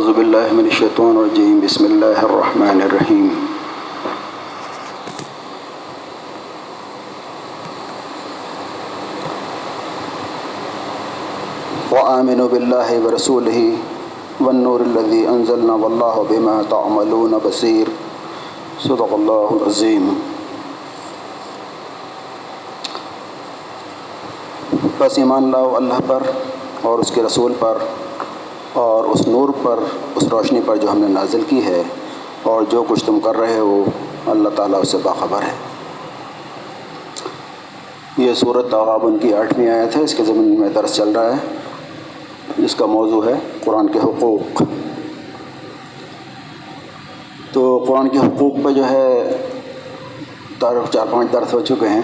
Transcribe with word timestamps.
اعوذ 0.00 0.14
باللہ 0.16 0.52
من 0.52 0.64
الشیطان 0.64 1.16
الرجیم 1.16 1.58
بسم 1.60 1.84
اللہ 1.84 2.18
الرحمن 2.18 2.80
الرحیم 2.82 3.26
وآمنوا 11.90 12.46
باللہ 12.46 12.98
ورسولہ 13.04 13.58
والنور 14.40 14.80
الذي 14.80 15.24
انزلنا 15.26 15.74
واللہ 15.74 16.22
بما 16.28 16.60
تعملون 16.70 17.38
بصیر 17.42 17.94
صدق 18.82 19.12
اللہ 19.12 19.56
العظیم 19.60 20.12
بس 24.98 25.18
ایمان 25.18 25.50
لاؤ 25.50 25.74
اللہ 25.76 26.06
پر 26.06 26.30
اور 26.82 26.98
اس 26.98 27.10
کے 27.10 27.22
رسول 27.22 27.52
پر. 27.58 27.78
اور 28.72 29.04
اس 29.04 29.26
نور 29.28 29.48
پر، 29.62 29.78
اس 30.14 30.22
روشنی 30.22 30.60
پر 30.66 30.76
جو 30.76 30.92
ہم 30.92 30.98
نے 30.98 31.08
نازل 31.08 31.42
کی 31.48 31.64
ہے 31.64 31.82
اور 32.42 32.62
جو 32.62 32.84
کچھ 32.88 33.04
تم 33.04 33.20
کر 33.20 33.36
رہے 33.36 33.58
ہو، 33.58 33.84
اللہ 34.26 34.48
تعالیٰ 34.48 34.80
اس 34.82 34.88
سے 34.88 34.98
باخبر 35.02 35.42
ہے۔ 35.42 35.52
یہ 38.16 38.34
صورت 38.34 38.70
تغابن 38.70 39.18
کی 39.18 39.34
آٹھویں 39.34 39.70
آیت 39.70 39.96
ہے، 39.96 40.02
اس 40.02 40.14
کے 40.14 40.24
زمین 40.24 40.60
میں 40.60 40.68
درس 40.68 40.94
چل 40.94 41.08
رہا 41.08 41.36
ہے، 41.36 41.36
جس 42.58 42.74
کا 42.74 42.86
موضوع 42.86 43.24
ہے 43.24 43.34
قرآن 43.64 43.88
کے 43.88 43.98
حقوق۔ 43.98 44.62
تو 47.52 47.84
قرآن 47.88 48.08
کے 48.08 48.18
حقوق 48.18 48.54
پہ 48.64 48.70
جو 48.70 48.90
ہے 48.90 49.36
چار، 50.60 51.06
پانچ 51.10 51.32
درس 51.32 51.54
ہو 51.54 51.60
چکے 51.60 51.88
ہیں۔ 51.88 52.02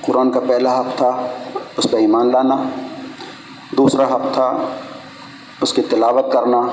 قرآن 0.00 0.30
کا 0.30 0.40
پہلا 0.40 0.80
حق 0.80 0.96
تھا، 0.96 1.28
اس 1.76 1.86
پہ 1.90 1.96
ایمان 1.96 2.32
لانا۔ 2.32 2.56
دوسرا 3.78 4.14
حق 4.14 4.34
تھا، 4.34 4.58
اس 5.60 5.72
کی 5.72 5.82
تلاوت 5.82 6.32
کرنا۔ 6.32 6.66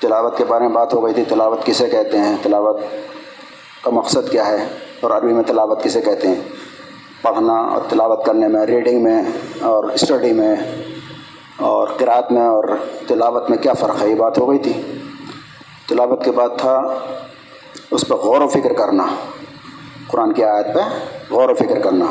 تلاوت 0.00 0.38
کے 0.38 0.44
بارے 0.44 0.66
میں 0.66 0.74
بات 0.74 0.94
ہو 0.94 1.04
گئی 1.04 1.14
تھی، 1.14 1.24
تلاوت 1.24 1.64
کسے 1.64 1.88
کہتے 1.88 2.18
ہیں؟ 2.18 2.36
تلاوت 2.42 2.80
کا 3.82 3.90
مقصد 3.90 4.30
کیا 4.30 4.46
ہے؟ 4.46 4.68
اور 5.00 5.10
عربی 5.10 5.32
میں 5.32 5.42
تلاوت 5.42 5.82
کسے 5.82 6.00
کہتے 6.00 6.28
ہیں؟ 6.28 6.34
پڑھنا 7.22 7.52
اور 7.52 7.82
تلاوت 7.88 8.24
کرنے 8.24 8.48
میں، 8.48 8.66
ریڈنگ 8.66 9.04
میں 9.04 9.22
اور 9.62 9.84
اسٹڈی 9.84 10.32
میں 10.32 10.56
اور 11.56 11.88
قرات 11.88 12.32
میں 12.32 12.42
اور 12.42 12.64
تلاوت 13.06 13.50
میں 13.50 13.58
کیا 13.58 13.72
فرق 13.72 14.02
ہے؟ 14.02 14.08
یہ 14.08 14.14
بات 14.14 14.38
ہو 14.38 14.50
گئی 14.50 14.58
تھی۔ 14.58 14.98
تلاوت 15.88 16.24
کے 16.24 16.30
بعد 16.30 16.48
تھا 16.58 16.80
اس 17.90 18.08
پہ 18.08 18.14
غور 18.14 18.40
و 18.40 18.48
فکر 18.48 18.72
کرنا۔ 18.72 19.06
قرآن 20.08 20.32
کی 20.32 20.44
آیت 20.44 20.66
پہ 20.74 20.80
غور 21.30 21.48
و 21.48 21.54
فکر 21.54 21.78
کرنا۔ 21.78 22.04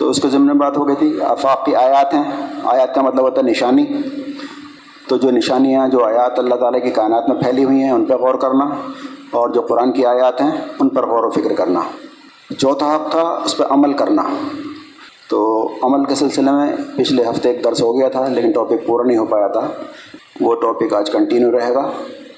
تو 0.00 0.10
اس 0.10 0.20
کے 0.20 0.28
ضمن 0.28 0.58
بات 0.58 0.76
ہو 0.76 0.88
گئی 0.88 0.96
تھی، 0.96 1.20
آفاق 1.20 1.64
کی 1.64 1.74
آیات 1.74 2.14
ہیں۔ 2.14 2.22
آیات 2.64 2.94
کا 2.94 3.02
مطلب 3.02 3.20
ہوتا 3.20 3.40
ہے 3.40 3.50
نشانی۔ 3.50 3.86
تو 5.08 5.16
جو 5.16 5.30
نشانیاں، 5.30 5.88
جو 5.88 6.04
آیات 6.04 6.38
اللہ 6.38 6.54
تعالیٰ 6.54 6.82
کی 6.82 6.90
کائنات 6.90 7.28
میں 7.28 7.42
پھیلی 7.42 7.64
ہوئی 7.64 7.82
ہیں، 7.82 7.90
ان 7.90 8.04
پہ 8.04 8.14
غور 8.14 8.34
کرنا 8.34 8.64
اور 9.30 9.48
جو 9.48 9.60
قرآن 9.60 9.92
کی 9.92 10.06
آیات 10.06 10.40
ہیں، 10.40 10.50
ان 10.80 10.88
پر 10.88 11.06
غور 11.06 11.24
و 11.24 11.30
فکر 11.30 11.52
کرنا۔ 11.52 11.80
چوتھا 12.58 12.96
حق 12.96 13.10
تھا، 13.10 13.20
اس 13.20 13.56
پہ 13.56 13.64
عمل 13.70 13.92
کرنا۔ 13.92 14.22
تو 15.28 15.68
عمل 15.82 16.04
کے 16.04 16.14
سلسلے 16.14 16.50
میں 16.50 16.76
پچھلے 16.96 17.22
ہفتے 17.22 17.50
ایک 17.50 17.64
درس 17.64 17.82
ہو 17.82 17.98
گیا 17.98 18.08
تھا، 18.08 18.28
لیکن 18.28 18.52
ٹاپک 18.52 18.86
پورا 18.86 19.06
نہیں 19.06 19.18
ہو 19.18 19.26
پایا 19.26 19.46
تھا۔ 19.46 19.68
وہ 20.40 20.54
ٹاپک 20.54 20.94
آج 20.94 21.10
کنٹینیو 21.10 21.52
رہے 21.52 21.74
گا۔ 21.74 21.90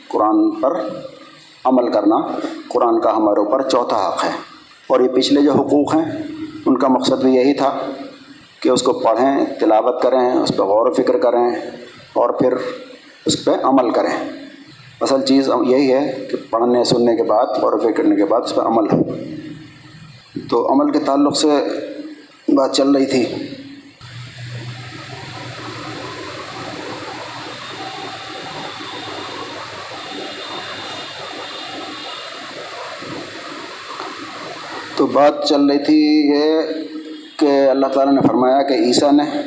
قرآن 0.09 0.51
پر 0.51 0.73
عمل 1.65 1.93
کرنا۔ 1.93 2.17
قرآن 2.69 3.01
کا 3.01 3.17
ہمارے 3.17 3.39
اوپر 3.41 3.63
چوتھا 3.63 4.09
حق 4.09 4.25
ہے۔ 4.25 4.31
اور 4.89 5.01
یہ 5.01 5.09
پچھلے 5.09 5.41
جو 5.41 5.53
حقوق 5.53 5.95
ہیں 5.95 6.23
ان 6.67 6.79
کا 6.79 6.89
مقصد 6.89 7.23
بھی 7.23 7.35
یہی 7.35 7.55
تھا 7.55 7.79
کہ 8.61 8.69
اس 8.69 8.83
کو 8.83 8.93
پڑھیں، 8.93 9.45
تلاوت 9.61 10.03
کریں، 10.03 10.33
اس 10.33 10.53
پہ 10.57 10.63
غور 10.63 10.87
و 10.87 10.93
فکر 10.93 11.19
کریں 11.19 11.51
اور 12.13 12.31
پھر 12.31 12.55
اس 13.27 13.45
پہ 13.45 13.51
عمل 13.63 13.91
کریں۔ 13.91 14.29
اصل 15.01 15.23
چیز 15.23 15.51
یہی 15.67 15.93
ہے 15.93 16.27
کہ 16.31 16.37
پڑھنے، 16.51 16.85
سننے 16.85 17.17
کے 17.17 17.23
بعد، 17.23 17.47
غور 17.47 17.73
و 17.73 17.79
فکر 17.79 17.93
کرنے 17.93 18.17
کے 18.17 18.25
بعد 18.25 18.41
اس 18.45 18.55
پہ 18.55 18.61
عمل 18.61 18.85
ہو۔ 18.93 19.03
تو 20.51 20.73
عمل 20.73 20.93
کے 20.93 20.99
تعلق 20.99 21.37
سے 21.37 21.49
بات 22.49 22.73
چل 22.73 22.91
رہی 22.91 23.07
تھی۔ 23.07 23.25
بات 35.13 35.49
چل 35.49 35.67
رہی 35.67 35.79
تھی 35.79 36.33
یہ 36.35 36.61
کہ 37.39 37.69
اللہ 37.71 37.87
تعالیٰ 37.87 38.15
نے 38.15 38.21
فرمایا 38.29 38.63
کہ 38.63 38.75
عیسیٰ 38.75 39.13
نے 39.13 39.41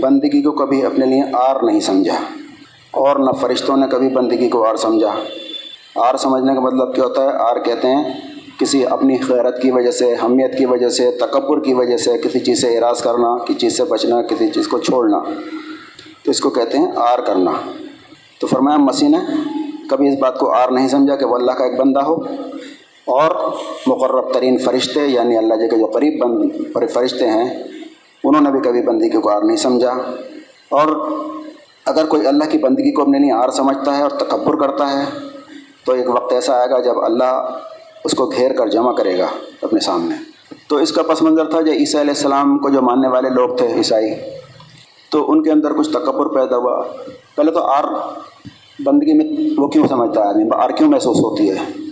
بندگی 0.00 0.42
کو 0.42 0.52
کبھی 0.52 0.84
اپنے 0.84 1.06
لیے 1.06 1.22
آر 1.32 1.56
نہیں 1.62 1.80
سمجھا 1.80 2.14
اور 2.90 3.16
نہ 3.16 3.30
فرشتوں 3.40 3.76
نے 3.76 3.86
کبھی 3.90 4.08
بندگی 4.08 4.48
کو 4.48 4.66
آر 4.66 4.76
سمجھا 4.76 5.12
آر 5.94 6.16
سمجھنے 6.16 6.54
کا 6.54 6.60
مطلب 6.60 6.94
کیا 6.94 7.04
ہوتا 7.04 7.22
ہے؟ 7.22 7.28
آر 7.32 7.58
کہتے 7.58 7.88
ہیں 7.88 8.04
کسی 8.58 8.86
اپنی 8.86 9.16
خیرت 9.16 9.62
کی 9.62 9.70
وجہ 9.70 9.90
سے، 9.90 10.14
حمیت 10.24 10.58
کی 10.58 10.66
وجہ 10.66 10.88
سے، 10.88 11.10
تکبر 11.10 11.60
کی 11.60 11.74
وجہ 11.74 11.96
سے 11.96 12.18
کسی 12.18 12.38
چیز 12.38 12.60
سے 12.60 12.78
اراض 12.78 13.02
کرنا، 13.02 13.36
کسی 13.44 13.54
چیز 13.54 13.76
سے 13.76 13.84
بچنا، 13.84 14.22
کسی 14.22 14.48
چیز 14.48 14.68
کو 14.68 14.78
چھوڑنا۔ 14.78 15.18
تو 16.22 16.30
اس 16.30 16.40
کو 16.40 16.50
کہتے 16.50 16.78
ہیں 16.78 16.86
آر 16.96 17.18
کرنا۔ 17.18 17.52
تو 18.40 18.46
فرمایا 18.46 18.76
مسیح 18.76 19.08
نے 19.08 19.18
کبھی 19.90 20.08
اس 20.08 20.18
بات 20.18 20.38
کو 20.38 20.50
آر 20.50 20.68
نہیں 20.70 20.88
سمجھا 20.88 21.16
کہ 21.16 21.24
وہ 21.24 21.36
اللہ 21.36 21.52
کا 21.52 21.64
ایک 21.64 21.80
بندہ 21.80 22.00
ہو۔ 22.00 22.16
اور 23.06 23.52
مقرب 23.86 24.32
ترین 24.32 24.58
فرشتے 24.58 25.06
یعنی 25.06 25.36
اللہ 25.36 25.54
جی 25.54 25.68
کے 25.68 25.78
جو 25.78 25.86
قریب 25.86 26.24
بند 26.24 26.50
فرشتے 26.92 27.26
ہیں، 27.26 27.62
انہوں 28.24 28.42
نے 28.42 28.50
بھی 28.50 28.60
کبھی 28.60 28.82
بندگی 28.82 29.20
کو 29.20 29.30
آر 29.30 29.42
نہیں 29.42 29.56
سمجھا۔ 29.56 29.92
اور 30.68 31.10
اگر 31.86 32.06
کوئی 32.06 32.26
اللہ 32.26 32.44
کی 32.44 32.58
بندگی 32.58 32.92
کو 32.92 33.02
اپنے 33.02 33.18
لیے 33.18 33.32
آر 33.32 33.48
سمجھتا 33.48 33.96
ہے 33.96 34.02
اور 34.02 34.10
تکبر 34.10 34.56
کرتا 34.56 34.92
ہے، 34.92 35.04
تو 35.84 35.92
ایک 35.92 36.10
وقت 36.10 36.32
ایسا 36.32 36.58
آئے 36.58 36.70
گا 36.70 36.80
جب 36.80 37.04
اللہ 37.04 37.58
اس 38.04 38.12
کو 38.12 38.26
گھیر 38.26 38.52
کر 38.52 38.66
جمع 38.66 38.92
کرے 38.92 39.18
گا 39.18 39.26
اپنے 39.62 39.80
سامنے۔ 39.80 40.14
تو 40.68 40.76
اس 40.76 40.92
کا 40.92 41.02
پس 41.02 41.22
منظر 41.22 41.50
تھا 41.50 41.60
جو 41.60 41.72
عیسیٰ 41.72 42.00
علیہ 42.00 42.14
السلام 42.16 42.58
کو 42.58 42.68
جو 42.68 42.82
ماننے 42.82 43.08
والے 43.08 43.28
لوگ 43.28 43.56
تھے، 43.56 43.72
عیسائی، 43.72 44.10
تو 45.10 45.30
ان 45.30 45.42
کے 45.42 45.50
اندر 45.50 45.72
کچھ 45.72 45.90
تکبر 45.90 46.26
پیدا 46.26 46.56
ہوا۔ 46.56 46.82
پہلے 47.36 47.50
تو 47.50 47.62
آر 47.62 47.84
بندگی 48.84 49.12
میں 49.12 49.50
وہ 49.58 49.68
کیوں 49.68 49.88
سمجھتا 49.88 50.22
ہے؟ 50.22 50.28
آدمی 50.28 50.44
آر 50.52 50.70
کیوں 50.70 50.90
محسوس 50.90 51.16
ہوتی 51.16 51.50
ہے؟ 51.50 51.85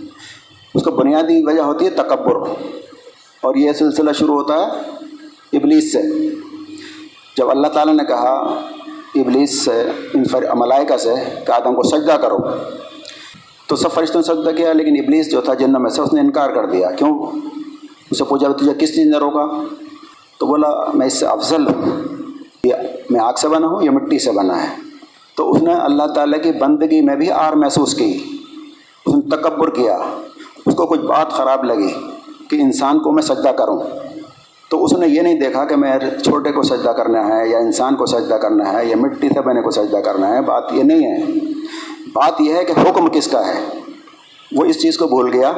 اس 0.75 0.83
کا 0.83 0.91
بنیادی 0.91 1.45
وجہ 1.45 1.61
ہوتی 1.61 1.85
ہے 1.85 1.89
تکبر۔ 1.89 2.49
اور 3.41 3.55
یہ 3.55 3.71
سلسلہ 3.73 4.11
شروع 4.11 4.35
ہوتا 4.35 4.53
ہے 4.53 4.67
ابلیس 5.57 5.93
سے۔ 5.93 6.01
جب 7.37 7.49
اللہ 7.49 7.67
تعالیٰ 7.67 7.93
نے 7.93 8.03
کہا 8.05 8.59
ابلیس 9.15 9.65
سے، 9.65 9.89
ان 10.13 10.23
ملائکہ 10.55 10.97
سے 10.97 11.13
کہ 11.47 11.51
آدم 11.51 11.75
کو 11.75 11.83
سجدہ 11.83 12.11
کرو۔ 12.11 12.37
تو 13.67 13.75
سب 13.75 13.91
فرشتوں 13.91 14.21
نے 14.21 14.33
سجدہ 14.33 14.51
کیا، 14.51 14.73
لیکن 14.73 15.03
ابلیس 15.03 15.31
جو 15.31 15.41
تھا 15.41 15.53
جنم 15.53 15.81
میں 15.83 15.89
سے، 15.89 16.01
اس 16.01 16.13
نے 16.13 16.19
انکار 16.19 16.49
کر 16.49 16.65
دیا۔ 16.65 16.91
کیوں؟ 16.91 17.39
اسے 18.11 18.23
پوچھا، 18.23 18.51
تجھے 18.51 18.73
کس 18.79 18.95
چیز 18.95 19.07
نے 19.07 19.17
روکا؟ 19.17 19.63
تو 20.39 20.45
بولا، 20.45 20.69
میں 20.93 21.07
اس 21.07 21.13
سے 21.13 21.25
افضل 21.25 21.67
ہوں۔ 21.67 22.01
میں 23.09 23.19
آگ 23.19 23.33
سے 23.33 23.47
بنا 23.47 23.67
ہوں 23.67 23.83
یا 23.83 23.91
مٹی 23.91 24.19
سے 24.19 24.31
بنا 24.31 24.63
ہے۔ 24.63 24.75
تو 25.37 25.51
اس 25.51 25.61
نے 25.61 25.73
اللہ 25.73 26.03
تعالیٰ 26.03 26.41
کی 26.41 26.51
بندگی 26.51 27.01
میں 27.01 27.15
بھی 27.15 27.31
آر 27.31 27.53
محسوس 27.53 27.95
کی۔ 27.95 28.17
اس 29.05 29.15
نے 29.15 29.29
تکبر 29.29 29.69
کیا۔ 29.69 29.97
اس 30.65 30.75
کو 30.75 30.85
کچھ 30.85 30.99
بات 30.99 31.31
خراب 31.31 31.63
لگی 31.63 31.93
کہ 32.49 32.55
انسان 32.55 32.99
کو 32.99 33.11
میں 33.11 33.23
سجدہ 33.23 33.49
کروں۔ 33.49 33.79
تو 34.69 34.83
اس 34.83 34.93
نے 34.93 35.07
یہ 35.07 35.21
نہیں 35.21 35.39
دیکھا 35.39 35.65
کہ 35.65 35.75
میں 35.75 35.99
چھوٹے 36.23 36.51
کو 36.51 36.63
سجدہ 36.63 36.89
کرنا 36.89 37.27
ہے 37.27 37.49
یا 37.49 37.57
انسان 37.57 37.95
کو 37.95 38.05
سجدہ 38.05 38.33
کرنا 38.33 38.73
ہے 38.73 38.85
یا 38.85 38.95
مٹی 38.97 39.29
سے 39.29 39.41
بنے 39.41 39.61
کو 39.61 39.71
سجدہ 39.71 39.97
کرنا 39.97 40.35
ہے، 40.35 40.41
بات 40.41 40.63
یہ 40.71 40.83
نہیں 40.83 41.03
ہے۔ 41.03 41.21
بات 42.13 42.41
یہ 42.41 42.53
ہے 42.53 42.63
کہ 42.63 42.71
حکم 42.71 43.07
کس 43.07 43.27
کا 43.27 43.47
ہے؟ 43.47 43.79
وہ 44.55 44.65
اس 44.65 44.81
چیز 44.81 44.97
کو 44.97 45.07
بھول 45.07 45.33
گیا 45.33 45.51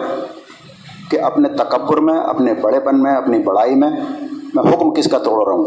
کہ 1.12 1.22
اپنے 1.22 1.50
تکبر 1.50 1.98
میں، 1.98 2.20
اپنے 2.20 2.54
بڑے 2.54 2.80
پن 2.80 3.04
میں، 3.04 3.16
اپنی 3.16 3.40
بڑائی 3.40 3.76
میں 3.76 3.90
میں 4.54 4.74
حکم 4.74 4.94
کس 4.94 5.12
کا 5.12 5.18
توڑ 5.18 5.48
رہا 5.48 5.56
ہوں۔ 5.56 5.66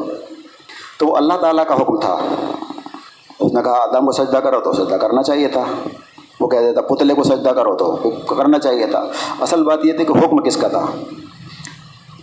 تو 0.99 1.07
وہ 1.07 1.17
اللہ 1.17 1.35
تعالیٰ 1.35 1.67
کا 1.67 1.75
حکم 1.75 2.01
تھا۔ 2.01 2.17
اس 3.41 3.55
نے 3.55 3.63
کہا، 3.63 3.73
آدم 3.73 4.07
کو 4.07 4.13
سجدہ 4.13 4.37
کرو 4.37 4.61
تو 4.61 4.73
سجدہ 4.73 4.95
کرنا 4.95 5.23
چاہیے 5.23 5.49
تھا۔ 5.49 5.65
وہ 6.41 6.49
کہہ 6.49 6.59
دیتا، 6.59 6.81
پتلے 6.81 7.15
کو 7.15 7.23
سجدہ 7.23 7.49
کرو 7.49 7.77
تو 7.77 8.11
کرنا 8.37 8.59
چاہیے 8.59 8.87
تھا۔ 8.87 9.07
اصل 9.41 9.65
بات 9.65 9.79
یہ 9.85 9.93
تھی 9.93 10.05
کہ 10.05 10.13
حکم 10.13 10.39
کس 10.43 10.57
کا 10.57 10.69
تھا؟ 10.69 10.87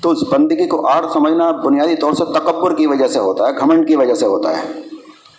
تو 0.02 0.10
اس 0.10 0.18
بندگی 0.32 0.68
کو 0.68 0.88
آڑ 0.88 1.06
سمجھنا 1.14 1.52
بنیادی 1.52 1.96
طور 1.96 2.14
سے 2.14 2.26
تکبر 2.26 2.76
کی 2.76 2.88
وجہ 2.88 3.08
سے 3.08 3.20
ہوتا 3.20 3.48
ہے، 3.48 3.54
گھمنڈ 3.60 3.88
کی 3.88 3.96
وجہ 3.96 4.14
سے 4.14 4.26
ہوتا 4.26 4.58
ہے۔ 4.58 4.64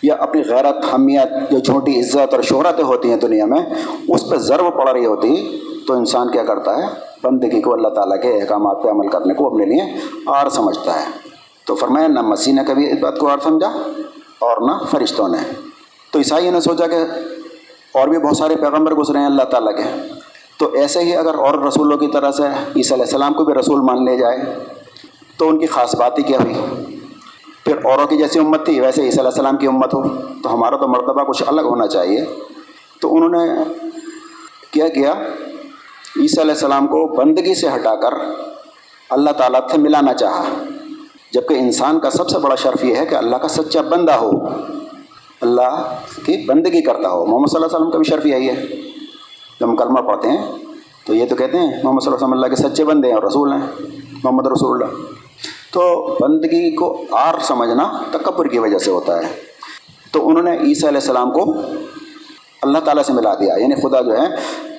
یا 0.03 0.15
اپنی 0.19 0.41
غیرت، 0.49 0.93
حمیت، 0.93 1.51
جو 1.51 1.59
چھوٹی 1.59 1.99
عزت 1.99 2.33
اور 2.33 2.41
شہرتیں 2.41 2.83
ہوتی 2.83 3.09
ہیں 3.09 3.17
دنیا 3.17 3.45
میں، 3.45 3.59
اس 4.07 4.29
پہ 4.29 4.35
ضرب 4.35 4.73
پڑ 4.73 4.89
رہی 4.89 5.05
ہوتی، 5.05 5.59
تو 5.87 5.93
انسان 5.93 6.31
کیا 6.31 6.43
کرتا 6.43 6.77
ہے؟ 6.77 6.87
بندگی 7.23 7.61
کو 7.61 7.73
اللہ 7.73 7.87
تعالیٰ 7.87 8.21
کے 8.21 8.41
احکامات 8.41 8.83
پہ 8.83 8.89
عمل 8.89 9.07
کرنے 9.07 9.33
کو 9.33 9.47
اپنے 9.47 9.65
لیے 9.65 9.81
آڑ 10.25 10.49
سمجھتا 10.49 10.99
ہے۔ 10.99 11.05
تو 11.65 11.75
فرمایا، 11.75 12.07
نہ 12.07 12.21
مسیح 12.21 12.53
نے 12.53 12.61
کبھی 12.67 12.91
اس 12.91 12.99
بات 13.01 13.17
کو 13.17 13.27
آڑ 13.27 13.37
سمجھا 13.43 13.67
اور 14.39 14.57
نہ 14.61 14.85
فرشتوں 14.91 15.27
نے۔ 15.27 15.37
تو 16.11 16.19
عیسائیوں 16.19 16.51
نے 16.51 16.61
سوچا 16.61 16.87
کہ 16.87 16.97
اور 17.91 18.07
بھی 18.07 18.17
بہت 18.17 18.37
سارے 18.37 18.55
پیغمبر 18.55 18.93
گزرے 18.93 19.17
ہیں 19.17 19.25
اللہ 19.25 19.43
تعالیٰ 19.43 19.75
کے۔ 19.75 19.83
تو 20.57 20.73
ایسے 20.73 20.99
ہی 20.99 21.15
اگر 21.15 21.35
اور 21.35 21.53
رسولوں 21.67 21.97
کی 21.97 22.07
طرح 22.07 22.31
سے 22.31 22.43
عیسیٰ 22.75 22.91
علیہ 22.91 23.05
السلام 23.05 23.33
کو 23.33 23.45
بھی 23.45 23.53
رسول 23.53 23.81
مان 23.81 24.05
لے 24.05 24.17
جائے، 24.17 24.37
تو 25.37 25.49
ان 25.49 25.59
کی 25.59 25.65
خاص 25.65 25.95
بات 25.95 26.17
ہی 26.17 26.23
کیا 26.23 26.37
ہوئی؟ 26.43 26.53
پھر 27.65 27.85
اوروں 27.85 28.07
کی 28.07 28.17
جیسی 28.17 28.39
امت 28.39 28.65
تھی، 28.65 28.79
ویسے 28.79 29.01
عیسیٰ 29.01 29.19
علیہ 29.19 29.29
السلام 29.29 29.57
کی 29.57 29.67
امت 29.67 29.93
ہو، 29.93 30.03
تو 30.43 30.53
ہمارا 30.53 30.77
تو 30.77 30.87
مرتبہ 30.87 31.23
کچھ 31.23 31.43
الگ 31.47 31.61
ہونا 31.61 31.87
چاہیے۔ 31.87 32.25
تو 33.01 33.15
انہوں 33.15 33.29
نے 33.29 33.63
کیا 34.71 34.87
کیا؟ 34.87 35.11
عیسیٰ 36.19 36.43
علیہ 36.43 36.53
السلام 36.53 36.87
کو 36.87 37.07
بندگی 37.07 37.55
سے 37.55 37.67
ہٹا 37.67 37.95
کر 37.95 38.13
اللہ 39.09 39.29
تعالیٰ 39.29 39.59
سے 39.71 39.77
ملانا 39.77 40.13
چاہا۔ 40.13 40.43
جبکہ 41.31 41.53
انسان 41.53 41.99
کا 41.99 42.09
سب 42.09 42.29
سے 42.29 42.37
بڑا 42.37 42.55
شرف 42.55 42.83
یہ 42.83 42.95
ہے 42.95 43.05
کہ 43.05 43.15
اللہ 43.15 43.35
کا 43.35 43.47
سچا 43.47 43.81
بندہ 43.81 44.11
ہو۔ 44.11 44.31
اللہ 45.41 45.95
کی 46.25 46.45
بندگی 46.45 46.81
کرتا 46.81 47.09
ہو۔ 47.09 47.25
محمد 47.25 47.47
صلی 47.47 47.55
اللہ 47.55 47.65
علیہ 47.65 47.75
وسلم 47.75 47.91
کا 47.91 47.97
بھی 47.97 48.05
شرف 48.05 48.25
یہی 48.25 48.49
ہے۔ 48.49 48.65
جب 49.59 49.69
ہم 49.69 49.75
کلمہ 49.75 49.99
پڑھتے 49.99 50.29
ہیں، 50.29 50.51
تو 51.05 51.15
یہ 51.15 51.25
تو 51.25 51.35
کہتے 51.35 51.57
ہیں، 51.57 51.67
محمد 51.83 52.01
صلی 52.01 52.13
اللہ 52.13 52.15
علیہ 52.15 52.15
وسلم 52.15 52.33
اللہ 52.33 52.47
کے 52.47 52.55
سچے 52.55 52.85
بندے 52.85 53.07
ہیں 53.07 53.15
اور 53.15 53.23
رسول 53.23 53.51
ہیں، 53.51 53.85
محمد 54.23 54.47
رسول 54.47 54.83
اللہ۔ 54.83 54.95
تو 55.71 56.15
بندگی 56.21 56.75
کو 56.75 57.03
آر 57.11 57.35
سمجھنا 57.41 58.03
تکبر 58.11 58.47
کی 58.47 58.59
وجہ 58.59 58.77
سے 58.77 58.91
ہوتا 58.91 59.19
ہے۔ 59.19 59.33
تو 60.11 60.27
انہوں 60.27 60.43
نے 60.43 60.51
عیسیٰ 60.51 60.89
علیہ 60.89 60.99
السلام 60.99 61.31
کو 61.31 61.55
اللہ 62.61 62.77
تعالیٰ 62.77 63.03
سے 63.03 63.13
ملا 63.13 63.33
دیا۔ 63.33 63.53
یعنی 63.57 63.75
خدا 63.75 64.01
جو 64.01 64.17
ہے، 64.17 64.27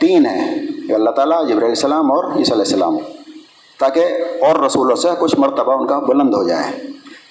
تین 0.01 0.27
ہے 0.27 0.55
اللہ 0.95 1.11
تعالیٰ 1.11 1.43
جبر 1.43 1.59
علیہ 1.59 1.69
السلام 1.69 2.12
اور 2.12 2.25
عیسیٰ 2.25 2.53
علیہ 2.53 2.65
السلام۔ 2.65 2.97
تاکہ 3.79 4.05
اور 4.41 4.65
رسولوں 4.65 4.97
سے 4.97 5.09
کچھ 5.19 5.41
مرتبہ 5.41 5.81
ان 5.81 5.87
کا 5.87 5.99
بلند 5.99 6.35
ہو 6.35 6.49
جائے۔ 6.49 6.77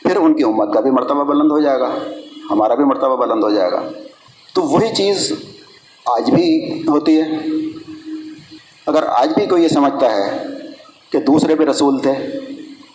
پھر 0.03 0.15
ان 0.15 0.33
کی 0.33 0.43
امت 0.43 0.73
کا 0.73 0.79
بھی 0.79 0.91
مرتبہ 0.91 1.23
بلند 1.23 1.51
ہو 1.51 1.59
جائے 1.59 1.79
گا۔ 1.79 1.89
ہمارا 2.49 2.75
بھی 2.75 2.83
مرتبہ 2.83 3.15
بلند 3.15 3.43
ہو 3.43 3.49
جائے 3.49 3.71
گا۔ 3.71 3.81
تو 4.53 4.61
وہی 4.61 4.95
چیز 4.95 5.33
آج 6.05 6.31
بھی 6.31 6.81
ہوتی 6.87 7.21
ہے۔ 7.21 7.27
اگر 8.87 9.03
آج 9.03 9.33
بھی 9.33 9.45
کوئی 9.45 9.63
یہ 9.63 9.67
سمجھتا 9.67 10.15
ہے 10.15 10.43
کہ 11.11 11.19
دوسرے 11.19 11.55
بھی 11.55 11.65
رسول 11.65 11.99
تھے، 11.99 12.11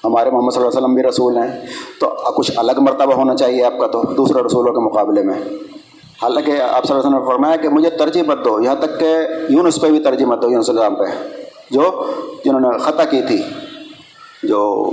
ہمارے 0.04 0.30
محمد 0.30 0.50
صلی 0.50 0.62
اللہ 0.62 0.68
علیہ 0.68 0.78
وسلم 0.78 0.94
بھی 0.94 1.02
رسول 1.02 1.36
ہیں، 1.36 1.66
تو 2.00 2.32
کچھ 2.36 2.52
الگ 2.56 2.72
مرتبہ 2.78 3.14
ہونا 3.14 3.36
چاہیے 3.36 3.64
آپ 3.64 3.78
کا 3.78 3.86
تو 3.86 4.02
دوسرے 4.16 4.42
رسولوں 4.42 4.74
کے 4.74 4.80
مقابلے 4.80 5.22
میں۔ 5.22 5.34
حالانکہ 6.22 6.50
آپ 6.50 6.84
صلی 6.84 6.96
اللہ 6.96 6.98
علیہ 6.98 6.98
وسلم 6.98 7.18
نے 7.18 7.26
فرمایا 7.26 7.56
کہ 7.56 7.68
مجھے 7.68 7.90
ترجیح 7.90 8.22
مت 8.22 8.44
دو، 8.44 8.60
یہاں 8.60 8.74
تک 8.74 9.00
کہ 9.00 9.16
یونس 9.48 9.80
پہ 9.80 9.90
بھی 9.90 9.98
ترجیح 9.98 10.26
مت 10.26 10.42
دو، 10.42 10.50
یونس 10.50 10.70
السلام 10.70 10.94
پہ۔ 10.94 11.04
جو 11.70 12.12
جنہوں 12.44 12.60
نے 12.60 12.78
خطا 12.78 13.04
کی 13.04 13.20
تھی، 13.26 13.42
جو 14.42 14.90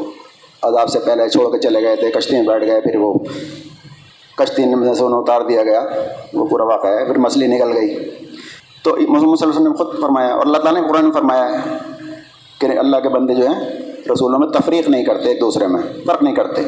عذاب 0.61 0.89
سے 0.89 0.99
پہلے 0.99 1.29
چھوڑ 1.29 1.51
کے 1.51 1.59
چلے 1.59 1.83
گئے 1.83 1.95
تھے 1.95 2.11
کشتی 2.11 2.35
میں 2.35 2.43
بیٹھ 2.43 2.65
گئے، 2.65 2.81
پھر 2.81 2.95
وہ 2.95 3.13
کشتی 4.41 4.65
میں 4.75 4.93
سے 4.93 5.03
انہیں 5.03 5.19
اتار 5.19 5.41
دیا 5.41 5.63
گیا، 5.63 5.85
وہ 6.33 6.45
پورا 6.45 6.63
واقعہ 6.63 6.89
ہے، 6.89 7.05
پھر 7.05 7.17
مچھلی 7.17 7.47
نکل 7.47 7.77
گئی۔ 7.77 7.95
تو 8.83 8.91
محمد 8.91 9.37
صلی 9.37 9.43
اللہ 9.43 9.43
علیہ 9.43 9.47
وسلم 9.47 9.67
نے 9.67 9.77
خود 9.77 9.99
فرمایا، 10.01 10.33
اور 10.33 10.45
اللہ 10.45 10.57
تعالیٰ 10.57 10.81
نے 10.81 10.87
قرآن 10.87 11.03
میں 11.03 11.11
فرمایا 11.11 11.47
ہے 11.51 11.77
کہ 12.59 12.77
اللہ 12.77 12.97
کے 12.97 13.09
بندے 13.09 13.33
جو 13.33 13.47
ہیں، 13.47 13.59
رسولوں 14.13 14.39
میں 14.39 14.47
تفریق 14.47 14.89
نہیں 14.89 15.03
کرتے، 15.05 15.29
ایک 15.29 15.41
دوسرے 15.41 15.67
میں 15.67 15.81
فرق 16.05 16.23
نہیں 16.23 16.35
کرتے۔ 16.35 16.61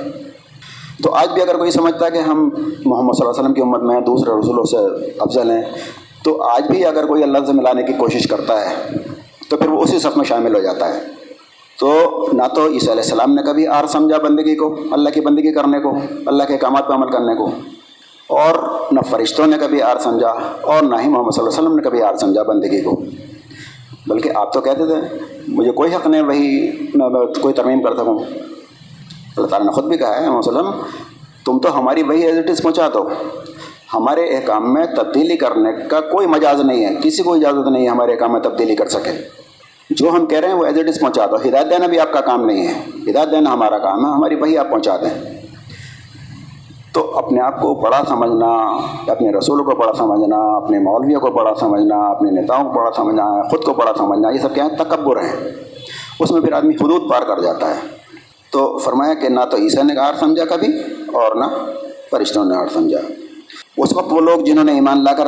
تو 1.04 1.14
آج 1.16 1.30
بھی 1.30 1.42
اگر 1.42 1.58
کوئی 1.58 1.72
سمجھتا 1.72 2.06
ہے 2.06 2.12
کہ 2.12 2.18
ہم 2.18 2.44
محمد 2.86 3.14
صلی 3.14 3.26
اللہ 3.26 3.30
علیہ 3.30 3.40
وسلم 3.40 3.54
کی 3.54 3.62
امت 3.62 3.82
میں 3.82 4.00
دوسرے 4.02 4.40
رسولوں 4.40 4.64
سے 4.64 4.78
افضل 5.20 5.52
ہیں، 5.52 5.64
تو 6.24 6.42
آج 6.42 6.68
بھی 6.68 6.86
اگر 6.86 7.06
کوئی 7.06 7.24
اللہ 7.24 7.46
سے 7.48 7.54
ملانے 7.54 7.84
کی 7.84 7.94
کوشش 7.94 8.28
کرتا 8.28 8.60
ہے، 8.62 8.98
تو 9.50 9.58
پھر 9.58 9.70
وہ 9.70 9.82
اسی 9.82 10.00
صف 10.00 10.18
میں 10.18 10.26
شامل 10.26 10.56
ہو 10.56 10.60
جاتا 10.60 10.94
ہے۔ 10.94 11.00
تو 11.84 12.28
نہ 12.34 12.44
تو 12.56 12.68
عیسیٰ 12.68 12.90
علیہ 12.90 13.04
السلام 13.04 13.34
نے 13.34 13.42
کبھی 13.42 13.68
آر 13.68 13.86
سمجھا 13.86 14.18
بندگی 14.18 14.56
کو، 14.56 14.76
اللہ 14.92 15.10
کی 15.10 15.22
بندگی 15.22 15.54
کرنے 15.54 15.80
کو، 15.80 15.94
اللہ 16.26 16.44
کے 16.44 16.54
احکامات 16.54 16.88
پہ 16.88 16.94
عمل 16.94 17.12
کرنے 17.12 17.36
کو۔ 17.36 17.52
اور 18.28 18.70
نہ 18.92 19.00
فرشتوں 19.02 19.48
نے 19.48 19.58
کبھی 19.62 19.82
آر 19.82 19.98
سمجھا 19.98 20.28
اور 20.62 20.84
نہ 20.84 20.96
ہی 21.04 21.10
محمد 21.10 21.32
صلی 21.32 21.46
اللہ 21.46 21.50
علیہ 21.50 21.68
وسلم 21.68 21.76
نے 21.76 21.82
کبھی 21.82 22.02
آر 22.02 22.16
سمجھا 22.16 22.44
بندگی 22.44 22.82
کو۔ 22.82 23.04
بلکہ 24.08 24.32
آپ 24.36 24.54
تو 24.54 24.62
کہتے 24.62 24.86
تھے، 24.86 25.18
مجھے 25.48 25.72
کوئی 25.72 25.96
حق 25.96 26.08
نہیں، 26.08 26.22
وہی 26.22 26.72
میں 26.96 27.10
کوئی 27.42 27.54
ترمیم 27.54 27.82
کر 27.82 27.96
سکوں 27.96 28.20
اللہ 29.38 29.48
تعالیٰ 29.48 29.68
نے 29.68 29.74
خود 29.74 29.86
بھی 29.86 29.98
کہا 29.98 30.22
ہے، 30.22 30.28
محمد 30.28 30.48
وسلم، 30.48 30.72
تم 31.46 31.60
تو 31.60 31.80
ہماری 31.80 32.04
وہی 32.04 32.22
ایز 32.22 32.38
اٹ 32.38 32.50
از 32.50 32.62
پہنچا 32.64 32.88
دو۔ 32.94 33.10
ہمارے 33.94 34.22
احکام 34.22 34.74
میں 34.74 34.86
تبدیلی 34.86 35.38
کرنے 35.38 35.70
کا 35.90 36.02
کوئی 36.02 36.28
مجاز 36.28 36.62
نہیں 36.62 36.86
ہے، 36.86 36.96
کسی 37.04 37.24
کو 37.24 37.34
اجازت 37.34 37.68
نہیں 37.68 37.84
ہے 37.84 37.88
ہمارے 37.88 38.12
احکام 38.12 38.32
میں 38.32 38.42
تبدیلی 38.42 38.76
کر 38.76 38.88
سکے۔ 38.88 39.43
جو 39.90 40.10
ہم 40.10 40.26
کہہ 40.26 40.40
رہے 40.40 40.48
ہیں 40.48 40.56
وہ 40.56 40.66
ایز 40.66 40.80
اٹ 40.80 40.88
از 40.88 41.00
پہنچا 41.00 41.26
دو۔ 41.26 41.36
ہدایت 41.36 41.70
دینا 41.70 41.88
بھی 41.88 42.00
آپ 42.00 42.14
کا 42.14 42.22
کام 42.22 42.46
نہیں 42.46 42.68
ہے۔ 42.68 42.74
ہدایت 43.12 43.32
دینا 43.32 43.54
ہمارا 43.54 43.78
کام 43.78 44.06
ہے۔ 44.06 44.12
ہماری 44.12 44.36
وہی 44.36 44.58
آپ 44.58 44.70
پہنچا 44.70 44.96
دیں۔ 44.96 45.42
تو 46.94 47.18
اپنے 47.18 47.42
آپ 47.42 47.62
کو 47.62 47.76
بڑا 47.76 48.02
سمجھنا، 48.10 48.78
اپنے 49.12 49.32
رسول 49.32 49.64
کو 49.64 49.72
بڑا 49.76 49.94
سمجھنا، 49.94 50.36
اپنے 50.36 50.80
مولویوں 50.80 51.22
کو 51.22 51.28
بڑا 51.28 51.56
سمجھنا، 51.60 51.96
اپنے 51.96 52.32
نیتاؤں 52.32 52.64
کو 52.64 52.70
بڑا 52.70 52.92
سمجھنا، 52.96 53.50
خود 53.50 53.64
کو 53.64 53.74
بڑا 53.74 53.94
سمجھنا، 53.98 54.30
یہ 54.30 54.40
سب 54.40 54.56
کیا 54.56 54.66
ہیں؟ 54.66 54.78
تکبر 54.78 55.18
ہیں۔ 55.18 55.52
اس 56.20 56.32
میں 56.32 56.42
پھر 56.42 56.54
آدمی 56.54 56.74
حدود 56.82 57.12
پار 57.12 57.22
کر 57.22 57.40
جاتا 57.40 57.70
ہے۔ 57.70 57.80
تو 58.52 58.78
فرمایا 58.78 59.14
کہ 59.14 59.30
نہ 59.30 59.40
تو 59.52 59.58
عیسیٰ 59.58 59.84
نے 59.84 59.94
ہار 59.94 60.14
سمجھا 60.20 60.46
کبھی 60.46 60.78
اور 61.14 61.36
نہ 61.36 61.46
فرشتوں 62.12 62.46
نے 62.46 62.56
ہار 62.56 62.68
سمجھا۔ 62.68 63.00
اس 63.78 63.94
وقت 63.94 64.14
وہ 64.14 64.22
لوگ 64.22 64.40
جنہوں 64.40 64.64
نے 64.64 64.72
ایمان 64.72 65.04
لا 65.04 65.14
کر 65.14 65.28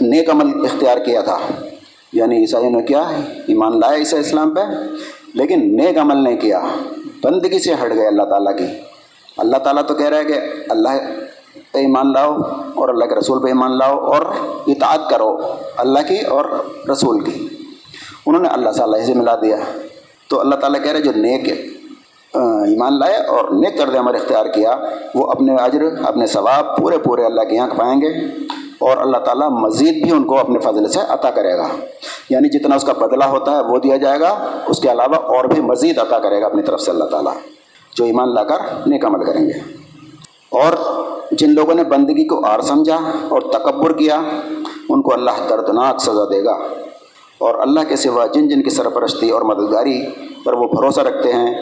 نیک 0.00 0.30
عمل 0.30 0.64
اختیار 0.64 0.96
کیا 0.96 1.20
تھا 1.20 1.38
یعنی 2.12 2.36
عیسائیوں 2.40 2.70
نے 2.70 2.82
کیا؟ 2.82 3.00
ایمان 3.46 3.80
لایا 3.80 3.98
عیسیٰ 3.98 4.18
اسلام 4.18 4.54
پہ، 4.54 4.60
لیکن 5.34 5.76
نیک 5.76 5.98
عمل 5.98 6.16
نہیں 6.16 6.36
کیا۔ 6.36 6.62
بندگی 7.22 7.58
سے 7.58 7.74
ہٹ 7.74 7.94
گئے 7.94 8.06
اللہ 8.06 8.22
تعالیٰ 8.22 8.56
کی۔ 8.56 8.64
اللہ 9.38 9.56
تعالیٰ 9.56 9.86
تو 9.86 9.94
کہہ 9.94 10.06
رہا 10.06 10.18
ہے 10.18 10.24
کہ 10.24 10.34
اللہ 10.68 10.88
پہ 11.72 11.78
ایمان 11.78 12.12
لاؤ 12.12 12.36
اور 12.74 12.88
اللہ 12.88 13.04
کے 13.04 13.14
رسول 13.14 13.42
پہ 13.42 13.48
ایمان 13.48 13.78
لاؤ 13.78 13.98
اور 13.98 14.26
اطاعت 14.66 15.10
کرو 15.10 15.38
اللہ 15.76 15.98
کی 16.08 16.18
اور 16.18 16.44
رسول 16.92 17.24
کی۔ 17.24 17.48
انہوں 18.26 18.42
نے 18.42 18.48
اللہ 18.48 18.70
تعالیٰ 18.70 19.06
سے 19.06 19.14
ملا 19.14 19.36
دیا۔ 19.36 19.56
تو 20.28 20.40
اللہ 20.40 20.54
تعالیٰ 20.54 20.82
کہہ 20.82 20.92
رہے 20.92 21.00
جو 21.00 21.12
نیک 21.16 21.48
ایمان 22.34 22.98
لائے 22.98 23.14
اور 23.14 23.44
نیک 23.50 23.78
کرد 23.78 23.96
عمل 23.96 24.14
اختیار 24.14 24.46
کیا، 24.46 24.76
وہ 25.14 25.30
اپنے 25.30 25.54
اجر، 25.54 25.82
اپنے 26.04 26.26
ثواب 26.26 26.76
پورے 26.76 26.98
پورے 26.98 27.24
اللہ 27.24 27.40
کے 27.40 27.54
یہاں 27.54 27.68
پائیں 27.68 28.00
گے۔ 28.00 28.14
اور 28.80 28.96
اللہ 28.96 29.16
تعالیٰ 29.16 29.50
مزید 29.50 30.02
بھی 30.02 30.12
ان 30.12 30.24
کو 30.24 30.38
اپنے 30.38 30.58
فضل 30.58 30.88
سے 30.88 31.00
عطا 31.08 31.30
کرے 31.30 31.58
گا۔ 31.58 31.68
یعنی 32.30 32.58
جتنا 32.58 32.76
اس 32.76 32.84
کا 32.84 32.92
بدلہ 32.92 33.24
ہوتا 33.24 33.56
ہے 33.56 33.62
وہ 33.62 33.78
دیا 33.78 33.96
جائے 33.96 34.20
گا، 34.20 34.46
اس 34.66 34.80
کے 34.80 34.90
علاوہ 34.90 35.16
اور 35.16 35.44
بھی 35.44 35.62
مزید 35.62 35.98
عطا 35.98 36.18
کرے 36.18 36.40
گا 36.40 36.46
اپنی 36.46 36.62
طرف 36.62 36.80
سے 36.80 36.90
اللہ 36.90 37.04
تعالیٰ، 37.04 37.32
جو 37.96 38.04
ایمان 38.04 38.34
لا 38.34 38.44
کر 38.44 38.56
نیک 38.86 39.04
عمل 39.04 39.24
کریں 39.24 39.46
گے۔ 39.46 39.52
اور 40.50 40.72
جن 41.30 41.54
لوگوں 41.54 41.74
نے 41.74 41.84
بندگی 41.84 42.26
کو 42.26 42.46
آر 42.46 42.60
سمجھا 42.60 42.98
اور 43.28 43.40
تکبر 43.40 43.92
کیا، 43.92 44.20
ان 44.88 45.02
کو 45.02 45.14
اللہ 45.14 45.30
دردناک 45.50 46.00
سزا 46.00 46.24
دے 46.24 46.44
گا۔ 46.44 46.58
اور 47.38 47.54
اللہ 47.54 47.80
کے 47.88 47.96
سوا 47.96 48.26
جن 48.26 48.48
جن 48.48 48.62
کی 48.62 48.70
سرپرستی 48.70 49.30
اور 49.30 49.42
مددگاری 49.42 50.02
پر 50.44 50.52
وہ 50.52 50.68
بھروسہ 50.68 51.00
رکھتے 51.00 51.32
ہیں، 51.32 51.54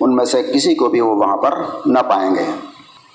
ان 0.00 0.16
میں 0.16 0.24
سے 0.24 0.42
کسی 0.42 0.74
کو 0.74 0.88
بھی 0.88 1.00
وہ 1.00 1.16
وہاں 1.16 1.36
پر 1.36 1.58
نہ 1.86 1.98
پائیں 1.98 2.34
گے۔ 2.34 2.44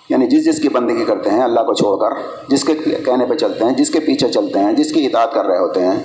یعنی 0.10 0.28
جس 0.28 0.46
جس 0.46 0.62
کی 0.62 0.70
بندگی 0.70 1.06
کرتے 1.06 1.30
ہیں، 1.30 1.42
اللہ 1.42 1.60
کو 1.60 1.74
چھوڑ 1.74 1.98
کر، 1.98 2.22
جس 2.48 2.64
کے 2.64 2.76
کہنے 3.06 3.26
پہ 3.26 3.36
چلتے 3.36 3.66
ہیں، 3.66 3.72
جس 3.72 3.90
کے 3.90 4.00
پیچھے 4.00 4.30
چلتے 4.30 4.60
ہیں، 4.60 4.74
جس 4.74 4.94
کی 4.94 5.06
اطاعت 5.06 5.34
کر 5.34 5.46
رہے 5.46 5.58
ہوتے 5.58 5.86
ہیں۔ 5.86 6.00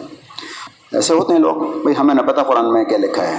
ایسے 0.93 1.14
ہوتے 1.14 1.33
ہیں 1.33 1.40
لوگ، 1.40 1.55
بھائی 1.55 1.97
ہمیں 1.99 2.14
نہ 2.14 2.21
پتہ 2.21 2.40
قرآن 2.40 2.73
میں 2.73 2.85
کیا 2.85 2.99
لکھا 2.99 3.28
ہے، 3.28 3.37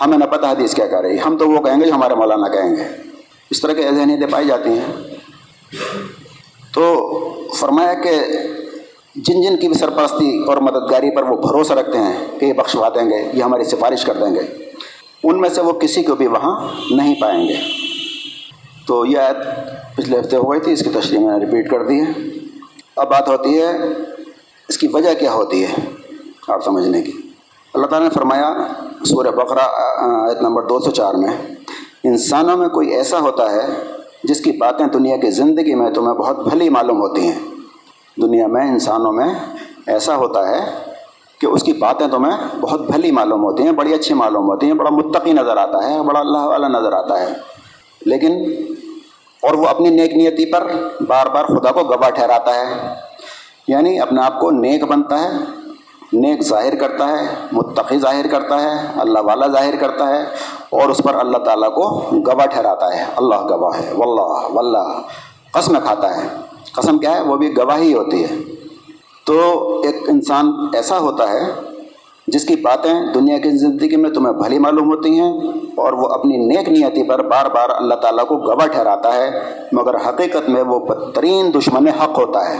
ہمیں 0.00 0.18
نہ 0.18 0.24
پتہ 0.24 0.46
حدیث 0.46 0.74
کیا 0.74 0.86
کہہ 0.86 1.00
رہی 1.00 1.16
ہم 1.26 1.36
تو 1.36 1.50
وہ 1.50 1.60
کہیں 1.60 1.80
گے 1.80 1.86
جو 1.86 1.94
ہمارے 1.94 2.14
مولانا 2.14 2.48
کہیں 2.48 2.76
گے۔ 2.76 2.84
اس 3.50 3.60
طرح 3.60 3.72
کے 3.72 3.82
ذہنیتیں 3.82 4.26
پائی 4.26 4.46
جاتی 4.46 4.70
ہیں۔ 4.70 5.02
تو 6.74 7.08
فرمایا 7.56 7.94
کہ 7.94 8.10
جن 9.14 9.42
جن 9.42 9.56
کی 9.56 9.68
بھی 9.68 9.76
سرپرستی 9.76 10.44
اور 10.46 10.56
مددگاری 10.56 11.16
پر 11.16 11.22
وہ 11.22 11.36
بھروسہ 11.36 11.72
رکھتے 11.72 11.98
ہیں 11.98 12.40
کہ 12.40 12.44
یہ 12.44 12.52
بخشوا 12.52 12.88
دیں 12.88 13.10
گے، 13.10 13.30
یہ 13.34 13.42
ہماری 13.42 13.64
سفارش 13.64 14.04
کر 14.04 14.14
دیں 14.14 14.34
گے، 14.34 14.40
ان 15.24 15.40
میں 15.40 15.48
سے 15.48 15.60
وہ 15.60 15.72
کسی 15.72 16.02
کو 16.02 16.14
بھی 16.14 16.26
وہاں 16.26 16.68
نہیں 16.90 17.14
پائیں 17.20 17.48
گے۔ 17.48 17.81
تو 18.86 19.06
یہ 19.06 19.18
آیت 19.18 19.36
پچھلے 19.96 20.20
ہفتے 20.20 20.36
ہو 20.36 20.52
گئی 20.52 20.60
تھی، 20.60 20.72
اس 20.72 20.82
کی 20.82 20.90
تشریح 20.90 21.18
میں 21.18 21.38
نے 21.38 21.46
رپیٹ 21.46 21.70
کر 21.70 21.86
دی 21.86 22.00
ہے۔ 22.00 22.12
اب 22.96 23.10
بات 23.10 23.28
ہوتی 23.28 23.62
ہے، 23.62 23.70
اس 24.68 24.78
کی 24.78 24.88
وجہ 24.92 25.14
کیا 25.14 25.32
ہوتی 25.32 25.64
ہے 25.64 25.74
آپ 26.48 26.64
سمجھنے 26.64 27.02
کی۔ 27.02 27.12
اللہ 27.74 27.86
تعالیٰ 27.86 28.08
نے 28.08 28.14
فرمایا 28.14 28.54
سورہ 29.04 29.30
بقرہ، 29.30 29.66
آیت 29.98 30.42
نمبر 30.42 30.62
دو 30.62 30.80
سو 30.80 30.90
چار 30.90 31.14
میں، 31.14 31.36
انسانوں 32.04 32.56
میں 32.56 32.68
کوئی 32.68 32.88
ایسا 32.88 33.18
ہوتا 33.18 33.50
ہے 33.52 33.66
جس 34.24 34.40
کی 34.40 34.52
باتیں 34.52 34.86
دنیا 34.86 35.16
کی 35.16 35.30
زندگی 35.30 35.74
میں 35.74 35.90
تمہیں 35.90 36.14
بہت 36.14 36.48
بھلی 36.48 36.68
معلوم 36.68 37.00
ہوتی 37.00 37.20
ہیں۔ 37.20 37.38
دنیا 38.22 38.46
میں 38.46 38.68
انسانوں 38.68 39.12
میں 39.12 39.34
ایسا 39.86 40.16
ہوتا 40.16 40.48
ہے 40.48 40.60
کہ 41.40 41.46
اس 41.46 41.62
کی 41.62 41.72
باتیں 41.72 42.06
تمہیں 42.06 42.36
بہت 42.60 42.80
بھلی 42.80 43.10
معلوم 43.10 43.44
ہوتی 43.44 43.62
ہیں، 43.62 43.72
بڑی 43.72 43.94
اچھی 43.94 44.14
معلوم 44.14 44.44
ہوتی 44.44 44.66
ہیں، 44.66 44.74
بڑا 44.74 44.90
متقی 44.90 45.32
نظر 45.32 45.56
آتا 45.56 45.90
ہے، 45.90 46.02
بڑا 46.02 46.20
اللہ 46.20 46.38
والا 46.38 46.68
نظر 46.68 46.92
آتا 46.92 47.20
ہے۔ 47.20 47.51
لیکن 48.04 48.44
اور 49.42 49.54
وہ 49.54 49.66
اپنی 49.66 49.88
نیک 49.88 50.16
نیتی 50.16 50.52
پر 50.52 50.72
بار 51.06 51.26
بار 51.26 51.44
خدا 51.44 51.72
کو 51.72 51.80
گواہ 51.80 52.10
ٹھہراتا 52.10 52.54
ہے۔ 52.54 52.94
یعنی 53.68 54.00
اپنے 54.00 54.22
آپ 54.22 54.40
کو 54.40 54.50
نیک 54.50 54.84
بنتا 54.84 55.22
ہے، 55.22 55.30
نیک 56.12 56.42
ظاہر 56.42 56.74
کرتا 56.74 57.08
ہے، 57.08 57.34
متقی 57.52 57.98
ظاہر 57.98 58.26
کرتا 58.26 58.62
ہے، 58.62 58.86
اللہ 58.96 59.18
والا 59.18 59.46
ظاہر 59.46 59.76
کرتا 59.76 60.08
ہے 60.08 60.22
اور 60.70 60.88
اس 60.88 60.98
پر 60.98 61.14
اللہ 61.14 61.38
تعالیٰ 61.38 61.74
کو 61.74 61.98
گواہ 62.12 62.46
ٹھہراتا 62.46 62.96
ہے۔ 62.96 63.04
اللہ 63.16 63.34
گواہ 63.34 63.80
ہے، 63.82 63.92
واللہ 63.92 64.56
واللہ۔ 64.56 65.02
قسم 65.52 65.78
کھاتا 65.80 66.16
ہے۔ 66.16 66.28
قسم 66.72 66.98
کیا 66.98 67.16
ہے؟ 67.16 67.20
وہ 67.20 67.36
بھی 67.36 67.56
گواہی 67.56 67.94
ہوتی 67.94 68.24
ہے۔ 68.24 68.36
تو 69.26 69.42
ایک 69.84 69.96
انسان 70.08 70.52
ایسا 70.74 70.98
ہوتا 70.98 71.30
ہے 71.30 71.71
جس 72.32 72.44
کی 72.44 72.56
باتیں 72.56 72.94
دنیا 73.14 73.38
کی 73.38 73.50
زندگی 73.50 73.96
میں 73.96 74.10
تمہیں 74.10 74.34
بھلی 74.34 74.58
معلوم 74.58 74.90
ہوتی 74.90 75.18
ہیں 75.20 75.32
اور 75.76 75.92
وہ 75.92 76.08
اپنی 76.08 76.36
نیک 76.36 76.68
نیتی 76.68 77.02
پر 77.02 77.22
بار 77.22 77.46
بار 77.46 77.68
اللہ 77.70 77.94
تعالیٰ 77.94 78.26
کو 78.26 78.36
گواہ 78.36 78.66
ٹھہراتا 78.66 79.14
ہے، 79.14 79.30
مگر 79.72 79.94
حقیقت 79.94 80.48
میں 80.48 80.62
وہ 80.62 80.78
بدترین 80.80 81.54
دشمن 81.54 81.88
حق 81.88 82.18
ہوتا 82.18 82.50
ہے۔ 82.50 82.58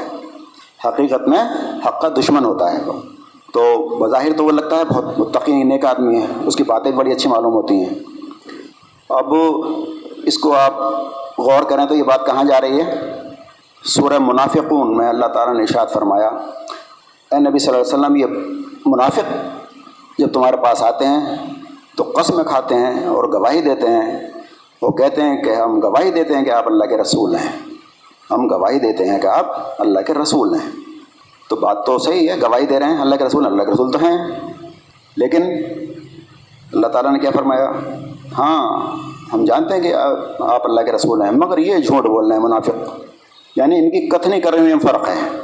حقیقت 0.85 1.29
میں 1.29 1.39
حق 1.87 2.01
کا 2.01 2.09
دشمن 2.09 2.45
ہوتا 2.45 2.73
ہے۔ 2.73 2.79
وہ 2.87 2.93
تو 3.53 3.89
بظاہر 3.99 4.33
تو 4.33 4.45
وہ 4.45 4.51
لگتا 4.51 4.77
ہے 4.77 4.85
بہت 4.85 5.19
متقی، 5.19 5.63
نیک 5.63 5.87
آدمی 5.87 6.19
ہے۔ 6.19 6.27
اس 6.45 6.57
کی 6.57 6.63
باتیں 6.63 6.91
بڑی 6.91 7.13
اچھی 7.13 7.31
معلوم 7.31 7.53
ہوتی 7.53 7.75
ہیں۔ 7.75 7.95
اب 9.09 9.35
اس 10.25 10.39
کو 10.39 10.55
آپ 10.55 10.75
غور 11.39 11.63
کریں 11.63 11.87
تو 11.87 11.95
یہ 11.95 12.03
بات 12.03 12.27
کہاں 12.27 12.45
جا 12.45 12.61
رہی 12.61 12.81
ہے؟ 12.81 13.13
سورہ 13.85 14.19
منافقون 14.19 14.97
میں 14.97 15.09
اللہ 15.09 15.27
تعالیٰ 15.27 15.55
نے 15.55 15.63
اشاد 15.63 15.87
فرمایا، 15.87 16.29
اے 16.29 17.39
نبی 17.39 17.59
صلی 17.59 17.75
اللہ 17.75 17.95
علیہ 17.95 17.99
وسلم، 17.99 18.17
یہ 18.17 18.27
منافق 18.87 19.52
جب 20.19 20.33
تمہارے 20.33 20.57
پاس 20.57 20.83
آتے 20.83 21.07
ہیں 21.07 21.37
تو 21.97 22.13
قسم 22.17 22.43
کھاتے 22.43 22.75
ہیں 22.75 23.07
اور 23.07 23.25
گواہی 23.25 23.61
دیتے 23.61 23.89
ہیں۔ 23.89 24.29
وہ 24.83 24.91
کہتے 24.91 25.23
ہیں 25.23 25.43
کہ 25.43 25.51
ہم 25.51 25.81
گواہی 25.83 26.11
دیتے 26.11 26.35
ہیں 26.35 26.45
کہ 26.45 26.51
آپ 26.51 26.67
اللہ 26.67 26.85
کے 26.85 26.97
رسول 26.97 27.35
ہیں۔ 27.35 27.53
ہم 28.31 28.47
گواہی 28.51 28.79
دیتے 28.79 29.09
ہیں 29.09 29.21
کہ 29.21 29.27
آپ 29.27 29.47
اللہ 29.79 30.01
کے 30.01 30.15
رسول 30.15 30.55
ہیں۔ 30.55 30.71
تو 31.49 31.57
بات 31.57 31.87
تو 31.87 31.99
صحیح 31.99 32.29
ہے، 32.29 32.37
گواہی 32.43 32.67
دے 32.67 32.81
رہے 32.81 32.87
ہیں 32.87 32.99
اللہ 32.99 33.17
کے 33.17 33.25
رسول، 33.25 33.47
اللہ 33.47 33.63
کے 33.63 33.73
رسول 33.73 33.91
تو 33.91 33.99
ہیں۔ 33.99 34.17
لیکن 35.17 35.43
اللہ 36.73 36.87
تعالیٰ 36.87 37.13
نے 37.13 37.19
کیا 37.19 37.31
فرمایا؟ 37.31 37.73
ہاں 38.39 38.97
ہم 39.33 39.45
جانتے 39.45 39.75
ہیں 39.75 39.83
کہ 39.83 39.95
آپ 40.39 40.61
اللہ 40.65 40.81
کے 40.81 40.93
رسول 40.93 41.23
ہیں، 41.23 41.31
مگر 41.31 41.59
یہ 41.59 41.79
جھوٹ 41.79 42.05
بول 42.05 42.27
رہے 42.27 42.37
ہیں 42.37 42.45
منافق۔ 42.45 43.01
یعنی 43.57 43.79
ان 43.79 43.91
کی 43.91 44.09
کتھنی 44.09 44.41
کرنے 44.41 44.61
میں 44.61 44.79
فرق 44.83 45.09
ہے۔ 45.09 45.41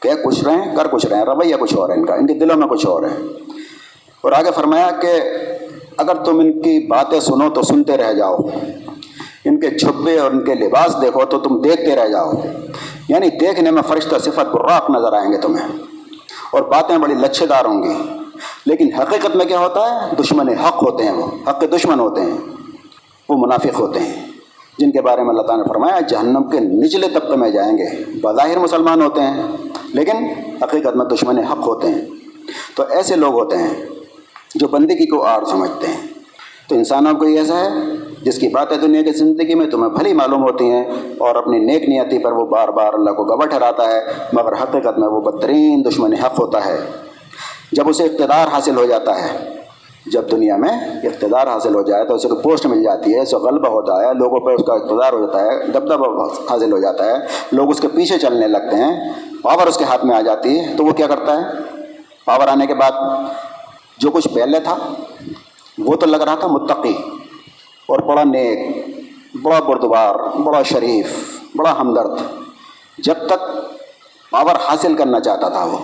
کہ 0.00 0.10
کچھ 0.24 0.44
رہے 0.44 0.52
ہیں 0.52 0.76
کر 0.76 0.86
کچھ 0.86 1.06
رہے 1.06 1.16
ہیں 1.16 1.24
رویہ 1.24 1.56
کچھ 1.56 1.76
اور 1.76 1.88
ہے 1.88 1.94
ان 1.94 2.06
کا، 2.06 2.14
ان 2.14 2.26
کے 2.26 2.34
دلوں 2.34 2.56
میں 2.56 2.66
کچھ 2.66 2.86
اور 2.86 3.02
ہے۔ 3.02 3.16
اور 4.20 4.32
آگے 4.32 4.50
فرمایا 4.54 4.90
کہ 4.90 5.20
اگر 5.96 6.14
تم 6.14 6.38
ان 6.38 6.52
کی 6.52 6.86
باتیں 6.86 7.20
سنو 7.20 7.50
تو 7.50 7.62
سنتے 7.62 7.96
رہ 7.96 8.12
جاؤ۔ 8.12 8.36
ان 9.44 9.60
کے 9.60 9.78
چھپے 9.78 10.18
اور 10.18 10.30
ان 10.30 10.44
کے 10.44 10.54
لباس 10.54 11.02
دیکھو 11.02 11.24
تو 11.24 11.38
تم 11.38 11.60
دیکھتے 11.60 11.96
رہ 11.96 12.08
جاؤ۔ 12.08 12.32
یعنی 13.08 13.30
دیکھنے 13.30 13.70
میں 13.70 13.82
فرشتہ 13.82 14.18
صفت 14.18 14.54
براق 14.54 14.90
نظر 14.90 15.12
آئیں 15.12 15.32
گے 15.32 15.38
تمہیں۔ 15.38 15.68
اور 16.52 16.62
باتیں 16.62 16.98
بڑی 16.98 17.14
لچھے 17.14 17.46
دار 17.46 17.64
ہوں 17.64 17.82
گی۔ 17.82 18.18
لیکن 18.66 18.88
حقیقت 18.94 19.36
میں 19.36 19.44
کیا 19.44 19.58
ہوتا 19.58 19.80
ہے؟ 19.80 20.22
دشمن 20.22 20.48
حق 20.48 20.82
ہوتے 20.82 21.04
ہیں 21.04 21.12
وہ۔ 21.12 21.26
حق 21.48 21.60
کے 21.60 21.66
دشمن 21.66 22.00
ہوتے 22.00 22.20
ہیں۔ 22.20 22.38
وہ 23.28 23.36
منافق 23.38 23.80
ہوتے 23.80 24.00
ہیں۔ 24.00 24.26
جن 24.78 24.90
کے 24.90 25.00
بارے 25.00 25.20
میں 25.20 25.30
اللہ 25.30 25.42
تعالیٰ 25.42 25.64
نے 25.64 25.68
فرمایا، 25.68 26.00
جہنم 26.00 26.42
کے 26.42 26.60
نچلے 26.60 27.08
طبقے 27.08 27.36
میں 27.36 27.50
جائیں 27.50 27.78
گے۔ 27.78 27.84
بظاہر 28.22 28.58
مسلمان 28.58 29.02
ہوتے 29.02 29.20
ہیں، 29.20 29.42
لیکن 29.84 30.16
حقیقت 30.62 30.96
میں 30.96 31.06
دشمن 31.06 31.38
حق 31.38 31.66
ہوتے 31.66 31.88
ہیں۔ 31.88 32.00
تو 32.74 32.84
ایسے 32.90 33.16
لوگ 33.16 33.34
ہوتے 33.34 33.56
ہیں 33.56 33.86
جو 34.54 34.68
بندگی 34.68 35.06
کو 35.06 35.22
آڑ 35.22 35.44
سمجھتے 35.44 35.86
ہیں۔ 35.86 36.06
تو 36.68 36.74
انسانوں 36.74 37.14
کو 37.14 37.26
یہ 37.26 37.38
ایسا 37.38 37.58
ہے، 37.60 37.68
جس 38.22 38.38
کی 38.38 38.48
باتیں 38.48 38.76
دنیا 38.76 39.02
کی 39.02 39.10
زندگی 39.10 39.54
میں 39.54 39.66
تمہیں 39.66 39.90
بھلی 39.90 40.12
معلوم 40.12 40.42
ہوتی 40.42 40.70
ہیں 40.70 40.84
اور 41.18 41.34
اپنی 41.34 41.58
نیک 41.58 41.88
نیتی 41.88 42.18
پر 42.18 42.32
وہ 42.32 42.46
بار 42.46 42.68
بار 42.68 42.92
اللہ 42.92 43.10
کو 43.10 43.24
گواہ 43.24 43.46
ٹھہراتا 43.46 43.88
ہے، 43.88 44.00
مگر 44.32 44.52
حقیقت 44.52 44.98
میں 44.98 45.08
وہ 45.08 45.20
بدترین 45.20 45.84
دشمن 45.84 46.14
حق 46.14 46.40
ہوتا 46.40 46.64
ہے۔ 46.64 46.76
جب 47.72 47.88
اسے 47.88 48.04
اقتدار 48.04 48.48
حاصل 48.48 48.76
ہو 48.76 48.84
جاتا 48.84 49.22
ہے، 49.22 49.38
جب 50.06 50.30
دنیا 50.30 50.56
میں 50.56 50.70
اقتدار 51.04 51.46
حاصل 51.46 51.74
ہو 51.74 51.82
جائے 51.82 52.04
تو 52.04 52.14
اسے 52.14 52.28
کوئی 52.28 52.42
پوسٹ 52.42 52.66
مل 52.66 52.82
جاتی 52.82 53.14
ہے، 53.14 53.20
اسے 53.20 53.36
غلبہ 53.36 53.68
ہوتا 53.68 54.00
ہے، 54.00 54.14
لوگوں 54.14 54.40
پر 54.40 54.52
اس 54.52 54.62
کا 54.66 54.72
اقتدار 54.72 55.12
ہو 55.12 55.26
جاتا 55.26 55.44
ہے، 55.44 55.66
دبدبہ 55.66 56.26
حاصل 56.50 56.72
ہو 56.72 56.78
جاتا 56.78 57.06
ہے، 57.06 57.14
لوگ 57.52 57.70
اس 57.70 57.80
کے 57.80 57.88
پیچھے 57.88 58.18
چلنے 58.18 58.46
لگتے 58.46 58.76
ہیں، 58.76 59.12
پاور 59.42 59.66
اس 59.66 59.76
کے 59.76 59.84
ہاتھ 59.84 60.04
میں 60.04 60.16
آ 60.16 60.20
جاتی 60.20 60.60
ہے، 60.60 60.76
تو 60.76 60.84
وہ 60.84 60.92
کیا 60.92 61.06
کرتا 61.06 61.40
ہے؟ 61.40 61.44
پاور 62.24 62.48
آنے 62.48 62.66
کے 62.66 62.74
بعد 62.74 62.92
جو 64.00 64.10
کچھ 64.10 64.28
پہلے 64.28 64.60
تھا، 64.60 64.76
وہ 65.78 65.96
تو 65.96 66.06
لگ 66.06 66.16
رہا 66.16 66.34
تھا 66.34 66.46
متقی۔ 66.46 66.94
اور 67.86 67.98
بڑا 67.98 68.24
نیک، 68.24 68.58
بڑا 69.42 69.60
بردبار، 69.60 70.14
بڑا 70.14 70.62
شریف، 70.62 71.40
بڑا 71.54 71.80
ہمدرد۔ 71.80 72.18
جب 72.98 73.14
تک 73.26 73.40
پاور 74.30 74.54
حاصل 74.68 74.96
کرنا 74.96 75.20
چاہتا 75.20 75.48
تھا 75.48 75.64
وہ 75.64 75.78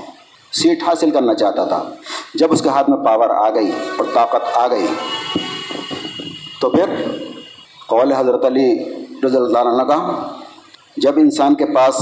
سیٹ 0.53 0.83
حاصل 0.83 1.11
کرنا 1.11 1.35
چاہتا 1.35 1.65
تھا۔ 1.65 1.91
جب 2.35 2.53
اس 2.53 2.63
کے 2.63 2.69
ہاتھ 2.69 2.91
میں 2.91 3.05
پاور 3.05 3.31
آ 3.31 3.51
گئی 3.51 3.71
اور 3.99 4.07
طاقت 4.15 4.57
آ 4.57 4.67
گئی، 4.67 4.87
تو 6.61 6.71
پھر 6.71 6.91
قول 7.87 8.13
حضرت 8.13 8.45
علی 8.45 8.95
رضی 9.25 9.37
اللہ 9.37 9.59
عنہ 9.59 9.83
کا 9.83 10.29
جب 10.97 11.13
انسان 11.17 11.55
کے 11.55 11.65
پاس 11.67 11.97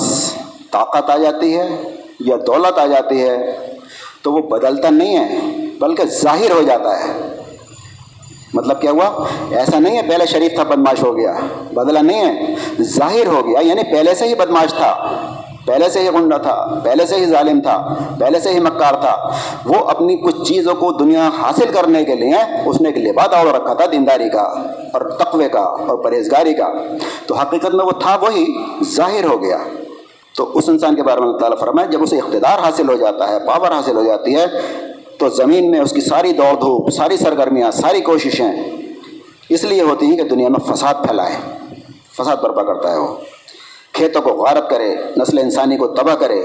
طاقت 0.70 1.10
آ 1.10 1.16
جاتی 1.16 1.58
ہے 1.58 1.96
یا 2.20 2.36
دولت 2.46 2.78
آ 2.78 2.86
جاتی 2.86 3.22
ہے 3.22 3.36
تو 4.24 4.32
وہ 4.32 4.38
بدلتا 4.38 4.90
نہیں 4.90 5.18
ہے، 5.18 5.38
بلکہ 5.80 6.04
ظاہر 6.04 6.50
ہو 6.50 6.62
جاتا 6.62 7.04
ہے۔ 7.04 7.12
مطلب 8.54 8.80
کیا 8.80 8.90
ہوا؟ 8.90 9.24
ایسا 9.50 9.78
نہیں 9.78 9.96
ہے 9.96 10.02
پہلے 10.02 10.26
شریف 10.26 10.54
تھا 10.54 10.62
بدماش 10.62 11.02
ہو 11.02 11.16
گیا۔ 11.16 11.34
بدلا 11.74 12.02
نہیں 12.02 12.24
ہے، 12.24 12.54
ظاہر 12.82 13.26
ہو 13.26 13.46
گیا۔ 13.46 13.60
یعنی 13.60 13.82
پہلے 13.82 14.14
سے 14.14 14.28
ہی 14.28 14.34
بدماش 14.34 14.74
تھا۔ 14.74 14.96
پہلے 15.66 15.88
سے 15.88 16.00
ہی 16.00 16.08
غنڈا 16.08 16.36
تھا، 16.36 16.80
پہلے 16.84 17.06
سے 17.06 17.16
ہی 17.16 17.26
ظالم 17.26 17.60
تھا، 17.60 17.94
پہلے 18.18 18.40
سے 18.40 18.50
ہی 18.50 18.60
مکار 18.60 18.94
تھا۔ 18.94 19.30
وہ 19.64 19.74
اپنی 19.74 20.16
کچھ 20.16 20.48
چیزوں 20.48 20.74
کو 20.74 20.92
دنیا 20.92 21.30
حاصل 21.42 21.72
کرنے 21.74 22.04
کے 22.04 22.14
لیے، 22.14 22.34
اس 22.64 22.80
نے 22.80 22.88
ایک 22.88 22.98
لباد 22.98 23.32
اور 23.32 23.46
رکھا 23.46 23.74
تھا 23.74 23.84
دینداری 23.92 24.30
کا 24.30 24.42
اور 24.92 25.00
تقوے 25.00 25.48
کا 25.48 25.60
اور 25.60 25.98
پرہیزگاری 25.98 26.54
کا۔ 26.54 26.68
تو 27.26 27.34
حقیقت 27.34 27.74
میں 27.74 27.84
وہ 27.84 27.90
تھا 27.90 28.16
وہی، 28.16 28.44
ظاہر 28.84 29.24
ہو 29.24 29.42
گیا۔ 29.42 29.58
تو 30.36 30.50
اس 30.54 30.68
انسان 30.68 30.94
کے 30.94 31.02
بارے 31.02 31.20
میں 31.20 31.28
اللہ 31.28 31.38
تعالیٰ 31.38 31.58
فرمائے، 31.58 31.88
جب 31.88 32.02
اسے 32.02 32.18
اقتدار 32.18 32.58
حاصل 32.58 32.88
ہو 32.88 32.94
جاتا 32.94 33.28
ہے 33.28 33.38
پاور 33.46 33.70
حاصل 33.70 33.96
ہو 33.96 34.04
جاتی 34.04 34.36
ہے، 34.36 34.46
تو 35.18 35.28
زمین 35.28 35.70
میں 35.70 35.80
اس 35.80 35.92
کی 35.92 36.00
ساری 36.00 36.32
دوڑ 36.32 36.54
دھوپ، 36.54 36.90
ساری 36.90 37.16
سرگرمیاں، 37.16 37.70
ساری 37.70 38.00
کوششیں 38.00 38.52
اس 39.48 39.64
لیے 39.64 39.82
ہوتی 39.82 40.06
ہیں 40.06 40.16
کہ 40.16 40.22
دنیا 40.22 40.48
میں 40.48 40.74
فساد 40.74 40.94
پھیلائے، 40.94 41.36
فساد 42.16 42.36
برپا 42.36 42.62
کرتا 42.62 42.92
ہے 42.92 42.98
وہ۔ 42.98 43.16
کھیتوں 43.92 44.22
کو 44.22 44.30
غارت 44.30 44.70
کرے، 44.70 44.94
نسل 45.16 45.38
انسانی 45.38 45.76
کو 45.76 45.86
تباہ 45.86 46.14
کرے، 46.14 46.42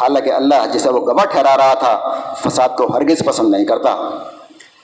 حالانکہ 0.00 0.30
اللہ 0.30 0.54
جسے 0.72 0.90
وہ 0.90 1.00
گواہ 1.00 1.24
ٹھہرا 1.24 1.56
رہا 1.56 1.74
تھا، 1.74 2.22
فساد 2.36 2.68
کو 2.78 2.86
ہرگز 2.86 3.22
پسند 3.26 3.50
نہیں 3.50 3.64
کرتا۔ 3.64 4.08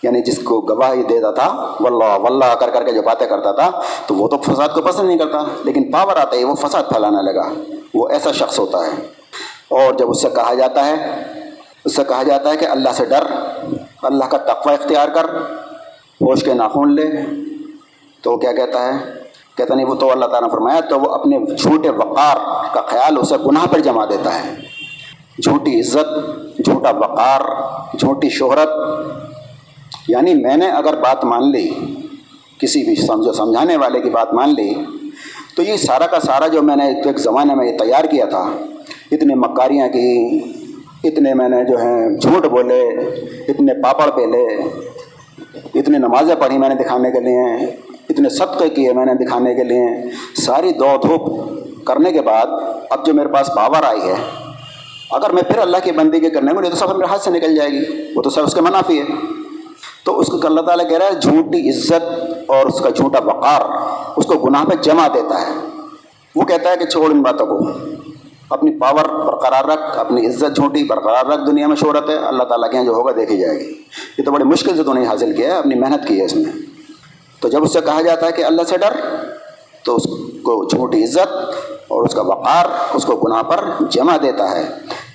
یعنی 0.02 0.22
جس 0.22 0.38
کو 0.38 0.60
گواہی 0.60 1.02
دیتا 1.02 1.30
تھا، 1.30 1.74
واللہ 1.80 2.04
واللہ 2.04 2.54
کر 2.54 2.70
کر 2.70 2.84
کے 2.84 2.92
جو 2.92 3.02
باتیں 3.02 3.26
کرتا 3.26 3.52
تھا، 3.52 3.70
تو 4.06 4.14
وہ 4.14 4.28
تو 4.28 4.36
فساد 4.38 4.68
کو 4.74 4.82
پسند 4.82 5.08
نہیں 5.08 5.18
کرتا۔ 5.18 5.38
لیکن 5.64 5.90
پاور 5.90 6.16
آتا 6.16 6.36
ہے، 6.36 6.44
وہ 6.44 6.54
فساد 6.54 6.82
پھیلانے 6.88 7.32
لگا۔ 7.32 7.48
وہ 7.94 8.08
ایسا 8.08 8.32
شخص 8.32 8.58
ہوتا 8.58 8.78
ہے۔ 8.78 9.06
اور 9.70 9.92
جب 9.92 10.10
اس 10.10 10.22
سے 10.22 10.28
کہا 10.28 10.54
جاتا 10.54 10.86
ہے، 10.86 11.22
اس 11.84 11.96
سے 11.96 12.02
کہا 12.08 12.22
جاتا 12.22 12.50
ہے 12.50 12.56
کہ 12.56 12.64
اللہ 12.64 12.88
سے 12.94 13.04
ڈر، 13.04 13.24
اللہ 14.02 14.24
کا 14.24 14.36
تقوی 14.36 14.74
اختیار 14.74 15.08
کر، 15.08 15.24
ہوش 16.20 16.44
کے 16.44 16.54
ناخون 16.54 16.94
لے۔ 16.94 17.08
تو 18.22 18.32
وہ 18.32 18.36
کیا 18.36 18.52
کہتا 18.52 18.94
ہے؟ 18.94 19.10
کہتا 19.56 19.74
نہیں، 19.74 19.86
وہ 19.86 19.94
تو 19.94 20.12
اللہ 20.12 20.24
تعالیٰ 20.24 20.48
نے 20.48 20.52
فرمایا، 20.52 20.80
تو 20.80 21.00
وہ 21.00 21.14
اپنے 21.14 21.38
جھوٹے 21.56 21.90
وقار 21.90 22.36
کا 22.74 22.80
خیال 22.80 23.18
اسے 23.18 23.34
گناہ 23.46 23.66
پر 23.72 23.78
جما 23.78 24.04
دیتا 24.04 24.44
ہے۔ 24.44 24.54
جھوٹی 25.42 25.80
عزت، 25.80 26.36
جھوٹا 26.64 26.90
وقار، 26.90 27.40
جھوٹی 27.98 28.28
شہرت 28.30 28.68
یعنی 30.08 30.34
میں 30.34 30.56
نے 30.56 30.66
اگر 30.70 30.96
بات 31.00 31.24
مان 31.24 31.50
لی، 31.50 31.68
کسی 32.58 32.82
بھی 32.84 32.94
سمجھو، 32.96 33.32
سمجھانے 33.32 33.76
والے 33.76 34.00
کی 34.00 34.10
بات 34.10 34.34
مان 34.34 34.54
لی، 34.54 34.72
تو 35.56 35.62
یہ 35.62 35.76
سارا 35.76 36.06
کا 36.06 36.20
سارا 36.20 36.46
جو 36.48 36.62
میں 36.62 36.76
نے 36.76 36.86
ایک 36.88 37.18
زمانے 37.18 37.54
میں 37.54 37.66
یہ 37.66 37.78
تیار 37.78 38.04
کیا 38.04 38.24
تھا، 38.24 38.42
اتنے 39.12 39.34
مکاریاں 39.34 39.88
کی، 39.88 40.38
اتنے 41.04 41.34
میں 41.34 41.48
نے 41.48 41.64
جو 41.64 41.78
ہیں 41.78 42.16
جھوٹ 42.16 42.46
بولے، 42.46 42.80
اتنے 43.48 43.74
پاپڑ 43.82 44.10
پہلے 44.10 44.44
اتنی 45.74 45.98
نمازیں 45.98 46.34
پڑھی 46.34 46.58
میں 46.58 46.68
نے 46.68 46.74
دکھانے 46.74 47.10
کے 47.10 47.20
لیے، 47.20 47.42
اتنے 48.10 48.28
صدقے 48.28 48.68
کیے 48.68 48.92
میں 48.92 49.04
نے 49.06 49.14
دکھانے 49.14 49.54
کے 49.54 49.64
لیے، 49.64 49.86
ساری 50.36 50.72
دو 50.72 50.96
دھوپ 51.02 51.84
کرنے 51.86 52.12
کے 52.12 52.20
بعد 52.22 52.46
اب 52.90 53.04
جو 53.06 53.14
میرے 53.14 53.28
پاس 53.28 53.50
پاور 53.56 53.82
آئی 53.82 54.00
ہے، 54.00 54.14
اگر 55.10 55.30
میں 55.30 55.42
پھر 55.42 55.58
اللہ 55.58 55.76
کی 55.84 55.92
بندی 55.92 56.20
کے 56.20 56.30
کرنے 56.30 56.52
کو 56.52 56.62
تو 56.62 56.76
سب 56.76 56.96
میرے 56.96 57.10
ہاتھ 57.10 57.22
سے 57.22 57.30
نکل 57.30 57.56
جائے 57.56 57.70
گی، 57.70 58.12
وہ 58.16 58.22
تو 58.22 58.30
سب 58.30 58.44
اس 58.44 58.54
کے 58.54 58.60
منافی 58.60 58.98
ہے۔ 59.00 59.04
تو 60.04 60.18
اس 60.18 60.26
کو 60.26 60.38
اللہ 60.42 60.60
تعالیٰ 60.60 60.88
کہہ 60.88 60.98
رہا 60.98 61.06
ہے 61.06 61.20
جھوٹی 61.20 61.70
عزت 61.70 62.24
اور 62.48 62.66
اس 62.66 62.80
کا 62.80 62.90
جھوٹا 62.90 63.18
وقار 63.24 63.60
اس 64.16 64.26
کو 64.26 64.34
گناہ 64.34 64.64
پہ 64.64 64.74
جمع 64.82 65.08
دیتا 65.14 65.42
ہے۔ 65.42 65.52
وہ 66.34 66.42
کہتا 66.42 66.70
ہے 66.70 66.76
کہ 66.76 66.84
چھوڑ 66.84 67.10
ان 67.10 67.22
باتوں 67.22 67.46
کو۔ 67.46 67.58
اپنی 68.50 68.78
پاور 68.78 69.24
برقرار 69.24 69.64
رکھ، 69.64 69.98
اپنی 69.98 70.26
عزت 70.26 70.56
جھوٹی 70.56 70.84
برقرار 70.84 71.26
رکھ، 71.26 71.46
دنیا 71.46 71.66
میں 71.66 71.76
شہرت 71.76 72.10
ہے۔ 72.10 72.14
اللہ 72.14 72.42
تعالیٰ 72.42 72.70
کے 72.70 72.76
یہاں 72.76 72.86
جو 72.86 72.92
ہوگا 72.92 73.12
دیکھی 73.16 73.38
جائے 73.38 73.58
گی۔ 73.58 73.74
یہ 74.18 74.24
تو 74.24 74.30
بڑی 74.30 74.44
مشکل 74.44 74.76
سے 74.76 74.82
تو 74.82 74.92
نہیں 74.92 75.06
حاصل 75.06 75.36
کیا 75.36 75.46
ہے، 75.46 75.58
اپنی 75.58 75.74
محنت 75.74 76.08
کی 76.08 76.20
ہے 76.20 76.24
اس 76.24 76.36
میں۔ 76.36 76.52
تو 77.40 77.48
جب 77.48 77.62
اس 77.62 77.72
سے 77.72 77.80
کہا 77.80 78.02
جاتا 78.02 78.26
ہے 78.26 78.32
کہ 78.32 78.44
اللہ 78.44 78.62
سے 78.62 78.76
ڈر، 78.78 78.92
تو 79.84 79.96
اس 79.96 80.04
کو 80.42 80.64
جھوٹی 80.64 81.04
عزت 81.04 81.32
اور 81.88 82.02
اس 82.02 82.14
کا 82.14 82.22
وقار 82.22 82.64
اس 82.94 83.04
کو 83.04 83.16
گناہ 83.16 83.42
پر 83.42 83.64
جمع 83.90 84.16
دیتا 84.22 84.50
ہے۔ 84.50 84.68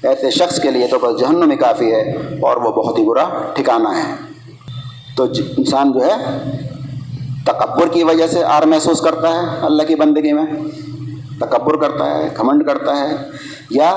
ایسے 0.03 0.31
شخص 0.31 0.59
کے 0.59 0.71
لیے 0.71 0.87
تو 0.87 0.99
بس 1.01 1.19
جہنم 1.19 1.47
میں 1.47 1.57
کافی 1.57 1.91
ہے 1.91 2.01
اور 2.41 2.57
وہ 2.57 2.71
بہت 2.71 2.99
ہی 2.99 3.03
برا 3.03 3.25
ٹھکانا 3.53 4.03
ہے۔ 4.03 4.28
تو 5.19 5.25
جی، 5.27 5.43
انسان 5.57 5.91
جو 5.91 5.99
ہے 5.99 6.15
تکبر 7.45 7.87
کی 7.87 8.03
وجہ 8.03 8.27
سے 8.27 8.43
آر 8.43 8.63
محسوس 8.63 9.01
کرتا 9.01 9.29
ہے 9.29 9.65
اللہ 9.65 9.83
کی 9.83 9.95
بندگی 9.95 10.33
میں۔ 10.33 10.45
تکبر 11.39 11.75
کرتا 11.75 12.17
ہے 12.17 12.27
گھمنڈ 12.37 12.65
کرتا 12.65 12.99
ہے، 12.99 13.15
یا 13.69 13.89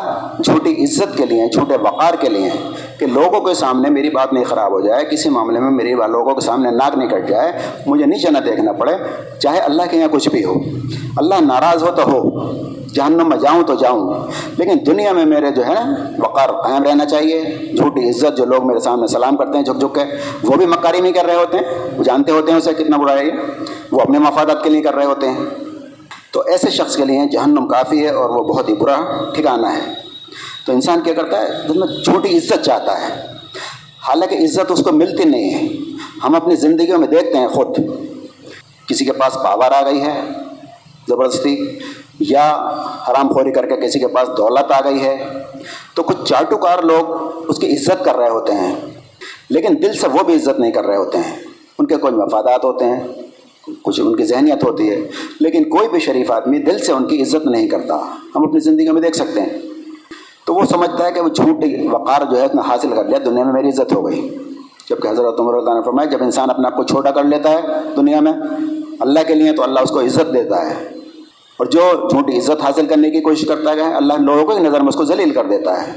جھوٹی 0.45 0.73
عزت 0.85 1.17
کے 1.17 1.27
لیے، 1.27 1.47
جھوٹے 1.49 1.77
وقار 1.83 2.15
کے 2.21 2.29
لیے 2.29 2.51
کہ 2.99 3.07
لوگوں 3.07 3.41
کے 3.41 3.55
سامنے 3.55 3.91
میری 3.91 4.11
بات 4.11 4.33
نہیں 4.33 4.45
خراب 4.45 4.73
ہو 4.73 4.81
جائے، 4.81 5.05
کسی 5.05 5.29
معاملے 5.29 5.61
میں 5.61 5.71
میری 5.71 5.95
بات 5.95 6.11
لوگوں 6.11 6.35
کے 6.35 6.41
سامنے 6.41 6.71
ناک 6.71 6.99
نہیں 6.99 7.09
کٹ 7.09 7.29
جائے، 7.29 7.53
مجھے 7.87 8.07
نیچے 8.07 8.31
نہ 8.31 8.39
دیکھنا 8.39 8.73
پڑے، 8.73 8.93
چاہے 9.39 9.59
اللہ 9.59 9.83
کے 9.91 9.97
یہاں 9.97 10.09
کچھ 10.13 10.29
بھی 10.29 10.45
ہو۔ 10.45 10.55
اللہ 11.17 11.41
ناراض 11.41 11.83
ہو 11.83 11.91
تو 11.91 12.11
ہو، 12.11 12.51
جہنم 12.95 13.29
میں 13.29 13.37
جاؤں 13.37 13.63
تو 13.63 13.75
جاؤں، 13.75 14.29
لیکن 14.59 14.79
دنیا 14.87 15.13
میں 15.13 15.25
میرے 15.25 15.51
جو 15.51 15.67
ہے 15.67 15.75
نا 15.75 15.95
وقار 16.19 16.49
قائم 16.63 16.83
رہنا 16.83 17.05
چاہیے۔ 17.05 17.43
جھوٹی 17.77 18.09
عزت 18.09 18.37
جو 18.37 18.45
لوگ 18.45 18.67
میرے 18.67 18.81
سامنے 18.81 19.07
سلام 19.07 19.37
کرتے 19.37 19.59
ہیں، 19.59 19.65
جھک 19.65 19.81
جھک 19.81 19.95
کے، 19.95 20.05
وہ 20.43 20.57
بھی 20.57 20.67
مکاری 20.67 21.01
نہیں 21.01 21.13
کر 21.13 21.27
رہے 21.27 21.35
ہوتے 21.35 21.59
ہیں، 21.59 21.99
وہ 21.99 22.05
جانتے 22.05 22.33
ہوتے 22.33 22.53
ہیں 22.53 22.59
اسے 22.59 22.75
کتنا 22.75 22.97
برا 22.97 23.19
ہے 23.19 23.31
وہ 23.91 24.01
اپنے 24.01 24.19
مفادات 24.19 24.63
کے 24.65 24.71
لیے 24.71 24.83
کر 24.83 24.95
رہے 24.95 25.05
ہوتے 25.05 25.31
ہیں۔ 25.31 25.45
تو 26.33 26.41
ایسے 26.41 26.71
شخص 26.71 26.97
کے 26.97 27.05
لیے 27.05 27.21
جہنم 27.31 27.69
کافی 27.69 28.05
ہے 28.05 28.11
اور 28.11 28.31
وہ 28.31 28.45
بہت 28.45 28.69
ہی 28.69 28.75
برا 28.75 29.01
ٹھکانا 29.35 29.77
ہے۔ 29.77 29.95
تو 30.67 30.73
انسان 30.73 31.01
کیا 31.01 31.15
کرتا 31.15 31.43
ہے؟ 31.43 31.49
دل 31.69 31.79
میں 31.79 32.03
چھوٹی 32.05 32.39
عزت 32.39 32.65
چاہتا 32.65 33.01
ہے۔ 33.01 33.27
حالانکہ 34.09 34.35
عزت 34.35 34.73
اس 34.73 34.83
کو 34.83 34.93
ملتی 34.93 35.25
نہیں 35.25 35.55
ہے۔ 35.55 35.69
ہم 36.25 36.35
اپنی 36.35 36.57
زندگیوں 36.57 36.99
میں 36.99 37.09
دیکھتے 37.09 37.39
ہیں 37.39 37.49
خود۔ 37.49 37.69
کسی 38.89 39.05
کے 39.05 39.13
پاس 39.13 39.35
پاور 39.35 39.71
آ 39.71 39.91
گئی 39.91 40.01
ہے، 40.01 40.21
زبردستی، 41.09 41.79
یا 42.21 42.53
حرام 43.09 43.33
خوری 43.33 43.53
کر 43.53 43.67
کے 43.67 43.77
کسی 43.77 43.99
کے 43.99 44.09
پاس 44.09 44.29
دولت 44.29 44.73
آ 44.73 44.81
گئی 44.81 45.01
ہے۔ 45.03 45.25
تو 45.95 46.03
کچھ 46.03 46.17
چاٹو 46.25 46.57
کار 46.57 46.79
لوگ 46.79 47.11
اس 47.51 47.59
کی 47.59 47.77
عزت 47.77 48.05
کر 48.05 48.17
رہے 48.17 48.29
ہوتے 48.29 48.53
ہیں، 48.53 48.75
لیکن 49.51 49.75
دل 49.83 49.93
سے 49.93 50.09
وہ 50.09 50.23
بھی 50.23 50.35
عزت 50.35 50.61
نہیں 50.61 50.73
کر 50.73 50.85
رہے 50.85 50.97
ہوتے 50.97 51.19
ہیں۔ 51.19 51.37
ان 51.79 51.87
کے 51.87 51.97
کوئی 51.97 52.15
مفادات 52.15 52.65
ہوتے 52.65 52.85
ہیں۔ 52.85 53.01
کچھ 53.83 54.01
ان 54.01 54.17
کی 54.17 54.25
ذہنیت 54.25 54.65
ہوتی 54.65 54.91
ہے، 54.91 55.09
لیکن 55.41 55.65
کوئی 55.65 55.89
بھی 55.89 56.01
شریف 56.01 56.31
آدمی 56.31 56.59
دل 56.59 56.79
سے 56.79 56.93
ان 56.93 57.07
کی 57.07 57.23
عزت 57.23 57.47
نہیں 57.47 57.69
کرتا۔ 57.69 57.99
ہم 58.37 58.49
اپنی 58.49 58.61
زندگی 58.61 58.91
میں 58.91 59.03
دیکھ 59.03 59.17
سکتے 59.17 59.41
ہیں۔ 59.41 59.49
تو 60.47 60.55
وہ 60.55 60.65
سمجھتا 60.65 61.07
ہے 61.07 61.13
کہ 61.13 61.21
وہ 61.21 61.29
جھوٹ 61.29 61.65
وقار 61.91 62.21
جو 62.31 62.41
ہے 62.41 62.45
اتنا 62.45 62.63
حاصل 62.63 62.89
کر 62.95 63.05
لیا، 63.05 63.19
دنیا 63.25 63.45
میں 63.45 63.53
میری 63.53 63.69
عزت 63.69 63.93
ہو 63.93 64.11
گئی۔ 64.11 64.39
جبکہ 64.91 65.09
حضرت 65.09 65.41
عمر 65.41 65.55
اللہ 65.55 65.71
نے 65.71 65.83
فرمایا 65.83 66.11
جب 66.11 66.23
انسان 66.23 66.51
اپنے 66.51 66.67
آپ 66.67 66.77
کو 66.77 66.83
چھوٹا 66.83 67.11
کر 67.11 67.25
لیتا 67.25 67.51
ہے 67.51 67.59
دنیا 67.97 68.21
میں، 68.21 68.33
اللہ 69.01 69.21
کے 69.27 69.35
لیے 69.35 69.53
تو 69.53 69.63
اللہ 69.63 69.81
اس 69.81 69.91
کو 69.91 70.01
عزت 70.01 70.35
دیتا 70.35 70.71
ہے۔ 70.71 70.89
اور 71.59 71.67
جو 71.67 71.81
جھوٹی 72.11 72.39
عزت 72.39 72.63
حاصل 72.63 72.87
کرنے 72.87 73.11
کی 73.11 73.21
کوشش 73.21 73.47
کرتا 73.47 73.73
ہے، 73.73 73.95
اللہ 73.95 74.15
لوگوں 74.15 74.55
کی 74.55 74.61
نظر 74.61 74.81
میں 74.81 74.89
اس 74.89 74.95
کو 74.95 75.05
ذلیل 75.05 75.31
کر 75.31 75.45
دیتا 75.45 75.87
ہے۔ 75.87 75.93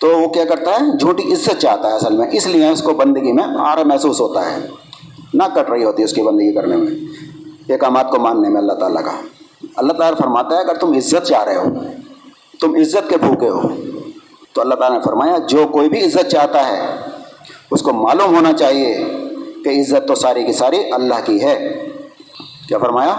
تو 0.00 0.20
وہ 0.20 0.28
کیا 0.28 0.44
کرتا 0.44 0.70
ہے؟ 0.70 0.98
جھوٹی 0.98 1.32
عزت 1.32 1.60
چاہتا 1.60 1.88
ہے 1.88 1.94
اصل 1.94 2.16
میں، 2.16 2.26
اس 2.32 2.46
لیے 2.46 2.68
اس 2.68 2.82
کو 2.82 2.92
بندگی 2.92 3.32
میں 3.32 3.44
آر 3.44 3.84
محسوس 3.84 4.20
ہوتا 4.20 4.56
ہے۔ 4.56 4.66
نہ 5.34 5.42
کٹ 5.54 5.70
رہی 5.70 5.84
ہوتی 5.84 6.00
ہے 6.00 6.04
اس 6.04 6.12
کی 6.12 6.22
بندگی 6.22 6.52
کرنے 6.52 6.76
میں۔ 6.76 6.90
احکامات 7.72 8.10
کو 8.10 8.18
ماننے 8.18 8.48
میں 8.48 8.60
اللہ 8.60 8.72
تعالیٰ 8.72 9.04
کا۔ 9.04 9.12
اللہ 9.76 9.92
تعالیٰ 9.92 10.18
فرماتا 10.18 10.54
ہے، 10.54 10.60
اگر 10.60 10.74
تم 10.74 10.92
عزت 10.92 11.26
چاہ 11.26 11.44
رہے 11.44 11.56
ہو، 11.56 11.64
تم 12.60 12.74
عزت 12.74 13.10
کے 13.10 13.16
بھوکے 13.16 13.48
ہو، 13.48 13.60
تو 14.52 14.60
اللہ 14.60 14.74
تعالیٰ 14.74 14.98
نے 14.98 15.04
فرمایا، 15.04 15.38
جو 15.38 15.66
کوئی 15.72 15.88
بھی 15.88 16.04
عزت 16.04 16.30
چاہتا 16.30 16.68
ہے، 16.68 16.96
اس 17.70 17.82
کو 17.82 17.92
معلوم 17.92 18.36
ہونا 18.36 18.52
چاہیے 18.52 19.04
کہ 19.64 19.68
عزت 19.68 20.08
تو 20.08 20.14
ساری 20.14 20.44
کی 20.44 20.52
ساری 20.52 20.76
اللہ 20.92 21.14
کی 21.24 21.42
ہے۔ 21.42 21.88
کیا 22.68 22.78
فرمایا؟ 22.78 23.14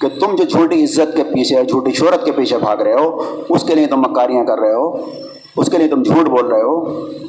کہ 0.00 0.08
تم 0.20 0.34
جو 0.34 0.44
جھوٹی 0.44 0.84
عزت 0.84 1.16
کے 1.16 1.24
پیچھے، 1.24 1.64
جھوٹی 1.64 1.92
شہرت 1.92 2.24
کے 2.24 2.32
پیچھے 2.32 2.58
بھاگ 2.58 2.76
رہے 2.76 2.94
ہو، 2.94 3.40
اس 3.48 3.62
کے 3.62 3.74
لیے 3.74 3.86
تم 3.86 4.00
مکاریاں 4.00 4.44
کر 4.44 4.58
رہے 4.58 4.74
ہو، 4.74 5.10
اس 5.56 5.70
کے 5.70 5.78
لیے 5.78 5.88
تم 5.88 6.02
جھوٹ 6.02 6.26
بول 6.28 6.46
رہے 6.46 6.62
ہو، 6.62 6.80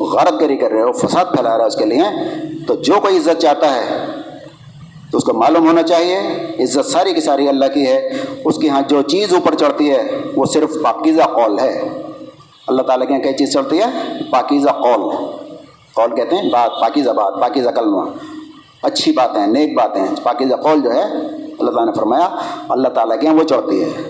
غارت 0.06 0.42
گری 0.42 0.58
کر 0.58 0.72
رہے 0.72 0.82
ہو، 0.82 0.92
فساد 0.92 1.26
پھیلا 1.26 1.58
رہا 1.58 1.64
ہے 1.64 1.68
اس 1.68 1.76
کے 1.76 1.86
لیے۔ 1.86 2.02
تو 2.68 2.76
جو 2.76 2.94
کوئی 3.02 3.18
عزت 3.18 3.42
چاہتا 3.42 3.76
ہے، 3.76 4.06
تو 5.12 5.18
اس 5.18 5.24
کو 5.24 5.34
معلوم 5.34 5.68
ہونا 5.68 5.84
چاہیے، 5.84 6.18
عزت 6.64 6.86
ساری 6.86 7.14
کی 7.14 7.22
ساری 7.22 7.50
اللہ 7.50 7.66
کی 7.74 7.88
ہے۔ 7.88 8.10
اس 8.46 8.58
کی 8.58 8.70
ہاں 8.70 8.82
جو 8.82 9.02
چیز 9.02 9.34
اوپر 9.34 9.56
چڑھتی 9.56 9.92
ہے، 9.92 10.04
وہ 10.36 10.46
صرف 10.46 10.78
پاکیزہ 10.84 11.22
قول 11.22 11.60
ہے۔ 11.60 12.02
اللہ 12.68 12.82
تعالیٰ 12.82 13.08
کے 13.08 13.14
یہاں 13.14 13.24
کئی 13.24 13.34
چیز 13.34 13.54
چڑھتی 13.54 13.80
ہے؟ 13.80 13.86
پاکیزہ 14.30 14.70
قول۔ 14.70 15.16
قول 15.94 16.16
کہتے 16.16 16.36
ہیں 16.36 16.50
بات، 16.50 16.72
پاکیزہ 16.82 17.10
بات، 17.10 17.34
پاکیزہ 17.42 17.70
کلمہ۔ 17.70 18.02
اچھی 18.82 19.12
باتیں، 19.12 19.48
نیک 19.48 19.78
باتیں، 19.78 20.06
پاکیزہ 20.24 20.56
قول 20.56 20.82
جو 20.82 20.94
ہے، 20.94 21.02
اللہ 21.60 21.72
تعالیٰ 21.72 21.86
نے 21.86 21.92
فرمایا، 21.92 22.30
اللہ 22.70 22.88
تعالیٰ 22.88 23.20
کے 23.20 23.28
یہاں 23.28 23.36
وہ 23.36 23.44
چڑھتی 23.44 23.84
ہے۔ 23.84 24.10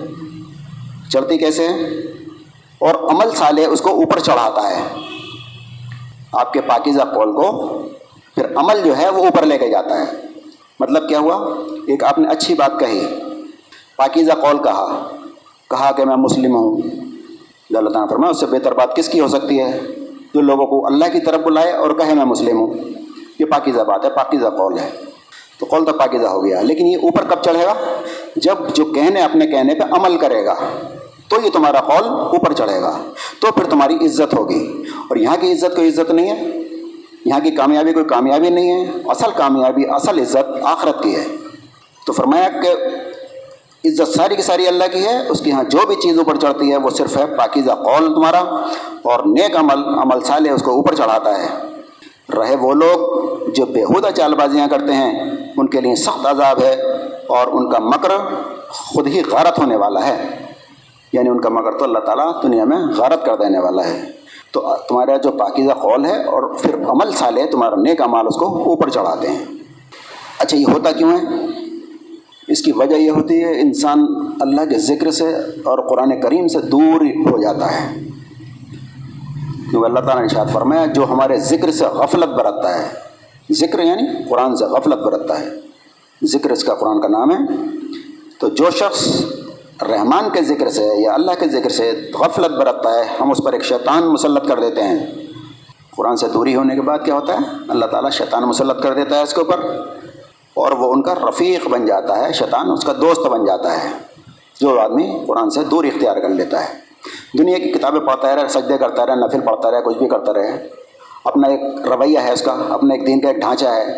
چڑھتی 1.11 1.37
کیسے 1.37 1.67
اور 2.79 2.95
عمل 2.95 3.31
سالے 3.31 3.65
اس 3.65 3.81
کو 3.81 3.89
اوپر 3.89 4.19
چڑھاتا 4.19 4.69
ہے۔ 4.69 5.01
آپ 6.31 6.53
کے 6.53 6.61
پاکیزہ 6.61 7.01
قول 7.01 7.33
کو 7.33 7.81
پھر 8.35 8.45
عمل 8.55 8.81
جو 8.85 8.97
ہے 8.97 9.09
وہ 9.09 9.25
اوپر 9.25 9.43
لے 9.43 9.57
کے 9.57 9.69
جاتا 9.69 9.99
ہے۔ 9.99 10.05
مطلب 10.79 11.09
کیا 11.09 11.19
ہوا؟ 11.19 11.35
ایک 11.87 12.03
آپ 12.03 12.19
نے 12.19 12.27
اچھی 12.27 12.55
بات 12.55 12.79
کہی۔ 12.79 13.07
پاکیزہ 13.97 14.31
قول 14.31 14.57
کہا۔ 14.63 15.09
کہا 15.69 15.91
کہ 15.91 16.05
میں 16.05 16.15
مسلم 16.15 16.55
ہوں۔ 16.55 16.77
اللہ 17.75 17.89
تعالیٰ 17.89 18.09
فرمایا، 18.09 18.31
اس 18.31 18.39
سے 18.39 18.45
بہتر 18.45 18.71
بات 18.71 18.95
کس 18.95 19.09
کی 19.09 19.19
ہو 19.19 19.27
سکتی 19.27 19.59
ہے؟ 19.59 19.79
جو 20.33 20.41
لوگوں 20.41 20.65
کو 20.65 20.85
اللہ 20.85 21.05
کی 21.13 21.19
طرف 21.19 21.39
بلائے 21.39 21.71
اور 21.71 21.89
کہے 21.89 22.13
میں 22.13 22.25
مسلم 22.25 22.59
ہوں۔ 22.59 22.73
یہ 23.39 23.45
پاکیزہ 23.45 23.81
بات 23.81 24.05
ہے، 24.05 24.09
پاکیزہ 24.09 24.47
قول 24.47 24.79
ہے۔ 24.79 24.89
تو 25.59 25.65
قول 25.69 25.85
تو 25.85 25.93
پاکیزہ 25.93 26.27
ہو 26.27 26.45
گیا۔ 26.45 26.61
لیکن 26.61 26.85
یہ 26.85 26.97
اوپر 26.97 27.23
کب 27.29 27.41
چڑھے 27.41 27.65
گا؟ 27.65 27.73
جب 28.35 28.55
جو 28.73 28.85
کہنے 28.85 29.21
اپنے 29.21 29.47
کہنے 29.47 29.75
پہ 29.75 29.83
عمل 29.91 30.17
کرے 30.17 30.45
گا، 30.45 30.55
تو 31.27 31.35
یہ 31.45 31.49
تمہارا 31.49 31.81
قول 31.81 32.09
اوپر 32.09 32.53
چڑھے 32.53 32.81
گا۔ 32.81 33.03
تو 33.39 33.51
پھر 33.51 33.63
تمہاری 33.63 33.95
عزت 33.95 34.33
ہوگی۔ 34.37 34.83
اور 35.09 35.15
یہاں 35.17 35.37
کی 35.41 35.51
عزت 35.51 35.75
کوئی 35.75 35.89
عزت 35.89 36.11
نہیں 36.11 36.29
ہے۔ 36.29 36.62
یہاں 37.25 37.39
کی 37.39 37.51
کامیابی 37.51 37.93
کوئی 37.93 38.05
کامیابی 38.05 38.49
نہیں 38.49 38.71
ہے، 38.71 38.91
اصل 39.05 39.29
کامیابی، 39.35 39.83
اصل 39.89 40.19
عزت 40.19 40.63
آخرت 40.63 41.03
کی 41.03 41.15
ہے۔ 41.15 41.25
تو 42.07 42.13
فرمایا 42.13 42.49
کہ 42.49 42.67
عزت 43.87 44.07
ساری 44.07 44.35
کی 44.35 44.41
ساری 44.41 44.67
اللہ 44.67 44.83
کی 44.91 45.05
ہے، 45.05 45.27
اس 45.27 45.41
کی 45.41 45.49
یہاں 45.49 45.63
جو 45.63 45.77
بھی 45.87 45.95
چیز 45.95 46.17
اوپر 46.17 46.35
چڑھتی 46.35 46.71
ہے، 46.71 46.77
وہ 46.77 46.89
صرف 46.89 47.17
ہے 47.17 47.25
پاکیزہ 47.25 47.71
قول 47.71 48.13
تمہارا، 48.13 48.39
اور 49.01 49.19
نیک 49.25 49.57
عمل 49.57 49.83
عمل 49.83 50.21
سالے 50.21 50.49
اس 50.49 50.61
کو 50.61 50.71
اوپر 50.71 50.95
چڑھاتا 50.95 51.43
ہے۔ 51.43 51.47
رہے 52.37 52.55
وہ 52.55 52.73
لوگ 52.73 53.29
جو 53.49 53.65
بےحودہ 53.65 54.07
چال 54.15 54.35
بازیاں 54.35 54.67
کرتے 54.67 54.93
ہیں، 54.93 55.31
ان 55.57 55.67
کے 55.67 55.81
لیے 55.81 55.95
سخت 55.95 56.25
عذاب 56.25 56.63
ہے، 56.63 56.73
اور 57.27 57.47
ان 57.47 57.69
کا 57.69 57.79
مکر 57.79 58.09
خود 58.69 59.07
ہی 59.07 59.21
غارت 59.31 59.59
ہونے 59.59 59.75
والا 59.75 60.07
ہے۔ 60.07 60.45
یعنی 61.13 61.29
ان 61.29 61.41
کا 61.41 61.49
مگر 61.49 61.77
تو 61.77 61.83
اللہ 61.85 61.99
تعالیٰ 61.99 62.43
دنیا 62.43 62.63
میں 62.63 62.77
غارت 62.97 63.25
کر 63.25 63.35
دینے 63.35 63.59
والا 63.59 63.87
ہے۔ 63.87 64.22
تو 64.53 64.75
تمہارا 64.89 65.17
جو 65.17 65.31
پاکیزہ 65.31 65.71
قول 65.71 66.05
ہے 66.05 66.23
اور 66.23 66.43
پھر 66.43 66.75
عمل 66.75 67.11
سالے 67.11 67.45
تمہارا 67.45 67.75
نیک 67.75 68.01
عمال 68.01 68.27
اس 68.27 68.35
کو 68.35 68.63
اوپر 68.63 68.89
چڑھاتے 68.89 69.27
ہیں۔ 69.27 69.45
اچھا 70.39 70.57
یہ 70.57 70.65
ہوتا 70.73 70.91
کیوں 70.91 71.11
ہے؟ 71.11 71.45
اس 72.47 72.61
کی 72.61 72.71
وجہ 72.71 72.95
یہ 72.95 73.09
ہوتی 73.09 73.43
ہے، 73.43 73.61
انسان 73.61 74.05
اللہ 74.39 74.61
کے 74.61 74.79
ذکر 74.79 75.11
سے 75.11 75.35
اور 75.63 75.79
قرآن 75.89 76.21
کریم 76.21 76.47
سے 76.47 76.61
دور 76.61 77.01
ہو 77.01 77.41
جاتا 77.41 77.71
ہے۔ 77.71 78.03
کیونکہ 79.69 79.85
اللہ 79.85 79.99
تعالیٰ 79.99 80.19
نے 80.19 80.25
اشاد 80.25 80.45
فرمایا، 80.53 80.85
جو 80.85 81.03
ہمارے 81.09 81.37
ذکر 81.37 81.71
سے 81.71 81.85
غفلت 81.85 82.25
برتتا 82.25 82.83
ہے، 82.83 82.87
ذکر 83.53 83.79
یعنی 83.79 84.29
قرآن 84.29 84.55
سے 84.55 84.65
غفلت 84.65 84.95
برتتا 84.95 85.39
ہے۔ 85.39 85.49
ذکر 86.23 86.51
اس 86.51 86.63
کا 86.63 86.75
قرآن 86.75 87.01
کا 87.01 87.07
نام 87.07 87.31
ہے۔ 87.31 87.55
تو 88.39 88.49
جو 88.49 88.65
شخص 88.69 89.25
رحمان 89.83 90.29
کے 90.33 90.41
ذکر 90.41 90.69
سے 90.69 90.83
یا 90.97 91.13
اللہ 91.13 91.31
کے 91.39 91.49
ذکر 91.49 91.69
سے 91.69 92.11
غفلت 92.19 92.51
برتتا 92.51 92.93
ہے، 92.93 93.03
ہم 93.21 93.31
اس 93.31 93.37
پر 93.45 93.53
ایک 93.53 93.63
شیطان 93.63 94.03
مسلط 94.03 94.47
کر 94.47 94.59
دیتے 94.59 94.83
ہیں۔ 94.83 95.05
قرآن 95.97 96.17
سے 96.17 96.27
دوری 96.27 96.55
ہونے 96.55 96.75
کے 96.75 96.81
بعد 96.81 96.99
کیا 97.05 97.13
ہوتا 97.13 97.33
ہے؟ 97.33 97.37
اللہ 97.67 97.85
تعالیٰ 97.85 98.11
شیطان 98.11 98.43
مسلط 98.43 98.83
کر 98.83 98.93
دیتا 98.93 99.17
ہے 99.17 99.21
اس 99.21 99.33
کے 99.33 99.41
اوپر 99.41 99.59
اور 100.53 100.71
وہ 100.71 100.93
ان 100.93 101.01
کا 101.01 101.15
رفیق 101.15 101.67
بن 101.67 101.85
جاتا 101.85 102.19
ہے، 102.19 102.33
شیطان 102.33 102.71
اس 102.71 102.83
کا 102.83 102.93
دوست 103.01 103.27
بن 103.27 103.45
جاتا 103.45 103.83
ہے۔ 103.83 103.89
جو 104.61 104.79
آدمی 104.79 105.23
قرآن 105.27 105.49
سے 105.49 105.63
دور 105.63 105.83
اختیار 105.83 106.17
کر 106.17 106.29
لیتا 106.29 106.61
ہے۔ 106.61 106.73
دنیا 107.37 107.57
کی 107.57 107.71
کتابیں 107.71 107.99
پڑھتا 107.99 108.35
رہے، 108.35 108.47
سجدے 108.47 108.77
کرتا 108.77 109.05
رہے، 109.05 109.15
نفل 109.15 109.39
پڑھتا 109.39 109.71
رہے، 109.71 109.81
کچھ 109.81 109.97
بھی 109.97 110.09
کرتا 110.09 110.33
رہے، 110.33 110.67
اپنا 111.25 111.47
ایک 111.47 111.87
رویہ 111.87 112.19
ہے 112.19 112.33
اس 112.33 112.41
کا، 112.41 112.51
اپنا 112.69 112.93
ایک 112.93 113.07
دین 113.07 113.21
کا 113.21 113.27
ایک 113.27 113.37
ڈھانچہ 113.37 113.65
ہے۔ 113.65 113.97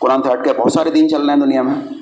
قرآن 0.00 0.22
سے 0.22 0.32
ہٹ 0.32 0.44
کے 0.44 0.52
بہت 0.52 0.72
سارے 0.72 0.90
دین 0.90 1.08
چل 1.08 1.22
رہے 1.22 1.34
ہیں 1.34 1.40
دنیا 1.40 1.62
میں۔ 1.62 1.99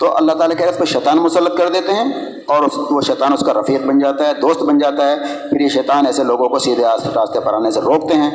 تو 0.00 0.16
اللہ 0.16 0.32
تعالیٰ 0.32 0.56
کہہ 0.56 0.66
رہے 0.66 0.72
اس 0.72 0.78
پہ 0.78 0.84
شیطان 0.84 1.16
مسلط 1.16 1.58
کر 1.58 1.68
دیتے 1.68 1.92
ہیں 1.92 2.12
اور 2.46 2.62
اس 2.62 2.72
وہ 2.90 3.00
شیطان 3.00 3.32
اس 3.32 3.40
کا 3.40 3.54
رفیق 3.54 3.80
بن 3.82 3.98
جاتا 3.98 4.28
ہے، 4.28 4.34
دوست 4.34 4.62
بن 4.62 4.78
جاتا 4.78 5.10
ہے، 5.10 5.16
پھر 5.50 5.60
یہ 5.60 5.68
شیطان 5.68 6.06
ایسے 6.06 6.24
لوگوں 6.24 6.48
کو 6.48 6.58
سیدھے 6.58 6.84
راستے 7.14 7.40
پر 7.40 7.54
آنے 7.54 7.70
سے 7.70 7.80
روکتے 7.80 8.14
ہیں 8.14 8.30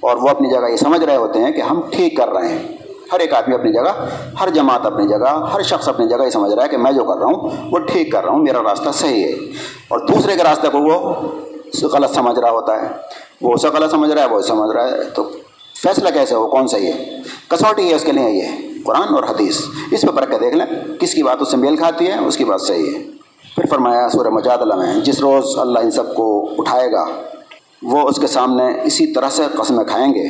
اور 0.00 0.16
وہ 0.16 0.28
اپنی 0.28 0.50
جگہ 0.50 0.70
یہ 0.70 0.76
سمجھ 0.76 1.00
رہے 1.00 1.16
ہوتے 1.16 1.38
ہیں 1.38 1.50
کہ 1.50 1.60
ہم 1.60 1.80
ٹھیک 1.90 2.16
کر 2.16 2.28
رہے 2.28 2.48
ہیں۔ 2.48 2.76
ہر 3.12 3.18
ایک 3.18 3.34
آدمی 3.34 3.54
اپنی 3.54 3.72
جگہ، 3.72 4.06
ہر 4.40 4.50
جماعت 4.50 4.86
اپنی 4.86 5.08
جگہ، 5.08 5.46
ہر 5.54 5.62
شخص 5.62 5.88
اپنی 5.88 6.08
جگہ 6.08 6.24
یہ 6.24 6.30
سمجھ 6.30 6.52
رہا 6.52 6.64
ہے 6.64 6.68
کہ 6.68 6.76
میں 6.76 6.92
جو 6.92 7.04
کر 7.04 7.18
رہا 7.18 7.26
ہوں، 7.26 7.50
وہ 7.70 7.78
ٹھیک 7.78 8.12
کر 8.12 8.24
رہا 8.24 8.32
ہوں، 8.32 8.38
میرا 8.38 8.62
راستہ 8.62 8.88
صحیح 8.94 9.24
ہے۔ 9.24 9.32
اور 9.88 9.98
دوسرے 9.98 10.36
کے 10.36 10.42
راستے 10.42 10.68
کو 10.68 10.78
وہ 10.78 11.12
غلط 11.82 12.14
سمجھ 12.14 12.38
رہا 12.38 12.50
ہوتا 12.50 12.82
ہے۔ 12.82 12.88
وہ 13.42 13.54
اسے 13.54 13.68
غلط 13.68 13.90
سمجھ 13.90 14.10
رہا 14.10 14.22
ہے، 14.22 14.28
وہ 14.28 14.40
سمجھ 14.40 14.76
رہا 14.76 14.84
ہے۔ 14.84 15.02
تو 15.14 15.30
فیصلہ 15.82 16.08
کیسے 16.08 16.34
ہو؟ 16.34 16.48
کون 16.48 16.66
صحیح 16.66 16.92
ہے 16.92 17.18
کسوٹی 17.48 17.90
ہے، 17.90 17.94
اس 17.94 18.04
کے 18.04 18.12
لیے 18.12 18.30
یہ۔ 18.30 18.69
قرآن 18.84 19.14
اور 19.14 19.22
حدیث۔ 19.22 19.60
اس 19.90 20.02
پہ 20.02 20.06
پرکھ 20.06 20.30
کے 20.30 20.38
دیکھ 20.38 20.56
لیں، 20.56 20.66
کس 21.00 21.14
کی 21.14 21.22
بات 21.22 21.36
اس 21.40 21.50
سے 21.50 21.56
میل 21.56 21.76
کھاتی 21.76 22.06
ہے، 22.06 22.18
اس 22.18 22.36
کی 22.36 22.44
بات 22.44 22.60
صحیح 22.60 22.94
ہے۔ 22.94 23.02
پھر 23.54 23.66
فرمایا 23.70 24.08
سورہ 24.08 24.28
مجادلہ 24.28 24.74
میں، 24.74 25.00
جس 25.00 25.20
روز 25.20 25.58
اللہ 25.58 25.78
ان 25.78 25.90
سب 25.90 26.14
کو 26.14 26.54
اٹھائے 26.58 26.92
گا، 26.92 27.04
وہ 27.82 28.08
اس 28.08 28.16
کے 28.16 28.26
سامنے 28.26 28.64
اسی 28.84 29.06
طرح 29.06 29.28
سے 29.28 29.42
قسمیں 29.58 29.84
کھائیں 29.84 30.14
گے۔ 30.14 30.28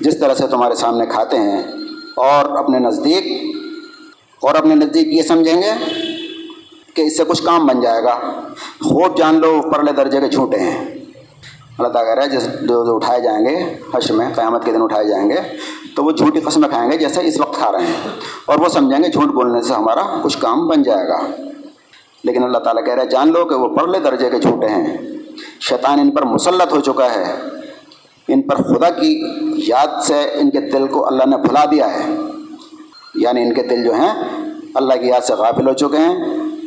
جس 0.00 0.20
طرح 0.20 0.34
سے 0.34 0.46
تمہارے 0.46 0.74
سامنے 0.74 1.06
کھاتے 1.06 1.36
ہیں، 1.36 1.62
اور 2.16 2.58
اپنے 2.58 2.78
نزدیک، 2.78 3.56
اور 4.40 4.54
اپنے 4.54 4.74
نزدیک 4.74 5.06
یہ 5.06 5.22
سمجھیں 5.22 5.62
گے 5.62 5.70
کہ 6.94 7.02
اس 7.02 7.16
سے 7.16 7.24
کچھ 7.28 7.42
کام 7.42 7.66
بن 7.66 7.80
جائے 7.80 8.02
گا۔ 8.02 8.18
خوب 8.80 9.16
جان 9.16 9.34
لو، 9.34 9.60
پرلے 9.72 9.92
درجے 9.92 10.20
کے 10.20 10.28
جھوٹے 10.28 10.58
ہیں۔ 10.58 11.03
اللہ 11.78 11.88
تعالیٰ 11.88 12.14
کہہ 12.14 12.22
رہا 12.22 12.32
ہے 12.32 12.36
جس 12.36 12.46
جو 12.60 12.84
جو 12.84 12.96
اٹھائے 12.96 13.20
جائیں 13.20 13.46
گے 13.46 13.74
حشر 13.94 14.14
میں، 14.14 14.28
قیامت 14.34 14.64
کے 14.64 14.72
دن 14.72 14.82
اٹھائے 14.82 15.08
جائیں 15.08 15.30
گے، 15.30 15.34
تو 15.96 16.04
وہ 16.04 16.10
جھوٹی 16.10 16.40
قسمیں 16.40 16.68
کھائیں 16.68 16.90
گے 16.90 16.96
جیسے 16.96 17.20
اس 17.24 17.40
وقت 17.40 17.58
کھا 17.58 17.72
رہے 17.72 17.80
ہیں۔ 17.80 18.10
اور 18.46 18.58
وہ 18.58 18.68
سمجھیں 18.68 19.04
گے 19.04 19.08
جھوٹ 19.08 19.28
بولنے 19.28 19.62
سے 19.62 19.74
ہمارا 19.74 20.20
کچھ 20.22 20.38
کام 20.38 20.68
بن 20.68 20.82
جائے 20.82 21.08
گا۔ 21.08 21.42
لیکن 22.24 22.44
اللہ 22.44 22.58
تعالیٰ 22.58 22.84
کہہ 22.84 22.94
رہا 22.94 23.02
ہے، 23.02 23.08
جان 23.08 23.32
لو 23.32 23.44
کہ 23.44 23.54
وہ 23.54 23.76
پرلے 23.76 23.98
درجے 23.98 24.30
کے 24.30 24.38
جھوٹے 24.38 24.68
ہیں۔ 24.68 24.96
شیطان 25.60 26.00
ان 26.00 26.10
پر 26.10 26.22
مسلط 26.22 26.72
ہو 26.72 26.80
چکا 26.80 27.14
ہے۔ 27.14 27.34
ان 28.28 28.42
پر 28.42 28.56
خدا 28.56 28.90
کی 28.90 29.22
یاد 29.66 30.02
سے 30.02 30.20
ان 30.34 30.50
کے 30.50 30.60
دل 30.60 30.86
کو 30.86 31.06
اللہ 31.06 31.24
نے 31.26 31.36
بھلا 31.36 31.64
دیا 31.64 31.94
ہے۔ 31.94 32.14
یعنی 33.14 33.42
ان 33.42 33.54
کے 33.54 33.62
دل 33.62 33.84
جو 33.84 33.94
ہیں، 33.94 34.24
اللہ 34.74 34.94
کی 34.94 35.06
یاد 35.06 35.20
سے 35.20 35.34
غافل 35.34 35.68
ہو 35.68 35.72
چکے 35.72 35.96
ہیں۔ 35.96 36.24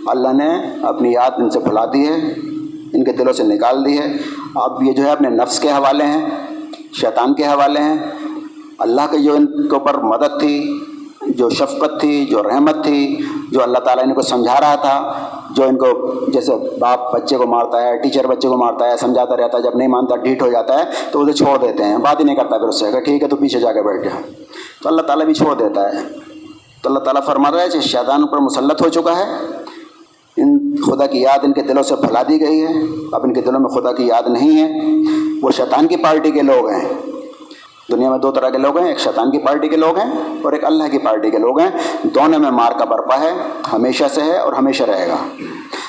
اللہ 0.07 0.33
نے 0.33 0.75
اپنی 0.83 1.13
یاد 1.13 1.31
ان 1.37 1.49
سے 1.49 1.59
بھلا 1.59 1.85
دی 1.85 2.07
ہے۔ 2.07 2.46
ان 2.97 3.03
کے 3.03 3.11
دلوں 3.11 3.33
سے 3.33 3.43
نکال 3.43 3.85
دی 3.85 3.99
ہے۔ 3.99 4.17
اب 4.55 4.83
یہ 4.83 4.93
جو 4.93 5.03
ہے 5.03 5.11
اپنے 5.11 5.29
نفس 5.29 5.59
کے 5.59 5.69
حوالے 5.69 6.05
ہیں، 6.05 6.25
شیطان 6.93 7.33
کے 7.33 7.43
حوالے 7.43 7.81
ہیں۔ 7.81 7.97
اللہ 8.79 9.01
کے 9.11 9.17
جو 9.17 9.33
ان 9.33 9.67
کے 9.67 9.75
اوپر 9.75 9.97
مدد 9.97 10.39
تھی، 10.39 10.79
جو 11.27 11.49
شفقت 11.49 11.99
تھی، 11.99 12.25
جو 12.25 12.43
رحمت 12.43 12.83
تھی، 12.83 13.17
جو 13.51 13.63
اللہ 13.63 13.77
تعالیٰ 13.77 14.03
ان 14.03 14.13
کو 14.13 14.21
سمجھا 14.21 14.59
رہا 14.59 14.75
تھا، 14.75 15.13
جو 15.51 15.63
ان 15.63 15.77
کو 15.77 16.13
جیسے 16.31 16.51
باپ 16.79 17.13
بچے 17.13 17.37
کو 17.37 17.47
مارتا 17.47 17.81
ہے، 17.81 17.97
ٹیچر 17.97 18.27
بچے 18.27 18.47
کو 18.47 18.57
مارتا 18.57 18.85
ہے، 18.85 18.97
سمجھاتا 18.97 19.37
رہتا 19.37 19.57
ہے، 19.57 19.63
جب 19.63 19.75
نہیں 19.75 19.87
مانتا، 19.87 20.15
ڈھیٹ 20.15 20.41
ہو 20.41 20.49
جاتا 20.51 20.79
ہے، 20.79 20.83
تو 21.11 21.21
اسے 21.21 21.33
چھوڑ 21.33 21.57
دیتے 21.57 21.83
ہیں۔ 21.83 21.97
بات 21.97 22.19
ہی 22.19 22.25
نہیں 22.25 22.35
کرتا 22.35 22.57
پھر 22.57 22.67
اس 22.67 22.79
سے، 22.79 22.91
کہ 22.91 22.99
ٹھیک 22.99 23.23
ہے 23.23 23.27
تو 23.27 23.35
پیچھے 23.35 23.59
جا 23.59 23.73
کے 23.73 23.81
بیٹھ 23.81 24.03
جا۔ 24.03 24.21
تو 24.83 24.89
اللہ 24.89 25.01
تعالیٰ 25.01 25.25
بھی 25.25 25.33
چھوڑ 25.33 25.55
دیتا 25.55 25.93
ہے۔ 25.93 25.97
تو 26.81 26.89
اللہ 26.89 26.99
تعالیٰ 26.99 27.21
فرما 27.25 27.51
رہا 27.51 27.61
ہے 27.61 27.69
کہ 27.73 27.79
شیطان 27.79 28.27
پر 28.27 28.37
مسلط 28.37 28.81
ہو 28.81 28.89
چکا 28.89 29.17
ہے۔ 29.17 29.47
ان 30.37 30.75
خدا 30.85 31.05
کی 31.05 31.21
یاد 31.21 31.39
ان 31.43 31.53
کے 31.53 31.61
دلوں 31.61 31.83
سے 31.83 31.95
پھیلا 31.95 32.23
دی 32.29 32.41
گئی 32.41 32.61
ہے۔ 32.61 32.73
اب 33.11 33.23
ان 33.23 33.33
کے 33.33 33.41
دلوں 33.41 33.59
میں 33.59 33.69
خدا 33.69 33.91
کی 33.91 34.07
یاد 34.07 34.27
نہیں 34.27 34.63
ہے۔ 34.63 34.79
وہ 35.41 35.51
شیطان 35.51 35.87
کی 35.87 35.97
پارٹی 35.97 36.31
کے 36.31 36.41
لوگ 36.41 36.69
ہیں۔ 36.69 36.89
دنیا 37.91 38.09
میں 38.09 38.17
دو 38.17 38.31
طرح 38.31 38.49
کے 38.49 38.57
لوگ 38.57 38.77
ہیں۔ 38.77 38.87
ایک 38.87 38.99
شیطان 38.99 39.31
کی 39.31 39.37
پارٹی 39.37 39.67
کے 39.67 39.75
لوگ 39.75 39.97
ہیں 39.97 40.13
اور 40.41 40.53
ایک 40.53 40.65
اللہ 40.65 40.83
کی 40.91 40.97
پارٹی 40.97 41.29
کے 41.29 41.37
لوگ 41.37 41.59
ہیں۔ 41.59 41.69
دونوں 42.03 42.39
میں 42.39 42.51
مار 42.51 42.71
کا 42.79 42.85
برپا 42.85 43.19
ہے، 43.19 43.31
ہمیشہ 43.73 44.03
سے 44.15 44.21
ہے 44.21 44.37
اور 44.37 44.53
ہمیشہ 44.53 44.83
رہے 44.83 45.07
گا۔ 45.07 45.27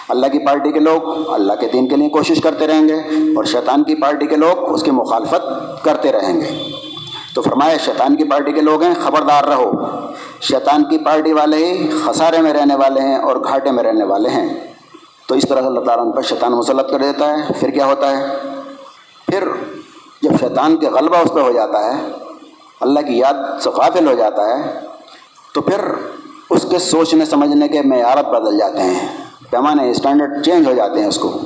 اللہ 0.08 0.26
کی 0.26 0.38
پارٹی 0.38 0.72
کے 0.72 0.80
لوگ 0.80 1.32
اللہ 1.32 1.52
کے 1.60 1.66
دین 1.72 1.88
کے 1.88 1.96
لیے 1.96 2.08
کوشش 2.08 2.40
کرتے 2.40 2.66
رہیں 2.66 2.88
گے 2.88 2.94
اور 3.36 3.44
شیطان 3.44 3.82
کی 3.84 3.94
پارٹی 3.94 4.26
کے 4.26 4.36
لوگ 4.36 4.72
اس 4.74 4.82
کی 4.82 4.90
مخالفت 4.90 5.42
کرتے 5.84 6.12
رہیں 6.12 6.40
گے۔ 6.40 6.70
تو 7.38 7.42
فرمایا، 7.42 7.76
شیطان 7.76 8.16
کی 8.16 8.24
پارٹی 8.24 8.52
کے 8.52 8.60
لوگ 8.60 8.82
ہیں، 8.82 8.94
خبردار 9.00 9.44
رہو۔ 9.44 9.70
شیطان 10.40 10.84
کی 10.84 10.98
پارٹی 10.98 11.32
والے 11.32 11.56
ہی 11.56 11.90
خسارے 12.04 12.42
میں 12.42 12.52
رہنے 12.52 12.74
والے 12.74 13.00
ہیں 13.00 13.16
اور 13.16 13.36
گھاٹے 13.36 13.70
میں 13.70 13.84
رہنے 13.84 14.04
والے 14.04 14.28
ہیں۔ 14.28 14.74
تو 15.28 15.34
اس 15.34 15.44
طرح 15.48 15.62
اللہ 15.66 15.80
تعالیٰ 15.80 16.06
ان 16.06 16.12
پر 16.12 16.22
شیطان 16.22 16.52
مسلط 16.52 16.90
کر 16.90 16.98
دیتا 16.98 17.38
ہے۔ 17.38 17.52
پھر 17.60 17.70
کیا 17.70 17.86
ہوتا 17.86 18.16
ہے؟ 18.16 18.26
پھر 19.26 19.48
جب 20.22 20.30
شیطان 20.40 20.76
کے 20.76 20.88
غلبہ 20.88 21.16
اس 21.16 21.34
پہ 21.34 21.40
ہو 21.40 21.52
جاتا 21.52 21.84
ہے، 21.84 22.06
اللہ 22.80 23.00
کی 23.00 23.18
یاد 23.18 23.60
سے 23.60 23.70
غافل 23.70 24.08
ہو 24.08 24.14
جاتا 24.14 24.48
ہے، 24.48 24.80
تو 25.54 25.60
پھر 25.60 25.80
اس 26.50 26.66
کے 26.70 26.78
سوچنے، 26.78 27.24
سمجھنے 27.24 27.68
کے 27.68 27.82
معیارت 27.84 28.26
بدل 28.26 28.58
جاتے 28.58 28.82
ہیں۔ 28.82 29.08
پیمانے، 29.50 29.90
اسٹینڈرڈ 29.90 30.44
چینج 30.44 30.68
ہو 30.68 30.72
جاتے 30.72 31.00
ہیں 31.00 31.08
اس 31.08 31.18
کو۔ 31.18 31.40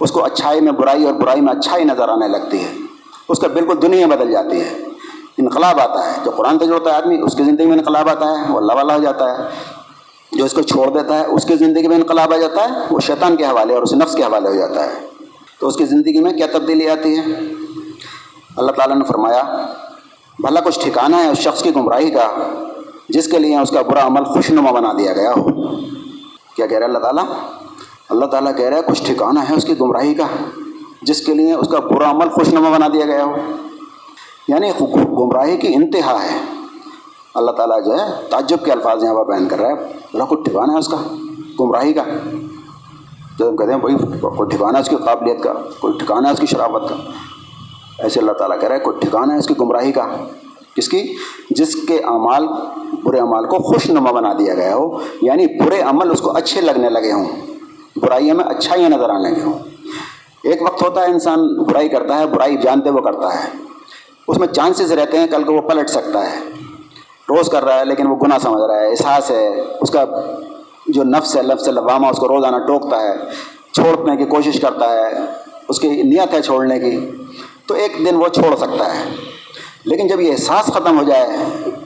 اس 0.00 0.12
کو 0.12 0.24
اچھائی 0.24 0.60
میں 0.60 0.72
برائی 0.72 1.04
اور 1.04 1.14
برائی 1.14 1.40
میں 1.40 1.54
اچھائی 1.54 1.84
نظر 1.84 2.08
آنے 2.08 2.28
لگتی 2.28 2.64
ہے۔ 2.64 2.74
اس 3.28 3.38
کا 3.38 3.46
بالکل 3.46 3.82
دنیا 3.82 4.06
بدل 4.06 4.30
جاتی 4.30 4.60
ہے۔ 4.60 4.84
انقلاب 5.38 5.80
آتا 5.80 6.06
ہے۔ 6.06 6.16
جو 6.24 6.30
قرآن 6.30 6.58
سے 6.58 6.66
جوڑتا 6.66 6.90
ہے 6.90 6.96
آدمی، 6.96 7.20
اس 7.22 7.34
کی 7.34 7.44
زندگی 7.44 7.66
میں 7.66 7.78
انقلاب 7.78 8.08
آتا 8.08 8.26
ہے، 8.26 8.52
وہ 8.52 8.58
اللہ 8.58 8.72
والا 8.72 8.96
ہو 8.96 9.02
جاتا 9.02 9.38
ہے۔ 9.38 9.42
جو 10.32 10.44
اس 10.44 10.52
کو 10.52 10.62
چھوڑ 10.62 10.90
دیتا 10.90 11.20
ہے، 11.20 11.24
اس 11.24 11.44
کی 11.44 11.56
زندگی 11.56 11.88
میں 11.88 11.96
انقلاب 11.96 12.32
آ 12.32 12.36
جاتا 12.36 12.62
ہے، 12.62 12.74
وہ 12.90 13.00
شیطان 13.00 13.36
کے 13.36 13.44
حوالے 13.44 13.74
اور 13.74 13.82
اس 13.82 13.92
نفس 13.92 14.14
کے 14.14 14.22
حوالے 14.22 14.48
ہو 14.48 14.54
جاتا 14.54 14.86
ہے۔ 14.86 15.06
تو 15.60 15.68
اس 15.68 15.76
کی 15.76 15.84
زندگی 15.84 16.20
میں 16.20 16.32
کیا 16.32 16.46
تبدیلی 16.52 16.88
آتی 16.88 17.18
ہے؟ 17.18 17.22
اللہ 18.56 18.72
تعالیٰ 18.72 18.96
نے 18.96 19.04
فرمایا، 19.04 19.42
بھلا 20.38 20.60
کچھ 20.60 20.80
ٹھکانہ 20.80 21.16
ہے 21.16 21.28
اس 21.28 21.38
شخص 21.38 21.62
کی 21.62 21.76
گمراہی 21.76 22.10
کا، 22.10 22.28
جس 23.08 23.28
کے 23.28 23.38
لیے 23.38 23.56
اس 23.56 23.70
کا 23.70 23.82
برا 23.82 24.06
عمل 24.06 24.24
خوش 24.24 24.50
نما 24.50 24.70
بنا 24.70 24.92
دیا 24.98 25.12
گیا 25.12 25.30
ہو۔ 25.30 25.44
کیا 26.56 26.66
کہہ 26.66 26.78
رہا 26.78 26.84
ہے 26.84 26.84
اللہ 26.84 26.98
تعالیٰ؟ 26.98 27.24
اللہ 28.08 28.26
تعالیٰ 28.26 28.56
کہہ 28.56 28.68
رہا 28.68 28.76
ہے، 28.76 28.82
کچھ 28.82 29.02
ٹھکانہ 29.04 29.40
ہے 29.40 29.54
اس 29.54 29.64
کی 29.64 29.80
گمراہی 29.80 30.14
کا، 30.14 30.26
جس 31.02 31.26
کے 31.26 31.34
لیے 31.34 31.54
اس 31.54 31.68
کا 31.68 31.78
برا 31.78 32.10
عمل 32.10 32.28
خوش 32.28 32.48
نما 32.48 32.70
بنا 32.70 32.88
دیا 32.92 33.04
گیا 33.04 33.24
ہو۔ 33.24 33.36
یعنی 34.48 34.70
گمراہی 34.94 35.56
کی 35.56 35.74
انتہا 35.74 36.18
ہے۔ 36.22 36.38
اللہ 37.34 37.50
تعالیٰ 37.50 37.84
جو 37.84 37.92
ہے 37.92 38.28
تعجب 38.30 38.64
کے 38.64 38.72
الفاظ 38.72 39.04
یہاں 39.04 39.14
پر 39.14 39.24
بیان 39.24 39.48
کر 39.48 39.60
رہا 39.60 39.68
ہے۔ 39.68 39.74
اللہ 40.12 40.22
کچھ 40.28 40.40
ٹھکانا 40.44 40.72
ہے 40.72 40.78
اس 40.78 40.88
کا، 40.88 40.96
گمراہی 41.60 41.92
کا۔ 41.92 42.02
جب 43.38 43.48
ہم 43.48 43.56
کہتے 43.56 43.72
ہیں 43.72 43.78
بھائی 43.78 43.96
کوئی 44.20 44.48
ٹھکانا 44.48 44.78
ہے 44.78 44.82
اس 44.82 44.88
کی 44.88 44.96
قابلیت 44.96 45.42
کا، 45.42 45.52
کوئی 45.78 45.94
ٹھکانا 45.98 46.28
ہے 46.28 46.32
اس 46.32 46.40
کی 46.40 46.46
شرافت 46.46 46.88
کا۔ 46.88 46.94
ایسے 47.98 48.20
اللہ 48.20 48.32
تعالیٰ 48.32 48.60
کہہ 48.60 48.68
رہا 48.68 48.76
ہے 48.76 48.80
کوئی 48.80 48.96
ٹھکانا 49.00 49.34
ہے 49.34 49.38
اس 49.38 49.46
کی 49.46 49.54
گمراہی 49.60 49.92
کا۔ 49.92 50.06
کس 50.76 50.88
کی، 50.88 51.16
جس 51.50 51.76
کے 51.88 51.98
اعمال، 51.98 52.48
برے 53.02 53.18
اعمال 53.18 53.44
کو 53.44 53.56
خوش 53.56 53.90
نما 53.90 54.10
بنا 54.10 54.32
دیا 54.38 54.54
گیا 54.54 54.74
ہو۔ 54.74 54.98
یعنی 55.22 55.62
برے 55.62 55.80
عمل 55.80 56.10
اس 56.10 56.20
کو 56.20 56.36
اچھے 56.36 56.60
لگنے 56.60 56.88
لگے 56.90 57.12
ہوں۔ 57.12 57.24
برائیوں 57.96 58.36
میں 58.36 58.44
اچھائیاں 58.44 58.88
نظر 58.88 59.10
آنے 59.10 59.30
لگے 59.30 59.42
ہوں۔ 59.42 59.52
ایک 60.44 60.62
وقت 60.62 60.82
ہوتا 60.82 61.00
ہے 61.00 61.06
انسان 61.06 61.62
برائی 61.62 61.88
کرتا 61.88 62.18
ہے، 62.18 62.26
برائی 62.26 62.56
جانتے 62.56 62.90
وہ 62.90 63.00
کرتا 63.00 63.44
ہے۔ 63.44 63.67
اس 64.28 64.38
میں 64.38 64.48
چانسز 64.48 64.92
رہتے 64.92 65.18
ہیں 65.18 65.26
کل 65.26 65.42
کو 65.42 65.54
وہ 65.54 65.60
پلٹ 65.60 65.90
سکتا 65.90 66.30
ہے۔ 66.30 66.36
روز 67.28 67.48
کر 67.48 67.64
رہا 67.64 67.80
ہے 67.80 67.84
لیکن 67.84 68.06
وہ 68.06 68.16
گناہ 68.16 68.38
سمجھ 68.38 68.62
رہا 68.62 68.80
ہے، 68.80 68.90
احساس 68.90 69.30
ہے۔ 69.30 69.60
اس 69.80 69.90
کا 69.90 70.04
جو 70.86 71.04
نفس 71.04 71.36
ہے 71.36 71.42
لفظ 71.42 71.68
لبامہ 71.68 72.06
اس 72.06 72.16
کو 72.16 72.28
روزانہ 72.28 72.56
ٹوکتا 72.56 73.02
ہے، 73.02 73.12
چھوڑنے 73.72 74.16
کی 74.16 74.24
کوشش 74.24 74.60
کرتا 74.60 74.90
ہے، 74.90 75.12
اس 75.68 75.80
کی 75.80 76.02
نیت 76.02 76.34
ہے 76.34 76.42
چھوڑنے 76.42 76.80
کی۔ 76.80 77.10
تو 77.66 77.74
ایک 77.74 77.92
دن 77.98 78.16
وہ 78.16 78.28
چھوڑ 78.28 78.56
سکتا 78.56 78.96
ہے۔ 78.96 79.14
لیکن 79.84 80.06
جب 80.06 80.20
یہ 80.20 80.32
احساس 80.32 80.66
ختم 80.66 80.98
ہو 80.98 81.04
جائے 81.04 81.28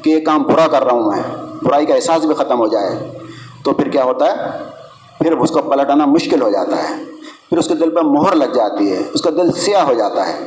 کہ 0.03 0.11
یہ 0.11 0.21
کام 0.21 0.43
برا 0.43 0.67
کر 0.67 0.85
رہا 0.85 0.93
ہوں 0.93 1.03
میں، 1.03 1.23
برائی 1.63 1.87
کا 1.87 1.95
احساس 1.95 2.25
بھی 2.25 2.35
ختم 2.35 2.59
ہو 2.59 2.67
جائے، 2.67 3.11
تو 3.65 3.73
پھر 3.73 3.89
کیا 3.89 4.05
ہوتا 4.05 4.27
ہے؟ 4.27 4.37
پھر 5.19 5.37
اس 5.37 5.51
کو 5.51 5.63
پلٹانا 5.63 6.05
مشکل 6.05 6.43
ہو 6.43 6.51
جاتا 6.51 6.77
ہے۔ 6.77 7.05
پھر 7.49 7.59
اس 7.59 7.69
کے 7.69 7.75
دل 7.75 7.91
پہ 7.91 8.01
مہر 8.01 8.35
لگ 8.35 8.55
جاتی 8.55 8.93
ہے، 8.93 9.03
اس 9.15 9.23
کا 9.23 9.31
دل 9.31 9.53
سیاہ 9.53 9.85
ہو 9.85 9.95
جاتا 9.95 10.29
ہے۔ 10.29 10.41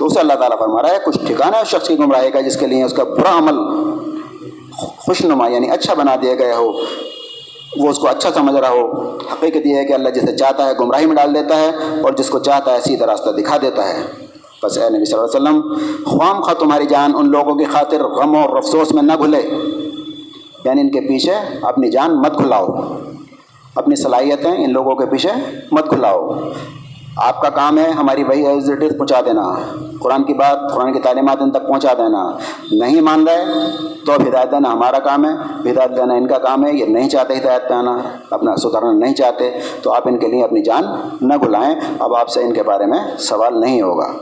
تو 0.00 0.06
اسے 0.06 0.20
اللہ 0.20 0.32
تعالیٰ 0.32 0.58
فرما 0.58 0.82
رہا 0.82 0.90
ہے، 0.90 0.98
کچھ 1.04 1.18
ٹھکانا 1.26 1.56
ہے 1.56 1.62
اس 1.62 1.68
شخص 1.68 1.88
کی 1.88 1.98
گمراہی 1.98 2.30
کا 2.30 2.40
جس 2.40 2.56
کے 2.56 2.66
لیے 2.66 2.84
اس 2.84 2.92
کا 2.92 3.04
برا 3.04 3.38
عمل 3.38 3.58
خوش 4.98 5.24
نما 5.24 5.48
یعنی 5.48 5.70
اچھا 5.70 5.94
بنا 5.94 6.14
دیا 6.22 6.34
گیا 6.34 6.56
ہو، 6.58 6.72
وہ 7.76 7.88
اس 7.88 7.98
کو 7.98 8.08
اچھا 8.08 8.30
سمجھ 8.34 8.56
رہا 8.56 8.68
ہو۔ 8.68 9.16
حقیقت 9.32 9.66
یہ 9.66 9.76
ہے 9.76 9.84
کہ 9.84 9.92
اللہ 9.92 10.08
جسے 10.08 10.36
چاہتا 10.36 10.68
ہے 10.68 10.72
گمراہی 10.80 11.06
میں 11.06 11.16
ڈال 11.16 11.34
دیتا 11.34 11.56
ہے 11.56 11.70
اور 12.02 12.12
جس 12.12 12.30
کو 12.30 12.38
چاہتا 12.38 12.72
ہے 12.72 12.80
سیدھا 12.80 13.06
راستہ 13.06 13.30
دکھا 13.30 13.56
دیتا 13.62 13.88
ہے۔ 13.88 14.02
بس 14.62 14.78
اے 14.78 14.88
نبی 14.90 15.04
صلی 15.04 15.18
اللہ 15.18 15.36
علیہ 15.36 15.40
وسلم 15.40 15.60
خوام 16.04 16.40
خواہ 16.40 16.54
تمہاری 16.54 16.86
جان 16.86 17.12
ان 17.14 17.30
لوگوں 17.30 17.54
کی 17.54 17.64
خاطر 17.64 18.04
غم 18.04 18.36
اور 18.36 18.56
افسوس 18.56 18.92
میں 18.92 19.02
نہ 19.02 19.12
گھلے 19.18 19.40
یعنی 20.64 20.80
ان 20.80 20.90
کے 20.90 21.00
پیچھے 21.00 21.34
اپنی 21.62 21.90
جان 21.90 22.14
مت 22.14 22.36
کھلاؤ۔ 22.36 22.66
اپنی 23.74 23.96
صلاحیتیں 23.96 24.52
ان 24.64 24.72
لوگوں 24.72 24.94
کے 24.96 25.06
پیچھے 25.06 25.30
مت 25.72 25.88
کھلاؤ۔ 25.88 26.30
آپ 27.20 27.42
کا 27.42 27.50
کام 27.50 27.78
ہے 27.78 27.90
ہماری 27.90 28.24
وہی 28.24 28.46
ایزیٹیز 28.46 28.98
پہنچا 28.98 29.20
دینا، 29.20 29.54
قرآن 30.00 30.22
کی 30.22 30.34
بات، 30.34 30.72
قرآن 30.74 30.92
کی 30.92 31.00
تعلیمات 31.00 31.42
ان 31.42 31.50
تک 31.50 31.68
پہنچا 31.68 31.92
دینا۔ 31.98 32.30
نہیں 32.72 33.00
مان 33.00 33.24
رہے 33.28 33.44
تو 34.06 34.12
اب 34.12 34.22
ہدایت 34.28 34.52
دینا 34.52 34.72
ہمارا 34.72 34.98
کام 34.98 35.24
ہے، 35.24 35.30
ہدایت 35.70 35.96
دینا 35.96 36.14
ان 36.14 36.26
کا 36.26 36.38
کام 36.38 36.66
ہے، 36.66 36.76
یہ 36.76 36.84
نہیں 36.84 37.08
چاہتے 37.08 37.34
ہدایت 37.36 37.68
پہ 37.68 37.74
آنا 37.74 37.98
اپنا 38.30 38.56
سدھارنا 38.56 38.92
نہیں 38.92 39.14
چاہتے، 39.14 39.58
تو 39.82 39.92
آپ 39.92 40.08
ان 40.08 40.18
کے 40.18 40.28
لیے 40.28 40.44
اپنی 40.44 40.62
جان 40.62 40.84
نہ 41.20 41.34
بھلائیں۔ 41.34 41.74
اب 41.98 42.14
آپ 42.14 42.28
سے 42.28 42.42
ان 42.42 42.52
کے 42.52 42.62
بارے 42.62 42.86
میں 42.86 42.98
سوال 43.18 43.60
نہیں 43.60 43.82
ہوگا۔ 43.82 44.12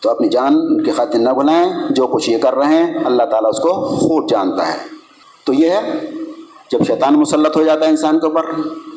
تو 0.00 0.10
اپنی 0.10 0.28
جان 0.28 0.84
کی 0.84 0.90
خاطر 0.90 1.18
نہ 1.18 1.30
بھلائیں 1.30 1.72
جو 1.90 2.06
کچھ 2.06 2.30
یہ 2.30 2.38
کر 2.38 2.54
رہے 2.54 2.74
ہیں، 2.74 2.94
اللہ 3.04 3.22
تعالیٰ 3.22 3.50
اس 3.50 3.60
کو 3.60 3.68
خوب 3.84 4.28
جانتا 4.28 4.68
ہے۔ 4.68 4.78
تو 5.46 5.52
یہ 5.52 5.70
ہے، 5.70 6.10
جب 6.72 6.78
شیطان 6.86 7.14
مسلط 7.14 7.56
ہو 7.56 7.62
جاتا 7.62 7.84
ہے 7.84 7.90
انسان 7.90 8.18
کے 8.18 8.26
اوپر 8.26 8.42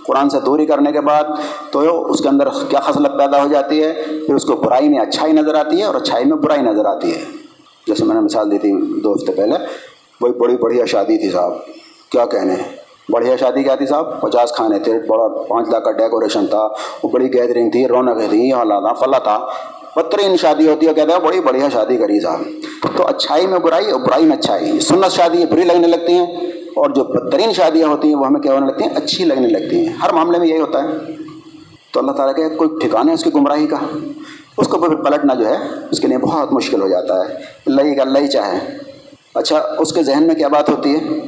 قرآن 0.08 0.30
سے 0.30 0.40
دوری 0.40 0.66
کرنے 0.66 0.92
کے 0.92 1.02
بعد 1.02 1.24
تو 1.72 2.06
اس 2.12 2.22
کے 2.22 2.30
اندر 2.30 2.48
کیا 2.70 2.80
خصلت 2.80 3.18
پیدا 3.18 3.44
ہو 3.44 3.48
جاتی 3.48 3.84
ہے؟ 3.84 3.94
پھر 4.28 4.36
اس 4.36 4.46
کو 4.46 4.56
برائی 4.56 4.90
میں 4.90 5.00
اچھائی 5.00 5.34
نظر 5.34 5.56
آتی 5.56 5.80
ہے 5.80 5.84
اور 5.84 5.96
اچھائی 5.96 6.26
میں 6.26 6.38
برائی 6.38 6.62
نظر 6.62 6.86
آتی 6.86 7.16
ہے۔ 7.16 7.22
جیسے 7.88 8.06
میں 8.06 8.16
نے 8.16 8.22
مثال 8.22 8.52
دی 8.52 8.58
تھی 8.58 9.02
دو 9.02 9.14
ہفتے 9.14 9.32
پہلے، 9.32 9.56
وہی 10.22 10.34
بڑی 10.34 10.58
بڑھیا 10.58 10.86
شادی 10.86 11.18
تھی 11.18 11.30
صاحب۔ 11.30 11.54
کیا 12.10 12.26
کہنے؟ 12.26 12.56
بڑھیا 13.10 13.36
شادی 13.36 13.64
کیا 13.64 13.76
تھی 13.76 13.86
صاحب؟ 13.86 14.22
پچاس 14.22 14.52
کھانے 14.52 14.80
تھے، 14.80 15.00
بڑا 15.08 15.28
پانچ 15.28 15.70
لاکھ 15.70 15.86
کا 15.86 15.92
ڈیکوریشن 15.92 16.48
تھا 16.48 16.68
وہ 17.04 17.10
بڑی 17.10 17.34
گیدرنگ 17.34 17.72
تھی 17.72 17.88
رونقیں 17.88 18.28
تھیں 18.30 18.54
حالات 18.54 18.84
تھا 18.84 19.06
فلاں 19.06 19.20
تھا۔ 19.20 19.46
بدترین 19.96 20.38
شادی 20.38 20.68
ہوتی 20.68 20.88
ہے، 20.88 20.94
کہتے 20.94 21.12
ہیں 21.12 21.20
بڑی 21.20 21.40
بڑھیا 21.40 21.70
شادی 21.70 21.98
کری 21.98 22.20
صاحب۔ 22.20 22.42
تو 22.98 23.08
اچھائی 23.08 23.48
میں 23.48 23.60
برائی 23.60 23.92
اور 23.92 24.02
برائی 24.02 24.26
میں 24.26 24.38
اچھائی۔ 24.38 24.80
سنت 24.80 25.12
شادی، 25.12 25.46
بری 25.46 25.64
لگنے 25.64 25.88
لگتی 25.88 26.14
ہیں۔ 26.14 26.52
اور 26.78 26.90
جو 26.90 27.04
بدترین 27.04 27.54
شادیاں 27.54 27.88
ہوتی 27.88 28.08
ہیں 28.08 28.16
وہ 28.16 28.28
ہمیں 28.28 28.42
کیا 28.42 28.54
ہونے 28.54 28.68
لگتی 28.68 28.84
ہیں؟ 28.84 28.92
اچھی 28.96 29.26
لگنے 29.26 29.48
لگتی 29.48 29.88
ہیں۔ 29.88 29.94
ہر 29.94 30.14
معاملے 30.14 30.40
میں 30.40 30.48
یہی 30.48 30.62
ہوتا 30.62 30.84
ہے۔ 30.84 30.90
تو 31.94 32.00
اللہ 32.00 32.12
تعالیٰ 32.12 32.36
کے 32.36 32.56
کوئی 32.56 32.70
ٹھکانا 32.80 33.10
ہے 33.10 33.14
اس 33.14 33.24
کی 33.24 33.30
گمراہی 33.34 33.68
کا؟ 33.68 33.98
اس 34.58 34.68
کو 34.68 34.80
پھر 34.80 34.96
پلٹنا 34.96 35.34
جو 35.34 35.48
ہے، 35.48 35.56
اس 35.92 36.00
کے 36.00 36.08
لیے 36.08 36.18
بہت 36.18 36.54
مشکل 36.54 36.82
ہو 36.82 36.88
جاتا 36.88 37.20
ہے۔ 37.20 37.34
اللہ 37.66 37.82
ہی 37.82 37.96
کا 37.96 38.02
اللہ 38.02 38.20
ہی 38.20 38.28
چاہے۔ 38.28 38.78
اچھا 39.36 39.62
اس 39.80 39.94
کے 39.94 40.04
ذہن 40.04 40.24
میں 40.24 40.36
کیا 40.36 40.48
بات 40.48 40.70
ہوتی 40.70 40.96
ہے؟ 40.96 41.22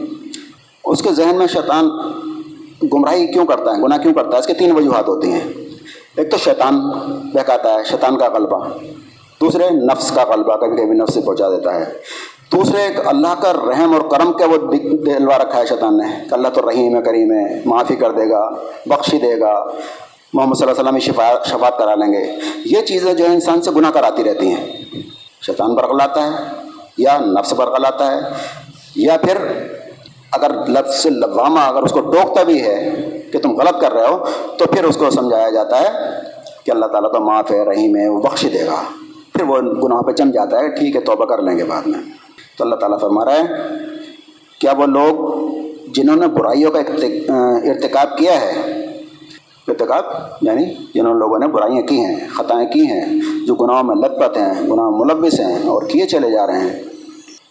اس 0.86 1.02
کے 1.02 1.10
ذہن 1.14 1.38
میں 1.38 1.48
شیطان 1.48 1.90
گمراہی 2.94 3.28
کیوں 3.28 3.46
کرتا 3.46 3.72
ہے؟ 3.72 3.82
گناہ 3.82 3.98
کیوں 3.98 4.14
کرتا 4.14 4.34
ہے؟ 4.34 4.40
اس 4.40 4.48
کے 4.48 4.54
تین 4.54 4.72
وجوہات 4.72 5.08
ہوتی 5.08 5.32
ہیں۔ 5.32 5.42
ایک 6.18 6.32
تو 6.32 6.38
شیطان 6.38 6.80
بہکاتا 7.34 7.74
ہے، 7.74 7.84
شیطان 7.86 8.18
کا 8.18 8.30
غلبہ۔ 8.30 8.70
دوسرے، 9.42 9.70
نفس 9.70 10.12
کا 10.12 10.24
غلبہ 10.24 10.56
کبھی 10.56 10.78
کبھی 10.78 10.98
نفس 10.98 11.14
سے 11.14 11.22
پہنچا 11.22 11.50
دیتا 11.50 11.76
ہے۔ 11.76 11.94
دوسرے 12.52 12.82
ایک 12.82 13.08
اللہ 13.08 13.36
کا 13.42 13.54
رحم 13.54 13.94
اور 13.94 14.02
کرم 14.02 14.34
کے 14.34 14.46
وہ 14.46 14.58
دلوا 15.06 15.38
رکھا 15.38 15.60
ہے 15.60 15.66
شیطان 15.66 15.98
نے 15.98 16.04
کہ 16.30 16.34
اللہ 16.34 16.48
تو 16.48 16.70
رحیم 16.70 16.96
ہے، 16.96 17.02
کریم 17.02 17.32
ہے، 17.32 17.62
معافی 17.66 17.96
کر 17.96 18.12
دے 18.12 18.30
گا، 18.30 18.50
بخشی 18.86 19.18
دے 19.18 19.40
گا۔ 19.40 19.66
محمد 20.34 20.56
صلی 20.56 20.70
اللہ 20.70 20.80
علیہ 20.80 20.98
وسلم 20.98 21.14
شفا 21.14 21.34
شفات 21.46 21.78
کرا 21.78 21.96
لیں 21.96 22.14
گے۔ 22.14 22.32
یہ 22.66 22.82
چیزیں 22.82 23.14
جو 23.14 23.26
ہے 23.26 23.34
انسان 23.34 23.62
سے 23.62 23.72
گناہ 23.72 23.92
کراتی 23.92 24.24
رہتی 24.24 24.48
ہیں۔ 24.48 24.66
شیطان 25.42 25.76
برغلاتا 25.76 26.28
ہے 26.28 26.32
یا 26.98 27.18
نفس 27.20 27.54
برغلاتا 27.54 28.12
ہے 28.12 28.18
یا 28.96 29.18
پھر 29.18 29.38
اگر 30.32 30.52
لفظ 30.68 31.06
لبامہ 31.06 31.60
اگر 31.60 31.84
اس 31.84 31.92
کو 31.92 32.00
ٹوکتا 32.00 32.44
بھی 32.44 32.62
ہے 32.62 32.90
کہ 33.32 33.40
تم 33.40 33.56
غلط 33.56 33.82
کر 33.82 33.94
رہے 33.94 34.08
ہو، 34.08 34.26
تو 34.58 34.66
پھر 34.66 34.84
اس 34.84 34.98
کو 34.98 35.10
سمجھایا 35.10 35.50
جاتا 35.50 35.82
ہے 35.82 35.90
کہ 36.66 36.72
اللہ 36.72 36.86
تعالیٰ 36.86 37.12
تو 37.12 37.20
معاف 37.20 37.52
ہے، 37.52 37.66
رحیم 37.66 37.96
ہے، 37.96 38.10
وہ 38.10 38.22
بخش 38.22 38.46
دے 38.54 38.66
گا۔ 38.66 38.84
پھر 39.34 39.44
وہ 39.44 39.58
گناہ 39.58 40.02
پہ 40.02 40.12
جم 40.12 40.32
جاتا 40.32 40.60
ہے، 40.60 40.70
ٹھیک 40.70 40.96
ہے، 40.96 41.02
توبہ 41.02 41.26
کر 41.26 41.42
لیں 41.42 41.58
گے 41.58 41.64
بعد 41.64 41.82
میں۔ 41.86 42.00
تو 42.60 42.66
اللہ 42.66 42.76
تعالیٰ 42.76 43.00
فرما 43.00 43.26
رہا 43.26 43.34
ہے 43.34 43.46
کیا 44.60 44.74
وہ 44.78 44.86
لوگ 44.86 45.16
جنہوں 45.94 46.16
نے 46.16 46.28
برائیوں 46.28 46.72
کا 46.72 46.80
ارتکاب 47.70 48.18
کیا 48.18 48.42
ہے؟ 48.42 48.52
ارتکاب؟ 49.68 50.04
یعنی 50.42 50.66
جنہوں 50.96 51.14
لوگوں 51.14 51.40
نے 51.40 51.48
برائیاں 51.48 51.82
کی 51.82 52.00
ہیں، 52.00 52.16
خطائیں 52.30 52.72
کی 52.72 52.86
ہیں، 52.86 53.06
جو 53.48 53.56
گناہوں 53.56 53.84
میں 53.84 53.96
لت 53.96 54.20
پت 54.20 54.38
ہیں، 54.38 54.68
گناہ 54.68 54.90
ملوث 54.90 55.40
ہیں 55.40 55.56
اور 55.56 55.82
کیے 55.84 56.06
چلے 56.06 56.32
جا 56.32 56.48
رہے 56.48 56.60
ہیں۔ 56.60 56.84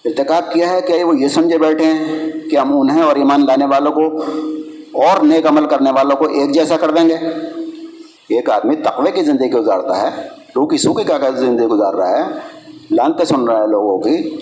ارتکاب 0.04 0.52
کیا 0.52 0.70
ہے 0.70 0.80
کہ 0.80 1.04
وہ 1.04 1.20
یہ 1.20 1.28
سمجھے 1.28 1.58
بیٹھے 1.58 1.84
ہیں 1.84 2.30
کہ 2.50 2.56
ہم 2.56 2.80
انہیں 2.80 3.02
اور 3.02 3.16
ایمان 3.16 3.46
لانے 3.46 3.66
والوں 3.66 3.92
کو 3.92 4.06
اور 5.04 5.24
نیک 5.24 5.46
عمل 5.46 5.66
کرنے 5.66 5.90
والوں 5.90 6.16
کو 6.16 6.24
ایک 6.24 6.54
جیسا 6.54 6.76
کر 6.76 6.90
دیں 6.90 7.08
گے۔ 7.08 7.16
ایک 8.28 8.50
آدمی 8.50 8.76
تقوی 8.76 9.10
کی 9.10 9.22
زندگی 9.22 9.50
گزارتا 9.50 10.02
ہے، 10.02 10.22
روح 10.56 10.68
کی 10.68 10.76
سوکھی 10.76 11.04
کا 11.04 11.30
زندگی 11.30 11.66
گزار 11.66 11.94
رہا 11.94 12.18
ہے 12.18 12.24
لانتے 12.90 13.24
سن 13.24 13.48
رہا 13.48 13.62
ہے 13.62 13.66
لوگوں 13.66 13.98
کی 13.98 14.36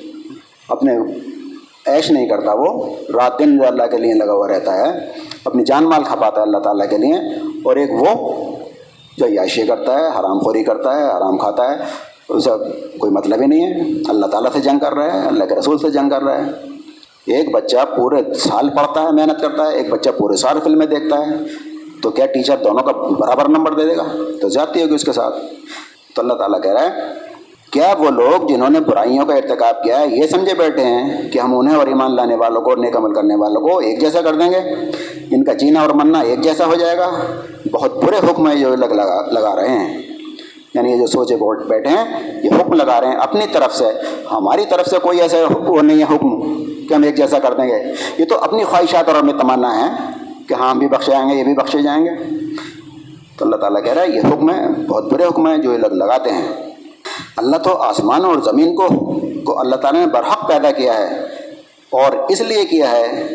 اپنے 0.68 0.98
عیش 1.87 2.11
نہیں 2.11 2.29
کرتا، 2.29 2.52
وہ 2.52 2.96
رات 3.14 3.38
دن 3.38 3.59
جو 3.59 3.66
اللہ 3.66 3.83
کے 3.83 3.96
لیے 3.96 4.14
لگا 4.14 4.33
ہوا 4.33 4.48
رہتا 4.48 4.76
ہے، 4.76 5.07
اپنی 5.44 5.64
جان 5.64 5.85
مال 5.85 6.02
کھپاتا 6.05 6.37
ہے 6.37 6.42
اللہ 6.42 6.59
تعالیٰ 6.59 6.88
کے 6.90 6.98
لیے، 6.98 7.14
اور 7.64 7.76
ایک 7.76 7.90
وہ 7.92 8.33
جو 9.18 9.26
عیاشی 9.26 9.66
کرتا 9.66 9.98
ہے، 9.98 10.07
حرام 10.07 10.38
خوری 10.38 10.64
کرتا 10.64 10.98
ہے، 10.98 11.05
حرام 11.05 11.38
کھاتا 11.38 11.70
ہے 11.70 11.76
اسے 12.29 12.50
کوئی 12.98 13.12
مطلب 13.12 13.40
ہی 13.40 13.46
نہیں 13.46 13.66
ہے۔ 13.66 14.02
اللہ 14.09 14.26
تعالیٰ 14.26 14.50
سے 14.52 14.61
جنگ 14.61 14.79
کر 14.79 14.92
رہا 14.92 15.22
ہے، 15.22 15.26
اللہ 15.26 15.44
کے 15.44 15.55
رسول 15.55 15.79
سے 15.79 15.90
جنگ 15.90 16.11
کر 16.11 16.22
رہا 16.22 16.46
ہے۔ 16.46 16.50
ایک 17.26 17.55
بچہ 17.55 17.76
پورے 17.96 18.35
سال 18.35 18.68
پڑھتا 18.68 19.02
ہے، 19.02 19.12
محنت 19.12 19.40
کرتا 19.40 19.62
ہے، 19.62 19.76
ایک 19.76 19.90
بچہ 19.90 20.11
پورے 20.11 20.37
سال 20.37 20.59
فلمیں 20.64 20.87
دیکھتا 20.87 21.18
ہے۔ 21.18 21.33
تو 22.02 22.11
کیا 22.11 22.26
ٹیچر 22.26 22.57
دونوں 22.57 22.85
کا 22.85 22.92
برابر 22.92 23.48
نمبر 23.48 23.72
دے 23.72 23.85
دے 23.85 23.96
گا؟ 23.96 24.05
تو 24.40 24.48
زیادتی 24.48 24.83
ہوگی 24.83 24.94
اس 24.94 25.05
کے 25.05 25.12
ساتھ۔ 25.12 25.35
تو 26.14 26.22
اللہ 26.22 26.35
تعالیٰ 26.35 26.62
کہہ 26.62 26.70
رہا 26.70 26.83
ہے 26.83 26.90
کیا 27.70 27.94
وہ 27.98 28.11
لوگ 28.11 28.46
جنہوں 28.46 28.70
نے 28.70 28.81
برائیوں 28.81 29.26
کا 29.26 29.35
ارتکاب 29.35 29.83
کیا 29.83 30.00
ہے، 30.00 30.09
یہ 30.09 30.26
سمجھے 30.26 30.55
بیٹھے 30.55 30.85
ہیں 30.85 31.31
کہ 31.31 31.38
ہم 31.38 31.59
انہیں 31.59 31.76
اور 31.76 31.87
ایمان 31.87 32.16
لانے 32.16 32.35
والوں 32.35 32.61
کو 32.61 32.70
اور 32.70 32.79
نیک 32.79 32.96
عمل 32.96 33.14
کرنے 33.14 33.35
والوں 33.35 33.61
کو 33.61 33.79
ایک 33.79 34.00
جیسا 34.00 34.20
کر 34.20 34.35
دیں 34.35 34.50
گے۔ 34.50 34.90
ان 35.31 35.44
کا 35.44 35.52
جینا 35.52 35.81
اور 35.81 35.90
مننا 35.90 36.20
ایک 36.20 36.40
جیسا 36.40 36.66
ہو 36.66 36.74
جائے 36.74 36.98
گا۔ 36.98 37.11
بہت 37.72 38.05
برے 38.05 38.16
حکم 38.16 38.50
ہے 38.50 38.57
جو 38.57 38.76
لگ 38.76 38.87
لگا 38.87 39.31
لگا 39.31 39.57
رہے 39.57 39.68
ہیں۔ 39.68 40.02
یعنی 40.74 40.92
یہ 40.92 40.96
جو 40.96 41.07
سوچے 41.07 41.37
بیٹھے 41.68 41.90
ہیں، 41.90 42.40
یہ 42.44 42.50
حکم 42.61 42.72
لگا 42.72 43.00
رہے 43.00 43.09
ہیں 43.09 43.14
اپنی 43.14 43.44
طرف 43.52 43.76
سے۔ 43.76 43.85
ہماری 44.33 44.64
طرف 44.68 44.88
سے 44.88 44.98
کوئی 44.98 45.20
ایسا 45.20 45.37
وہ 45.50 45.83
نہیں 45.83 45.98
ہے، 45.98 46.02
حکم 46.02 46.64
کہ 46.88 46.94
ہم 46.94 47.02
ایک 47.02 47.16
جیسا 47.16 47.38
کر 47.38 47.55
دیں 47.55 47.68
گے۔ 47.68 47.92
یہ 48.18 48.24
تو 48.24 48.38
اپنی 48.40 48.64
خواہشات 48.64 49.09
اور 49.09 49.16
ہمیں 49.16 49.35
تمنا 49.35 49.87
ہے 49.87 50.12
کہ 50.48 50.55
ہاں 50.55 50.70
ہم 50.70 50.79
بھی 50.79 50.88
بخشے 50.88 51.12
جائیں 51.12 51.31
گے، 51.31 51.35
یہ 51.35 51.44
بھی 51.44 51.55
بخشے 51.55 51.83
جائیں 51.83 52.05
گے۔ 52.05 52.11
تو 53.38 53.44
اللہ 53.44 53.57
تعالیٰ 53.57 53.85
کہہ 53.85 53.92
رہا 53.92 54.02
ہے، 54.02 54.11
یہ 54.11 54.20
حکم 54.20 54.50
ہے 54.50 54.68
بہت 54.88 55.12
برے 55.12 55.24
حکم 55.24 55.46
ہیں 55.46 55.57
جو 55.57 55.72
یہ 55.72 55.79
لوگ 55.79 55.92
لگاتے 55.92 56.31
ہیں۔ 56.31 56.65
اللہ 57.37 57.57
تو 57.57 57.77
آسمان 57.77 58.25
اور 58.25 58.37
زمین 58.37 58.75
کو 58.75 58.87
کو 59.44 59.61
اللہ 59.61 59.77
تعالیٰ 59.77 60.01
نے 60.01 60.12
برحق 60.12 60.49
پیدا 60.49 60.70
کیا 60.70 60.94
ہے 60.99 61.20
اور 61.90 62.12
اس 62.29 62.40
لیے 62.40 62.64
کیا 62.64 62.90
ہے 62.90 63.29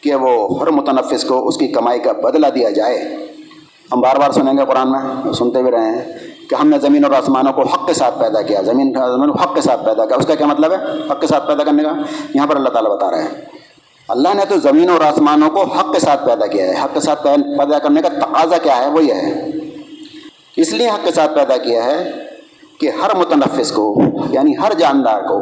کہ 0.00 0.14
وہ 0.14 0.60
ہر 0.60 0.66
متنفس 0.70 1.24
کو 1.24 1.48
اس 1.48 1.56
کی 1.56 1.68
کمائی 1.68 2.00
کا 2.00 2.12
بدلہ 2.12 2.46
دیا 2.46 2.70
جائے۔ 2.70 2.98
ہم 3.92 4.00
بار 4.00 4.16
بار 4.16 4.30
سنیں 4.30 4.52
گے 4.58 4.66
قرآن 4.66 4.90
میں، 4.90 5.32
سنتے 5.32 5.62
بھی 5.62 5.70
رہے 5.70 5.90
ہیں 5.90 6.12
کہ 6.50 6.54
ہم 6.54 6.68
نے 6.68 6.78
زمین 6.78 7.04
اور 7.04 7.12
آسمانوں 7.12 7.52
کو 7.52 7.62
حق 7.62 7.86
کے 7.86 7.94
ساتھ 7.94 8.18
پیدا 8.18 8.42
کیا، 8.42 8.60
زمین 8.60 8.94
زمین 8.94 9.32
کو 9.32 9.38
حق 9.38 9.54
کے 9.54 9.60
ساتھ 9.60 9.84
پیدا 9.86 10.06
کیا۔ 10.06 10.16
اس 10.16 10.26
کا 10.26 10.34
کیا 10.34 10.46
مطلب 10.46 10.72
ہے؟ 10.72 10.76
حق 11.10 11.20
کے 11.20 11.26
ساتھ 11.26 11.46
پیدا 11.46 11.64
کرنے 11.64 11.82
کا۔ 11.82 11.92
یہاں 12.34 12.46
پر 12.46 12.56
اللہ 12.56 12.68
تعالیٰ 12.68 12.96
بتا 12.96 13.10
رہے 13.10 13.22
ہیں۔ 13.22 13.28
اللہ 14.08 14.28
نے 14.34 14.42
تو 14.48 14.56
زمین 14.60 14.88
اور 14.88 15.00
آسمانوں 15.00 15.50
کو 15.50 15.62
حق 15.62 15.94
کے 15.94 16.00
ساتھ 16.00 16.26
پیدا 16.26 16.46
کیا 16.46 16.64
ہے۔ 16.64 16.74
حق 16.84 16.94
کے 16.94 17.00
ساتھ 17.00 17.22
پیدا 17.58 17.78
کرنے 17.78 18.02
کا 18.02 18.08
تقاضا 18.08 18.56
کیا 18.56 18.76
ہے؟ 18.76 18.90
وہ 18.90 19.04
یہ 19.04 19.14
ہے۔ 19.14 19.50
اس 20.56 20.72
لیے 20.72 20.88
حق 20.88 21.04
کے 21.04 21.12
ساتھ 21.12 21.34
پیدا 21.34 21.56
کیا 21.56 21.84
ہے 21.84 22.29
کہ 22.80 22.90
ہر 23.02 23.16
متنفس 23.16 23.72
کو 23.72 24.02
یعنی 24.30 24.52
ہر 24.58 24.72
جاندار 24.78 25.22
کو، 25.22 25.40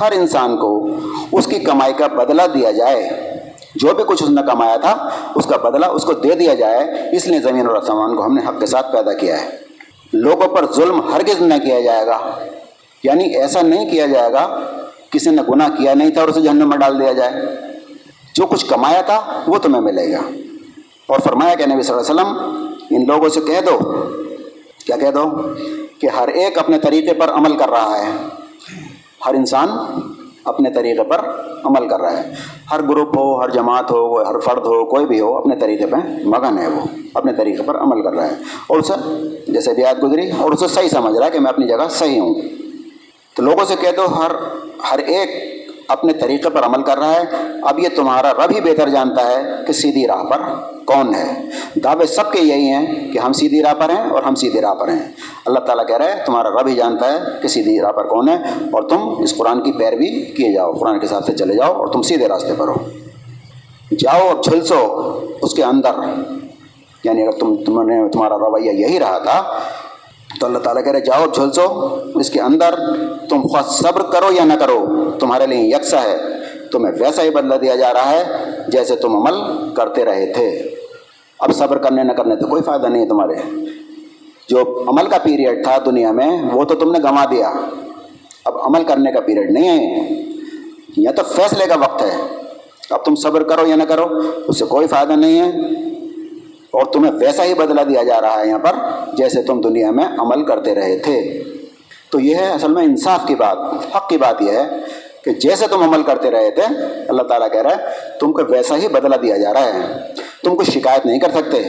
ہر 0.00 0.12
انسان 0.12 0.56
کو 0.56 0.88
اس 1.32 1.46
کی 1.46 1.58
کمائی 1.58 1.92
کا 1.92 2.06
بدلہ 2.06 2.42
دیا 2.54 2.70
جائے۔ 2.70 3.10
جو 3.74 3.94
بھی 3.94 4.04
کچھ 4.06 4.22
اس 4.22 4.30
نے 4.30 4.42
کمایا 4.52 4.76
تھا، 4.76 5.08
اس 5.34 5.46
کا 5.46 5.56
بدلہ 5.56 5.86
اس 5.86 6.04
کو 6.04 6.12
دے 6.12 6.34
دیا 6.34 6.54
جائے۔ 6.54 6.86
اس 7.16 7.26
لیے 7.26 7.38
زمین 7.38 7.68
اور 7.68 7.76
آسمان 7.76 8.16
کو 8.16 8.24
ہم 8.24 8.34
نے 8.34 8.40
حق 8.48 8.60
کے 8.60 8.66
ساتھ 8.66 8.92
پیدا 8.92 9.12
کیا 9.12 9.42
ہے۔ 9.42 9.48
لوگوں 10.12 10.56
پر 10.56 10.72
ظلم 10.72 11.00
ہرگز 11.00 11.42
نہ 11.42 11.54
کیا 11.64 11.80
جائے 11.80 12.06
گا۔ 12.06 12.18
یعنی 13.04 13.24
ایسا 13.24 13.60
نہیں 13.62 13.90
کیا 13.90 14.06
جائے 14.06 14.32
گا، 14.32 14.60
کسی 15.10 15.30
نے 15.30 15.42
گناہ 15.48 15.68
کیا 15.68 15.94
نہیں 15.94 16.10
تھا 16.10 16.20
اور 16.20 16.28
اسے 16.28 16.40
جہنم 16.40 16.68
میں 16.68 16.78
ڈال 16.78 17.00
دیا 17.00 17.12
جائے۔ 17.12 17.32
جو 18.34 18.46
کچھ 18.46 18.66
کمایا 18.66 19.00
تھا، 19.00 19.42
وہ 19.46 19.58
تمہیں 19.58 19.82
ملے 19.82 20.12
گا۔ 20.12 20.20
اور 21.06 21.18
فرمایا 21.18 21.54
کہ 21.54 21.64
نبی 21.74 21.82
صلی 21.82 21.94
اللہ 21.94 22.20
علیہ 22.20 22.32
وسلم، 22.32 22.66
ان 22.90 23.06
لوگوں 23.06 23.28
سے 23.28 23.40
کہہ 23.40 23.60
دو۔ 23.60 23.78
کیا 24.86 24.96
کہہ 24.96 25.10
دو؟ 25.10 25.30
کہ 26.02 26.08
ہر 26.20 26.28
ایک 26.28 26.58
اپنے 26.58 26.78
طریقے 26.78 27.14
پر 27.14 27.30
عمل 27.32 27.56
کر 27.56 27.68
رہا 27.68 27.98
ہے۔ 27.98 28.10
ہر 29.26 29.34
انسان 29.34 29.68
اپنے 30.44 30.70
طریقے 30.70 31.02
پر 31.02 31.18
عمل 31.64 31.88
کر 31.88 32.00
رہا 32.00 32.18
ہے۔ 32.18 32.34
ہر 32.72 32.82
گروپ 32.82 33.18
ہو، 33.18 33.42
ہر 33.42 33.48
جماعت 33.48 33.90
ہو، 33.90 34.22
ہر 34.22 34.38
فرد 34.38 34.66
ہو، 34.66 34.84
کوئی 34.84 35.06
بھی 35.06 35.20
ہو، 35.20 35.38
اپنے 35.38 35.56
طریقے 35.56 35.86
پہ 35.86 35.96
مگن 36.24 36.58
ہے 36.58 36.68
وہ۔ 36.68 36.80
اپنے 37.14 37.32
طریقے 37.32 37.62
پر 37.62 37.78
عمل 37.78 38.02
کر 38.02 38.12
رہا 38.12 38.24
ہے۔ 38.24 38.34
اور 38.66 38.78
اسے 38.78 38.92
جیسے 39.52 39.72
بیات 39.72 40.02
گزری، 40.02 40.30
اور 40.38 40.50
اسے 40.50 40.68
صحیح 40.68 40.88
سمجھ 40.88 41.18
رہا 41.18 41.26
ہے 41.26 41.30
کہ 41.30 41.40
میں 41.40 41.52
اپنی 41.52 41.68
جگہ 41.68 41.88
صحیح 41.90 42.20
ہوں۔ 42.20 42.34
تو 43.34 43.42
لوگوں 43.42 43.64
سے 43.64 43.74
کہہ 43.80 43.90
دو، 43.96 44.04
ہر 44.06 44.30
ہر 44.92 44.98
ایک 44.98 45.61
اپنے 45.92 46.12
طریقے 46.12 46.50
پر 46.50 46.62
عمل 46.62 46.82
کر 46.82 46.98
رہا 46.98 47.12
ہے۔ 47.12 47.22
اب 47.62 47.78
یہ 47.78 47.88
تمہارا 47.96 48.32
رب 48.32 48.50
ہی 48.50 48.60
بہتر 48.60 48.88
جانتا 48.88 49.30
ہے 49.30 49.42
کہ 49.66 49.72
سیدھی 49.72 50.06
راہ 50.06 50.24
پر 50.24 50.38
کون 50.84 51.14
ہے۔ 51.14 51.42
دعوے 51.84 52.06
سب 52.06 52.32
کے 52.32 52.38
یہی 52.38 52.70
ہیں 52.70 53.12
کہ 53.12 53.18
ہم 53.18 53.32
سیدھی 53.32 53.62
راہ 53.62 53.74
پر 53.74 53.90
ہیں 53.90 54.10
اور 54.10 54.22
ہم 54.22 54.34
سیدھی 54.34 54.60
راہ 54.60 54.74
پر 54.74 54.88
ہیں۔ 54.88 55.12
اللہ 55.46 55.58
تعالیٰ 55.58 55.86
کہہ 55.86 55.96
رہے 55.96 56.12
ہیں 56.12 56.26
تمہارا 56.26 56.48
رب 56.48 56.66
ہی 56.66 56.74
جانتا 56.74 57.12
ہے 57.12 57.18
کہ 57.42 57.48
سیدھی 57.48 57.80
راہ 57.80 57.92
پر 57.92 58.06
کون 58.06 58.28
ہے 58.28 58.34
اور 58.72 58.82
تم 58.82 59.14
اس 59.18 59.36
قرآن 59.36 59.62
کی 59.62 59.72
پیروی 59.72 60.20
کیے 60.24 60.52
جاؤ، 60.52 60.72
قرآن 60.72 60.98
کے 60.98 61.06
ساتھ 61.06 61.26
سے 61.26 61.32
چلے 61.32 61.54
جاؤ 61.54 61.72
اور 61.72 61.86
تم 61.86 62.02
سیدھے 62.02 62.28
راستے 62.28 62.52
پر 62.58 62.68
ہو۔ 62.68 62.74
جاؤ 63.98 64.28
اب 64.28 64.44
جھلسو 64.44 65.20
اس 65.42 65.54
کے 65.54 65.64
اندر۔ 65.64 65.90
یعنی 67.04 67.22
اگر 67.22 67.38
تم 67.38 67.54
تم 67.54 67.82
نے، 67.82 68.08
تمہارا 68.08 68.38
رویہ 68.38 68.72
یہی 68.72 69.00
رہا 69.00 69.18
تھا 69.18 69.42
تو 70.40 70.46
اللہ 70.46 70.58
تعالیٰ 70.58 70.84
کہہ 70.84 70.92
رہے 70.92 71.00
جاؤ 71.00 71.24
جھلسو 71.34 71.96
اس 72.14 72.30
کے 72.30 72.40
اندر 72.40 72.74
تم 73.28 73.42
خود 73.42 73.64
صبر 73.64 74.02
کرو 74.02 74.32
یا 74.32 74.44
نہ 74.44 74.52
کرو، 74.52 75.10
تمہارے 75.20 75.46
لیے 75.46 75.60
یکساں 75.60 76.02
ہے۔ 76.02 76.18
تمہیں 76.72 76.92
ویسا 77.00 77.22
ہی 77.22 77.30
بدلہ 77.30 77.54
دیا 77.54 77.76
جا 77.76 77.94
رہا 77.94 78.10
ہے 78.10 78.24
جیسے 78.68 78.96
تم 78.96 79.16
عمل 79.16 79.34
کرتے 79.74 80.04
رہے 80.04 80.32
تھے۔ 80.32 80.74
اب 81.38 81.52
صبر 81.52 81.78
کرنے 81.78 82.02
نہ 82.02 82.12
کرنے 82.12 82.36
تو 82.36 82.46
کوئی 82.46 82.62
فائدہ 82.62 82.86
نہیں 82.86 83.02
ہے 83.02 83.08
تمہارے۔ 83.08 83.34
جو 84.48 84.84
عمل 84.88 85.06
کا 85.06 85.18
پیریڈ 85.18 85.64
تھا 85.64 85.76
دنیا 85.86 86.12
میں، 86.12 86.42
وہ 86.52 86.64
تو 86.64 86.74
تم 86.74 86.92
نے 86.92 86.98
گنوا 86.98 87.24
دیا۔ 87.30 87.52
اب 88.44 88.58
عمل 88.58 88.84
کرنے 88.84 89.12
کا 89.12 89.20
پیریڈ 89.20 89.50
نہیں 89.50 89.68
ہے۔ 89.68 90.22
یا 90.96 91.10
تو 91.10 91.22
فیصلے 91.22 91.66
کا 91.66 91.74
وقت 91.74 92.02
ہے۔ 92.02 92.16
اب 92.90 93.04
تم 93.04 93.14
صبر 93.14 93.42
کرو 93.42 93.66
یا 93.66 93.76
نہ 93.76 93.82
کرو، 93.82 94.06
اس 94.48 94.58
سے 94.58 94.64
کوئی 94.64 94.86
فائدہ 94.86 95.12
نہیں 95.12 95.40
ہے۔ 95.40 95.50
اور 96.72 96.84
تمہیں 96.84 97.12
ویسا 97.12 97.44
ہی 97.44 97.54
بدلہ 97.54 97.80
دیا 97.80 98.02
جا 98.02 98.20
رہا 98.20 98.40
ہے 98.40 98.48
یہاں 98.48 98.58
پر 98.58 98.72
جیسے 99.16 99.42
تم 99.42 99.60
دنیا 99.60 99.90
میں 99.90 100.04
عمل 100.18 100.44
کرتے 100.44 100.74
رہے 100.74 100.98
تھے۔ 100.98 101.44
تو 102.10 102.20
یہ 102.20 102.36
ہے 102.36 102.52
اصل 102.52 102.72
میں 102.72 102.82
انصاف 102.82 103.20
کی 103.26 103.34
بات، 103.34 103.58
حق 103.96 104.08
کی 104.08 104.16
بات 104.16 104.42
یہ 104.42 104.50
ہے 104.50 104.62
کہ 105.24 105.30
جیسے 105.30 105.66
تم 105.66 105.82
عمل 105.82 106.02
کرتے 106.02 106.30
رہے 106.30 106.50
تھے، 106.50 106.62
اللہ 107.08 107.22
تعالیٰ 107.22 107.50
کہہ 107.52 107.62
رہا 107.62 107.70
ہے، 107.70 107.76
تم 108.20 108.32
کو 108.32 108.42
ویسا 108.48 108.76
ہی 108.76 108.88
بدلہ 108.88 109.16
دیا 109.16 109.36
جا 109.36 109.52
رہا 109.52 109.64
ہے۔ 109.64 109.80
تم 110.44 110.56
کو 110.56 110.64
شکایت 110.64 111.06
نہیں 111.06 111.18
کر 111.18 111.30
سکتے 111.30 111.62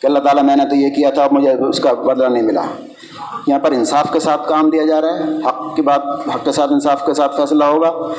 کہ 0.00 0.06
اللہ 0.06 0.18
تعالیٰ 0.18 0.42
میں 0.42 0.56
نے 0.56 0.64
تو 0.70 0.76
یہ 0.76 0.88
کیا 0.88 1.10
تھا، 1.10 1.24
اب 1.24 1.32
مجھے 1.32 1.52
اس 1.68 1.80
کا 1.80 1.92
بدلہ 1.92 2.28
نہیں 2.28 2.42
ملا۔ 2.42 2.62
یہاں 3.46 3.58
پر 3.58 3.72
انصاف 3.72 4.12
کے 4.12 4.20
ساتھ 4.20 4.48
کام 4.48 4.70
دیا 4.70 4.82
جا 4.86 5.00
رہا 5.00 5.18
ہے۔ 5.18 5.22
حق 5.46 5.76
کی 5.76 5.82
بات، 5.82 6.02
حق 6.34 6.44
کے 6.44 6.52
ساتھ 6.52 6.72
انصاف 6.72 7.06
کے 7.06 7.14
ساتھ 7.14 7.36
فیصلہ 7.36 7.64
ہوگا۔ 7.64 8.12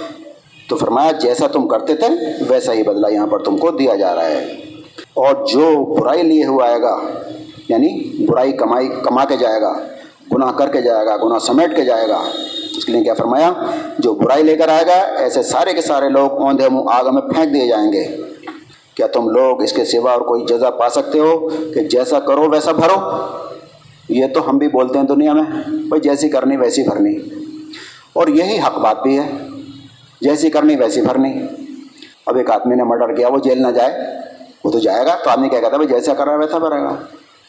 تو 0.70 0.76
فرمایا، 0.76 1.12
جیسا 1.12 1.48
تم 1.48 1.68
کرتے 1.68 1.96
تھے، 1.96 2.08
ویسا 2.50 2.74
ہی 2.74 2.84
بدلہ 2.84 3.08
یہاں 3.12 3.28
پر 3.28 3.40
تم 3.40 3.58
کو 3.58 3.72
دیا 3.72 3.96
جا 3.96 4.16
رہا 4.16 4.26
ہے۔ 4.26 4.65
اور 5.16 5.46
جو 5.46 5.96
برائی 5.96 6.24
لیے 6.24 6.46
ہوا 6.46 6.70
آئے 6.70 6.82
گا 6.82 7.00
یعنی 7.70 8.12
برائی 8.26 8.52
کمائی، 8.52 8.90
کما 9.04 9.26
کے 9.26 9.38
جائے 9.38 9.62
گا، 9.62 9.74
گناہ 10.36 10.52
کر 10.52 10.68
کے 10.68 10.82
جائے 10.82 11.06
گا، 11.06 11.18
گناہ 11.18 11.40
سمیٹ 11.40 11.76
کے 11.76 11.86
جائے 11.86 12.10
گا، 12.10 12.22
اس 12.78 12.86
کے 12.86 12.92
لیے 12.92 13.04
کیا 13.04 13.14
فرمایا؟ 13.14 13.54
جو 14.00 14.14
برائی 14.14 14.44
لے 14.44 14.56
کر 14.56 14.68
آئے 14.68 14.86
گا، 14.86 15.02
ایسے 15.18 15.44
سارے 15.44 15.74
کے 15.74 15.82
سارے 15.82 16.10
لوگ 16.10 16.32
اوندھے 16.32 16.70
منہ 16.70 16.90
آگ 16.92 17.14
میں 17.14 17.22
پھینک 17.22 17.54
دیے 17.54 17.68
جائیں 17.68 17.94
گے۔ 17.94 18.04
کیا 18.96 19.08
تم 19.08 19.30
لوگ 19.30 19.62
اس 19.62 19.74
کے 19.74 19.86
سوا 19.86 20.12
اور 20.12 20.22
کوئی 20.22 20.46
جزا 20.46 20.70
پا 20.70 20.90
سکتے 20.90 21.20
ہو 21.20 21.48
کہ 21.48 21.80
جیسا 21.80 22.20
کرو 22.20 22.50
ویسا 22.50 22.72
بھرو؟ 22.72 23.12
یہ 24.10 24.26
تو 24.34 24.50
ہم 24.50 24.58
بھی 24.58 24.68
بولتے 24.68 25.00
ہیں 25.00 25.06
دنیا 25.06 25.34
میں، 25.34 25.44
بھائی 25.68 26.02
جیسی 26.02 26.30
کرنی 26.30 26.58
ویسی 26.58 26.84
بھرنی۔ 26.84 27.16
اور 28.14 28.28
یہی 28.28 28.60
حق 28.60 28.78
بات 28.80 29.04
بھی 29.04 29.20
ہے، 29.20 29.30
جیسی 30.22 30.50
کرنی 30.50 30.76
ویسی 30.76 31.02
بھرنی۔ 31.02 31.34
اب 32.26 32.36
ایک 32.38 32.52
آدمی 32.52 32.76
نے 32.76 32.84
مرڈر 32.84 33.14
کیا، 33.14 33.28
وہ 33.28 33.38
جیل 33.38 33.62
نہ 33.62 33.68
جائے۔ 33.68 34.25
وہ 34.66 34.72
تو 34.72 34.80
جائے 34.80 35.06
گا، 35.06 35.16
تو 35.24 35.30
آدمی 35.30 35.50
کیا 35.50 35.60
کہتا 35.60 35.72
ہے 35.72 35.86
بھائی 35.86 36.00
جیسا 36.00 36.14
کر 36.14 36.26
رہا 36.26 36.34
ہے 36.34 36.38
ویسا 36.38 36.58
بھرے 36.58 36.82
گا۔ 36.82 36.96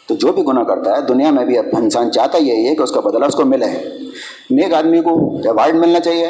تو 0.08 0.14
جو 0.14 0.32
بھی 0.32 0.42
گناہ 0.42 0.62
کرتا 0.62 0.96
ہے، 0.96 1.02
دنیا 1.02 1.30
میں 1.30 1.44
بھی 1.44 1.58
اب 1.58 1.64
انسان 1.72 2.12
چاہتا 2.12 2.38
یہی 2.38 2.68
ہے 2.68 2.74
کہ 2.74 2.82
اس 2.82 2.90
کا 2.90 3.00
بدلہ 3.00 3.24
اس 3.24 3.34
کو 3.34 3.44
ملے۔ 3.44 3.66
نیک 4.50 4.74
آدمی 4.74 5.00
کو 5.00 5.36
ایوارڈ 5.36 5.74
ملنا 5.74 6.00
چاہیے 6.00 6.26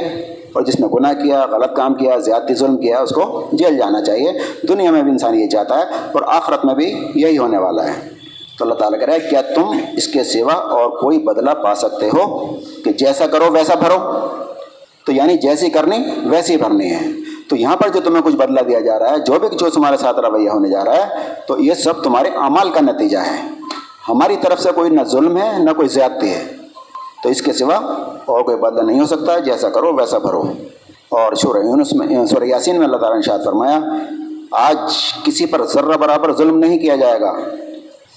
اور 0.53 0.63
جس 0.63 0.81
نے 0.81 0.87
گناہ 0.87 1.13
کیا، 1.13 1.47
غلط 1.51 1.77
کام 1.77 1.95
کیا، 1.95 2.19
زیادتی 2.19 2.55
ظلم 2.55 2.77
کیا، 2.77 2.99
اس 2.99 3.11
کو 3.11 3.49
جیل 3.53 3.79
جانا 3.79 4.05
چاہیے۔ 4.05 4.33
دنیا 4.69 4.91
میں 4.91 5.03
بھی 5.03 5.11
انسان 5.11 5.35
یہ 5.35 5.49
چاہتا 5.49 5.79
ہے 5.79 5.85
اور 6.13 6.23
آخرت 6.27 6.65
میں 6.65 6.75
بھی 6.75 7.09
یہی 7.15 7.39
ہونے 7.39 7.59
والا 7.59 7.85
ہے۔ 7.85 8.09
تو 8.59 8.65
اللہ 8.65 8.75
تعالیٰ 8.75 8.99
کہہ 8.99 9.07
رہا 9.07 9.15
ہے، 9.15 9.29
کیا 9.31 9.41
تم 9.41 9.79
اس 9.97 10.09
کے 10.09 10.25
سوا 10.25 10.55
اور 10.55 10.91
کوئی 10.91 11.19
بدلہ 11.19 11.51
پا 11.51 11.75
سکتے 11.75 12.09
ہو 12.09 12.57
کہ 12.85 12.93
جیسا 12.93 13.27
کرو 13.27 13.45
ویسا 13.53 13.75
بھرو؟ 13.75 14.27
تو 15.07 15.13
یعنی 15.13 15.37
جیسی 15.37 15.71
کرنی، 15.71 15.97
ویسی 16.25 16.57
بھرنی 16.57 16.91
ہے۔ 16.91 17.07
تو 17.49 17.57
یہاں 17.57 17.77
پر 17.77 17.89
جو 17.89 18.01
تمہیں 18.01 18.23
کچھ 18.23 18.37
بدلہ 18.37 18.61
دیا 18.61 18.81
جا 18.81 18.99
رہا 18.99 19.11
ہے، 19.11 19.19
جو 19.19 19.39
بھی 19.41 19.49
جو 19.57 19.71
تمہارے 19.71 19.97
ساتھ 19.97 20.19
رویہ 20.19 20.51
ہونے 20.51 20.69
جا 20.69 20.85
رہا 20.85 20.97
ہے، 20.97 21.33
تو 21.49 21.59
یہ 21.59 21.75
سب 21.75 22.05
تمہارے 22.05 22.29
اعمال 22.29 22.71
کا 22.71 22.81
نتیجہ 22.81 23.19
ہے۔ 23.19 23.49
ہماری 24.09 24.37
طرف 24.43 24.61
سے 24.61 24.73
کوئی 24.73 24.91
نہ 24.91 25.03
ظلم 25.05 25.37
ہے، 25.37 25.59
نہ 25.59 25.73
کوئی 25.73 25.89
زیادتی 25.89 26.31
ہے۔ 26.31 26.45
تو 27.23 27.29
اس 27.29 27.43
کے 27.43 27.53
سوا 27.53 27.77
اور 28.25 28.43
کوئی 28.43 28.57
بدلہ 28.57 28.83
نہیں 28.83 29.01
ہو 29.01 29.07
سکتا، 29.07 29.39
جیسا 29.39 29.69
کرو، 29.69 29.95
ویسا 29.95 30.19
بھرو۔ 30.19 30.43
اور 31.09 31.33
سورہ 31.33 31.59
یونس 31.59 31.93
میں، 31.93 32.27
سورہ 32.27 32.45
یاسین 32.45 32.79
میں 32.79 32.87
اللہ 32.87 32.97
تعالیٰ 32.97 33.17
نے 33.17 33.23
شاد 33.23 33.39
فرمایا، 33.45 33.81
آج 34.51 34.79
کسی 35.25 35.47
پر 35.47 35.67
ذرہ 35.67 35.97
برابر 35.97 36.33
ظلم 36.33 36.59
نہیں 36.59 36.79
کیا 36.79 36.97
جائے 36.97 37.21
گا۔ 37.21 37.33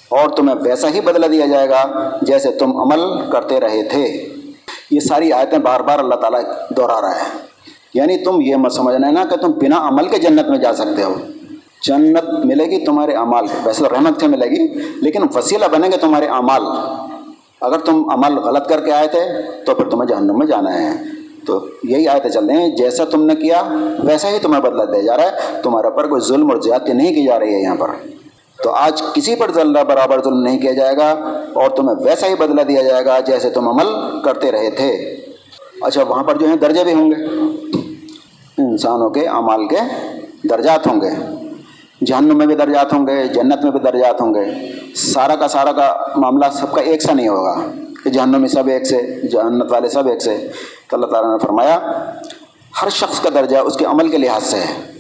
اور 0.10 0.30
تمہیں 0.30 0.56
ویسا 0.62 0.90
ہی 0.90 1.02
بدلہ 1.02 1.26
دیا 1.26 1.46
جائے 1.46 1.70
گا، 1.70 2.10
جیسے 2.22 2.52
تم 2.52 2.78
عمل 2.78 3.32
کرتے 3.32 3.60
رہے 3.60 3.84
تھے۔ 3.84 4.26
یہ 4.92 5.00
ساری 5.00 5.34
آیتیں 5.34 5.58
بار 5.58 5.80
بار 5.80 6.00
اللہ 6.00 6.16
تعالیٰ 6.16 6.42
دہرا 6.78 7.02
رہا 7.02 7.16
ہے۔ 7.16 7.38
یعنی 7.94 8.18
تم 8.18 8.42
یہ 8.42 8.56
مت 8.56 8.72
سمجھنا 8.72 9.12
نا 9.12 9.24
کہ 9.30 9.36
تم 9.36 9.52
بنا 9.52 9.88
عمل 9.88 10.08
کے 10.08 10.18
جنت 10.18 10.50
میں 10.50 10.58
جا 10.58 10.74
سکتے 10.74 11.04
ہو۔ 11.04 11.16
جنت 11.88 12.46
ملے 12.46 12.66
گی 12.66 12.86
تمہارے 12.86 13.12
اعمال 13.12 13.46
ویسے 13.66 13.84
تو 13.84 13.96
رحمت 13.96 14.20
سے 14.20 14.28
ملے 14.28 14.46
گی، 14.46 14.68
لیکن 15.02 15.22
وسیلہ 15.36 15.66
بنے 15.72 15.88
گے 15.88 15.98
تمہارے 15.98 16.26
اعمال۔ 16.26 16.62
اگر 17.62 17.78
تم 17.78 18.10
عمل 18.10 18.38
غلط 18.38 18.68
کر 18.68 18.86
کے 18.86 18.92
آئے 18.92 19.08
تھے، 19.08 19.22
تو 19.66 19.76
پھر 19.76 19.90
تمہیں 19.90 20.08
جہنم 20.08 20.40
میں 20.40 20.48
جانا 20.48 20.74
ہے۔ 20.74 20.90
تو 21.48 21.66
یہی 21.84 22.08
آیتیں 22.08 22.30
چل 22.30 22.46
رہی 22.46 22.58
ہیں۔ 22.58 22.70
جیسا 22.70 23.06
تم 23.06 23.26
نے 23.26 23.36
کیا، 23.36 23.62
ویسا 24.04 24.30
ہی 24.30 24.40
تمہیں 24.40 24.62
بدلا 24.62 24.86
دیا 24.86 25.02
جا 25.02 25.18
رہا 25.18 25.24
ہے۔ 25.24 25.62
تمہارے 25.64 25.88
اوپر 25.88 26.08
کوئی 26.08 26.22
ظلم 26.22 26.52
اور 26.52 26.62
زیادتی 26.62 26.94
نہیں 26.94 27.16
کی 27.16 27.26
جا 27.26 27.40
رہی 27.40 27.56
ہے 27.56 27.62
یہاں 27.62 27.76
پر۔ 27.76 27.88
تو 28.64 28.72
آج 28.72 29.02
کسی 29.14 29.36
پر 29.36 29.52
ذلہ 29.52 29.80
برابر 29.80 30.24
ظلم 30.24 30.42
نہیں 30.42 30.62
کیا 30.62 30.72
جائے 30.72 30.96
گا 30.98 31.12
اور 31.54 31.70
تمہیں 31.70 32.06
ویسا 32.06 32.28
ہی 32.28 32.36
بدلہ 32.36 32.62
دیا 32.62 32.82
جائے 32.82 33.06
گا 33.06 33.20
جیسے 33.20 33.50
تم 33.50 33.68
عمل 33.68 34.20
کرتے 34.22 34.52
رہے 34.52 34.70
تھے۔ 34.70 35.16
اچھا 35.82 36.04
وہاں 36.04 36.24
پر 36.24 36.38
جو 36.38 36.48
ہیں 36.48 36.56
درجے 36.56 36.84
بھی 36.84 36.94
ہوں 36.94 37.12
گے۔ 37.12 37.24
انسانوں 38.58 39.10
کے 39.10 39.28
اعمال 39.28 39.68
کے 39.68 39.76
درجات 40.50 40.88
ہوں 40.88 41.02
گے۔ 41.02 41.10
جہنم 42.06 42.38
میں 42.38 42.48
بھی 42.48 42.56
درجات 42.56 42.94
ہوں 42.94 43.08
گے، 43.08 43.28
جنت 43.28 43.64
میں 43.64 43.72
بھی 43.72 43.80
درجات 43.80 44.22
ہوں 44.22 44.34
گے۔ 44.34 44.46
سارا 44.96 45.36
کا 45.36 45.48
سارا 45.48 45.72
کا 45.72 45.98
معاملہ 46.18 46.46
سب 46.54 46.72
کا 46.72 46.82
ایک 46.82 47.02
سا 47.02 47.14
نہیں 47.14 47.28
ہوگا۔ 47.28 47.72
کہ 48.04 48.10
جہنم 48.10 48.40
میں 48.40 48.50
سب 48.50 48.68
ایک 48.68 48.88
سے، 48.88 48.98
جنت 49.24 49.72
والے 49.72 49.90
سب 49.90 50.08
ایک 50.08 50.22
سے۔ 50.22 50.50
تو 50.90 50.96
اللہ 50.96 51.06
تعالیٰ 51.06 51.32
نے 51.32 51.38
فرمایا، 51.38 51.80
ہر 52.82 52.90
شخص 52.90 53.20
کا 53.20 53.30
درجہ 53.34 53.58
اس 53.58 53.76
کے 53.76 53.86
عمل 53.86 54.10
کے 54.10 54.18
لحاظ 54.18 54.44
سے 54.44 54.58
ہے۔ 54.58 54.92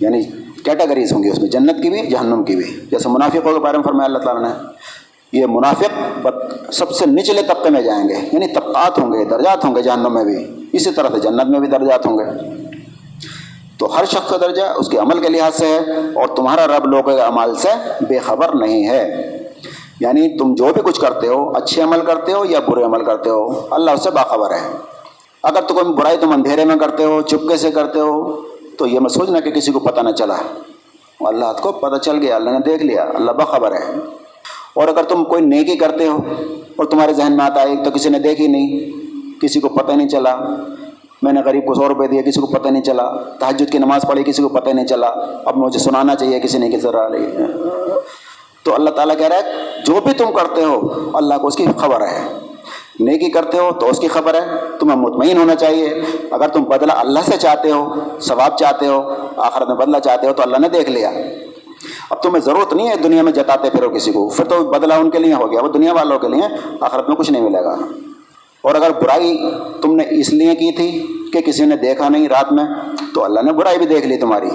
یعنی 0.00 0.22
کیٹیگریز 0.66 1.12
ہوں 1.12 1.22
گی 1.22 1.28
اس 1.28 1.38
میں، 1.38 1.48
جنت 1.48 1.82
کی 1.82 1.90
بھی، 1.90 2.06
جہنم 2.06 2.44
کی 2.44 2.56
بھی۔ 2.56 2.64
جیسے 2.90 3.08
منافقوں 3.08 3.52
کے 3.52 3.58
بارے 3.58 3.76
میں 3.76 3.84
فرمایا، 3.84 4.04
اللہ 4.04 4.18
تعالیٰ 4.18 4.42
نے، 4.42 4.48
یہ 5.32 5.46
منافق 5.48 6.26
سب 6.72 6.90
سے 6.90 7.06
نچلے 7.06 7.42
طبقے 7.42 7.70
میں 7.70 7.82
جائیں 7.82 8.08
گے 8.08 8.14
یعنی 8.32 8.46
طبقات 8.54 8.98
ہوں 8.98 9.12
گے، 9.12 9.24
درجات 9.24 9.64
ہوں 9.64 9.74
گے 9.74 9.82
جہنم 9.82 10.14
میں 10.14 10.24
بھی۔ 10.24 10.66
اسی 10.72 10.90
طرح 10.90 11.08
سے 11.14 11.20
جنت 11.20 11.44
میں 11.44 11.60
بھی 11.60 11.68
درجات 11.68 12.06
ہوں 12.06 12.18
گے۔ 12.18 12.24
تو 13.78 13.98
ہر 13.98 14.04
شخص 14.04 14.30
کا 14.30 14.36
درجہ 14.36 14.62
اس 14.76 14.88
کے 14.88 14.98
عمل 14.98 15.22
کے 15.22 15.28
لحاظ 15.28 15.54
سے 15.54 15.66
ہے 15.66 15.78
اور 16.14 16.28
تمہارا 16.36 16.66
رب 16.66 16.86
لوگوں 16.86 17.16
کے 17.16 17.22
عمل 17.22 17.54
سے 17.54 17.68
بے 18.08 18.18
خبر 18.18 18.54
نہیں 18.54 18.88
ہے۔ 18.88 19.26
یعنی 20.00 20.38
تم 20.38 20.54
جو 20.54 20.64
بھی 20.64 20.82
کچھ 20.84 21.00
کرتے 21.00 21.26
ہو، 21.26 21.50
اچھے 21.50 21.82
عمل 21.82 22.00
کرتے 22.00 22.32
ہو 22.32 22.44
یا 22.44 22.60
برے 22.68 22.84
عمل 22.84 23.04
کرتے 23.04 23.30
ہو، 23.30 23.66
اللہ 23.70 23.90
اس 23.90 24.04
سے 24.04 24.10
باخبر 24.10 24.50
ہے۔ 24.50 24.76
اگر 25.42 25.60
تو 25.60 25.74
کوئی 25.74 25.94
برائی 25.94 26.16
تم 26.20 26.30
اندھیرے 26.30 26.64
میں 26.64 26.76
کرتے 26.76 27.04
ہو، 27.04 27.22
چپکے 27.22 27.56
سے 27.56 27.70
کرتے 27.70 28.00
ہو 28.00 28.42
تو 28.76 28.86
یہ 28.86 29.00
میں 29.00 29.08
سوچنا 29.08 29.40
کہ 29.40 29.50
کسی 29.50 29.72
کو 29.72 29.78
پتہ 29.78 30.00
نہ 30.00 30.10
چلا۔ 30.10 30.36
اللہ 31.20 31.44
کو 31.62 31.72
پتہ 31.72 31.96
چل 31.96 32.18
گیا، 32.18 32.36
اللہ 32.36 32.50
نے 32.50 32.58
دیکھ 32.58 32.82
لیا، 32.82 33.02
اللہ 33.14 33.30
باخبر 33.30 33.72
ہے۔ 33.72 33.94
اور 34.74 34.88
اگر 34.88 35.02
تم 35.02 35.24
کوئی 35.24 35.42
نیکی 35.42 35.76
کرتے 35.76 36.06
ہو 36.06 36.18
اور 36.76 36.84
تمہارے 36.84 37.12
ذہن 37.12 37.36
میں 37.36 37.44
آتا 37.44 37.62
ہے 37.62 37.84
تو 37.84 37.90
کسی 37.90 38.08
نے 38.08 38.18
دیکھی 38.18 38.46
نہیں، 38.46 38.90
کسی 39.40 39.60
کو 39.60 39.68
پتہ 39.68 39.92
نہیں 39.92 40.08
چلا۔ 40.08 40.36
میں 41.22 41.32
نے 41.32 41.40
غریب 41.44 41.66
کو 41.66 41.74
سو 41.74 41.88
روپئے 41.88 42.08
دیا 42.08 42.22
کسی 42.22 42.40
کو 42.40 42.46
پتہ 42.46 42.68
نہیں 42.68 42.82
چلا۔ 42.82 43.12
تحجد 43.40 43.72
کی 43.72 43.78
نماز 43.78 44.02
پڑھی، 44.08 44.22
کسی 44.24 44.42
کو 44.42 44.48
پتہ 44.48 44.70
نہیں 44.70 44.86
چلا۔ 44.86 45.06
اب 45.44 45.56
مجھے 45.56 45.78
سنانا 45.78 46.14
چاہیے 46.14 46.40
کسی 46.40 46.58
نے 46.58 46.68
کسی 46.68 46.80
طرح 46.80 47.08
تو 48.62 48.74
اللہ 48.74 48.90
تعالیٰ 48.90 49.18
کہہ 49.18 49.26
رہا 49.26 49.36
ہے، 49.36 49.42
جو 49.86 50.00
بھی 50.04 50.12
تم 50.12 50.32
کرتے 50.32 50.64
ہو، 50.64 50.80
اللہ 51.14 51.34
کو 51.34 51.46
اس 51.46 51.56
کی 51.56 51.66
خبر 51.76 52.00
ہے۔ 52.00 52.38
نیکی 53.00 53.30
کرتے 53.30 53.58
ہو 53.58 53.70
تو 53.80 53.90
اس 53.90 53.98
کی 53.98 54.08
خبر 54.08 54.34
ہے، 54.34 54.46
تمہیں 54.80 54.98
مطمئن 54.98 55.36
ہونا 55.36 55.54
چاہیے۔ 55.54 56.02
اگر 56.30 56.48
تم 56.48 56.64
بدلہ 56.64 56.92
اللہ 56.92 57.20
سے 57.24 57.36
چاہتے 57.36 57.70
ہو، 57.70 57.94
ثواب 58.20 58.58
چاہتے 58.58 58.86
ہو، 58.86 59.14
آخرت 59.36 59.68
میں 59.68 59.76
بدلہ 59.76 59.96
چاہتے 59.98 60.26
ہو، 60.26 60.32
تو 60.32 60.42
اللہ 60.42 60.56
نے 60.56 60.68
دیکھ 60.68 60.90
لیا۔ 60.90 61.10
اب 62.10 62.22
تمہیں 62.22 62.40
ضرورت 62.40 62.72
نہیں 62.72 62.88
ہے 62.88 62.96
دنیا 62.96 63.22
میں 63.22 63.32
جتاتے 63.32 63.70
پھرو 63.70 63.90
کسی 63.90 64.12
کو۔ 64.12 64.28
پھر 64.28 64.44
تو 64.44 64.64
بدلہ 64.64 64.94
ان 64.94 65.10
کے 65.10 65.18
لیے 65.18 65.34
ہو 65.34 65.52
گیا، 65.52 65.62
وہ 65.62 65.68
دنیا 65.68 65.92
والوں 65.92 66.18
کے 66.18 66.28
لیے 66.28 66.42
آخرت 66.80 67.08
میں 67.08 67.16
کچھ 67.16 67.32
نہیں 67.32 67.42
ملے 67.42 67.64
گا۔ 67.64 67.76
اور 68.62 68.74
اگر 68.74 68.90
برائی 68.90 69.50
تم 69.82 69.96
نے 69.96 70.04
اس 70.10 70.32
لیے 70.32 70.54
کی 70.54 70.72
تھی 70.72 71.06
کہ 71.32 71.40
کسی 71.40 71.64
نے 71.64 71.76
دیکھا 71.76 72.08
نہیں 72.08 72.28
رات 72.28 72.52
میں 72.52 72.64
تو 73.16 73.24
اللہ 73.24 73.40
نے 73.42 73.52
برائی 73.52 73.78
بھی 73.78 73.86
دیکھ 73.86 74.06
لی 74.06 74.16
تمہاری۔ 74.16 74.48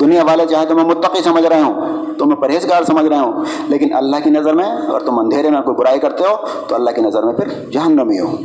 دنیا 0.00 0.24
والے 0.24 0.46
چاہے 0.46 0.66
تمہیں 0.66 0.86
متقی 0.86 1.22
سمجھ 1.22 1.46
رہے 1.46 1.60
ہوں، 1.60 2.04
تمہیں 2.18 2.40
پرہیزگار 2.40 2.82
سمجھ 2.82 3.04
رہے 3.04 3.16
ہوں، 3.16 3.44
لیکن 3.68 3.94
اللہ 3.94 4.16
کی 4.24 4.30
نظر 4.30 4.54
میں 4.54 4.64
اگر 4.64 4.98
تم 5.00 5.18
اندھیرے 5.18 5.50
میں 5.50 5.60
کوئی 5.60 5.76
برائی 5.76 5.98
کرتے 5.98 6.24
ہو، 6.24 6.36
تو 6.68 6.74
اللہ 6.74 6.90
کی 6.90 7.00
نظر 7.00 7.22
میں 7.22 7.34
پھر 7.34 7.70
جہنمی 7.70 8.18
ہو۔ 8.18 8.36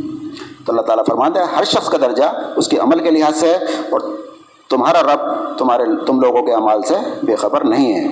تو 0.65 0.72
اللہ 0.72 0.82
تعالیٰ 0.82 1.06
فرماتا 1.06 1.39
ہے 1.39 1.46
ہر 1.56 1.63
شخص 1.63 1.89
کا 1.89 1.98
درجہ 2.02 2.24
اس 2.56 2.67
کے 2.67 2.78
عمل 2.78 3.00
کے 3.00 3.12
لحاظ 3.12 3.36
سے 3.36 3.48
ہے 3.48 3.56
اور 3.91 4.00
تمہارا 4.70 5.02
رب 5.02 5.34
تمہارے، 5.58 5.84
تم 6.06 6.22
لوگوں 6.22 6.43
کے 6.43 6.52
عمال 6.52 6.82
سے 6.82 6.96
بے 7.24 7.36
خبر 7.36 7.63
نہیں 7.63 7.93
ہے۔ 7.93 8.08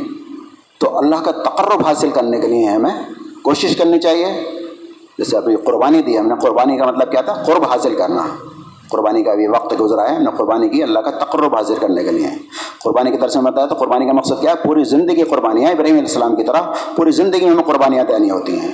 تو 0.78 0.98
اللہ 0.98 1.16
کا 1.16 1.32
تقرب 1.32 1.86
حاصل 1.86 2.10
کرنے 2.10 2.40
کے 2.40 2.48
لیے 2.48 2.66
ہمیں 2.66 3.14
کوشش 3.42 3.76
کرنی 3.76 4.00
چاہیے۔ 4.00 4.52
جیسے 5.18 5.38
ابھی 5.38 5.56
قربانی 5.56 6.02
دی، 6.02 6.20
ہم 6.20 6.28
نے 6.28 6.34
قربانی 6.42 6.78
کا 6.78 6.86
مطلب 6.86 7.12
کیا 7.12 7.22
تھا؟ 7.22 7.34
قرب 7.34 7.64
حاصل 7.64 7.96
کرنا۔ 7.96 8.28
قربانی 8.90 9.24
کا 9.24 9.36
بھی 9.36 9.48
وقت 9.48 9.82
گزرا 9.82 10.10
ہے 10.10 10.16
ہم 10.16 10.22
نے 10.22 10.30
قربانی 10.38 10.70
کی، 10.70 10.84
اللہ 10.84 11.00
کا 11.00 11.12
تقرب 11.12 11.56
حاضر 11.56 11.74
کرنے 11.82 12.04
کے 12.04 12.12
لیے۔ 12.12 12.28
قربانی 12.84 13.12
کی 13.12 13.18
طرف 13.18 13.32
سے 13.32 13.40
بتایا 13.40 13.66
تو 13.66 13.76
قربانی 13.76 14.06
کا 14.06 14.12
مقصد 14.12 14.42
کیا 14.42 14.52
ہے؟ 14.52 14.56
پوری 14.68 14.84
زندگی 14.84 15.24
قربانیاں 15.24 15.72
ابراہیم 15.72 15.96
علیہ 15.96 16.08
السلام 16.08 16.36
کی 16.36 16.44
طرح 16.44 16.62
پوری 16.96 17.12
زندگی 17.12 17.46
میں 17.46 17.52
ہمیں 17.52 17.64
قربانیاں 17.64 18.04
دینی 18.04 18.30
ہوتی 18.30 18.60
ہیں۔ 18.60 18.72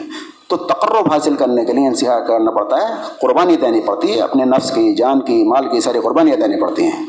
تو 0.48 0.58
تقرب 0.58 1.14
حاصل 1.14 1.36
کرنے 1.36 1.66
کے 1.66 1.74
لیے 1.74 1.88
انسہا 1.88 2.20
کرنا 2.20 2.52
پڑتا 2.52 2.76
ہے، 2.76 2.94
قربانی 3.22 3.56
دینی 3.56 3.82
پڑتی 3.82 4.16
ہے، 4.16 4.22
اپنے 4.22 4.46
نفس 4.46 4.72
کی، 4.72 4.96
جان 4.96 5.20
کی، 5.20 5.44
مال 5.44 5.70
کی 5.70 5.80
ساری 5.80 6.00
قربانیاں 6.00 6.38
دینی 6.38 6.62
پڑتی 6.62 6.84
ہیں۔ 6.84 7.06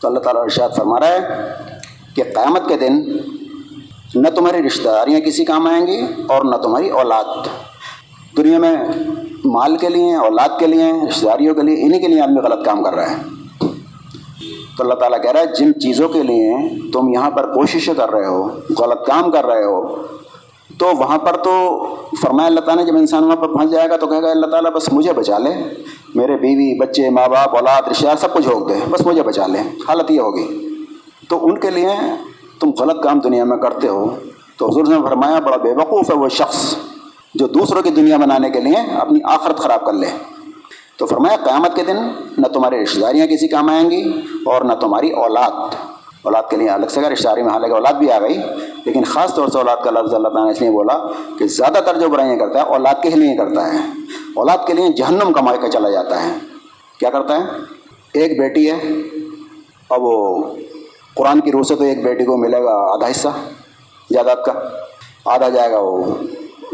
تو 0.00 0.08
اللہ 0.08 0.18
تعالیٰ 0.18 0.42
ارشاد 0.42 0.68
فرما 0.76 1.00
رہا 1.00 1.08
ہے 1.08 1.52
کہ 2.14 2.22
قیامت 2.22 2.68
کے 2.68 2.76
دن 2.76 3.04
نہ 4.14 4.28
تمہاری 4.28 4.66
رشتہ 4.66 4.88
داریاں 4.88 5.20
کسی 5.20 5.44
کام 5.44 5.66
آئیں 5.66 5.86
گی 5.86 6.00
اور 6.28 6.44
نہ 6.44 6.56
تمہاری 6.56 6.88
اولاد۔ 6.88 7.24
دنیا 8.36 8.58
میں 8.58 8.76
مال 9.44 9.76
کے 9.76 9.88
لیے، 9.88 10.14
اولاد 10.14 10.48
کے 10.58 10.66
لیے 10.66 10.92
رشتہ 11.08 11.26
داریوں 11.26 11.54
کے 11.54 11.62
لیے 11.62 11.86
انہیں 11.86 12.00
کے 12.00 12.08
لیے 12.08 12.20
آدمی 12.20 12.40
غلط 12.40 12.64
کام 12.64 12.82
کر 12.82 12.94
رہا 12.94 13.10
ہے۔ 13.10 13.16
تو 14.76 14.82
اللہ 14.82 14.94
تعالیٰ 14.94 15.22
کہہ 15.22 15.30
رہا 15.30 15.40
ہے، 15.40 15.46
جن 15.46 15.80
چیزوں 15.80 16.08
کے 16.08 16.22
لیے 16.22 16.56
تم 16.92 17.08
یہاں 17.08 17.30
پر 17.30 17.54
کوششیں 17.54 17.94
کر 17.94 18.10
رہے 18.10 18.26
ہو، 18.26 18.48
غلط 18.78 19.06
کام 19.06 19.30
کر 19.30 19.46
رہے 19.46 19.64
ہو، 19.64 20.02
تو 20.78 20.86
وہاں 20.98 21.18
پر 21.18 21.36
تو 21.36 21.84
فرمایا 22.22 22.46
اللہ 22.46 22.60
تعالیٰ 22.60 22.84
نے، 22.84 22.90
جب 22.90 22.96
انسان 22.98 23.24
وہاں 23.24 23.36
پر 23.36 23.48
پھنس 23.48 23.70
جائے 23.70 23.90
گا 23.90 23.96
تو 23.96 24.06
کہے 24.06 24.22
گا، 24.22 24.30
اللہ 24.30 24.46
تعالیٰ 24.46 24.72
بس 24.72 24.92
مجھے 24.92 25.12
بچا 25.12 25.38
لے، 25.38 25.50
میرے 26.14 26.36
بیوی، 26.36 26.78
بچے، 26.78 27.10
ماں 27.10 27.28
باپ، 27.28 27.56
اولاد 27.56 27.82
رشتہ 27.90 28.04
دار 28.04 28.16
سب 28.16 28.34
کچھ 28.34 28.48
ہوگ 28.48 28.66
دے، 28.66 28.74
بس 28.90 29.06
مجھے 29.06 29.22
بچا 29.22 29.46
لے، 29.46 29.58
حالت 29.88 30.10
یہ 30.10 30.20
ہوگی۔ 30.20 30.68
تو 31.28 31.46
ان 31.46 31.58
کے 31.58 31.70
لیے 31.70 31.88
تم 32.60 32.70
غلط 32.78 33.02
کام 33.02 33.18
دنیا 33.18 33.44
میں 33.44 33.58
کرتے 33.58 33.88
ہو۔ 33.88 34.16
تو 34.58 34.68
حضور 34.68 34.86
نے 34.86 34.94
فرمایا، 35.08 35.38
بڑا 35.38 35.56
بے 35.56 35.72
وقوف 35.72 36.10
ہے 36.10 36.16
وہ 36.16 36.28
شخص۔ 36.28 36.74
جو 37.34 37.46
دوسروں 37.46 37.82
کی 37.82 37.90
دنیا 37.90 38.16
بنانے 38.16 38.50
کے 38.50 38.60
لیے 38.60 38.96
اپنی 39.00 39.20
آخرت 39.24 39.58
خراب 39.58 39.84
کر 39.84 39.92
لے۔ 39.92 40.06
تو 40.96 41.06
فرمایا، 41.06 41.36
قیامت 41.44 41.76
کے 41.76 41.82
دن 41.82 41.96
نہ 42.38 42.46
تمہاری 42.46 42.82
رشتہ 42.82 43.00
داریاں 43.00 43.26
کسی 43.26 43.48
کام 43.48 43.68
آئیں 43.68 43.90
گی 43.90 44.12
اور 44.46 44.62
نہ 44.62 44.72
تمہاری 44.72 45.10
اولاد۔ 45.10 45.74
اولاد 46.22 46.42
کے 46.50 46.56
لیے 46.56 46.68
الگ 46.68 46.86
سے 46.86 47.00
رشتہ 47.00 47.28
داری 47.28 47.42
میں 47.42 47.52
حالانکہ 47.52 47.74
اولاد 47.74 47.92
بھی 47.92 48.12
آ 48.12 48.20
گئی، 48.20 48.38
لیکن 48.84 49.04
خاص 49.04 49.34
طور 49.34 49.48
سے 49.48 49.58
اولاد 49.58 49.76
کا 49.84 49.90
لفظ 49.90 50.14
اللہ 50.14 50.28
تعالیٰ 50.28 50.44
نے 50.44 50.50
اس 50.50 50.60
لیے 50.60 50.70
بولا 50.70 50.98
کہ 51.38 51.46
زیادہ 51.46 51.78
تر 51.86 52.00
جو 52.00 52.08
برائیاں 52.08 52.36
کرتا 52.36 52.58
ہے، 52.58 52.64
اولاد 52.64 52.94
کے 53.02 53.10
لیے 53.10 53.36
کرتا 53.36 53.72
ہے۔ 53.72 53.78
اولاد 54.36 54.58
کے 54.66 54.72
لیے 54.72 54.88
جہنم 54.88 55.32
کمائی 55.32 55.58
کا 55.58 55.68
چلا 55.68 55.90
جاتا 55.90 56.22
ہے۔ 56.22 56.32
کیا 56.98 57.10
کرتا 57.10 57.36
ہے؟ 57.36 57.42
ایک 58.14 58.38
بیٹی 58.38 58.70
ہے، 58.70 58.92
اب 59.90 60.02
وہ 60.02 60.44
قرآن 61.16 61.40
کی 61.40 61.52
روح 61.52 61.62
سے 61.62 61.74
تو 61.74 61.84
ایک 61.84 62.04
بیٹی 62.04 62.24
کو 62.24 62.36
ملے 62.36 62.64
گا 62.64 62.74
آدھا 62.94 63.10
حصہ، 63.10 63.28
جائیداد 64.12 64.36
کا۔ 64.46 64.52
آدھا 65.24 65.48
جائے 65.48 65.72
گا 65.72 65.78
وہ 65.78 66.14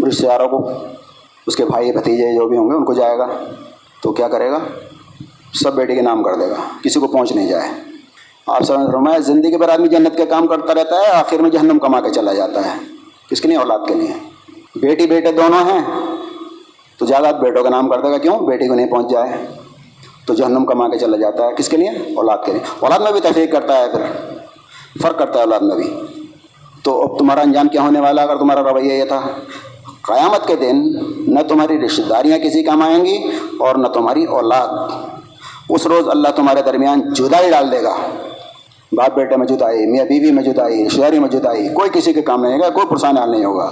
رشتے 0.07 0.27
داروں 0.27 0.49
کو 0.49 0.69
اس 1.47 1.57
کے 1.57 1.65
بھائی 1.65 1.93
بھتیجے 1.93 2.33
جو 2.35 2.49
بھی 2.49 2.57
ہوں 2.57 2.71
گے 2.71 2.77
ان 2.77 2.85
کو 2.85 2.95
جائے 2.95 3.19
گا 3.19 3.27
تو 4.03 4.13
کیا 4.13 4.29
کرے 4.29 4.51
گا 4.51 4.59
سب 5.55 5.75
بیٹے 5.75 5.95
کے 5.95 6.03
نام 6.03 6.23
کر 6.23 6.35
دے 6.35 6.49
گا 6.51 6.57
کسی 6.83 7.01
کو 7.01 7.07
پہنچ 7.07 7.33
نہیں 7.33 7.49
جائے 7.49 7.69
آپ 8.47 8.63
سب 8.63 8.91
فرمایا 8.93 9.19
زندگی 9.19 9.59
پر 9.61 9.69
آدمی 9.69 9.89
جنت 9.89 10.17
کے 10.17 10.27
کام 10.27 10.47
کرتا 10.47 10.75
رہتا 10.75 11.01
ہے 11.01 11.11
آخر 11.13 11.43
میں 11.43 11.51
جہنم 11.51 11.79
کما 11.79 12.01
کے 12.01 12.11
چلا 12.11 12.33
جاتا 12.33 12.65
ہے 12.65 12.77
کس 13.31 13.41
کے 13.41 13.49
لیے 13.49 13.57
اولاد 13.57 13.87
کے 13.89 13.95
لیے 13.95 14.13
بیٹی 14.77 15.07
بیٹے 15.07 15.33
دونوں 15.33 15.65
ہیں 15.65 15.81
تو 16.99 17.07
زیادہ 17.07 17.33
بیٹوں 17.41 17.63
کا 17.63 17.71
نام 17.71 17.89
کر 17.89 18.01
دے 18.01 18.11
گا 18.11 18.19
کیوں 18.19 18.39
بیٹی 18.47 18.69
کو 18.69 18.75
نہیں 18.75 18.91
پہنچ 18.91 19.11
جائے 19.11 19.45
تو 20.27 20.35
جہنم 20.35 20.65
کما 20.65 20.89
کے 20.89 20.99
چلا 20.99 21.17
جاتا 21.17 21.47
ہے 21.47 21.55
کس 21.59 21.69
کے 21.69 21.77
لیے 21.77 21.91
اولاد 22.15 22.45
کے 22.47 22.53
لیے 22.53 22.63
اولاد 22.81 23.01
میں 23.01 23.13
بھی 23.13 23.21
تفریح 23.21 23.47
کرتا 23.47 23.79
ہے 23.79 23.91
پھر 23.93 25.03
فرق 25.03 25.19
کرتا 25.19 25.39
ہے 25.39 25.45
اولاد 25.45 25.61
میں 25.61 25.77
بھی 25.77 25.91
تو 26.85 27.01
اب 27.03 27.19
تمہارا 27.19 27.41
انجام 27.41 27.69
کیا 27.69 27.83
ہونے 27.83 28.01
والا 28.01 28.23
اگر 28.23 28.37
تمہارا 28.37 28.63
رویہ 28.63 28.93
یہ 28.93 29.05
تھا 29.05 29.21
قیامت 30.09 30.47
کے 30.47 30.57
دن 30.57 30.93
نہ 31.35 31.41
تمہاری 31.49 31.79
رشتہ 31.79 32.03
داریاں 32.03 32.39
کسی 32.39 32.63
کام 32.63 32.83
آئیں 32.83 33.05
گی 33.05 33.17
اور 33.61 33.75
نہ 33.75 33.87
تمہاری 33.87 34.25
اولاد۔ 34.25 34.69
اس 35.71 35.87
روز 35.87 36.09
اللہ 36.09 36.29
تمہارے 36.37 36.63
درمیان 36.63 37.01
جدائی 37.15 37.51
ڈال 37.51 37.73
دے 37.73 37.83
گا۔ 37.83 37.97
باپ 38.93 39.15
بیٹے 39.15 39.37
میں 39.37 39.47
جدائی، 39.47 39.87
میاں 39.87 40.05
بیوی 40.05 40.31
میں 40.31 40.43
جدائی 40.43 40.87
رشتہ 40.87 41.01
داری 41.01 41.19
میں 41.19 41.29
جدائی، 41.29 41.69
کوئی 41.69 41.91
کسی 41.93 42.13
کے 42.13 42.23
کام 42.23 42.45
نہیں 42.45 42.61
گا 42.61 42.71
کوئی 42.71 42.87
پرسان 42.87 43.17
حال 43.17 43.31
نہیں 43.31 43.45
ہوگا۔ 43.45 43.71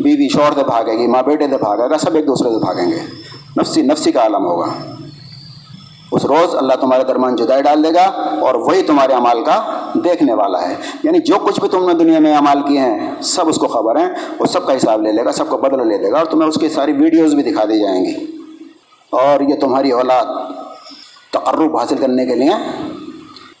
بیوی 0.00 0.28
شور 0.28 0.52
سے 0.54 0.64
بھاگے 0.64 0.98
گی، 0.98 1.06
ماں 1.06 1.22
بیٹے 1.22 1.48
سے 1.48 1.56
بھاگے 1.56 1.90
گا، 1.90 1.98
سب 1.98 2.14
ایک 2.14 2.26
دوسرے 2.26 2.50
سے 2.50 2.58
بھاگیں 2.58 2.90
گے۔ 2.90 2.98
نفسی 3.60 3.82
نفسی 3.82 4.12
کا 4.12 4.20
عالم 4.20 4.46
ہوگا۔ 4.46 4.93
اس 6.14 6.24
روز 6.24 6.54
اللہ 6.54 6.72
تمہارے 6.80 7.04
درمیان 7.04 7.36
جدائی 7.36 7.62
ڈال 7.62 7.84
دے 7.84 7.94
گا 7.94 8.04
اور 8.40 8.54
وہی 8.54 8.82
تمہارے 8.82 9.12
عمال 9.12 9.44
کا 9.44 9.80
دیکھنے 9.94 10.34
والا 10.34 10.68
ہے۔ 10.68 10.76
یعنی 11.02 11.18
جو 11.18 11.34
کچھ 11.42 11.60
بھی 11.60 11.68
تم 11.68 11.86
نے 11.88 11.94
دنیا 11.94 12.18
میں 12.18 12.36
عمال 12.36 12.62
کیے 12.62 12.78
ہیں، 12.78 13.22
سب 13.22 13.48
اس 13.48 13.56
کو 13.56 13.66
خبر 13.66 13.96
ہیں 13.96 14.08
وہ 14.38 14.46
سب 14.46 14.66
کا 14.66 14.76
حساب 14.76 15.02
لے 15.02 15.12
لے 15.12 15.24
گا، 15.24 15.32
سب 15.32 15.48
کو 15.48 15.56
بدل 15.56 15.88
لے 15.88 15.98
لے 15.98 16.12
گا 16.12 16.16
اور 16.16 16.26
تمہیں 16.26 16.48
اس 16.48 16.54
کی 16.54 16.68
ساری 16.68 16.92
ویڈیوز 16.92 17.34
بھی 17.34 17.42
دکھا 17.42 17.64
دی 17.64 17.80
جائیں 17.80 18.04
گی۔ 18.04 18.26
اور 19.10 19.40
یہ 19.40 19.54
تمہاری 19.60 19.90
اولاد 19.90 20.24
تقرب 21.30 21.76
حاصل 21.76 21.96
کرنے 21.96 22.26
کے 22.26 22.34
لیے 22.34 22.52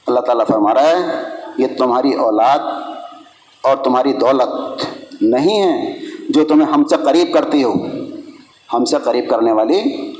اللہ 0.06 0.20
تعالیٰ 0.20 0.46
فرما 0.46 0.74
رہا 0.74 0.90
ہے، 0.90 1.22
یہ 1.58 1.66
تمہاری 1.78 2.12
اولاد 2.12 2.58
اور 3.62 3.76
تمہاری 3.76 4.12
دولت 4.12 4.84
نہیں 5.22 5.62
ہے 5.62 5.98
جو 6.28 6.44
تمہیں 6.44 6.72
ہم 6.72 6.84
سے 6.84 6.96
قریب 7.04 7.32
کرتی 7.34 7.64
ہو۔ 7.64 7.72
ہم 8.72 8.84
سے 8.84 8.96
قریب 9.04 9.28
کرنے 9.28 9.52
والی 9.52 10.13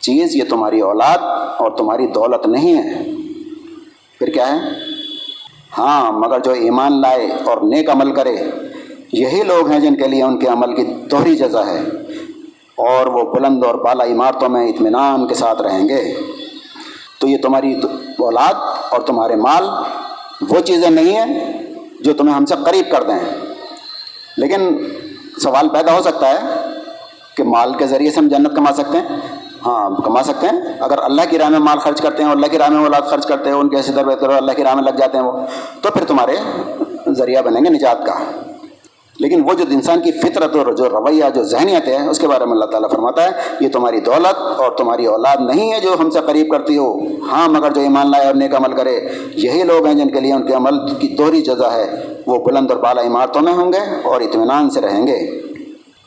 چیز، 0.00 0.36
یہ 0.36 0.44
تمہاری 0.48 0.80
اولاد 0.80 1.18
اور 1.60 1.70
تمہاری 1.70 2.06
دولت 2.06 2.46
نہیں 2.46 2.78
ہے۔ 2.78 3.04
پھر 4.18 4.26
کیا 4.26 4.52
ہے؟ 4.52 4.58
ہاں 5.78 6.12
مگر 6.12 6.38
جو 6.38 6.50
ایمان 6.50 7.00
لائے 7.00 7.30
اور 7.44 7.56
نیک 7.56 7.90
عمل 7.90 8.14
کرے، 8.14 8.36
یہی 9.12 9.42
لوگ 9.42 9.70
ہیں 9.70 9.80
جن 9.80 9.96
کے 9.96 10.08
لیے 10.08 10.22
ان 10.22 10.38
کے 10.38 10.46
عمل 10.46 10.74
کی 10.76 10.82
دوہری 10.84 11.36
جزا 11.36 11.66
ہے۔ 11.66 11.80
اور 12.76 13.06
وہ 13.06 13.34
بلند 13.34 13.64
اور 13.64 13.74
بالا 13.74 14.04
عمارتوں 14.04 14.48
میں 14.48 14.68
اطمینان 14.68 15.26
کے 15.26 15.34
ساتھ 15.34 15.62
رہیں 15.62 15.88
گے۔ 15.88 16.14
تو 17.20 17.28
یہ 17.28 17.36
تمہاری 17.42 17.74
اولاد 18.18 18.54
اور 18.90 19.00
تمہارے 19.00 19.36
مال، 19.36 19.64
وہ 20.50 20.60
چیزیں 20.60 20.90
نہیں 20.90 21.16
ہیں 21.16 21.62
جو 22.00 22.12
تمہیں 22.12 22.34
ہم 22.34 22.44
سے 22.44 22.54
قریب 22.64 22.90
کر 22.90 23.02
دیں۔ 23.02 23.18
لیکن 24.36 24.78
سوال 25.42 25.68
پیدا 25.68 25.96
ہو 25.96 26.02
سکتا 26.02 26.28
ہے 26.28 26.46
کہ 27.36 27.42
مال 27.42 27.74
کے 27.74 27.86
ذریعے 27.86 28.10
سے 28.10 28.20
ہم 28.20 28.28
جنت 28.28 28.56
کما 28.56 28.72
سکتے 28.72 28.98
ہیں؟ 28.98 29.37
ہاں 29.66 30.02
کما 30.04 30.22
سکتے 30.22 30.46
ہیں۔ 30.46 30.60
اگر 30.80 30.98
اللہ 31.02 31.22
کی 31.30 31.38
راہ 31.38 31.48
میں 31.48 31.58
مال 31.58 31.78
خرچ 31.78 32.00
کرتے 32.00 32.22
ہیں 32.22 32.28
اور 32.28 32.36
اللہ 32.36 32.46
کی 32.50 32.58
راہ 32.58 32.68
میں 32.68 32.82
اولاد 32.82 33.00
خرچ 33.00 33.26
کرتے 33.26 33.50
ہیں، 33.50 33.56
ان 33.56 33.68
کے 33.68 33.76
ایسے 33.76 33.92
در 33.92 34.04
بہتر 34.04 34.30
اللہ 34.30 34.52
کی 34.52 34.64
راہ 34.64 34.74
میں 34.74 34.82
لگ 34.82 34.96
جاتے 34.96 35.18
ہیں 35.18 35.24
وہ، 35.24 35.32
تو 35.82 35.90
پھر 35.90 36.04
تمہارے 36.04 36.36
ذریعہ 37.12 37.42
بنیں 37.42 37.64
گے 37.64 37.70
نجات 37.70 38.06
کا۔ 38.06 38.14
لیکن 39.20 39.42
وہ 39.44 39.54
جو 39.54 39.64
انسان 39.70 40.00
کی 40.00 40.12
فطرت 40.12 40.56
اور 40.56 40.72
جو 40.72 40.84
رویہ، 40.84 41.24
جو 41.34 41.42
ذہنیت 41.44 41.88
ہے، 41.88 42.08
اس 42.08 42.18
کے 42.18 42.28
بارے 42.28 42.44
میں 42.44 42.52
اللہ 42.52 42.64
تعالیٰ 42.64 42.90
فرماتا 42.90 43.24
ہے، 43.24 43.30
یہ 43.60 43.68
تمہاری 43.68 44.00
دولت 44.00 44.60
اور 44.60 44.72
تمہاری 44.72 45.06
اولاد 45.06 45.36
نہیں 45.40 45.72
ہے 45.72 45.80
جو 45.80 45.96
ہم 46.00 46.10
سے 46.10 46.18
قریب 46.26 46.50
کرتی 46.50 46.78
ہو۔ 46.78 46.98
ہاں 47.32 47.48
مگر 47.48 47.70
جو 47.70 47.80
ایمان 47.80 48.10
لائے 48.10 48.26
اور 48.26 48.34
نیک 48.34 48.54
عمل 48.54 48.72
کرے، 48.72 49.00
یہی 49.34 49.62
لوگ 49.62 49.86
ہیں 49.86 49.94
جن 49.94 50.08
کے 50.08 50.20
لیے 50.20 50.32
ان 50.32 50.46
کے 50.46 50.54
عمل 50.54 50.94
کی 50.94 51.08
دوہری 51.08 51.42
جزا 51.42 51.72
ہے۔ 51.72 52.02
وہ 52.26 52.36
بلند 52.36 52.70
اور 52.70 52.80
بالا 52.80 53.02
عمارتوں 53.02 53.40
میں 53.40 53.52
ہوں 53.52 53.72
گے 53.72 54.00
اور 54.02 54.20
اطمینان 54.20 54.70
سے 54.70 54.80
رہیں 54.80 55.06
گے۔ 55.06 55.40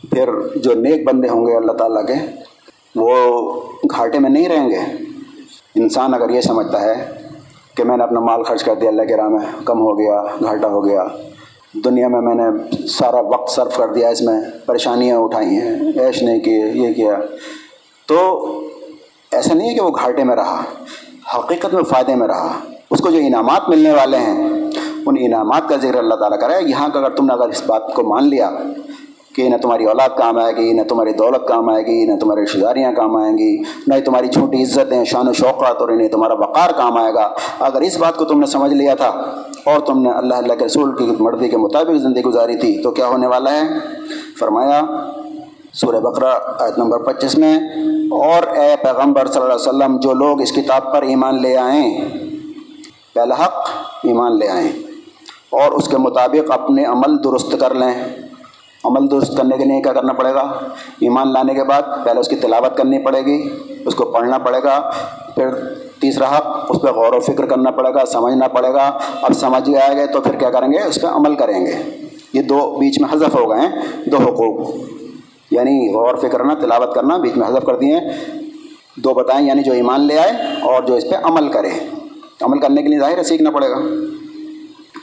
پھر 0.09 0.29
جو 0.55 0.73
نیک 0.73 1.07
بندے 1.07 1.29
ہوں 1.29 1.47
گے 1.47 1.55
اللہ 1.57 1.71
تعالیٰ 1.71 2.05
کے 2.05 2.13
وہ 2.95 3.15
گھاٹے 3.91 4.19
میں 4.19 4.29
نہیں 4.29 4.49
رہیں 4.49 4.69
گے۔ 4.69 4.79
انسان 5.75 6.13
اگر 6.13 6.29
یہ 6.29 6.41
سمجھتا 6.41 6.81
ہے 6.81 7.09
کہ 7.75 7.83
میں 7.83 7.97
نے 7.97 8.03
اپنا 8.03 8.19
مال 8.19 8.43
خرچ 8.43 8.63
کر 8.63 8.75
دیا، 8.75 8.89
اللہ 8.89 9.01
کے 9.01 9.17
راہ 9.17 9.27
میں 9.27 9.65
کم 9.65 9.79
ہو 9.79 9.99
گیا، 9.99 10.23
گھاٹا 10.43 10.67
ہو 10.67 10.85
گیا، 10.85 11.03
دنیا 11.85 12.07
میں 12.07 12.21
میں 12.21 12.35
نے 12.35 12.47
سارا 12.87 13.19
وقت 13.19 13.51
صرف 13.51 13.77
کر 13.77 13.93
دیا، 13.93 14.09
اس 14.09 14.21
میں 14.21 14.41
پریشانیاں 14.65 15.17
اٹھائی 15.17 15.47
ہیں 15.47 15.99
ایش 15.99 16.23
نہیں 16.23 16.39
کی 16.39 16.51
یہ 16.51 16.93
کیا۔ 16.93 17.15
تو 18.07 18.17
ایسا 19.31 19.53
نہیں 19.53 19.69
ہے 19.69 19.75
کہ 19.75 19.81
وہ 19.81 19.89
گھاٹے 19.89 20.23
میں 20.23 20.35
رہا، 20.35 20.63
حقیقت 21.35 21.73
میں 21.73 21.83
فائدے 21.83 22.15
میں 22.15 22.27
رہا۔ 22.27 22.59
اس 22.91 22.99
کو 22.99 23.09
جو 23.09 23.17
انعامات 23.17 23.69
ملنے 23.69 23.91
والے 23.91 24.17
ہیں، 24.17 24.49
ان 25.05 25.15
انعامات 25.19 25.69
کا 25.69 25.75
ذکر 25.75 25.95
اللہ 25.95 26.15
تعالیٰ 26.15 26.39
کرے۔ 26.39 26.69
یہاں 26.69 26.89
کا 26.89 26.99
اگر 26.99 27.09
تم 27.09 27.25
نے 27.25 27.33
اگر 27.33 27.49
اس 27.49 27.63
بات 27.67 27.93
کو 27.93 28.03
مان 28.03 28.27
لیا 28.29 28.49
کہ 29.35 29.49
نہ 29.49 29.57
تمہاری 29.57 29.85
اولاد 29.85 30.17
کام 30.17 30.37
آئے 30.37 30.55
گی، 30.55 30.71
نہ 30.73 30.81
تمہاری 30.81 31.13
دولت 31.13 31.47
کام 31.47 31.69
آئے 31.69 31.85
گی، 31.85 32.05
نہ 32.05 32.19
تمہاری 32.19 32.43
رشتہ 32.43 32.59
داریاں 32.59 32.91
کام 32.91 33.15
آئیں 33.15 33.37
گی، 33.37 33.57
نہ 33.87 33.93
ہی 33.93 34.01
تمہاری 34.01 34.27
چھوٹی 34.27 34.63
عزتیں، 34.63 35.03
شان 35.03 35.27
و 35.27 35.33
شوقات 35.33 35.81
اور 35.81 35.89
انہیں 35.89 36.07
تمہارا 36.07 36.33
وقار 36.33 36.69
کام 36.69 36.97
آئے 36.97 37.13
گا۔ 37.13 37.29
اگر 37.59 37.81
اس 37.81 37.97
بات 37.97 38.17
کو 38.17 38.25
تم 38.25 38.39
نے 38.39 38.45
سمجھ 38.45 38.73
لیا 38.73 38.95
تھا 38.95 39.09
اور 39.65 39.79
تم 39.79 40.01
نے 40.01 40.09
اللہ 40.09 40.35
اللہ 40.35 40.53
کے 40.53 40.65
رسول 40.65 40.95
کی 40.95 41.05
مرضی 41.19 41.49
کے 41.49 41.57
مطابق 41.57 42.01
زندگی 42.01 42.23
گزاری 42.23 42.57
تھی، 42.57 42.81
تو 42.83 42.91
کیا 42.91 43.07
ہونے 43.07 43.27
والا 43.27 43.51
ہے؟ 43.51 43.67
فرمایا، 44.39 44.81
سورہ 45.73 45.99
بقرہ 45.99 46.33
آیت 46.59 46.77
نمبر 46.77 47.03
پچیس 47.03 47.37
میں، 47.37 47.57
اور 48.11 48.47
اے 48.47 48.75
پیغمبر 48.81 49.27
صلی 49.27 49.41
اللہ 49.41 49.53
علیہ 49.53 49.67
وسلم، 49.67 49.97
جو 49.97 50.13
لوگ 50.13 50.41
اس 50.41 50.51
کتاب 50.51 50.91
پر 50.93 51.01
ایمان 51.01 51.41
لے 51.41 51.55
آئیں، 51.57 52.01
پہلا 53.13 53.35
حق، 53.35 53.69
ایمان 54.03 54.37
لے 54.39 54.47
آئیں 54.49 54.71
اور 55.49 55.71
اس 55.71 55.87
کے 55.87 55.97
مطابق 55.97 56.51
اپنے 56.51 56.85
عمل 56.85 57.23
درست 57.23 57.55
کر 57.59 57.73
لیں۔ 57.73 57.93
عمل 58.83 59.11
درست 59.11 59.37
کرنے 59.37 59.57
کے 59.57 59.65
لیے 59.65 59.81
کیا 59.81 59.93
کرنا 59.93 60.13
پڑے 60.13 60.33
گا؟ 60.33 60.41
ایمان 60.99 61.33
لانے 61.33 61.53
کے 61.53 61.63
بعد 61.63 61.81
پہلے 62.05 62.19
اس 62.19 62.27
کی 62.27 62.35
تلاوت 62.35 62.77
کرنی 62.77 62.99
پڑے 62.99 63.21
گی، 63.25 63.49
اس 63.85 63.95
کو 63.95 64.05
پڑھنا 64.05 64.37
پڑے 64.37 64.59
گا، 64.63 64.91
پھر 65.35 65.49
تیسرا 65.99 66.37
حق، 66.37 66.65
اس 66.69 66.81
پہ 66.81 66.87
غور 66.87 67.13
و 67.13 67.19
فکر 67.19 67.45
کرنا 67.45 67.71
پڑے 67.71 67.93
گا، 67.93 68.05
سمجھنا 68.05 68.47
پڑے 68.47 68.73
گا۔ 68.73 68.97
اب 69.21 69.33
سمجھ 69.33 69.75
آئے 69.75 69.95
گئے 69.95 70.07
تو 70.07 70.21
پھر 70.21 70.35
کیا 70.35 70.49
کریں 70.49 70.67
گے؟ 70.67 70.79
اس 70.79 71.01
پہ 71.01 71.07
عمل 71.07 71.35
کریں 71.35 71.65
گے۔ 71.65 71.71
یہ 72.33 72.41
دو 72.41 72.77
بیچ 72.79 73.01
میں 73.01 73.13
حذف 73.13 73.35
ہو 73.35 73.49
گئے 73.49 73.59
ہیں، 73.59 73.69
دو 74.05 74.17
حقوق۔ 74.17 74.75
یعنی 75.51 75.93
غور 75.93 76.15
فکر 76.15 76.29
کرنا، 76.29 76.53
تلاوت 76.53 76.95
کرنا، 76.95 77.17
بیچ 77.17 77.37
میں 77.37 77.47
حذف 77.47 77.65
کر 77.65 77.75
دیے۔ 77.75 77.97
دو 78.97 79.13
بتائیں 79.13 79.47
یعنی 79.47 79.63
جو 79.63 79.73
ایمان 79.73 80.01
لے 80.01 80.19
آئے 80.19 80.31
اور 80.61 80.83
جو 80.83 80.93
اس 80.93 81.03
پہ 81.03 81.15
عمل 81.23 81.49
کرے۔ 81.49 81.69
عمل 82.41 82.59
کرنے 82.59 82.81
کے 82.81 82.87
لیے 82.87 82.99
ظاہر 82.99 83.17
ہے، 83.17 83.23
سیکھنا 83.23 83.51
پڑے 83.51 83.69
گا۔ 83.69 83.75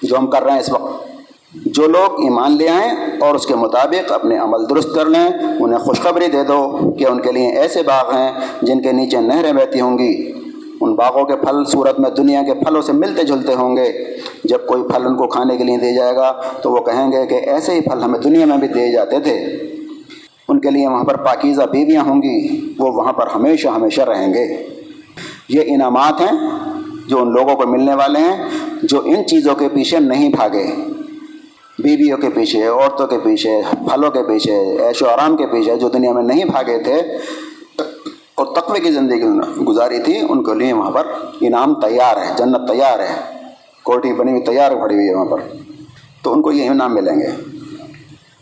جو 0.03 0.19
ہم 0.19 0.27
کر 0.27 0.43
رہے 0.43 0.53
ہیں 0.53 0.61
اس 0.61 0.73
وقت۔ 0.73 1.18
جو 1.55 1.87
لوگ 1.87 2.23
ایمان 2.23 2.57
لے 2.57 2.69
آئیں 2.69 2.91
اور 3.21 3.35
اس 3.35 3.47
کے 3.47 3.55
مطابق 3.55 4.13
اپنے 4.13 4.39
عمل 4.39 4.71
درست 4.71 4.89
کر 4.95 5.07
لیں، 5.07 5.29
انہیں 5.61 5.79
خوشخبری 5.79 6.27
دے 6.27 6.43
دو 6.43 6.79
کہ 6.99 7.05
ان 7.05 7.21
کے 7.21 7.33
لیے 7.33 7.47
ایسے 7.47 7.83
باغ 7.83 8.15
ہیں 8.15 8.33
جن 8.63 8.83
کے 8.83 8.93
نیچے 8.93 9.21
نہریں 9.21 9.53
بہتی 9.53 9.81
ہوں 9.81 9.99
گی۔ 9.99 10.33
ان 10.81 10.95
باغوں 10.95 11.25
کے 11.25 11.37
پھل 11.37 11.65
صورت 11.65 12.01
میں 12.01 12.11
دنیا 12.11 12.43
کے 12.43 12.55
پھلوں 12.55 12.83
سے 12.83 12.93
ملتے 12.93 13.23
جلتے 13.23 13.55
ہوں 13.55 13.77
گے۔ 13.77 13.93
جب 14.45 14.67
کوئی 14.67 14.83
پھل 14.83 15.07
ان 15.07 15.17
کو 15.17 15.27
کھانے 15.27 15.57
کے 15.57 15.65
لیے 15.65 15.77
دے 15.77 15.95
جائے 15.95 16.17
گا 16.17 16.33
تو 16.63 16.71
وہ 16.71 16.77
کہیں 16.77 17.13
گے 17.13 17.27
کہ 17.27 17.35
ایسے 17.35 17.75
ہی 17.75 17.81
پھل 17.81 18.03
ہمیں 18.03 18.19
دنیا 18.19 18.47
میں 18.47 18.57
بھی 18.57 18.69
دیے 18.69 18.93
جاتے 18.93 19.21
تھے۔ 19.21 19.37
ان 20.49 20.61
کے 20.61 20.71
لیے 20.71 20.89
وہاں 20.89 21.05
پر 21.05 21.17
پاکیزہ 21.17 21.63
بیویاں 21.63 22.03
ہوں 22.03 22.23
گی، 22.23 22.73
وہ 22.79 22.93
وہاں 22.93 23.13
پر 23.13 23.27
ہمیشہ 23.27 23.69
ہمیشہ 23.69 24.01
رہیں 24.01 24.35
گے۔ 24.35 24.67
یہ 25.49 25.61
انعامات 25.67 26.21
ہیں 26.21 26.39
جو 27.09 27.23
ان 27.23 27.33
لوگوں 27.33 27.57
کو 27.57 27.67
ملنے 27.67 27.95
والے 27.95 28.19
ہیں، 28.19 28.49
جو 28.83 29.01
ان 29.05 29.27
چیزوں 29.27 29.55
کے 29.55 29.69
پیچھے 29.69 29.99
نہیں 29.99 30.29
بھاگے۔ 30.29 30.67
بیویوں 31.97 32.19
کے 32.19 32.29
پیچھے، 32.31 32.67
عورتوں 32.67 33.07
کے 33.07 33.19
پیچھے، 33.19 33.61
پھلوں 33.71 34.11
کے 34.11 34.23
پیچھے، 34.23 34.79
عیش 34.87 35.03
و 35.03 35.07
آرام 35.07 35.37
کے 35.37 35.47
پیچھے 35.47 35.77
جو 35.77 35.89
دنیا 35.89 36.13
میں 36.13 36.23
نہیں 36.23 36.45
بھاگے 36.45 36.83
تھے 36.83 36.97
اور 38.35 38.47
تقوی 38.47 38.81
کی 38.81 38.91
زندگی 38.93 39.23
گزاری 39.63 39.99
تھی، 39.99 40.21
ان 40.29 40.45
کے 40.45 40.55
لیے 40.55 40.73
وہاں 40.73 40.91
پر 40.91 41.07
انعام 41.41 41.75
تیار 41.75 42.17
ہے، 42.17 42.35
جنت 42.37 42.69
تیار 42.69 42.99
ہے، 42.99 43.15
کوٹی 43.83 44.13
بنی 44.13 44.31
ہوئی، 44.31 44.43
تیار 44.43 44.73
کھڑی 44.73 44.95
ہوئی 44.95 45.09
ہے 45.09 45.15
وہاں 45.15 45.25
پر۔ 45.25 45.39
تو 46.23 46.33
ان 46.33 46.43
کو 46.43 46.53
یہ 46.53 46.69
انعام 46.69 46.95
ملیں 46.95 47.21
گے۔ 47.21 47.29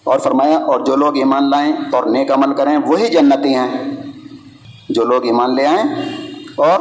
اور 0.04 0.18
فرمایا، 0.18 0.58
اور 0.58 0.80
جو 0.80 0.96
لوگ 0.96 1.16
ایمان 1.16 1.50
لائیں 1.50 1.72
اور 1.92 2.04
نیک 2.04 2.32
عمل 2.32 2.54
کریں، 2.54 2.78
وہی 2.86 3.06
جنتی 3.06 3.54
ہیں۔ 3.54 3.70
جو 4.88 5.02
لوگ 5.02 5.24
ایمان 5.24 5.54
لے 5.54 5.66
آئیں 5.66 5.82
اور 6.56 6.78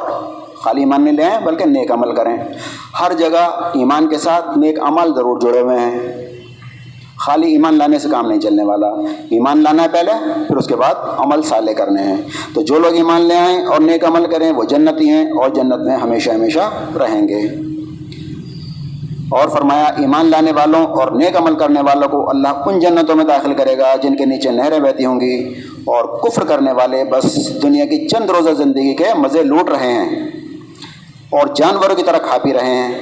خالی 0.56 0.80
ایمان 0.80 1.04
نہیں 1.04 1.14
لے 1.14 1.24
آئیں، 1.24 1.46
بلکہ 1.46 1.66
نیک 1.66 1.92
عمل 1.92 2.16
کریں۔ 2.16 2.38
ہر 3.02 3.14
جگہ 3.14 3.70
ایمان 3.74 4.08
کے 4.08 4.18
ساتھ 4.18 4.58
نیک 4.58 4.80
عمل 4.80 5.14
ضرور 5.16 5.40
جڑے 5.40 5.60
ہوئے 5.60 5.80
ہیں۔ 5.80 6.25
خالی 7.26 7.52
ایمان 7.52 7.78
لانے 7.78 8.00
سے 8.00 8.10
کام 8.12 8.28
نہیں 8.28 8.40
چلنے 8.40 8.64
والا۔ 8.64 8.88
ایمان 9.30 9.64
لانا 9.64 9.84
ہے 9.84 9.88
پہلے، 9.88 10.12
پھر 10.48 10.58
اس 10.58 10.68
کے 10.68 10.76
بعد 10.76 10.94
عمل 11.18 11.42
سالے 11.42 11.74
کرنے 11.74 12.04
ہیں۔ 12.04 12.18
تو 12.54 12.62
جو 12.62 12.80
لوگ 12.80 12.96
ایمان 12.96 13.22
لے 13.22 13.36
آئیں 13.36 13.66
اور 13.66 13.82
نیک 13.82 14.06
عمل 14.06 14.26
کریں، 14.26 14.52
وہ 14.52 14.64
جنتی 14.64 15.10
ہیں 15.10 15.26
اور 15.26 15.50
جنت 15.50 15.76
میں 15.76 15.98
ہمیشہ 15.98 16.30
ہمیشہ 16.30 16.72
رہیں 16.98 17.28
گے۔ 17.28 17.42
اور 19.32 19.48
فرمایا، 19.48 19.86
ایمان 19.86 20.26
لانے 20.26 20.52
والوں 20.52 20.86
اور 20.86 21.12
نیک 21.12 21.38
عمل 21.38 21.56
کرنے 21.56 21.82
والوں 21.82 22.10
کو 22.10 22.30
اللہ 22.30 22.48
ان 22.48 22.80
جنتوں 22.80 23.16
میں 23.16 23.26
داخل 23.26 23.54
کرے 23.54 23.78
گا 23.78 23.96
جن 23.96 24.16
کے 24.16 24.26
نیچے 24.26 24.52
نہریں 24.52 24.80
بہتی 24.80 25.06
ہوں 25.06 25.20
گی۔ 25.20 25.54
اور 25.86 26.20
کفر 26.20 26.46
کرنے 26.46 26.72
والے 26.72 27.04
بس 27.04 27.50
دنیا 27.64 27.86
کی 27.86 28.08
چند 28.08 28.30
روزہ 28.30 28.64
زندگی 28.64 28.96
کے 28.96 29.04
مزے 29.18 29.44
لوٹ 29.44 29.70
رہے 29.70 29.94
ہیں۔ 29.94 30.28
اور 31.30 31.48
جانوروں 31.56 31.96
کی 31.96 32.04
طرح 32.04 32.18
کھا 32.18 32.38
پی 32.38 32.54
رہے 32.54 32.76
ہیں۔ 32.76 32.96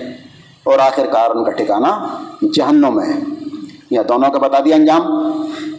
اور 0.64 0.80
آخر 0.80 1.06
کار 1.06 1.30
ان 1.36 1.44
کا 1.44 1.52
ٹھکانا 1.52 2.08
جہنم 2.54 3.02
ہے۔ 3.02 3.43
یا 3.92 4.02
دونوں 4.10 4.32
کا 4.32 4.40
بتا 4.40 4.60
دیا 4.66 4.76
انجام۔ 4.76 5.02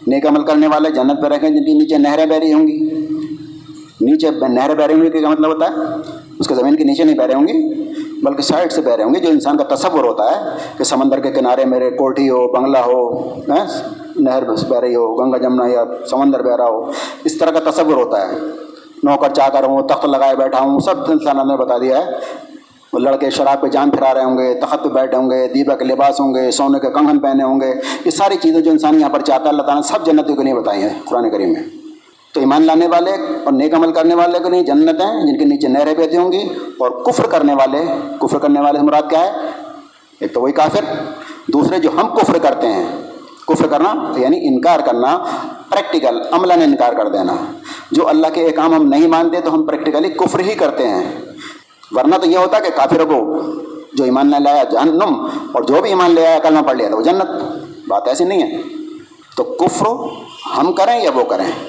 نیک 0.06 0.26
عمل 0.26 0.44
کرنے 0.44 0.66
والے 0.66 0.90
جنت 0.90 1.22
پہ 1.22 1.26
رکھیں 1.26 1.50
جن 1.50 1.64
کی 1.64 1.72
نیچے 1.72 1.98
نہریں 1.98 2.26
بہ 2.26 2.34
رہی 2.34 2.52
ہوں 2.52 2.66
گی۔ 2.66 3.06
نیچے 4.00 4.30
نہریں 4.48 4.74
بہ 4.74 4.82
رہی 4.82 4.94
ہوں 4.94 5.04
گی، 5.04 5.10
کیا 5.10 5.28
مطلب 5.28 5.54
ہوتا 5.54 5.66
ہے؟ 5.66 5.74
اس 6.38 6.48
کے 6.48 6.54
زمین 6.54 6.76
کے 6.76 6.84
نیچے 6.84 7.04
نہیں 7.04 7.16
بہ 7.16 7.22
رہے 7.22 7.34
ہوں 7.34 7.48
گی، 7.48 7.84
بلکہ 8.22 8.42
سائڈ 8.42 8.72
سے 8.72 8.80
بہ 8.80 8.90
رہے 8.90 9.04
ہوں 9.04 9.14
گے 9.14 9.20
جو 9.20 9.28
انسان 9.28 9.56
کا 9.56 9.74
تصور 9.74 10.04
ہوتا 10.04 10.24
ہے 10.24 10.56
کہ 10.78 10.84
سمندر 10.84 11.20
کے 11.20 11.30
کنارے 11.30 11.64
میرے 11.64 11.90
کوٹھی 11.90 12.30
ہو، 12.30 12.48
بنگلہ 12.48 12.78
ہو 12.78 13.30
نہر 14.18 14.42
بہ 14.68 14.78
رہی 14.78 14.94
ہو، 14.94 15.14
گنگا 15.14 15.38
جمنا 15.38 15.66
یا 15.66 15.84
سمندر 16.10 16.42
بہ 16.42 16.56
رہا 16.56 16.68
ہو، 16.68 16.90
اس 17.24 17.38
طرح 17.38 17.50
کا 17.50 17.70
تصور 17.70 17.94
ہوتا 17.94 18.28
ہے۔ 18.28 18.36
نوکر 19.02 19.34
چا 19.34 19.48
کر 19.48 19.64
ہوں، 19.64 19.82
تخت 19.82 20.04
لگائے 20.04 20.36
بیٹھا 20.36 20.60
ہوں، 20.60 20.78
سب 20.78 20.94
انسانوں 21.08 21.44
نے 21.44 21.56
بتا 21.56 21.78
دیا 21.78 21.98
ہے۔ 21.98 22.10
وہ 22.94 22.98
لڑکے 22.98 23.30
شراب 23.30 23.60
پہ 23.60 23.66
جان 23.66 23.90
پھرا 23.90 24.14
رہے 24.14 24.24
ہوں 24.24 24.38
گے، 24.38 24.54
تخت 24.54 24.84
پہ 24.84 24.88
بیٹھے 24.88 25.16
ہوں 25.16 25.30
گے، 25.30 25.48
دیبا 25.48 25.76
کے 25.76 25.84
لباس 25.84 26.20
ہوں 26.20 26.34
گے، 26.34 26.50
سونے 26.50 26.78
کے 26.78 26.90
کنگن 26.90 27.18
پہنے 27.18 27.42
ہوں 27.42 27.60
گے۔ 27.60 27.74
یہ 28.04 28.10
ساری 28.10 28.34
چیزیں 28.40 28.60
جو 28.60 28.70
انسان 28.70 29.00
یہاں 29.00 29.10
پر 29.10 29.20
چاہتا 29.20 29.44
ہے، 29.44 29.48
اللہ 29.48 29.62
تعالیٰ 29.62 29.82
نے 29.82 29.88
سب 29.88 30.06
جنتوں 30.06 30.36
کو 30.36 30.42
نہیں 30.42 30.54
بتائی 30.54 30.82
ہیں 30.82 30.88
قرآن 31.04 31.30
کریم 31.30 31.52
میں۔ 31.52 31.62
تو 32.34 32.40
ایمان 32.40 32.62
لانے 32.62 32.86
والے 32.86 33.10
اور 33.44 33.52
نیک 33.52 33.74
عمل 33.74 33.92
کرنے 33.92 34.14
والے 34.14 34.38
کو 34.38 34.48
نہیں 34.48 34.62
جنت 34.62 35.00
ہیں، 35.00 35.26
جن 35.26 35.38
کے 35.38 35.44
نیچے 35.44 35.68
نہریں 35.68 35.94
بہتی 35.94 36.16
ہوں 36.16 36.32
گی 36.32 36.48
اور 36.78 36.90
کفر 36.90 37.26
کرنے 37.26 37.54
والے۔ 37.54 37.84
کفر 38.20 38.38
کرنے 38.38 38.60
والے 38.60 38.78
سے 38.78 38.84
مراد 38.84 39.02
کیا 39.10 39.20
ہے؟ 39.20 39.30
ایک 40.20 40.34
تو 40.34 40.40
وہی 40.40 40.52
کافر، 40.52 40.84
دوسرے 41.48 41.78
جو 41.78 41.90
ہم 41.90 42.08
کفر 42.08 42.38
کرتے 42.38 42.66
ہیں۔ 42.66 42.84
کفر 43.48 43.66
کرنا 43.66 44.12
یعنی 44.16 44.48
انکار 44.48 44.80
کرنا 44.80 45.18
پریکٹیکل 45.70 46.20
عملہ 46.32 46.54
نے 46.54 46.64
انکار 46.64 46.92
کر 46.92 47.08
دینا۔ 47.08 47.32
جو 47.90 48.08
اللہ 48.08 48.26
کے 48.34 48.46
احکام 48.46 48.74
ہم 48.74 48.88
نہیں 48.88 49.06
مانتے 49.06 49.40
تو 49.40 49.54
ہم 49.54 49.66
پریکٹیکلی 49.66 50.08
کفر 50.08 50.40
ہی 50.40 50.54
کرتے 50.54 50.88
ہیں۔ 50.88 51.12
ورنہ 51.92 52.14
تو 52.14 52.26
یہ 52.26 52.36
ہوتا 52.36 52.58
کہ 52.58 52.70
کافر 52.76 53.04
کو 53.04 53.42
جو 53.92 54.04
ایمان 54.04 54.30
نہ 54.30 54.36
لایا 54.36 54.64
جہنم 54.64 55.24
اور 55.52 55.62
جو 55.62 55.82
بھی 55.82 55.90
ایمان 55.90 56.10
لے 56.10 56.26
آیا 56.26 56.38
کلمہ 56.38 56.60
پڑھ 56.60 56.76
لیا 56.76 56.88
تو 56.88 56.96
وہ 56.96 57.02
جنت۔ 57.02 57.30
بات 57.88 58.08
ایسی 58.08 58.24
نہیں 58.24 58.42
ہے۔ 58.42 58.62
تو 59.36 59.44
کفر 59.44 59.86
ہم 60.58 60.72
کریں 60.72 61.02
یا 61.02 61.10
وہ 61.14 61.24
کریں؟ 61.24 61.68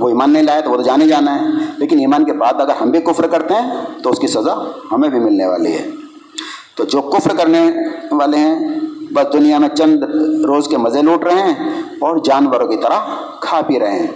وہ 0.00 0.08
ایمان 0.08 0.30
نہیں 0.30 0.42
لائے 0.42 0.62
تو 0.62 0.70
وہ 0.70 0.76
تو 0.76 0.82
جانے 0.82 1.08
جانا 1.08 1.34
ہے۔ 1.34 1.46
لیکن 1.76 1.98
ایمان 1.98 2.24
کے 2.24 2.32
بعد 2.32 2.54
اگر 2.54 2.72
ہم 2.80 2.90
بھی 2.90 3.00
کفر 3.00 3.26
کرتے 3.26 3.54
ہیں 3.54 3.70
تو 4.02 4.10
اس 4.10 4.18
کی 4.18 4.26
سزا 4.26 4.70
ہمیں 4.92 5.08
بھی 5.08 5.20
ملنے 5.20 5.46
والی 5.46 5.72
ہے۔ 5.72 5.90
تو 6.74 6.84
جو 6.84 7.00
کفر 7.00 7.36
کرنے 7.36 7.70
والے 8.10 8.36
ہیں، 8.36 8.68
بس 9.10 9.32
دنیا 9.32 9.58
میں 9.58 9.68
چند 9.68 10.02
روز 10.44 10.68
کے 10.68 10.76
مزے 10.76 11.02
لوٹ 11.02 11.24
رہے 11.24 11.42
ہیں 11.42 11.82
اور 12.00 12.16
جانوروں 12.16 12.68
کی 12.68 12.76
طرح 12.76 13.00
کھا 13.40 13.60
پی 13.60 13.80
رہے 13.80 13.98
ہیں۔ 13.98 14.06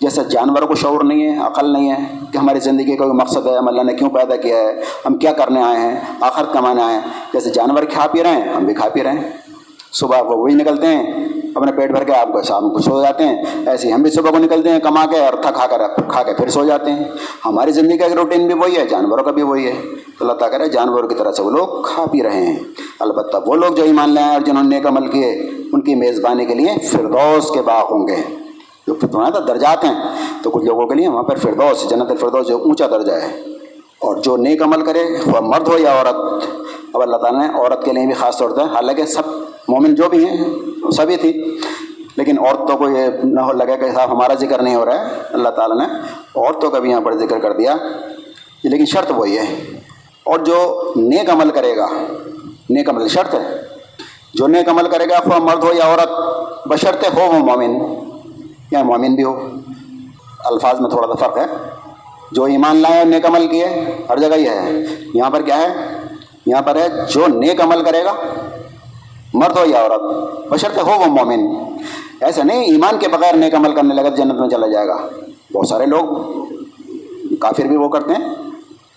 جیسے 0.00 0.20
جانوروں 0.30 0.66
کو 0.66 0.74
شعور 0.74 1.04
نہیں 1.04 1.26
ہے، 1.26 1.38
عقل 1.38 1.72
نہیں 1.72 1.90
ہے 1.90 1.96
کہ 2.32 2.38
ہماری 2.38 2.60
زندگی 2.60 2.96
کا 2.96 3.04
کوئی 3.04 3.16
مقصد 3.16 3.46
ہے، 3.46 3.56
ہم 3.56 3.68
اللہ 3.68 3.82
نے 3.82 3.94
کیوں 3.94 4.10
پیدا 4.10 4.36
کیا 4.36 4.56
ہے، 4.56 4.80
ہم 5.06 5.14
کیا 5.14 5.32
کرنے 5.32 5.62
آئے 5.62 5.80
ہیں، 5.80 6.00
آخر 6.20 6.44
کمانے 6.52 6.82
آئے 6.82 6.94
ہیں۔ 6.94 7.00
جیسے 7.32 7.50
جانور 7.50 7.82
کھا 7.82 8.06
پی 8.06 8.22
رہے 8.22 8.30
ہیں، 8.30 8.52
ہم 8.52 8.64
بھی 8.64 8.74
کھا 8.74 8.88
پی 8.88 9.02
رہے 9.02 9.12
ہیں۔ 9.12 9.30
صبح 9.92 10.20
وہ 10.22 10.36
وہی 10.36 10.54
نکلتے 10.54 10.86
ہیں، 10.86 11.12
اپنے 11.54 11.72
پیٹ 11.72 11.90
بھر 11.90 12.04
کے 12.04 12.12
آپ 12.12 12.32
کو 12.32 12.42
شام 12.42 12.70
کو 12.70 12.78
سو 12.78 13.02
جاتے 13.02 13.24
ہیں۔ 13.24 13.44
ایسے 13.66 13.88
ہی 13.88 13.92
ہم 13.92 14.02
بھی 14.02 14.10
صبح 14.10 14.30
کو 14.30 14.38
نکلتے 14.38 14.68
ہیں، 14.68 14.78
کما 14.78 15.06
کے 15.06 15.18
اور 15.18 15.34
تھکا 15.42 15.66
کر 15.66 16.02
کھا 16.08 16.22
کے 16.22 16.34
پھر 16.34 16.48
سو 16.48 16.64
جاتے 16.64 16.92
ہیں۔ 16.92 17.04
ہماری 17.44 17.72
زندگی 17.72 17.98
کا 17.98 18.06
روٹین 18.16 18.46
بھی 18.46 18.54
وہی 18.54 18.76
ہے، 18.76 18.86
جانوروں 18.86 19.24
کا 19.24 19.30
بھی 19.30 19.42
وہی 19.42 19.66
ہے۔ 19.66 19.74
تو 20.18 20.24
اللہ 20.24 20.32
تعالیٰ 20.32 20.58
کرے 20.58 20.68
جانوروں 20.68 21.08
کی 21.08 21.14
طرح 21.14 21.32
سے 21.32 21.42
وہ 21.42 21.50
لوگ 21.50 21.82
کھا 21.82 22.06
پی 22.06 22.22
رہے 22.22 22.46
ہیں۔ 22.46 22.58
البتہ 23.00 23.36
وہ 23.46 23.54
لوگ 23.54 23.74
جو 23.74 23.82
ایمان 23.82 24.14
لائے 24.14 24.32
اور 24.32 24.40
جنہوں 24.40 24.64
نے 24.64 24.76
نیک 24.76 24.86
عمل 24.86 25.06
کیے، 25.06 25.30
ان 25.72 25.80
کی 25.80 25.94
میزبانی 25.94 26.44
کے 26.44 26.54
لیے 26.54 26.86
فردوس 26.88 27.50
کے 27.50 27.62
باغ 27.62 27.84
ہوں 27.90 28.08
گے۔ 28.08 28.49
جو 28.90 29.06
تھا 29.06 29.38
درجات 29.38 29.84
ہیں، 29.84 29.94
تو 30.42 30.50
کچھ 30.50 30.64
لوگوں 30.64 30.86
کے 30.86 30.94
لیے 30.94 31.08
وہاں 31.08 31.22
پر 31.22 31.36
فردوس، 31.36 31.90
جنت 31.90 32.10
الفردوس 32.10 32.46
جو 32.46 32.58
اونچا 32.58 32.86
درجہ 32.86 33.12
ہے۔ 33.12 33.40
اور 33.98 34.16
جو 34.16 34.36
نیک 34.36 34.62
عمل 34.62 34.84
کرے، 34.84 35.04
وہ 35.26 35.40
مرد 35.40 35.68
ہو 35.68 35.78
یا 35.78 35.92
عورت، 35.92 36.44
اب 36.92 37.02
اللہ 37.02 37.16
تعالیٰ 37.16 37.40
نے 37.40 37.58
عورت 37.58 37.84
کے 37.84 37.92
لیے 37.92 38.06
بھی 38.06 38.14
خاص 38.14 38.38
طور 38.38 38.50
پر، 38.50 38.62
حالانکہ 38.62 39.04
سب 39.04 39.22
مومن 39.68 39.94
جو 39.94 40.08
بھی 40.10 40.28
ہیں 40.28 40.44
سبھی 40.96 41.16
تھی 41.16 41.58
لیکن 42.16 42.38
عورتوں 42.38 42.76
کو 42.76 42.90
یہ 42.90 43.06
نہ 43.24 43.40
ہو 43.40 43.52
لگے 43.52 43.76
کہ 43.76 43.94
صاحب 43.94 44.12
ہمارا 44.12 44.34
ذکر 44.34 44.62
نہیں 44.62 44.74
ہو 44.74 44.84
رہا 44.84 45.00
ہے۔ 45.00 45.14
اللہ 45.32 45.48
تعالیٰ 45.48 45.76
نے 45.76 45.84
عورتوں 46.36 46.70
کا 46.70 46.78
بھی 46.78 46.90
یہاں 46.90 47.00
پر 47.00 47.14
ذکر 47.14 47.38
کر 47.38 47.52
دیا۔ 47.52 47.76
لیکن 48.64 48.86
شرط 48.86 49.12
وہی 49.16 49.38
ہے۔ 49.38 49.78
اور 50.24 50.38
جو 50.38 50.92
نیک 50.96 51.30
عمل 51.30 51.50
کرے 51.50 51.76
گا، 51.76 51.86
نیک 52.70 52.90
عمل 52.90 53.08
شرط 53.08 53.34
ہے۔ 53.34 53.60
جو 54.34 54.46
نیک 54.46 54.68
عمل 54.68 54.88
کرے 54.88 55.04
گا 55.04 55.20
خواہ 55.20 55.38
مرد 55.38 55.64
ہو 55.64 55.72
یا 55.72 55.84
عورت 55.84 56.10
بشرط 56.68 57.04
ہو 57.04 57.26
وہ 57.26 57.32
مومن۔ 57.32 58.09
یا 58.70 58.82
مومن 58.82 59.14
بھی 59.14 59.24
ہو، 59.24 59.50
الفاظ 60.44 60.80
میں 60.80 60.90
تھوڑا 60.90 61.06
سا 61.06 61.26
فرق 61.26 61.38
ہے۔ 61.38 61.46
جو 62.32 62.44
ایمان 62.44 62.76
لائے 62.76 62.98
اور 62.98 63.06
نیک 63.06 63.26
عمل 63.26 63.46
کیے، 63.46 63.66
ہر 64.08 64.18
جگہ 64.18 64.38
یہ 64.38 64.50
ہے۔ 64.50 64.86
یہاں 65.14 65.30
پر 65.30 65.42
کیا 65.42 65.56
ہے؟ 65.56 65.68
یہاں 66.46 66.62
پر 66.62 66.76
ہے، 66.76 66.88
جو 67.08 67.26
نیک 67.28 67.60
عمل 67.60 67.82
کرے 67.82 68.04
گا، 68.04 68.12
مرد 69.34 69.58
ہو 69.58 69.64
یا 69.66 69.82
عورت، 69.82 70.02
بشرط 70.48 70.78
ہو 70.78 71.00
وہ 71.00 71.06
مومن۔ 71.06 71.40
ایسا 72.20 72.42
نہیں، 72.42 72.60
ایمان 72.60 72.98
کے 72.98 73.08
بغیر 73.08 73.34
نیک 73.34 73.54
عمل 73.54 73.74
کرنے 73.74 73.94
لگا 73.94 74.08
جنت 74.08 74.40
میں 74.40 74.48
چلا 74.48 74.66
جائے 74.66 74.88
گا۔ 74.88 75.08
بہت 75.54 75.68
سارے 75.68 75.86
لوگ 75.86 76.04
کافر 77.40 77.62
بھی 77.62 77.76
وہ 77.76 77.88
کرتے 77.88 78.14
ہیں۔ 78.14 78.28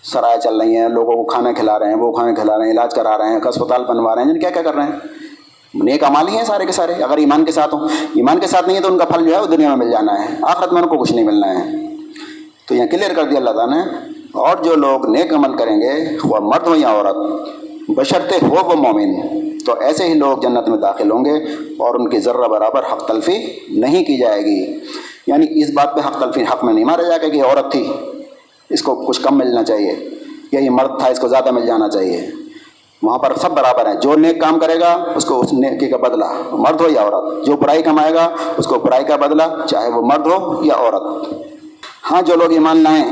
سرائے 0.02 0.38
چل 0.40 0.60
رہی 0.60 0.76
ہیں، 0.76 0.88
لوگوں 0.88 1.12
کو 1.12 1.24
کھانا 1.24 1.52
کھلا 1.52 1.78
رہے 1.78 1.88
ہیں، 1.88 1.96
وہ 1.96 2.12
کھانا 2.12 2.34
کھلا 2.34 2.58
رہے 2.58 2.64
ہیں، 2.64 2.72
علاج 2.72 2.94
کرا 2.94 3.18
رہے 3.18 3.28
ہیں 3.28 3.40
اسپتال 3.48 3.84
بنوا 3.84 4.14
رہے 4.14 4.22
ہیں 4.22 4.34
کیا 4.34 4.50
کیا 4.50 4.62
کر 4.62 4.74
رہے 4.74 4.82
ہیں؟ 4.82 5.23
نیک 5.74 6.04
عمال 6.04 6.28
ہی 6.28 6.36
ہیں 6.36 6.44
سارے 6.44 6.66
کے 6.66 6.72
سارے۔ 6.72 6.92
اگر 6.92 7.16
ایمان 7.16 7.44
کے 7.44 7.52
ساتھ 7.52 7.74
ہوں، 7.74 7.88
ایمان 8.14 8.38
کے 8.38 8.46
ساتھ 8.46 8.66
نہیں 8.66 8.76
ہے 8.76 8.82
تو 8.82 8.92
ان 8.92 8.98
کا 8.98 9.04
پھل 9.04 9.28
جو 9.28 9.34
ہے 9.34 9.40
وہ 9.40 9.46
دنیا 9.46 9.68
میں 9.68 9.86
مل 9.86 9.90
جانا 9.90 10.24
ہے۔ 10.24 10.34
آخرت 10.42 10.72
میں 10.72 10.82
ان 10.82 10.88
کو 10.88 10.98
کچھ 10.98 11.12
نہیں 11.12 11.24
ملنا 11.24 11.58
ہے۔ 11.58 11.86
تو 12.68 12.74
یہاں 12.74 12.86
کلیئر 12.86 13.14
کر 13.14 13.24
دیا 13.24 13.38
اللہ 13.38 13.50
تعالیٰ 13.50 13.76
نے۔ 13.76 14.10
اور 14.32 14.56
جو 14.64 14.74
لوگ 14.74 15.06
نیک 15.06 15.34
عمل 15.34 15.56
کریں 15.56 15.76
گے، 15.76 16.16
وہ 16.24 16.38
مرد 16.40 16.66
ہو 16.66 16.76
یا 16.76 16.88
عورت 16.88 17.16
بشرتے 17.88 18.46
ہو 18.46 18.54
وہ 18.54 18.74
مومن۔ 18.74 19.14
تو 19.66 19.74
ایسے 19.80 20.04
ہی 20.04 20.14
لوگ 20.14 20.38
جنت 20.38 20.68
میں 20.68 20.78
داخل 20.78 21.10
ہوں 21.10 21.24
گے 21.24 21.32
اور 21.78 21.94
ان 21.94 22.08
کی 22.08 22.18
ذرہ 22.18 22.48
برابر 22.48 22.82
حق 22.92 23.08
تلفی 23.08 23.38
نہیں 23.68 24.04
کی 24.04 24.18
جائے 24.18 24.42
گی۔ 24.44 24.78
یعنی 25.26 25.46
اس 25.50 25.70
بات 25.74 25.94
پہ 25.94 26.00
حق 26.06 26.20
تلفی، 26.20 26.42
حق 26.42 26.64
میں 26.64 26.74
نہیں 26.74 26.84
مارا 26.84 27.02
جائے 27.02 27.22
گا 27.22 27.28
کہ 27.28 27.42
عورت 27.42 27.72
تھی۔ 27.72 27.86
اس 28.70 28.82
کو 28.82 28.94
کچھ 28.94 29.20
کم 29.20 29.38
ملنا 29.38 29.62
چاہیے۔ 29.62 30.08
یا 30.52 30.60
یہ 30.60 30.70
مرد 30.70 30.98
تھا، 30.98 31.08
اس 31.08 31.18
کو 31.18 31.28
زیادہ 31.28 31.50
مل 31.50 31.66
جانا 31.66 31.88
چاہیے۔ 31.88 32.26
وہاں 33.04 33.18
پر 33.18 33.32
سب 33.36 33.50
برابر 33.50 33.86
ہیں۔ 33.86 33.94
جو 33.94 34.14
نیک 34.16 34.40
کام 34.40 34.58
کرے 34.58 34.80
گا، 34.80 35.04
اس 35.14 35.24
کو 35.24 35.40
اس 35.40 35.52
نیکی 35.52 35.86
کا 35.86 35.96
بدلہ 35.96 36.24
مرد 36.52 36.80
ہو 36.80 36.88
یا 36.88 37.02
عورت۔ 37.02 37.46
جو 37.46 37.56
برائی 37.56 37.82
کمائے 37.82 38.14
گا، 38.14 38.28
اس 38.56 38.66
کو 38.66 38.74
برائی 38.74 39.04
کا 39.04 39.16
بدلہ، 39.16 39.42
چاہے 39.66 39.88
وہ 39.90 40.02
مرد 40.02 40.26
ہو 40.26 40.64
یا 40.64 40.74
عورت۔ 40.74 41.34
ہاں 42.10 42.22
جو 42.22 42.34
لوگ 42.34 42.52
ایمان 42.52 42.76
لائیں 42.76 43.04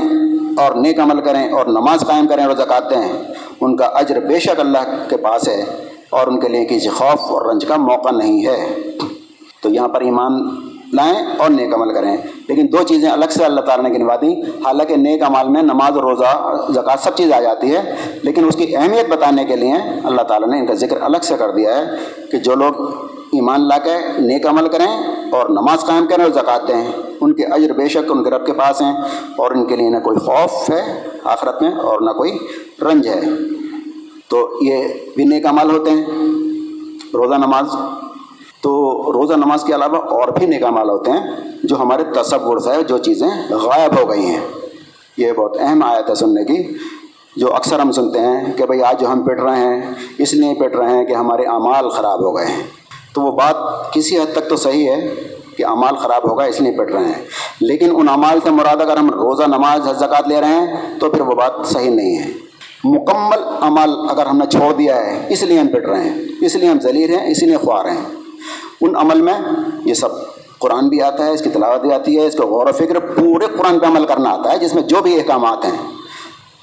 اور 0.56 0.72
نیک 0.72 1.00
عمل 1.00 1.20
کریں 1.20 1.52
اور 1.52 1.66
نماز 1.66 2.00
قائم 2.00 2.26
کریں 2.26 2.44
اور 2.44 2.56
زکات 2.56 2.90
دیں، 2.90 3.12
ان 3.60 3.76
کا 3.76 3.84
اجر 3.84 4.20
بے 4.20 4.40
شک 4.40 4.60
اللہ 4.60 5.04
کے 5.08 5.16
پاس 5.16 5.48
ہے 5.48 5.64
اور 6.10 6.26
ان 6.26 6.40
کے 6.40 6.48
لیے 6.48 6.64
کسی 6.64 6.88
خوف 6.88 7.20
اور 7.20 7.46
رنج 7.46 7.64
کا 7.64 7.76
موقع 7.76 8.10
نہیں 8.10 8.46
ہے۔ 8.46 8.74
تو 9.62 9.68
یہاں 9.68 9.88
پر 9.88 10.00
ایمان 10.00 10.32
لائیں 10.92 11.26
اور 11.38 11.50
نیک 11.50 11.74
عمل 11.74 11.94
کریں۔ 11.94 12.16
لیکن 12.48 12.66
دو 12.72 12.82
چیزیں 12.82 13.10
الگ 13.10 13.24
سے 13.30 13.44
اللہ 13.44 13.60
تعالیٰ 13.60 13.90
نے 13.90 13.98
گنوا 13.98 14.16
دیں۔ 14.20 14.42
حالانکہ 14.64 14.96
نیک 14.96 15.22
عمال 15.22 15.48
میں 15.48 15.62
نماز، 15.62 15.96
روزہ، 15.96 16.52
زکوٰۃ 16.72 16.96
سب 17.02 17.10
چیز 17.16 17.32
آ 17.32 17.40
جاتی 17.40 17.76
ہے، 17.76 17.94
لیکن 18.22 18.44
اس 18.48 18.56
کی 18.56 18.76
اہمیت 18.76 19.10
بتانے 19.10 19.44
کے 19.44 19.56
لیے 19.56 19.74
اللہ 20.04 20.22
تعالیٰ 20.22 20.48
نے 20.48 20.58
ان 20.58 20.66
کا 20.66 20.74
ذکر 20.74 21.02
الگ 21.02 21.16
سے 21.22 21.34
کر 21.38 21.50
دیا 21.50 21.78
ہے 21.78 21.84
کہ 22.30 22.38
جو 22.38 22.54
لوگ 22.54 22.82
ایمان 23.32 23.68
لا 23.68 23.78
کے 23.78 23.96
نیک 24.18 24.46
عمل 24.46 24.68
کریں 24.68 25.02
اور 25.32 25.48
نماز 25.48 25.80
قائم 25.80 26.06
کریں 26.06 26.24
اور 26.24 26.32
زکوٰۃ 26.32 26.68
دیں، 26.68 26.92
ان 27.20 27.32
کے 27.32 27.44
اجر 27.44 27.72
بے 27.72 27.88
شک 27.88 28.10
ان 28.10 28.24
کے 28.24 28.30
رب 28.30 28.46
کے 28.46 28.52
پاس 28.52 28.82
ہیں 28.82 28.92
اور 29.38 29.50
ان 29.50 29.66
کے 29.66 29.76
لیے 29.76 29.90
نہ 29.90 29.98
کوئی 29.98 30.16
خوف 30.18 30.70
ہے 30.70 31.02
آخرت 31.24 31.62
میں 31.62 31.72
اور 31.72 32.00
نہ 32.00 32.10
کوئی 32.10 32.38
رنج 32.82 33.08
ہے۔ 33.08 33.20
تو 34.28 34.58
یہ 34.62 34.84
بھی 35.16 35.24
نیک 35.24 35.46
عمل 35.46 35.78
ہوتے 35.78 35.90
ہیں۔ 35.90 36.02
روزہ، 37.14 37.34
نماز 37.34 37.64
تو 38.62 39.02
روزہ 39.12 39.34
نماز 39.34 39.64
کے 39.64 39.74
علاوہ 39.74 39.96
اور 39.96 40.28
بھی 40.28 40.46
نیک 40.46 40.64
عمل 40.64 40.90
ہوتے 40.90 41.10
ہیں 41.10 41.20
جو 41.62 41.80
ہمارے 41.80 42.02
تصور 42.04 42.58
سے 42.58 42.82
جو 42.82 42.98
چیزیں 42.98 43.28
غائب 43.50 44.00
ہو 44.00 44.10
گئی 44.10 44.24
ہیں۔ 44.24 44.40
یہ 45.16 45.32
بہت 45.32 45.56
اہم 45.60 45.82
آیت 45.82 46.10
ہے 46.10 46.14
سننے 46.14 46.44
کی، 46.44 46.78
جو 47.36 47.54
اکثر 47.54 47.78
ہم 47.78 47.92
سنتے 47.92 48.18
ہیں 48.18 48.52
کہ 48.56 48.66
بھئی 48.66 48.82
آج 48.82 49.00
جو 49.00 49.12
ہم 49.12 49.22
پٹ 49.22 49.40
رہے 49.40 49.56
ہیں، 49.56 49.82
اس 50.18 50.34
لیے 50.34 50.54
پٹ 50.54 50.76
رہے 50.76 50.90
ہیں 50.90 51.04
کہ 51.04 51.12
ہمارے 51.12 51.42
اعمال 51.42 51.88
خراب 51.88 52.20
ہو 52.24 52.36
گئے 52.36 52.46
ہیں۔ 52.46 52.62
تو 53.14 53.20
وہ 53.20 53.32
بات 53.32 53.56
کسی 53.92 54.18
حد 54.18 54.32
تک 54.32 54.48
تو 54.48 54.56
صحیح 54.56 54.90
ہے 54.90 55.14
کہ 55.56 55.64
اعمال 55.64 55.96
خراب 55.96 56.30
ہوگا 56.30 56.44
اس 56.44 56.60
لیے 56.60 56.72
پٹ 56.72 56.90
رہے 56.90 57.04
ہیں۔ 57.04 57.24
لیکن 57.60 57.96
ان 57.96 58.08
اعمال 58.08 58.38
سے 58.44 58.50
مراد 58.50 58.80
اگر 58.80 58.96
ہم 58.96 59.10
روزہ، 59.10 59.42
نماز، 59.42 59.98
زکوٰۃ 59.98 60.28
لے 60.28 60.40
رہے 60.40 60.48
ہیں 60.48 60.98
تو 60.98 61.10
پھر 61.10 61.20
وہ 61.20 61.34
بات 61.34 61.52
صحیح 61.64 61.90
نہیں 61.90 62.18
ہے۔ 62.18 62.30
مکمل 62.84 63.38
عمل 63.60 64.10
اگر 64.10 64.26
ہم 64.26 64.38
نے 64.38 64.46
چھوڑ 64.50 64.72
دیا 64.72 64.96
ہے، 64.96 65.26
اس 65.28 65.42
لیے 65.42 65.58
ہم 65.58 65.66
پٹ 65.66 65.86
رہے 65.86 66.10
ہیں، 66.10 66.22
اس 66.40 66.54
لیے 66.54 66.68
ہم 66.68 66.80
ذلیل 66.80 67.14
ہیں 67.14 67.30
اسی 67.30 67.46
لیے 67.46 67.56
خوار 67.56 67.84
ہیں۔ 67.84 68.21
ان 68.82 68.96
عمل 68.96 69.20
میں 69.20 69.34
یہ 69.84 69.94
سب 69.94 70.08
قرآن 70.58 70.88
بھی 70.88 71.02
آتا 71.02 71.26
ہے، 71.26 71.30
اس 71.30 71.42
کی 71.42 71.50
تلاوت 71.50 71.80
بھی 71.80 71.92
آتی 71.92 72.18
ہے، 72.18 72.26
اس 72.26 72.34
کو 72.34 72.46
غور 72.46 72.66
و 72.66 72.72
فکر 72.72 72.98
پورے 72.98 73.46
قرآن 73.58 73.78
پہ 73.78 73.86
عمل 73.86 74.04
کرنا 74.04 74.30
آتا 74.30 74.52
ہے، 74.52 74.58
جس 74.58 74.74
میں 74.74 74.82
جو 74.82 74.96
بھی 75.02 75.16
احکامات 75.16 75.64
ہیں۔ 75.64 76.02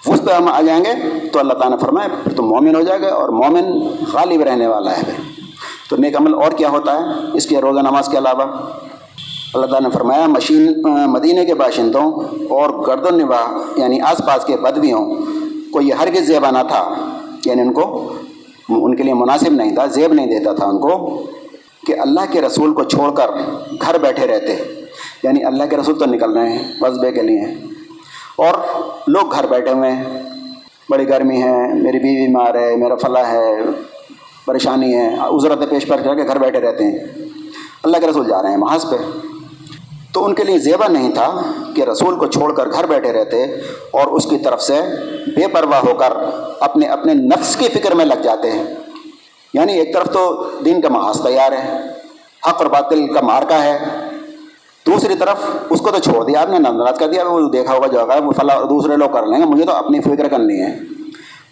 اس 0.08 0.20
پہ 0.26 0.32
ہم 0.32 0.48
آ 0.48 0.62
جائیں 0.62 0.86
گے 0.86 0.92
تو 1.34 1.40
اللہ 1.40 1.54
تعالیٰ 1.54 1.72
نے 1.72 1.78
فرمائے 1.78 2.10
پھر 2.24 2.34
تو 2.34 2.44
مومن 2.44 2.76
ہو 2.76 2.82
جائے 2.82 3.02
گا 3.02 3.08
اور 3.08 3.30
مومن 3.30 3.64
غالب 4.14 4.42
رہنے 4.42 4.68
والا 4.68 4.98
ہے۔ 4.98 5.04
پھر 5.04 5.14
تو 5.90 5.98
نیک 5.98 6.18
عمل 6.18 6.34
اور 6.34 6.52
کیا 6.52 6.70
ہوتا 6.70 6.94
ہے؟ 6.94 7.04
اس 7.34 7.46
کے 7.46 7.58
روزہ 7.58 7.80
نماز 7.80 8.08
کے 8.08 8.18
علاوہ۔ 8.18 8.44
اللہ 9.54 9.66
تعالیٰ 9.66 9.82
نے 9.82 9.90
فرمایا، 9.90 10.28
مشین 10.28 10.82
مدینہ 10.86 11.44
کے 11.44 11.54
باشندوں 11.54 12.12
اور 12.50 12.88
گردن 12.88 13.18
نواح 13.18 13.80
یعنی 13.80 14.02
آس 14.02 14.18
پاس 14.18 14.46
کے 14.46 14.58
بدویوں، 14.58 15.16
کو 15.74 15.82
یہ 15.82 15.94
ہرگز 15.94 16.28
زیبہ 16.28 16.52
نہ 16.52 16.68
تھا۔ 16.68 16.96
یعنی 17.46 17.62
ان 17.62 17.74
کو، 17.74 18.14
ان 18.70 18.96
کے 18.96 19.04
لیے 19.04 19.14
مناسب 19.14 19.52
نہیں 19.52 19.76
تھا، 19.76 19.86
زیب 19.86 20.14
نہیں 20.14 20.28
دیتا 20.28 20.54
تھا 20.54 20.66
ان 20.66 20.80
کو۔ 20.80 21.24
کہ 21.88 22.00
اللہ 22.00 22.20
کے 22.32 22.42
رسول 22.42 22.74
کو 22.74 22.84
چھوڑ 22.84 23.12
کر 23.12 23.28
گھر 23.82 23.98
بیٹھے 23.98 24.28
رہتے 24.28 24.58
یعنی 25.24 25.44
اللہ 25.44 25.64
کے 25.70 25.78
رسول 25.78 26.00
تو 26.00 26.06
نکل 26.06 26.38
رہے 26.38 26.50
ہیں 26.50 26.74
وصبے 26.82 27.12
کے 27.12 27.22
لیے۔ 27.22 27.42
اور 28.36 28.54
لوگ 29.08 29.36
گھر 29.36 29.46
بیٹھے 29.46 29.74
ہوئے 29.74 29.92
ہیں۔ 29.92 30.04
بڑی 30.90 31.10
گرمی 31.10 31.44
ہے، 31.44 31.74
میری 31.74 32.00
بیوی 32.00 32.28
بیمار 32.28 32.56
ہے، 32.56 32.76
میرا 32.76 32.96
فلاں 32.96 33.32
ہے، 33.32 33.56
پریشانی 34.46 34.96
ہے۔ 34.96 35.16
عزرت 35.20 35.70
پیش 35.70 35.88
پر 35.88 35.98
کر 35.98 36.16
کے 36.16 36.28
گھر 36.28 36.38
بیٹھے 36.38 36.60
رہتے 36.60 36.84
ہیں۔ 36.84 37.00
اللہ 37.84 37.98
کے 37.98 38.08
رسول 38.08 38.28
جا 38.28 38.42
رہے 38.42 38.50
ہیں 38.50 38.58
محاذ 38.58 38.86
پہ۔ 38.90 38.96
تو 40.14 40.26
ان 40.26 40.36
کے 40.36 40.44
لیے 40.44 40.58
زیبہ 40.58 40.92
نہیں 40.92 41.12
تھا 41.12 41.42
کہ 41.76 41.82
رسول 41.82 42.16
کو 42.16 42.28
چھوڑ 42.28 42.54
کر 42.54 42.72
گھر 42.72 42.86
بیٹھے 42.86 43.14
رہتے 43.14 43.44
اور 43.92 44.08
اس 44.08 44.26
کی 44.26 44.38
طرف 44.38 44.62
سے 44.62 44.82
بے 45.36 45.48
پرواہ 45.48 45.80
ہو 45.80 45.94
کر 45.94 46.12
اپنے 46.60 46.88
اپنے 46.88 47.14
نفس 47.14 47.56
کی 47.56 47.68
فکر 47.68 47.96
میں 47.96 48.06
لگ 48.06 48.22
جاتے 48.24 48.52
ہیں۔ 48.52 48.64
یعنی 49.54 49.74
ایک 49.74 49.94
طرف 49.94 50.14
تو 50.14 50.50
دین 50.66 50.82
کا 50.82 50.90
محاذ 50.90 51.22
تیار 51.22 51.52
ہے، 51.52 51.80
حق 52.50 52.58
اور 52.58 52.66
باطل 52.66 53.14
کا 53.14 53.22
مارکا 53.22 53.64
ہے۔ 53.64 53.78
دوسری 54.86 55.16
طرف 55.16 55.38
اس 55.70 55.82
کو 55.82 55.92
تو 55.92 56.00
چھوڑ 56.00 56.26
دیا، 56.26 56.42
آپ 56.42 56.50
نے 56.50 56.60
ناراض 56.60 56.98
کر 56.98 57.08
دیا 57.08 57.28
وہ 57.28 57.50
دیکھا 57.50 57.74
ہوگا، 57.74 57.88
جو 57.88 58.00
ہے 58.00 58.20
وہ 58.20 58.32
فلاں 58.32 58.66
دوسرے 58.66 58.96
لوگ 58.96 59.10
کر 59.10 59.26
لیں 59.26 59.40
گے، 59.40 59.46
مجھے 59.46 59.64
تو 59.64 59.72
اپنی 59.72 60.02
فکر 60.02 60.28
کرنی 60.28 60.62
ہے۔ 60.62 60.80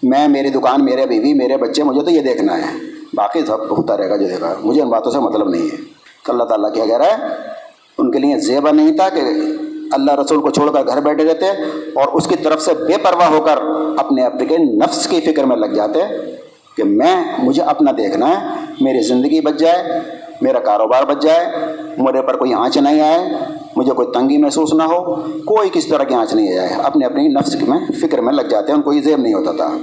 میں، 0.04 0.28
میری 0.28 0.50
دکان، 0.50 0.86
میرے 0.86 1.06
بیوی، 1.06 1.34
میرے 1.34 1.58
بچے، 1.58 1.84
مجھے 1.84 2.02
تو 2.02 2.10
یہ 2.10 2.22
دیکھنا 2.22 2.58
ہے۔ 2.58 2.78
باقی 3.14 3.46
سب 3.46 3.78
ہوتا 3.78 3.98
رہے 3.98 4.10
گا، 4.10 4.16
جو 4.16 4.28
دیکھا 4.28 4.54
مجھے 4.64 4.82
ان 4.82 4.90
باتوں 4.90 5.12
سے 5.12 5.20
مطلب 5.20 5.50
نہیں 5.50 5.62
ہے۔ 5.62 5.98
اللہ 6.28 6.44
تعالیٰ 6.44 6.74
کیا 6.74 6.86
کہہ 6.86 6.98
رہا 6.98 7.06
ہے، 7.06 7.34
ان 7.98 8.12
کے 8.12 8.20
لیے 8.20 8.40
زیبہ 8.40 8.70
نہیں 8.70 8.98
تھا 8.98 9.10
کہ 9.10 9.20
اللہ 9.92 10.12
رسول 10.16 10.42
کو 10.42 10.50
چھوڑ 10.50 10.72
کر 10.72 10.88
گھر 10.88 11.02
بیٹھے 11.02 11.24
رہتے 11.24 11.46
اور 11.96 12.08
اس 12.08 12.28
کی 12.28 12.36
طرف 12.36 12.62
سے 12.62 12.74
بے 12.74 12.98
پرواہ 13.04 13.30
ہو 13.30 13.42
کر 13.42 13.58
اپنے 13.98 14.26
اپنے 14.26 14.46
کے 14.46 14.58
نفس 14.58 15.08
کی 15.08 15.22
فکر 15.22 15.44
میں 15.44 15.56
لگ 15.56 15.66
جاتے۔ 15.66 16.00
کہ 16.78 16.84
میں، 16.84 17.24
مجھے 17.40 17.62
اپنا 17.62 17.92
دیکھنا 17.98 18.30
ہے، 18.30 18.56
میری 18.82 19.02
زندگی 19.02 19.42
بچ 19.42 19.60
جائے، 19.60 20.00
میرا 20.42 20.60
کاروبار 20.60 21.04
بچ 21.04 21.24
جائے 21.24 21.46
میرے 21.98 22.22
پر 22.22 22.38
کوئی 22.38 22.54
آنچ 22.54 22.78
نہیں 22.78 23.02
آئے، 23.02 23.30
مجھے 23.76 23.92
کوئی 23.92 24.08
تنگی 24.14 24.38
محسوس 24.38 24.74
نہ 24.74 24.84
ہو، 24.84 25.16
کوئی 25.46 25.70
کس 25.74 25.88
طرح 25.88 26.04
کی 26.04 26.16
آنچ 26.16 26.34
نہیں 26.34 26.54
جائے 26.54 26.70
اپنے 26.84 27.06
اپنی 27.06 27.28
نفس 27.28 27.56
میں 27.68 27.80
فکر 28.02 28.22
میں 28.22 28.34
لگ 28.34 28.42
جاتے 28.42 28.68
ہیں، 28.68 28.76
ان 28.76 28.82
کو 28.82 28.94
یہ 28.94 29.02
زیب 29.02 29.20
نہیں 29.20 29.34
ہوتا 29.34 29.52
تھا۔ 29.52 29.78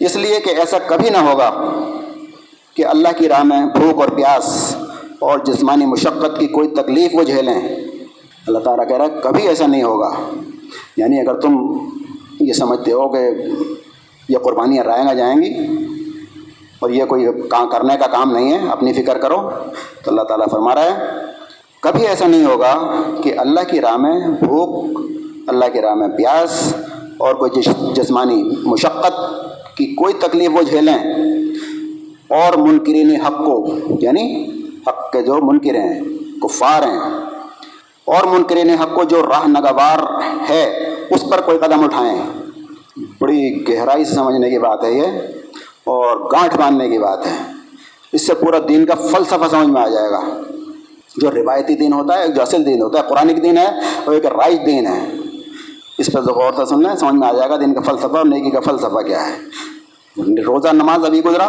اس 0.00 0.16
لیے 0.16 0.40
کہ 0.40 0.50
ایسا 0.50 0.78
کبھی 0.86 1.10
نہ 1.10 1.16
ہوگا 1.16 1.72
کہ 2.74 2.86
اللہ 2.86 3.08
کی 3.18 3.28
راہ 3.28 3.42
میں 3.42 3.66
بھوک 3.66 4.00
اور 4.00 4.08
پیاس 4.08 4.76
اور 5.18 5.38
جسمانی 5.38 5.86
مشقت 5.86 6.40
کی 6.40 6.46
کوئی 6.46 6.68
تکلیف 6.68 7.10
وہ 7.14 7.22
جھیلیں۔ 7.22 7.60
اللہ 8.46 8.58
تعالیٰ 8.58 8.88
کہہ 8.88 8.96
رہا 8.96 9.04
ہے، 9.04 9.10
کبھی 9.22 9.48
ایسا 9.48 9.66
نہیں 9.66 9.82
ہوگا۔ 9.82 10.10
یعنی 10.96 11.20
اگر 11.20 11.34
تم 11.34 11.78
یہ 12.40 12.52
سمجھتے 12.52 12.92
ہو 12.92 13.08
کہ 13.08 13.18
یہ 14.28 14.38
قربانیاں 14.38 14.84
رائیں 14.84 15.08
گا 15.08 15.14
جائیں 15.14 15.42
گی 15.42 15.54
اور 16.82 16.90
یہ 16.90 17.04
کوئی 17.04 17.26
کام 17.50 17.68
کرنے 17.68 17.96
کا 18.00 18.06
کام 18.06 18.32
نہیں 18.32 18.52
ہے، 18.52 18.58
اپنی 18.70 18.92
فکر 18.92 19.18
کرو۔ 19.18 19.50
تو 20.04 20.10
اللہ 20.10 20.22
تعالیٰ 20.22 20.46
فرما 20.50 20.74
رہا 20.74 20.84
ہے، 20.84 21.04
کبھی 21.80 22.06
ایسا 22.06 22.26
نہیں 22.26 22.44
ہوگا 22.44 23.02
کہ 23.22 23.34
اللہ 23.38 23.60
کی 23.70 23.80
راہ 23.80 23.96
میں 23.96 24.28
بھوک، 24.28 25.00
اللہ 25.46 25.64
کی 25.72 25.80
راہ 25.80 25.94
میں 25.94 26.08
پیاس 26.08 26.74
اور 27.18 27.34
کوئی 27.34 27.62
جسمانی 27.94 28.50
مشقت 28.64 29.20
کی 29.76 29.86
کوئی 29.94 30.14
تکلیف 30.14 30.50
وہ 30.54 30.62
جھیلیں۔ 30.62 30.98
اور 32.28 32.56
منکرین 32.56 33.20
حق 33.20 33.38
کو 33.38 33.68
یعنی 34.00 34.46
حق 34.86 35.12
کے 35.12 35.22
جو 35.22 35.34
منکر 35.42 35.74
ہیں، 35.74 36.00
کفار 36.42 36.82
ہیں، 36.82 37.00
اور 38.04 38.24
منکرین 38.26 38.70
حق 38.70 38.94
کو 38.94 39.04
جو 39.04 39.22
راہ 39.22 39.48
نگوار 39.48 39.98
ہے، 40.50 40.90
اس 41.10 41.24
پر 41.30 41.40
کوئی 41.40 41.58
قدم 41.58 41.84
اٹھائیں۔ 41.84 42.18
بڑی 43.20 43.68
گہرائی 43.68 44.04
سے 44.04 44.14
سمجھنے 44.14 44.50
کی 44.50 44.58
بات 44.58 44.84
ہے 44.84 44.92
یہ۔ 44.92 45.06
اور 45.84 46.16
گانٹھ 46.16 46.56
باندھنے 46.56 46.90
کی 46.90 46.98
بات 46.98 47.26
ہے۔ 47.26 47.36
اس 48.12 48.26
سے 48.26 48.34
پورا 48.34 48.58
دین 48.68 48.86
کا 48.86 48.94
فلسفہ 48.94 49.48
سمجھ 49.50 49.68
میں 49.68 49.82
آ 49.82 49.88
جائے 49.88 50.10
گا۔ 50.10 50.40
جو 51.16 51.30
روایتی 51.30 51.74
دین 51.74 51.92
ہوتا 51.92 52.18
ہے، 52.18 52.22
ایک 52.22 52.34
جو 52.34 52.42
اصل 52.42 52.66
دین 52.66 52.82
ہوتا 52.82 52.98
ہے، 52.98 53.08
قرآن 53.08 53.28
دین 53.42 53.58
ہے 53.58 53.66
اور 54.04 54.14
ایک 54.14 54.26
رائج 54.26 54.66
دین 54.66 54.86
ہے۔ 54.86 55.08
اس 55.98 56.10
پر 56.12 56.20
جو 56.20 56.34
غور 56.34 56.52
سے 56.56 56.66
سننا 56.66 56.92
ہے، 56.92 56.96
سمجھ 56.96 57.14
میں 57.14 57.28
آ 57.28 57.32
جائے 57.32 57.50
گا 57.50 57.56
دین 57.56 57.74
کا 57.74 57.80
فلسفہ 57.80 58.16
اور 58.16 58.24
نیکی 58.24 58.50
کا 58.50 58.60
فلسفہ 58.60 59.00
کیا 59.00 59.26
ہے۔ 59.26 59.38
روزہ 60.46 60.68
نماز 60.68 61.04
ابھی 61.04 61.24
گزرا، 61.24 61.48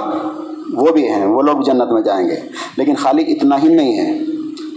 وہ 0.73 0.91
بھی 0.91 1.07
ہیں، 1.07 1.25
وہ 1.25 1.41
لوگ 1.41 1.61
جنت 1.61 1.91
میں 1.91 2.01
جائیں 2.01 2.29
گے۔ 2.29 2.35
لیکن 2.77 2.95
خالی 2.95 3.31
اتنا 3.31 3.63
ہی 3.63 3.67
نہیں 3.67 3.97
ہے، 3.97 4.11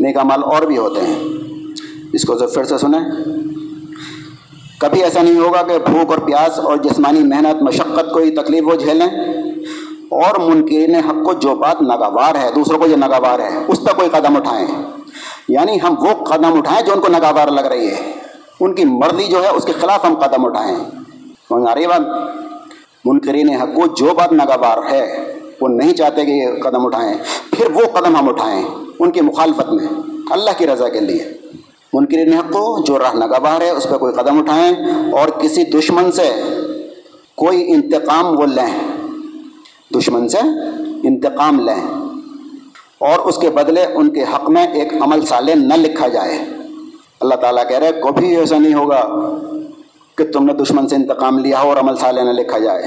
نیک 0.00 0.16
مال 0.16 0.44
اور 0.44 0.62
بھی 0.62 0.78
ہوتے 0.78 1.00
ہیں۔ 1.00 1.24
اس 2.12 2.22
کو 2.22 2.34
پھر 2.34 2.64
سے 2.64 2.78
سنیں۔ 2.78 3.00
کبھی 4.80 5.02
ایسا 5.02 5.22
نہیں 5.22 5.38
ہوگا 5.38 5.62
کہ 5.62 5.78
بھوک 5.78 6.10
اور 6.10 6.18
پیاس 6.18 6.58
اور 6.58 6.76
جسمانی 6.76 7.20
محنت، 7.20 7.62
مشقت، 7.62 8.12
کوئی 8.12 8.30
تکلیف 8.30 8.64
وہ 8.66 8.74
جھیلیں۔ 8.74 9.06
اور 10.10 10.40
منکرین 10.40 10.94
حق 10.94 11.24
کو 11.24 11.32
جو 11.32 11.54
بات 11.54 11.82
ناگوار 11.82 12.34
ہے، 12.34 12.50
دوسروں 12.54 12.78
کو 12.78 12.86
جو 12.86 12.96
ناگوار 12.96 13.38
ہے، 13.38 13.48
اس 13.68 13.80
پر 13.84 13.92
کوئی 13.92 14.08
قدم 14.08 14.36
اٹھائیں۔ 14.36 14.66
یعنی 15.48 15.78
ہم 15.82 15.94
وہ 15.98 16.24
قدم 16.24 16.58
اٹھائیں 16.58 16.86
جو 16.86 16.92
ان 16.92 17.00
کو 17.00 17.08
ناگوار 17.08 17.48
لگ 17.48 17.60
رہی 17.60 17.88
ہے۔ 17.88 18.12
ان 18.60 18.74
کی 18.74 18.84
مرضی 18.84 19.24
جو 19.24 19.44
ہے، 19.44 19.48
اس 19.48 19.64
کے 19.64 19.72
خلاف 19.72 20.04
ہم 20.04 20.14
قدم 20.14 20.46
اٹھائیں۔ 20.46 20.76
سمجھ 21.48 21.70
آ 21.70 21.74
رہی 21.74 21.86
بات 21.86 22.00
منکرین 23.04 23.50
حق 23.50 23.68
کو 23.74 23.86
جو 23.86 24.14
بات 24.14 24.32
ناگوار 24.32 24.92
ہے، 24.92 25.34
وہ 25.60 25.68
نہیں 25.68 25.94
چاہتے 25.94 26.24
کہ 26.24 26.30
یہ 26.30 26.48
قدم 26.62 26.86
اٹھائیں۔ 26.86 27.14
پھر 27.50 27.70
وہ 27.70 27.80
قدم 27.80 28.16
ہم 28.16 28.28
اٹھائیں 28.28 28.62
ان 28.98 29.10
کی 29.10 29.20
مخالفت 29.20 29.72
میں، 29.72 29.86
اللہ 30.30 30.50
کی 30.58 30.66
رضا 30.66 30.88
کے 30.88 31.00
لیے۔ 31.00 31.32
منکرین 31.92 32.32
حق 32.32 32.52
کو 32.52 32.84
جو 32.86 32.98
راہ 32.98 33.14
نگبار 33.14 33.60
ہے، 33.60 33.70
اس 33.70 33.86
پہ 33.90 33.96
کوئی 33.96 34.14
قدم 34.14 34.38
اٹھائیں۔ 34.38 34.72
اور 35.12 35.28
کسی 35.28 35.64
دشمن 35.64 36.12
سے 36.12 36.30
کوئی 37.36 37.72
انتقام 37.72 38.40
وہ 38.40 38.46
لیں۔ 38.46 38.95
دشمن 39.94 40.28
سے 40.28 40.38
انتقام 41.08 41.60
لیں۔ 41.60 42.06
اور 42.98 43.18
اس 43.18 43.38
کے 43.38 43.50
بدلے 43.50 43.86
ان 43.94 44.10
کے 44.10 44.22
حق 44.22 44.50
میں 44.50 44.66
ایک 44.66 44.92
عمل 44.92 45.26
صالح 45.26 45.52
نہ 45.54 45.74
لکھا 45.74 46.08
جائے۔ 46.08 46.38
اللہ 47.20 47.34
تعالیٰ 47.34 47.68
کہہ 47.68 47.78
رہے 47.78 47.92
کبھی 47.92 48.36
ایسا 48.36 48.58
نہیں 48.58 48.74
ہوگا 48.74 49.08
کہ 50.16 50.32
تم 50.32 50.44
نے 50.44 50.52
دشمن 50.52 50.88
سے 50.88 50.96
انتقام 50.96 51.38
لیا 51.38 51.62
ہو 51.62 51.68
اور 51.68 51.76
عمل 51.76 51.96
صالح 51.96 52.22
نہ 52.22 52.30
لکھا 52.30 52.58
جائے۔ 52.58 52.82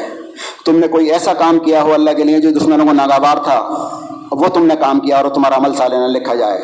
تم 0.65 0.79
نے 0.79 0.87
کوئی 0.87 1.11
ایسا 1.11 1.33
کام 1.33 1.59
کیا 1.59 1.83
ہو 1.83 1.93
اللہ 1.93 2.11
کے 2.17 2.23
لیے 2.23 2.39
جو 2.39 2.49
دشمنوں 2.49 2.85
کو 2.85 2.93
ناگوار 2.93 3.37
تھا؟ 3.37 3.59
وہ 4.31 4.47
تم 4.53 4.65
نے 4.65 4.75
کام 4.79 4.99
کیا 4.99 5.17
اور 5.17 5.29
تمہارا 5.29 5.57
عمل 5.57 5.73
صالح 5.73 5.95
نہ 5.95 6.17
لکھا 6.17 6.35
جائے۔ 6.35 6.61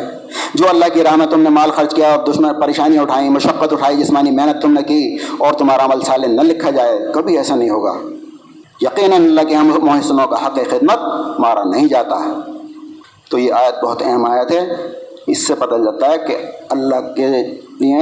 جو 0.53 0.69
اللہ 0.69 0.85
کی 0.93 1.03
راہ 1.03 1.15
میں 1.15 1.25
تم 1.25 1.39
نے 1.39 1.49
مال 1.49 1.71
خرچ 1.71 1.95
کیا 1.95 2.15
اور 2.15 2.27
دشمن 2.27 2.61
پریشانی 2.61 2.97
اٹھائی، 2.97 3.29
مشقت 3.29 3.73
اٹھائی، 3.73 3.97
جسمانی 3.97 4.31
محنت 4.31 4.61
تم 4.61 4.73
نے 4.73 4.81
کی 4.83 5.17
اور 5.37 5.53
تمہارا 5.53 5.85
عمل 5.85 6.01
صالح 6.01 6.27
نہ 6.27 6.41
لکھا 6.41 6.69
جائے، 6.69 6.99
کبھی 7.13 7.37
ایسا 7.37 7.55
نہیں 7.55 7.69
ہوگا۔ 7.69 7.97
یقیناً 8.81 9.23
اللہ 9.23 9.41
کے 9.41 9.55
ہم 9.55 9.71
محسنوں 9.81 10.27
کا 10.27 10.47
حق 10.47 10.55
خدمت 10.55 10.99
مارا 11.39 11.63
نہیں 11.63 11.87
جاتا 11.87 12.25
ہے۔ 12.25 12.51
تو 13.29 13.37
یہ 13.37 13.53
آیت 13.53 13.83
بہت 13.83 14.01
اہم 14.05 14.25
آیت 14.25 14.51
ہے۔ 14.51 14.67
اس 15.27 15.47
سے 15.47 15.55
پتہ 15.55 15.75
چلتا 15.75 16.09
ہے 16.09 16.17
کہ 16.27 16.37
اللہ 16.69 17.13
کے 17.13 17.27
لیے 17.27 17.99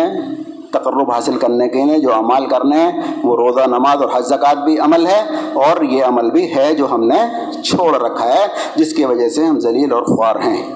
تقرب 0.72 1.12
حاصل 1.12 1.38
کرنے 1.38 1.70
کے 1.70 1.86
لیے 1.86 2.00
جو 2.00 2.14
عمال 2.14 2.46
کرنے 2.46 2.78
ہیں، 2.78 3.02
وہ 3.24 3.36
روزہ، 3.36 3.68
نماز 3.68 4.02
اور 4.02 4.10
حج، 4.14 4.26
زکوٰۃ 4.26 4.64
بھی 4.64 4.80
عمل 4.80 5.08
ہے 5.08 5.26
اور 5.54 5.84
یہ 5.84 6.04
عمل 6.04 6.32
بھی 6.32 6.56
ہے 6.56 6.74
جو 6.74 6.88
ہم 6.92 7.08
نے 7.08 7.20
چھوڑ 7.62 7.96
رکھا 7.96 8.28
ہے، 8.28 8.48
جس 8.76 8.94
کی 8.94 9.06
وجہ 9.06 9.30
سے 9.30 9.46
ہم 9.46 9.60
ذلیل 9.60 9.92
اور 9.92 10.04
خوار 10.04 10.36
ہیں۔ 10.36 10.74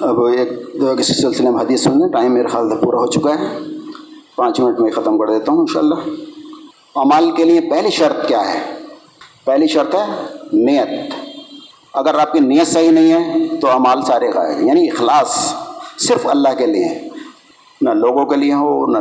اب 0.00 0.24
ایک 0.24 0.76
کسی 0.98 1.14
سلسلے 1.14 1.50
میں 1.50 1.60
حدیث 1.60 1.84
سننے 1.84 2.08
ٹائم 2.08 2.34
میرے 2.34 2.46
خیال 2.46 2.70
سے 2.70 2.76
پورا 2.84 2.96
ہو 2.96 3.06
چکا 3.06 3.30
ہے۔ 3.30 3.58
پانچ 4.36 4.60
منٹ 4.60 4.80
میں 4.80 4.90
ختم 4.90 5.18
کر 5.18 5.26
دیتا 5.26 5.52
ہوں 5.52 5.58
انشاءاللہ۔ 5.58 5.94
عمال 6.96 7.30
کے 7.30 7.44
لیے 7.44 7.60
پہلی 7.60 7.90
شرط 7.90 8.28
کیا 8.28 8.54
ہے؟ 8.54 8.81
پہلی 9.44 9.66
شرط 9.66 9.94
ہے 9.94 10.22
نیت۔ 10.52 10.88
اگر 11.94 12.14
آپ 12.14 12.32
کی 12.32 12.40
نیت 12.40 12.66
صحیح 12.66 12.90
نہیں 12.90 13.12
ہے 13.12 13.48
تو 13.56 13.68
عمال 13.70 14.02
سارے 14.02 14.28
غائب 14.28 14.66
یعنی 14.66 14.90
اخلاص 14.90 15.54
صرف 15.98 16.26
اللہ 16.26 16.48
کے 16.58 16.66
لیے۔ 16.66 17.08
نہ 17.80 17.90
لوگوں 17.90 18.24
کے 18.26 18.36
لیے 18.36 18.52
ہو، 18.52 18.86
نہ 18.86 18.98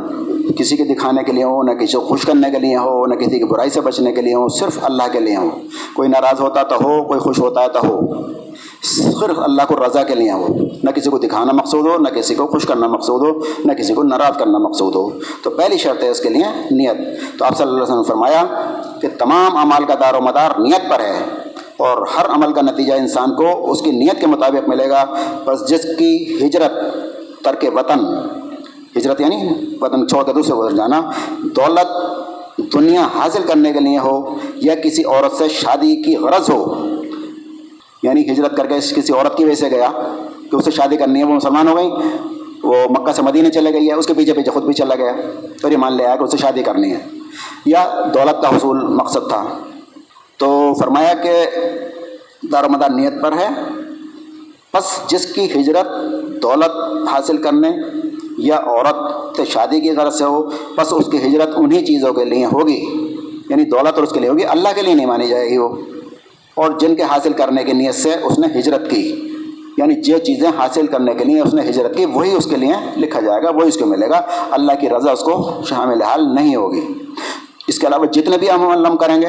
کسی 0.58 0.78
کے 0.78 0.84
دکھانے 0.84 1.24
کے 1.24 1.32
لیے 1.32 1.44
ہو، 1.44 1.64
نہ 1.64 1.72
کسی 1.72 1.94
کو 1.94 2.00
خوش 2.00 2.26
کرنے 2.26 2.52
کے 2.52 2.60
لیے 2.60 2.78
ہو، 2.78 3.06
نہ 3.06 3.16
کسی 3.16 3.38
کی 3.38 3.44
برائی 3.44 3.70
سے 3.70 3.82
بچنے 3.82 4.12
کے 4.12 4.22
لیے 4.22 4.34
ہو، 4.34 4.48
صرف 4.48 4.80
اللہ 4.82 5.04
کے 5.12 5.20
لیے 5.20 5.36
ہو۔ 5.36 5.50
کوئی 5.96 6.10
ناراض 6.10 6.42
ہوتا 6.42 6.64
تو 6.64 6.76
ہو، 6.76 7.04
کوئی 7.04 7.20
خوش 7.20 7.40
ہوتا 7.40 7.64
ہے 7.64 7.68
تو 7.70 7.80
ہو۔ 7.80 8.00
صرف 8.84 9.40
اللہ 9.40 9.62
کو 9.68 9.76
رضا 9.76 10.04
کے 10.04 10.16
لیے 10.16 10.32
ہو۔ 10.32 10.48
نہ 10.84 10.90
کسی 10.90 11.10
کو 11.10 11.18
دکھانا 11.18 11.52
مقصود 11.54 11.86
ہو، 11.86 11.98
نہ 11.98 12.10
کسی 12.10 12.36
کو 12.36 12.48
خوش 12.48 12.66
کرنا 12.66 12.88
مقصود 12.88 13.22
ہو، 13.28 13.40
نہ 13.66 13.74
کسی 13.74 13.94
کو 13.94 14.04
ناراض 14.04 14.38
کرنا 14.38 14.58
مقصود 14.58 14.96
ہو۔ 14.96 15.10
تو 15.44 15.50
پہلی 15.50 15.78
شرط 15.78 16.04
ہے 16.04 16.10
اس 16.10 16.20
کے 16.20 16.30
لیے 16.30 16.44
نیت۔ 16.72 16.98
تو 17.40 17.46
آپ 17.46 17.58
صلی 17.58 17.64
اللہ 17.64 17.74
علیہ 17.74 17.84
وسلم 17.84 17.98
نے 17.98 18.04
فرمایا 18.08 18.46
تمام 19.22 19.58
اعمال 19.58 19.86
کا 19.86 19.96
دار 20.00 20.14
و 20.14 20.22
مدار 20.22 20.52
نیت 20.60 20.90
پر 20.90 21.00
ہے 21.00 21.18
اور 21.78 22.06
ہر 22.16 22.26
عمل 22.30 22.54
کا 22.54 22.62
نتیجہ 22.62 22.94
انسان 22.94 23.36
کو 23.36 23.72
اس 23.72 23.82
کی 23.82 23.92
نیت 23.92 24.20
کے 24.22 24.28
مطابق 24.28 24.70
ملے 24.70 24.90
گا۔ 24.90 25.04
بس 25.46 25.68
جس 25.70 25.86
کی 26.00 26.12
ہجرت، 26.42 26.72
ترک 27.44 27.66
وطن، 27.76 28.06
ہجرت 28.98 29.22
یعنی 29.22 29.38
وطن 29.82 30.08
چھوڑ 30.08 30.24
کے 30.24 30.34
دوسرے 30.34 30.56
بدل 30.56 30.78
جانا، 30.78 31.02
دولت، 31.58 31.92
دنیا 32.74 33.08
حاصل 33.16 33.44
کرنے 33.48 33.72
کے 33.74 33.80
لیے 33.80 33.98
ہو 33.98 34.36
یا 34.56 34.76
کسی 34.76 35.04
عورت 35.04 35.38
سے 35.38 35.50
شادی 35.50 35.96
کی 35.96 36.16
غرض 36.16 36.50
ہو 36.50 36.62
یعنی 38.04 38.22
ہجرت 38.32 38.58
کر 38.58 38.68
کے 38.68 38.80
کسی 38.96 39.14
عورت 39.14 39.38
کی 39.38 39.46
وجہ 39.46 39.56
سے 39.56 39.70
گیا 39.70 39.90
کہ 40.52 40.56
اسے 40.56 40.72
شادی 40.72 40.98
کرنی 40.98 41.20
ہے، 41.20 41.24
وہ 41.24 41.34
مسلمان 41.34 41.68
ہو 41.68 41.78
گئی، 41.78 41.90
وہ 42.64 42.76
مکہ 42.90 43.14
سے 43.14 43.22
مدینہ 43.22 43.50
چلے 43.50 43.74
گئی 43.74 43.88
ہے، 43.88 43.94
اس 43.94 44.06
کے 44.06 44.14
پیچھے 44.14 44.34
پیچھے 44.34 44.52
خود 44.52 44.64
بھی 44.64 44.74
چلا 44.74 44.96
گیا 44.96 45.12
اور 45.64 45.72
یہ 45.72 45.78
مان 45.78 45.98
لیا 45.98 46.16
کہ 46.16 46.24
اسے 46.24 46.38
شادی 46.38 46.64
کرنی 46.64 46.92
ہے۔ 46.92 47.00
یا 47.66 48.06
دولت 48.14 48.42
کا 48.42 48.58
حصول 48.58 48.88
مقصد 48.88 49.30
تھا۔ 49.30 49.46
تو 50.38 50.74
فرمایا 50.80 51.14
کہ 51.14 51.46
دار 52.52 52.64
مدار 52.64 52.90
نیت 52.90 53.14
پر 53.22 53.32
ہے۔ 53.32 53.50
بس 54.74 55.00
جس 55.08 55.34
کی 55.34 55.46
ہجرت 55.46 55.88
دولت 56.44 56.72
حاصل 57.08 57.38
کرنے 57.38 57.72
یا 58.38 58.58
عورت 58.58 58.96
سے 59.38 59.46
شادی 59.46 59.80
کی 59.80 59.92
غرض 59.92 60.18
سے 60.18 60.24
ہو 60.24 60.50
بس 60.76 60.94
اس 60.94 61.06
کی 61.12 61.18
ہجرت 61.18 61.50
انہی 61.56 61.86
چیزوں 61.86 62.14
کے 62.14 62.26
لیے 62.26 62.46
ہوگی۔ 62.46 62.86
یعنی 63.50 63.64
دولت 63.64 63.94
اور 63.94 64.04
اس 64.04 64.12
کے 64.12 64.20
لیے 64.20 64.30
ہوگی، 64.30 64.46
اللہ 64.46 64.70
کے 64.76 64.82
لیے 64.82 64.94
نہیں 64.94 65.06
مانی 65.06 65.28
جائے 65.28 65.50
گی 65.50 65.58
وہ۔ 65.58 65.76
اور 66.56 66.72
جن 66.80 66.96
کے 66.96 67.04
حاصل 67.04 67.34
کرنے 67.34 67.64
کی 67.64 67.72
نیت 67.72 67.96
سے 67.96 68.10
اس 68.24 68.40
نے 68.40 68.60
ہجرت 68.60 68.92
کی۔ 68.92 69.31
یعنی 69.78 69.96
جو 69.96 70.18
چیزیں 70.18 70.50
حاصل 70.58 70.88
کرنے 70.88 71.14
کے 71.14 71.24
لیے 71.24 71.42
اس 71.42 71.54
نے 71.54 71.62
ہجرت 71.62 71.98
کی، 71.98 72.06
وہی 72.06 72.36
اس 72.36 72.46
کے 72.46 72.56
لیے 72.56 72.74
لکھا 72.98 73.20
جائے 73.20 73.44
گا، 73.44 73.50
وہی 73.50 73.68
اس 73.68 73.78
کو 73.78 73.86
ملے 73.86 74.10
گا۔ 74.10 74.22
اللہ 74.52 74.72
کی 74.80 74.90
رضا 74.90 75.12
اس 75.12 75.20
کو 75.20 75.62
شامل 75.70 76.02
حال 76.02 76.36
نہیں 76.36 76.56
ہوگی۔ 76.56 76.94
اس 77.68 77.80
کے 77.80 77.88
علاوہ 77.88 78.06
جتنے 78.06 78.38
بھی 78.38 78.52
ہم 78.52 78.68
عمل 78.68 78.98
کریں 78.98 79.22
گے، 79.22 79.28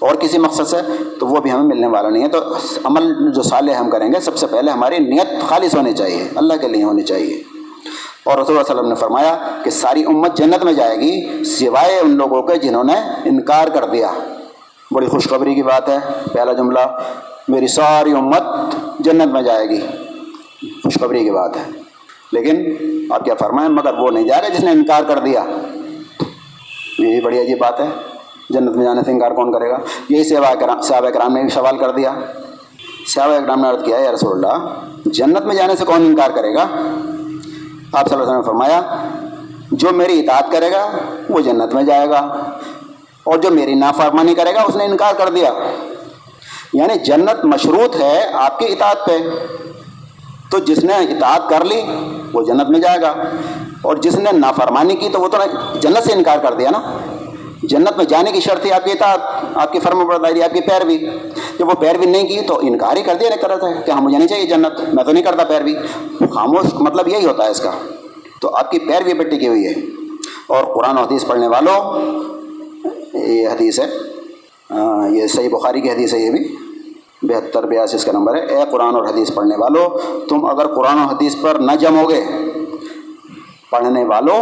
اور 0.00 0.14
کسی 0.14 0.38
مقصد 0.38 0.66
سے، 0.66 0.76
تو 1.20 1.26
وہ 1.26 1.40
بھی 1.40 1.50
ہمیں 1.50 1.62
ملنے 1.62 1.86
والا 1.86 2.08
نہیں 2.08 2.22
ہے۔ 2.22 2.28
تو 2.28 2.38
عمل 2.84 3.32
جو 3.34 3.42
صالح 3.42 3.72
ہم 3.72 3.90
کریں 3.90 4.08
گے، 4.08 4.20
سب 4.20 4.36
سے 4.36 4.46
پہلے 4.46 4.70
ہماری 4.70 4.98
نیت 4.98 5.48
خالص 5.48 5.74
ہونی 5.74 5.92
چاہیے، 5.92 6.28
اللہ 6.34 6.54
کے 6.60 6.68
لیے 6.68 6.84
ہونی 6.84 7.02
چاہیے۔ 7.02 7.42
اور 8.24 8.38
رسول 8.38 8.58
اللہ 8.58 8.60
علیہ 8.60 8.80
وسلم 8.80 8.88
نے 8.88 8.94
فرمایا 8.94 9.38
کہ 9.64 9.70
ساری 9.70 10.04
امت 10.04 10.36
جنت 10.36 10.64
میں 10.64 10.72
جائے 10.72 10.96
گی، 10.96 11.44
سوائے 11.44 12.00
ان 12.00 12.10
لوگوں 12.10 12.42
کے 12.42 12.56
جنہوں 12.56 12.84
نے 12.84 12.94
انکار 13.24 13.68
کر 13.68 13.84
دیا۔ 13.84 14.10
بڑی 14.90 15.06
خوشخبری 15.06 15.54
کی 15.54 15.62
بات 15.62 15.88
ہے، 15.88 15.96
پہلا 16.32 16.52
جملہ، 16.52 16.98
میری 17.48 17.66
ساری 17.66 18.12
امت 18.12 18.42
جنت 18.98 19.32
میں 19.32 19.42
جائے 19.42 19.68
گی۔ 19.68 19.80
خوشخبری 20.82 21.24
کی 21.24 21.30
بات 21.30 21.56
ہے۔ 21.56 21.70
لیکن 22.32 22.74
آپ 23.12 23.24
کیا 23.24 23.34
فرمائیں، 23.34 23.70
مگر 23.70 23.94
وہ 23.94 24.10
نہیں 24.10 24.24
جائے 24.24 24.42
گا 24.42 24.48
جس 24.48 24.60
نے 24.60 24.70
انکار 24.70 25.02
کر 25.08 25.18
دیا۔ 25.18 25.44
یہ 26.98 27.06
بھی 27.06 27.20
بڑی 27.20 27.40
عجیب 27.40 27.58
بات 27.58 27.80
ہے۔ 27.80 27.86
جنت 28.50 28.76
میں 28.76 28.84
جانے 28.84 29.00
سے 29.04 29.10
انکار 29.10 29.30
کون 29.30 29.52
کرے 29.52 29.70
گا؟ 29.70 29.76
یہی 30.08 30.24
سیوا 30.24 30.54
کرام 30.54 30.80
صحابہ 30.80 31.08
کرام 31.08 31.32
نے 31.32 31.40
بھی 31.40 31.48
سوال 31.48 31.78
کر 31.78 31.90
دیا۔ 31.90 32.14
صحابہ 33.06 33.38
کرام 33.38 33.60
نے 33.60 33.68
عرض 33.68 33.84
کیا، 33.84 33.98
یا 33.98 34.12
رسول 34.12 34.44
اللہ، 34.44 34.68
جنت 35.04 35.42
میں 35.42 35.54
جانے 35.54 35.76
سے 35.76 35.84
کون 35.84 35.96
انکار 35.96 36.30
کرے 36.30 36.54
گا؟ 36.54 36.62
آپ 36.62 38.08
صلی 38.08 38.20
اللہ 38.20 38.22
علیہ 38.22 38.22
وسلم 38.22 38.36
نے 38.36 38.42
فرمایا، 38.42 38.80
جو 39.72 39.88
میری 39.92 40.18
اطاعت 40.18 40.52
کرے 40.52 40.72
گا، 40.72 40.90
وہ 41.28 41.40
جنت 41.40 41.74
میں 41.74 41.82
جائے 41.82 42.10
گا۔ 42.10 42.49
اور 43.24 43.38
جو 43.38 43.50
میری 43.50 43.74
نافرمانی 43.74 44.34
کرے 44.34 44.54
گا 44.54 44.62
اس 44.62 44.76
نے 44.76 44.84
انکار 44.84 45.14
کر 45.14 45.28
دیا۔ 45.28 45.52
یعنی 46.72 46.94
جنت 47.04 47.44
مشروط 47.44 47.96
ہے 47.96 48.24
آپ 48.32 48.58
کی 48.58 48.66
اطاعت 48.66 49.06
پہ۔ 49.06 49.18
تو 50.50 50.58
جس 50.58 50.84
نے 50.84 50.94
اطاعت 50.94 51.48
کر 51.48 51.64
لی، 51.64 51.82
وہ 52.32 52.42
جنت 52.42 52.70
میں 52.70 52.80
جائے 52.80 52.98
گا۔ 53.02 53.14
اور 53.82 53.96
جس 53.96 54.14
نے 54.14 54.30
نافرمانی 54.32 54.96
کی، 54.96 55.08
تو 55.08 55.20
وہ 55.20 55.28
تو 55.28 55.36
جنت 55.80 56.06
سے 56.06 56.12
انکار 56.12 56.38
کر 56.38 56.52
دیا 56.52 56.70
نا۔ 56.70 56.98
جنت 57.62 57.96
میں 57.96 58.04
جانے 58.04 58.32
کی 58.32 58.40
شرط 58.40 58.62
تھی 58.62 58.72
آپ 58.72 58.84
کی 58.84 58.90
اطاعت، 58.90 59.20
آپ 59.54 59.72
کی 59.72 59.80
فرم 59.80 60.06
برداری، 60.06 60.42
آپ 60.42 60.54
کی 60.54 60.60
پیروی۔ 60.60 60.98
جب 61.58 61.66
وہ 61.66 61.74
پیروی 61.80 62.06
نہیں 62.06 62.28
کی، 62.28 62.40
تو 62.40 62.58
انکار 62.62 62.96
ہی 62.96 63.02
کر 63.02 63.14
دیا 63.14 63.28
نہیں 63.28 63.42
طرح 63.42 63.56
سے 63.56 63.82
کہ 63.86 63.90
ہاں 63.90 64.00
مجھے 64.00 64.18
نہیں 64.18 64.28
چاہیے 64.28 64.46
جنت، 64.46 64.94
میں 64.94 65.04
تو 65.04 65.12
نہیں 65.12 65.24
کرتا 65.24 65.44
پیروی۔ 65.44 65.74
خاموش 66.20 66.66
مطلب 66.74 67.08
یہی 67.08 67.26
ہوتا 67.26 67.44
ہے 67.44 67.50
اس 67.50 67.60
کا۔ 67.60 67.70
تو 68.40 68.56
آپ 68.56 68.70
کی 68.70 68.78
پیروی 68.78 69.14
پہ 69.14 69.22
ٹکی 69.22 69.48
ہوئی 69.48 69.66
ہے۔ 69.66 69.72
اور 70.46 70.64
قرآن 70.64 70.98
و 70.98 71.00
حدیث 71.00 71.26
پڑھنے 71.26 71.46
والوں 71.46 72.00
یہ 73.14 73.48
حدیث 73.48 73.80
ہے۔ 73.80 73.86
یہ 75.12 75.26
صحیح 75.26 75.48
بخاری 75.48 75.80
کی 75.80 75.90
حدیث 75.90 76.14
ہے، 76.14 76.18
یہ 76.18 76.30
بھی۔ 76.30 76.56
بہتر 77.22 77.66
بیاسی 77.66 77.96
اس 77.96 78.04
کا 78.04 78.12
نمبر 78.12 78.34
ہے۔ 78.36 78.44
اے 78.46 78.62
قرآن 78.70 78.94
اور 78.94 79.04
حدیث 79.04 79.34
پڑھنے 79.34 79.56
والوں 79.56 79.88
تم 80.28 80.44
اگر 80.44 80.66
قرآن 80.66 80.98
و 80.98 81.06
حدیث 81.06 81.36
پر 81.40 81.54
نہ 81.54 81.72
جمو 81.72 82.08
گے، 82.08 82.24
پڑھنے 83.70 84.04
والوں 84.04 84.38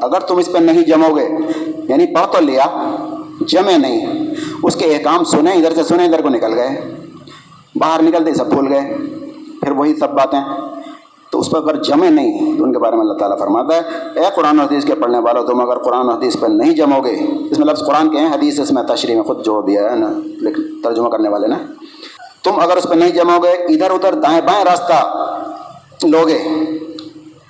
اگر 0.00 0.20
تم 0.20 0.38
اس 0.38 0.52
پہ 0.52 0.58
نہیں 0.58 0.82
جمو 0.82 1.16
گے 1.16 1.28
یعنی 1.88 2.06
پڑھ 2.14 2.26
تو 2.32 2.40
لیا، 2.40 2.96
جمے 3.40 3.78
نہیں، 3.78 4.06
اس 4.62 4.76
کے 4.76 4.84
احکام 4.84 5.24
سنیں، 5.24 5.52
ادھر 5.52 5.74
سے 5.74 5.82
سنیں، 5.82 6.04
ادھر 6.04 6.22
کو 6.22 6.28
نکل 6.28 6.52
گئے، 6.54 6.68
باہر 7.74 8.02
نکلتے 8.02 8.34
سب 8.34 8.48
بھول 8.48 8.72
گئے، 8.72 8.96
پھر 9.60 9.70
وہی 9.70 9.94
سب 9.94 10.10
باتیں۔ 10.10 10.40
تو 11.30 11.40
اس 11.40 11.50
پر 11.50 11.58
اگر 11.58 11.82
جمے 11.82 12.10
نہیں، 12.10 12.58
تو 12.58 12.64
ان 12.64 12.72
کے 12.72 12.78
بارے 12.78 12.96
میں 12.96 13.00
اللہ 13.00 13.12
تعالیٰ 13.12 13.38
فرماتا 13.38 13.76
ہے، 13.76 13.80
اے 14.20 14.26
قرآن 14.34 14.60
و 14.60 14.62
حدیث 14.62 14.84
کے 14.84 14.94
پڑھنے 14.94 15.18
والوں، 15.18 15.42
تم 15.42 15.60
اگر 15.60 15.78
قرآن 15.78 16.06
و 16.06 16.10
حدیث 16.10 16.36
پر 16.40 16.48
نہیں 16.48 16.70
جمو 16.70 17.00
گے 17.00 17.26
اس 17.50 17.58
میں 17.58 17.66
لفظ 17.66 17.86
قرآن 17.86 18.10
کے 18.10 18.18
ہیں، 18.18 18.32
حدیث 18.34 18.60
اس 18.60 18.72
میں 18.72 18.82
تشریح 18.82 19.14
میں 19.14 19.22
خود 19.22 19.44
جوڑ 19.44 19.66
دیا 19.66 19.90
ہے 19.90 19.96
نا 19.96 20.08
ترجمہ 20.84 21.08
کرنے 21.08 21.28
والے 21.28 21.46
نے 21.46 21.54
تم 22.44 22.60
اگر 22.60 22.76
اس 22.76 22.86
پہ 22.90 22.94
نہیں 22.94 23.10
جمو 23.10 23.38
گے 23.42 23.50
ادھر 23.50 23.90
ادھر 23.90 24.14
دائیں 24.14 24.40
بائیں 24.40 24.64
راستہ 24.64 25.00
لوگے، 26.06 26.38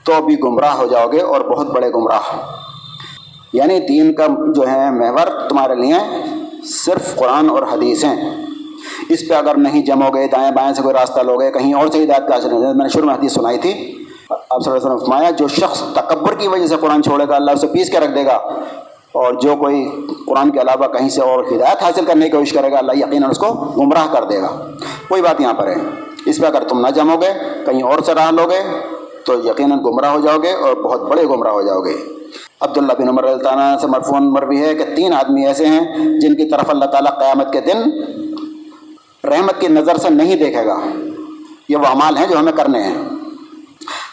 تو 0.04 0.22
بھی 0.22 0.36
گمراہ 0.44 0.74
ہو 0.76 0.86
جاؤ 0.86 1.06
گے 1.12 1.20
اور 1.20 1.40
بہت 1.40 1.66
بڑے 1.66 1.90
گمراہ۔ 1.90 2.36
یعنی 3.52 3.78
دین 3.78 4.12
کا 4.12 4.26
جو 4.54 4.68
ہے 4.68 4.90
محور 4.90 5.48
تمہارے 5.48 5.74
لیے 5.74 5.94
صرف 6.64 7.16
قرآن 7.16 7.50
اور 7.50 7.62
حدیث 7.62 8.04
ہیں۔ 8.04 8.46
اس 9.08 9.28
پہ 9.28 9.34
اگر 9.34 9.54
نہیں 9.56 9.82
جمو 9.82 10.10
گے 10.14 10.26
دائیں 10.26 10.50
بائیں 10.50 10.74
سے 10.74 10.82
کوئی 10.82 10.94
راستہ 11.00 11.20
لوگے، 11.20 11.50
کہیں 11.50 11.74
اور 11.74 11.88
سے 11.92 12.04
ہدایت 12.04 12.28
کا 12.28 12.48
میں۔ 12.58 12.74
نے 12.74 12.88
شروع 12.88 13.06
میں 13.06 13.14
حدیث 13.14 13.32
سنائی 13.32 13.58
تھی۔ 13.58 14.04
آپ 14.30 14.64
صلی 14.64 14.72
اللہ 14.72 14.76
علیہ 14.76 14.94
وسلم 14.94 14.98
فرمایا، 14.98 15.30
جو 15.30 15.48
شخص 15.48 15.82
تکبر 15.94 16.34
کی 16.34 16.48
وجہ 16.48 16.66
سے 16.66 16.76
قرآن 16.80 17.02
چھوڑے 17.02 17.28
گا، 17.28 17.36
اللہ 17.36 17.50
اسے 17.50 17.66
پیس 17.66 17.90
کے 17.90 18.00
رکھ 18.00 18.14
دے 18.14 18.26
گا۔ 18.26 18.36
اور 19.12 19.34
جو 19.34 19.56
کوئی 19.56 19.90
قرآن 20.26 20.50
کے 20.50 20.60
علاوہ 20.60 20.86
کہیں 20.86 21.08
سے 21.08 21.20
اور 21.20 21.44
ہدایت 21.44 21.82
حاصل 21.82 22.04
کرنے 22.04 22.24
کی 22.24 22.36
کوشش 22.36 22.52
کرے 22.52 22.72
گا، 22.72 22.78
اللہ 22.78 22.92
یقیناً 22.96 23.30
اس 23.30 23.38
کو 23.38 23.46
گمراہ 23.52 24.06
کر 24.12 24.24
دے 24.24 24.42
گا۔ 24.42 24.70
کوئی 25.08 25.22
بات 25.22 25.40
یہاں 25.40 25.54
پر 25.54 25.68
ہے۔ 25.68 25.74
اس 26.26 26.38
پہ 26.38 26.46
اگر 26.46 26.62
تم 26.68 26.80
نہ 26.80 26.90
جمو 26.90 27.16
گے 27.16 27.32
کہیں 27.66 27.82
اور 27.82 27.98
سے 28.06 28.14
راہ 28.14 28.30
لوگے، 28.30 28.58
تو 29.24 29.34
یقیناً 29.34 29.78
گمراہ 29.78 30.10
ہو 30.10 30.20
جاؤ 30.20 30.36
گے 30.38 30.52
اور 30.52 30.74
بہت 30.74 31.02
بڑے 31.02 31.24
گمراہ 31.24 31.52
ہو 31.52 31.62
جاؤ 31.62 31.80
گے۔ 31.80 31.94
عبداللہ 32.60 32.92
بن 32.98 33.08
عمر 33.08 33.24
اللہ 33.24 33.42
تعالیٰ 33.42 33.78
سے 33.78 33.86
مرفون 33.86 34.32
مربی 34.32 34.64
ہے 34.64 34.74
کہ 34.74 34.84
تین 34.96 35.12
آدمی 35.12 35.46
ایسے 35.46 35.66
ہیں 35.66 35.80
جن 36.20 36.34
کی 36.34 36.50
طرف 36.50 36.70
اللہ 36.70 36.84
تعالیٰ 36.84 37.18
قیامت 37.18 37.52
کے 37.52 37.60
دن 37.60 37.82
رحمت 39.24 39.60
کی 39.60 39.68
نظر 39.68 39.96
سے 39.96 40.10
نہیں 40.10 40.36
دیکھے 40.36 40.66
گا۔ 40.66 40.80
یہ 41.68 41.76
وہ 41.76 41.86
اعمال 41.86 42.16
ہیں 42.16 42.26
جو 42.26 42.38
ہمیں 42.38 42.52
کرنے 42.52 42.82
ہیں۔ 42.82 42.98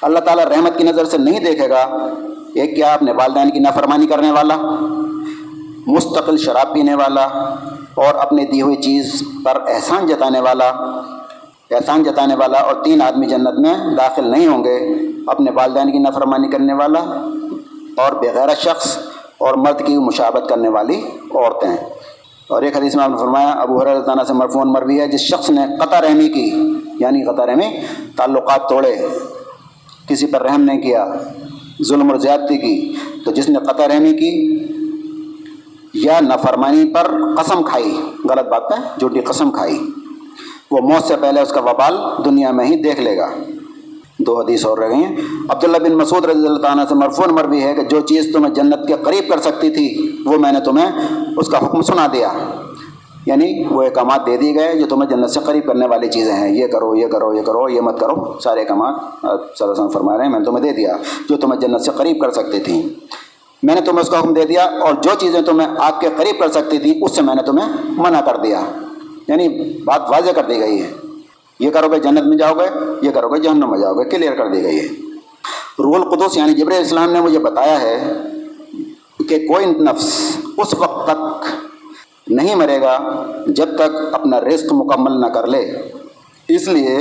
اللہ 0.02 0.20
تعالیٰ 0.20 0.46
رحمت 0.46 0.78
کی 0.78 0.84
نظر 0.84 1.06
سے 1.06 1.18
نہیں 1.18 1.40
دیکھے 1.40 1.70
گا۔ 1.70 1.84
ایک 2.56 2.76
کیا 2.76 2.94
اپنے 2.94 3.12
والدین 3.12 3.50
کی 3.50 3.60
نافرمانی 3.60 4.08
کرنے 4.08 4.32
والا، 4.32 4.56
مستقل 5.88 6.38
شراب 6.38 6.74
پینے 6.74 6.96
والا، 6.96 7.26
اور 7.96 8.16
اپنے 8.16 8.46
دی 8.46 8.62
ہوئی 8.62 8.76
چیز 8.76 9.24
پر 9.46 9.62
احسان 9.68 10.08
جتانے 10.08 10.40
والا۔ 10.40 10.70
احسان 11.72 12.04
جتانے 12.04 12.36
والا 12.36 12.58
اور 12.58 12.84
تین 12.84 13.02
آدمی 13.02 13.26
جنت 13.26 13.60
میں 13.60 13.74
داخل 13.98 14.32
نہیں 14.32 14.48
ہوں 14.48 14.64
گے۔ 14.64 14.94
اپنے 15.28 15.52
والدین 15.52 15.92
کی 15.92 15.98
نفرمانی 15.98 16.48
کرنے 16.48 16.74
والا 16.74 17.00
اور 17.98 18.12
بغیر 18.12 18.50
شخص 18.58 18.98
اور 19.38 19.54
مرد 19.54 19.86
کی 19.86 19.98
مشابت 19.98 20.50
کرنے 20.50 20.70
والی 20.70 21.02
عورتیں۔ 21.36 21.78
اور 22.48 22.62
ایک 22.62 22.78
حدیث 22.78 22.96
میں 22.96 23.04
آپ 23.04 23.10
نے 23.10 23.18
فرمایا، 23.18 23.52
ابو 23.52 23.82
حرانہ 23.82 24.24
سے 24.24 24.34
مرفون 24.34 24.72
مربی 24.74 25.00
ہے، 25.02 25.08
جس 25.08 25.22
شخص 25.22 25.50
نے 25.50 25.62
قطع 25.80 26.02
رحمی 26.02 26.30
کی 26.30 26.74
یعنی 27.00 27.24
قطع 27.24 27.46
رحمی، 27.46 27.70
تعلقات 28.16 28.70
توڑے، 28.70 28.96
کسی 30.08 30.26
پر 30.26 30.42
رحم 30.42 30.62
نہیں 30.62 30.82
کیا، 30.82 31.06
ظلم 31.88 32.10
اور 32.10 32.20
زیادتی 32.20 32.58
کی، 32.58 32.96
تو 33.26 33.32
جس 33.32 33.50
نے 33.50 33.60
قطع 33.60 33.88
رحمی 33.88 34.14
کی، 34.14 34.34
یا 35.94 36.20
نفرمانی 36.20 36.86
پر 36.94 37.12
قسم 37.38 37.64
کھائی، 37.64 38.02
غلط 38.30 38.48
بات 38.48 38.72
ہے، 38.72 38.78
جھوٹی 39.00 39.22
قسم 39.22 39.52
کھائی، 39.52 39.80
وہ 40.72 40.80
موت 40.82 41.04
سے 41.04 41.16
پہلے 41.22 41.42
اس 41.42 41.52
کا 41.52 41.62
وبال 41.62 41.98
دنیا 42.26 42.52
میں 42.52 42.66
ہی 42.66 42.76
دیکھ 42.76 43.00
لے 43.00 43.18
گا۔ 43.18 43.28
دو 44.20 44.42
حدیث 44.42 44.66
اور 44.66 44.78
رہ 44.78 44.90
گئی 44.90 45.04
ہیں۔ 45.04 45.16
عبداللہ 45.50 45.78
بن 45.78 45.94
مسعود 45.94 46.26
رضی 46.26 46.48
اللہ 46.48 46.62
تعالیٰ 46.62 46.88
سے 46.88 46.96
مرفون 46.96 47.36
مر 47.36 47.44
بھی 47.44 47.64
ہے 47.64 47.74
کہ 47.74 47.82
جو 47.82 48.00
چیز 48.00 48.34
تمہیں 48.34 48.54
جنت 48.54 48.88
کے 48.88 48.94
قریب 49.04 49.30
کر 49.30 49.40
سکتی 49.40 49.70
تھی، 49.70 50.18
وہ 50.26 50.38
میں 50.38 50.52
نے 50.52 50.60
تمہیں 50.60 50.92
اس 51.38 51.48
کا 51.48 51.58
حکم 51.58 51.82
سنا 51.82 52.08
دیا۔ 52.14 52.32
یعنی 53.26 53.64
وہ 53.72 53.84
احکامات 53.84 54.26
دے 54.26 54.38
دی 54.38 54.56
گئے 54.56 54.76
جو 54.76 54.86
تمہیں 54.90 55.10
جنت 55.10 55.30
سے 55.30 55.40
قریب 55.46 55.68
کرنے 55.68 55.88
والی 55.88 56.08
چیزیں 56.08 56.34
ہیں۔ 56.34 56.56
یہ 56.56 56.68
کرو 56.68 56.96
یہ 56.96 57.08
کرو 57.08 57.34
یہ 57.34 57.42
کرو، 57.42 57.70
یہ 57.70 57.82
مت 57.82 58.00
کرو۔ 58.00 58.40
سارے 58.40 58.60
احکامات 58.60 58.94
سر 59.58 59.88
فرما 59.88 60.18
رہے 60.18 60.24
ہیں، 60.24 60.32
میں 60.32 60.40
نے 60.40 60.46
تمہیں 60.46 60.64
دے 60.64 60.72
دیا۔ 60.72 60.98
جو 61.30 61.38
تمہیں 61.38 61.60
جنت 61.60 61.82
سے 61.82 61.92
قریب 61.96 62.20
کر 62.20 62.32
سکتی 62.32 62.60
تھیں 62.60 62.84
میں 63.64 63.76
نے 63.76 63.82
تمہیں 63.82 64.00
اس 64.00 64.10
کا 64.10 64.20
حکم 64.20 64.34
دے 64.34 64.46
دیا۔ 64.46 64.64
اور 64.64 64.94
جو 64.94 65.10
چیزیں 65.20 65.42
تمہیں 65.42 65.68
آگ 65.80 65.92
کے 66.00 66.08
قریب 66.18 66.40
کر 66.40 66.52
سکتی 66.52 66.80
تھیں 66.80 66.94
اس 67.02 67.16
سے 67.16 67.22
میں 67.22 67.36
نے 67.36 67.44
تمہیں 67.44 67.68
منع 67.98 68.22
کر 68.22 68.38
دیا۔ 68.38 68.62
یعنی 69.28 69.48
بات 69.86 70.02
واضح 70.10 70.32
کر 70.32 70.44
دی 70.50 70.60
گئی 70.60 70.82
ہے۔ 70.82 70.92
یہ 71.60 71.70
کرو 71.70 71.88
گے 71.92 72.00
جنت 72.00 72.24
میں 72.24 72.38
جاؤ 72.38 72.54
گے 72.54 72.66
یہ 73.02 73.12
کرو 73.12 73.30
گے 73.30 73.40
جہنم 73.40 73.72
میں 73.72 73.80
جاؤ 73.80 73.94
گے 73.94 74.10
کلیئر 74.10 74.36
کر 74.36 74.48
دی 74.48 74.64
گئی 74.64 74.80
ہے۔ 74.80 74.88
روح 75.80 75.96
القدس 75.96 76.38
یعنی 76.38 76.54
جبر 76.54 76.72
اسلام 76.72 77.12
نے 77.12 77.22
مجھے 77.22 77.40
بتایا 77.40 77.82
ہے 77.82 78.14
کہ 79.30 79.48
کوئی 79.48 79.66
نفس 79.66 80.38
اس 80.58 80.74
وقت 80.74 81.08
تک 81.08 81.46
نہیں 82.28 82.56
مرے 82.56 82.82
گا 82.82 83.26
جب 83.48 83.76
تک 83.76 84.14
اپنا 84.14 84.42
رزق 84.42 84.74
مکمل 84.74 85.22
نہ 85.22 85.26
کر 85.26 85.48
لے۔ 85.48 85.72
اس 86.48 86.68
لیے 86.68 86.98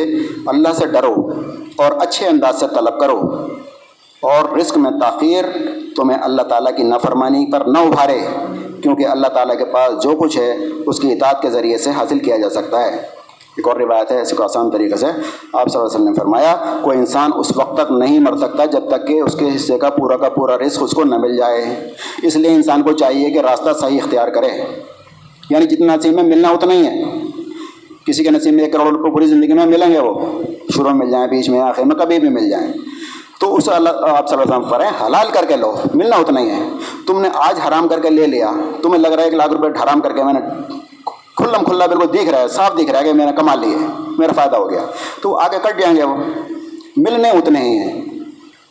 اللہ 0.46 0.68
سے 0.74 0.86
ڈرو 0.86 1.14
اور 1.76 1.92
اچھے 1.92 2.26
انداز 2.26 2.61
سے 2.61 2.66
طلب 2.74 3.00
کرو 3.00 3.20
اور 4.20 4.59
رزق 4.59 4.78
میں 4.78 4.90
تاخیر 4.90 5.44
تمہیں 5.96 6.18
اللہ 6.22 6.42
تعالیٰ 6.42 6.76
کی 6.76 6.82
نافرمانی 6.82 7.46
پر 7.52 7.61
نہ 7.61 7.78
ابھارے، 7.78 8.20
کیونکہ 8.82 9.07
اللہ 9.07 9.26
تعالیٰ 9.26 9.59
کے 9.59 9.64
پاس 9.64 10.02
جو 10.02 10.16
کچھ 10.16 10.38
ہے، 10.38 10.57
اس 10.86 11.00
کی 11.00 11.12
اطاعت 11.12 11.42
کے 11.42 11.50
ذریعے 11.50 11.78
سے 11.78 11.90
حاصل 11.90 12.18
کیا 12.18 12.36
جا 12.36 12.50
سکتا 12.50 12.84
ہے۔ 12.84 13.07
ایک 13.57 13.68
اور 13.68 13.76
روایت 13.76 14.11
ہے 14.11 14.16
ایسے 14.16 14.36
کو 14.36 14.42
آسان 14.42 14.70
طریقے 14.70 14.96
سے 14.96 15.07
آپ 15.07 15.12
صلی 15.12 15.52
اللہ 15.52 15.78
علیہ 15.78 15.84
وسلم 15.84 16.09
نے 16.09 16.14
فرمایا، 16.14 16.57
کوئی 16.82 16.98
انسان 16.98 17.30
اس 17.36 17.57
وقت 17.57 17.76
تک 17.76 17.92
نہیں 17.92 18.18
مر 18.18 18.36
سکتا 18.36 18.64
جب 18.64 18.88
تک 18.88 19.09
کہ 19.09 19.20
اس 19.20 19.34
کے 19.34 19.48
حصے 19.57 19.78
کا 19.78 19.90
پورا 19.90 20.16
کا 20.16 20.28
پورا 20.28 20.59
رزق 20.59 20.82
اس 20.82 20.90
کو 20.90 21.05
نہ 21.05 21.14
مل 21.18 21.36
جائے۔ 21.36 21.90
اس 22.22 22.36
لیے 22.36 22.55
انسان 22.55 22.82
کو 22.82 22.92
چاہیے 22.92 23.30
کہ 23.30 23.38
راستہ 23.38 23.70
صحیح 23.80 24.00
اختیار 24.02 24.28
کرے۔ 24.28 24.80
یعنی 25.50 25.66
جتنا 25.66 25.96
نصیب 25.96 26.12
میں 26.12 26.22
ملنا 26.22 26.48
اتنا 26.48 26.74
ہی 26.74 26.86
ہے۔ 26.86 27.05
کسی 28.07 28.24
کے 28.24 28.30
نصیب 28.30 28.55
میں 28.55 28.64
ایک 28.64 28.72
کروڑ 28.72 28.86
روپے 28.86 29.11
پوری 29.11 29.26
زندگی 29.26 29.52
میں 29.52 29.66
ملیں 29.66 29.92
گے 29.92 29.98
وہ، 29.98 30.42
شروع 30.74 30.90
میں 30.90 31.07
مل 31.07 31.11
جائیں، 31.11 31.26
بیچ 31.26 31.48
میں، 31.48 31.61
آخر 31.61 31.82
میں 31.82 31.96
کبھی 31.96 32.18
بھی 32.18 32.28
مل 32.28 32.50
جائیں۔ 32.50 32.72
تو 33.40 33.55
اس 33.55 33.68
اللہ، 33.68 33.90
آپ 33.90 34.28
صلی 34.28 34.38
اللہ 34.40 34.55
علیہ 34.55 34.66
وسلم 34.66 34.78
فریں 34.78 35.07
حلال 35.07 35.26
کر 35.32 35.44
کے 35.48 35.57
لو، 35.57 35.74
ملنا 35.94 36.16
اتنا 36.16 36.40
ہی 36.40 36.50
ہے۔ 36.50 36.68
تم 37.07 37.20
نے 37.20 37.28
آج 37.34 37.59
حرام 37.68 37.88
کر 37.88 38.00
کے 38.00 38.11
لے 38.11 38.26
لیا، 38.26 38.50
تمہیں 38.82 39.00
لگ 39.00 39.09
رہا 39.09 39.18
ہے 39.18 39.24
ایک 39.24 39.34
لاکھ 39.34 39.52
روپے 39.52 39.66
حرام 39.66 40.00
کر 40.00 40.12
کے 40.12 40.24
میں 40.24 40.32
نے 40.32 40.40
کھلم 41.37 41.64
کھلا 41.64 41.87
بالکل 41.87 42.12
دیکھ 42.12 42.30
رہا 42.30 42.39
ہے، 42.39 42.49
صاف 42.49 42.78
دیکھ 42.78 42.91
رہا 42.91 42.99
ہے 42.99 43.05
کہ 43.05 43.12
میں 43.12 43.26
نے 43.26 43.32
کما 43.32 43.55
لی 43.55 43.74
ہے، 43.74 43.87
میرا 44.18 44.32
فائدہ 44.32 44.57
ہو 44.57 44.70
گیا۔ 44.70 44.80
تو 45.22 45.39
آگے 45.39 45.57
کٹ 45.62 45.80
جائیں 45.80 45.97
گے 45.97 46.05
وہ 46.05 46.16
ملنے 46.97 47.30
اتنے 47.30 47.61
ہی 47.61 47.78
ہیں۔ 47.78 48.01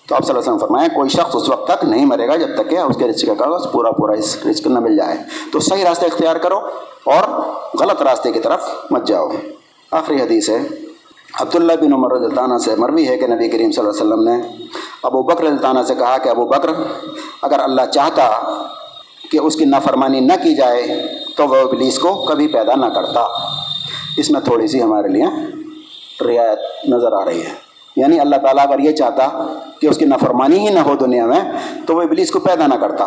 تو 0.07 0.16
آپ 0.16 0.24
صلی 0.24 0.30
اللہ 0.30 0.39
علیہ 0.39 0.53
وسلم 0.53 0.57
فرمائیں 0.57 0.89
کوئی 0.95 1.09
شخص 1.09 1.36
اس 1.36 1.49
وقت 1.49 1.72
تک 1.72 1.86
نہیں 1.86 2.05
مرے 2.05 2.28
گا 2.28 2.36
جب 2.36 2.47
تک 2.55 2.70
کہ 2.70 2.78
اس 2.78 2.97
کے 2.97 3.07
رزق 3.07 3.28
کا 3.28 3.34
کاغذ 3.34 3.72
پورا 3.72 3.91
پورا 3.91 4.14
اس 4.14 4.38
رزق 4.45 4.68
نہ 4.68 4.80
مل 4.80 4.97
جائے۔ 4.97 5.18
تو 5.51 5.59
صحیح 5.59 5.84
راستے 5.84 6.05
اختیار 6.05 6.36
کرو 6.36 6.57
اور 7.05 7.41
غلط 7.80 8.01
راستے 8.01 8.32
کی 8.32 8.39
طرف 8.39 8.70
مت 8.91 9.07
جاؤ۔ 9.07 9.30
آخری 9.91 10.22
حدیث 10.22 10.49
ہے، 10.49 10.59
عبداللہ 11.41 11.74
بن 11.82 11.93
عمر 11.93 12.11
رضی 12.14 12.26
اللہ 12.26 12.41
عنہ 12.41 12.57
سے 12.57 12.76
مروی 12.76 13.07
ہے 13.07 13.18
کہ 13.18 13.28
نبی 13.28 13.47
کریم 13.49 13.72
صلی 13.72 13.86
اللہ 13.86 14.01
علیہ 14.01 14.14
وسلم 14.14 14.24
نے 14.24 14.66
ابو 15.03 15.24
بکر 15.24 15.43
رضی 15.43 15.55
اللہ 15.55 15.68
عنہ 15.68 15.80
سے 15.88 15.95
کہا 15.95 16.18
کہ 16.18 16.30
ابو 16.30 16.45
بکر، 16.45 16.70
اگر 17.41 17.59
اللہ 17.59 17.82
چاہتا 17.93 18.30
کہ 19.32 19.38
اس 19.38 19.55
کی 19.55 19.66
نافرمانی 19.66 20.20
نہ 20.20 20.34
کی 20.43 20.55
جائے 20.55 20.84
تو 21.36 21.47
وہ 21.47 21.55
ابلیس 21.55 21.99
کو 21.99 22.25
کبھی 22.25 22.47
پیدا 22.47 22.75
نہ 22.75 22.86
کرتا۔ 22.86 23.27
اس 24.17 24.31
میں 24.31 24.41
تھوڑی 24.41 24.67
سی 24.67 24.84
ہمارے 24.84 25.07
لیے 25.07 25.25
رعایت 26.25 26.89
نظر 26.89 27.13
آ 27.13 27.25
رہی 27.25 27.41
ہے۔ 27.41 27.73
یعنی 27.95 28.19
اللہ 28.19 28.36
تعالیٰ 28.36 28.67
اگر 28.67 28.79
یہ 28.79 28.91
چاہتا 28.91 29.53
کہ 29.81 29.88
اس 29.88 29.97
کی 29.97 30.05
نافرمانی 30.05 30.67
ہی 30.67 30.73
نہ 30.73 30.79
ہو 30.79 30.95
دنیا 30.95 31.25
میں، 31.25 31.39
تو 31.88 31.95
وہ 31.95 32.01
ابلیس 32.01 32.31
کو 32.31 32.39
پیدا 32.39 32.67
نہ 32.67 32.75
کرتا۔ 32.75 33.05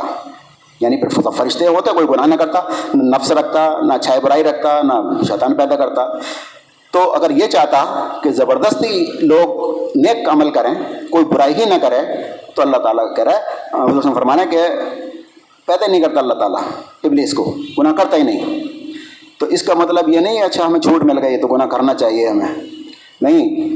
یعنی 0.81 0.97
پھر 0.97 1.31
فرشتے 1.31 1.67
ہوتے، 1.67 1.91
کوئی 1.91 2.09
گناہ 2.09 2.27
نہ 2.27 2.35
کرتا، 2.35 2.61
نہ 2.95 3.17
نفس 3.17 3.33
رکھتا، 3.33 3.81
نہ 3.81 3.95
چھائے 4.03 4.21
برائی 4.21 4.45
رکھتا، 4.45 4.81
نہ 4.83 4.93
شیطان 5.29 5.55
پیدا 5.55 5.77
کرتا۔ 5.77 6.09
تو 6.93 7.13
اگر 7.13 7.31
یہ 7.31 7.47
چاہتا 7.47 8.09
کہ 8.23 8.31
زبردستی 8.31 9.07
لوگ 9.23 9.81
نیک 9.97 10.29
عمل 10.29 10.51
کریں، 10.51 10.75
کوئی 11.11 11.25
برائی 11.25 11.55
ہی 11.55 11.65
نہ 11.65 11.75
کرے، 11.83 12.01
تو 12.55 12.63
اللہ 12.63 12.77
تعالیٰ 12.77 13.17
کہہ 13.17 13.25
رہا 13.25 13.33
ہے 13.33 14.15
فرمانا 14.15 14.45
کہ 14.45 14.59
پیدا 15.67 15.87
نہیں 15.87 16.03
کرتا 16.03 16.21
اللہ 16.21 16.35
تعالیٰ، 16.35 16.63
ابلیس 17.05 17.35
کو۔ 17.35 17.57
گناہ 17.79 17.93
کرتا 17.93 18.17
ہی 18.17 18.23
نہیں۔ 18.23 18.65
تو 19.39 19.47
اس 19.47 19.63
کا 19.63 19.75
مطلب 19.75 20.09
یہ 20.09 20.21
نہیں 20.21 20.39
ہے 20.39 20.43
اچھا 20.43 20.67
ہمیں 20.67 20.81
چھوٹ 20.81 21.05
مل 21.05 21.19
گئی 21.19 21.37
تو 21.37 21.47
گناہ 21.47 21.67
کرنا 21.67 21.95
چاہیے 21.95 22.29
ہمیں۔ 22.29 22.49
نہیں 23.21 23.71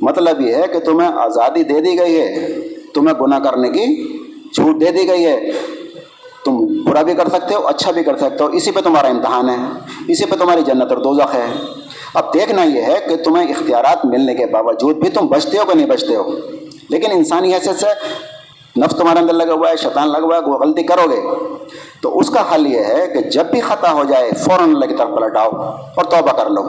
مطلب 0.00 0.40
یہ 0.40 0.54
ہے 0.54 0.62
کہ 0.72 0.78
تمہیں 0.78 1.08
آزادی 1.08 1.62
دے 1.62 1.80
دی 1.80 1.98
گئی 1.98 2.20
ہے، 2.20 2.58
تمہیں 2.94 3.14
گناہ 3.20 3.38
کرنے 3.38 3.68
کی 3.68 4.18
چھوٹ 4.54 4.80
دے 4.80 4.90
دی 4.90 5.08
گئی 5.08 5.26
ہے۔ 5.26 5.50
تم 6.44 6.66
برا 6.84 7.02
بھی 7.02 7.14
کر 7.14 7.28
سکتے 7.28 7.54
ہو 7.54 7.66
اچھا 7.66 7.90
بھی 7.90 8.02
کر 8.02 8.16
سکتے 8.16 8.44
ہو۔ 8.44 8.48
اسی 8.48 8.70
پہ 8.70 8.80
تمہارا 8.80 9.08
امتحان 9.08 9.50
ہے، 9.50 9.56
اسی 10.08 10.24
پہ 10.24 10.36
تمہاری 10.36 10.62
جنت 10.62 10.92
اور 10.92 10.98
دوزخ 10.98 11.34
ہے۔ 11.34 11.54
اب 12.14 12.34
دیکھنا 12.34 12.64
یہ 12.64 12.82
ہے 12.82 12.94
کہ 13.08 13.16
تمہیں 13.16 13.50
اختیارات 13.50 14.06
ملنے 14.06 14.34
کے 14.34 14.46
باوجود 14.46 14.96
بھی 14.96 15.10
تم 15.10 15.26
بچتے 15.26 15.58
ہو 15.58 15.64
کہ 15.64 15.76
نہیں 15.76 15.86
بچتے 15.86 16.16
ہو۔ 16.16 16.30
لیکن 16.88 17.10
انسانی 17.12 17.54
حیثیت 17.54 17.80
سے 17.80 17.86
نفس 18.76 18.96
تمہارے 18.96 19.18
اندر 19.18 19.32
لگا 19.32 19.52
ہوا 19.52 19.70
ہے، 19.70 19.76
شیطان 19.76 20.08
لگا 20.08 20.20
ہوا 20.20 20.36
ہے 20.36 20.50
وہ 20.50 20.58
غلطی 20.58 20.82
کرو 20.82 21.10
گے۔ 21.10 21.20
تو 22.02 22.18
اس 22.18 22.30
کا 22.30 22.54
حل 22.54 22.66
یہ 22.66 22.78
ہے 22.78 23.06
کہ 23.14 23.20
جب 23.28 23.46
بھی 23.46 23.60
خطا 23.60 23.92
ہو 23.92 24.04
جائے، 24.04 24.30
فوراً 24.30 24.74
اللہ 24.74 24.86
کی 24.86 24.94
طرف 24.94 25.08
پلٹاؤ 25.08 25.50
اور 25.94 26.04
توبہ 26.04 26.36
کر 26.36 26.50
لو۔ 26.50 26.62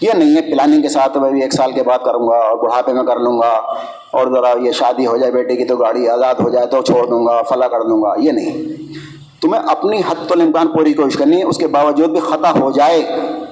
یہ 0.00 0.10
نہیں 0.14 0.36
ہے 0.36 0.52
پلاننگ 0.52 0.82
کے 0.82 0.88
ساتھ 0.88 1.18
میں 1.18 1.30
بھی 1.30 1.42
ایک 1.42 1.52
سال 1.52 1.72
کے 1.72 1.82
بعد 1.82 1.98
کروں 2.04 2.28
گا 2.28 2.36
اور 2.36 2.58
بڑھاپے 2.58 2.92
میں 2.92 3.04
کر 3.04 3.16
لوں 3.16 3.38
گا 3.38 3.74
اور 4.10 4.26
ذرا 4.26 4.66
یہ 4.66 4.72
شادی 4.72 5.06
ہو 5.06 5.16
جائے 5.16 5.32
بیٹے 5.32 5.56
کی 5.56 5.64
تو 5.64 5.76
گاڑی 5.76 6.08
آزاد 6.08 6.34
ہو 6.34 6.48
جائے 6.48 6.66
تو 6.66 6.82
چھوڑ 6.82 7.06
دوں 7.06 7.26
گا، 7.26 7.42
فلاں 7.42 7.68
کر 7.68 7.80
دوں 7.80 8.02
گا۔ 8.02 8.14
یہ 8.18 8.30
نہیں۔ 8.30 8.82
تمہیں 9.42 9.62
اپنی 9.62 9.98
حد 9.98 10.28
تو 10.28 10.34
الامکان 10.34 10.68
پوری 10.68 10.92
کوشش 10.92 11.16
کرنی 11.16 11.36
ہے، 11.36 11.42
اس 11.42 11.58
کے 11.58 11.66
باوجود 11.66 12.10
بھی 12.10 12.20
خطا 12.20 12.50
ہو 12.60 12.70
جائے 12.70 13.02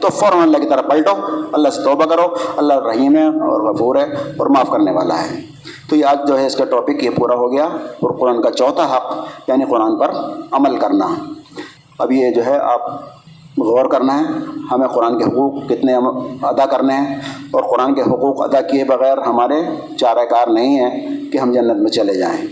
تو 0.00 0.08
فوراً 0.08 0.42
اللہ 0.42 0.58
کی 0.58 0.68
طرف 0.68 0.84
پلٹو۔ 0.90 1.12
اللہ 1.52 1.68
سے 1.68 1.82
توبہ 1.82 2.04
کرو۔ 2.04 2.34
اللہ 2.56 2.74
رحیم 2.74 3.16
ہے 3.16 3.26
اور 3.26 3.74
غفور 3.74 3.96
ہے 3.96 4.02
اور 4.02 4.46
معاف 4.46 4.70
کرنے 4.70 4.92
والا 4.92 5.22
ہے۔ 5.22 5.57
تو 5.88 5.96
یہ 5.96 6.04
آج 6.04 6.26
جو 6.28 6.38
ہے 6.38 6.46
اس 6.46 6.56
کا 6.56 6.64
ٹاپک 6.64 7.04
یہ 7.04 7.10
پورا 7.16 7.34
ہو 7.34 7.52
گیا 7.52 7.64
اور 7.64 8.10
قرآن 8.18 8.40
کا 8.42 8.50
چوتھا 8.50 8.84
حق 8.96 9.48
یعنی 9.48 9.64
قرآن 9.64 9.98
پر 9.98 10.10
عمل 10.50 10.76
کرنا 10.76 11.06
اب 11.98 12.12
یہ 12.12 12.30
جو 12.30 12.44
ہے 12.46 12.58
آپ 12.58 12.90
غور 13.58 13.84
کرنا 13.84 14.18
ہے، 14.18 14.24
ہمیں 14.70 14.86
قرآن 14.88 15.18
کے 15.18 15.24
حقوق 15.24 15.54
کتنے 15.68 15.94
ادا 15.94 16.66
کرنے 16.66 16.94
ہیں 16.94 17.14
اور 17.50 17.62
قرآن 17.62 17.94
کے 17.94 18.02
حقوق 18.02 18.42
ادا 18.42 18.60
کیے 18.60 18.84
بغیر 18.84 19.18
ہمارے 19.18 19.60
چارہ 20.00 20.24
کار 20.24 20.48
نہیں 20.48 20.78
ہیں 20.80 21.30
کہ 21.32 21.38
ہم 21.38 21.52
جنت 21.52 21.76
میں 21.76 21.90
چلے 21.90 22.14
جائیں۔ 22.14 22.46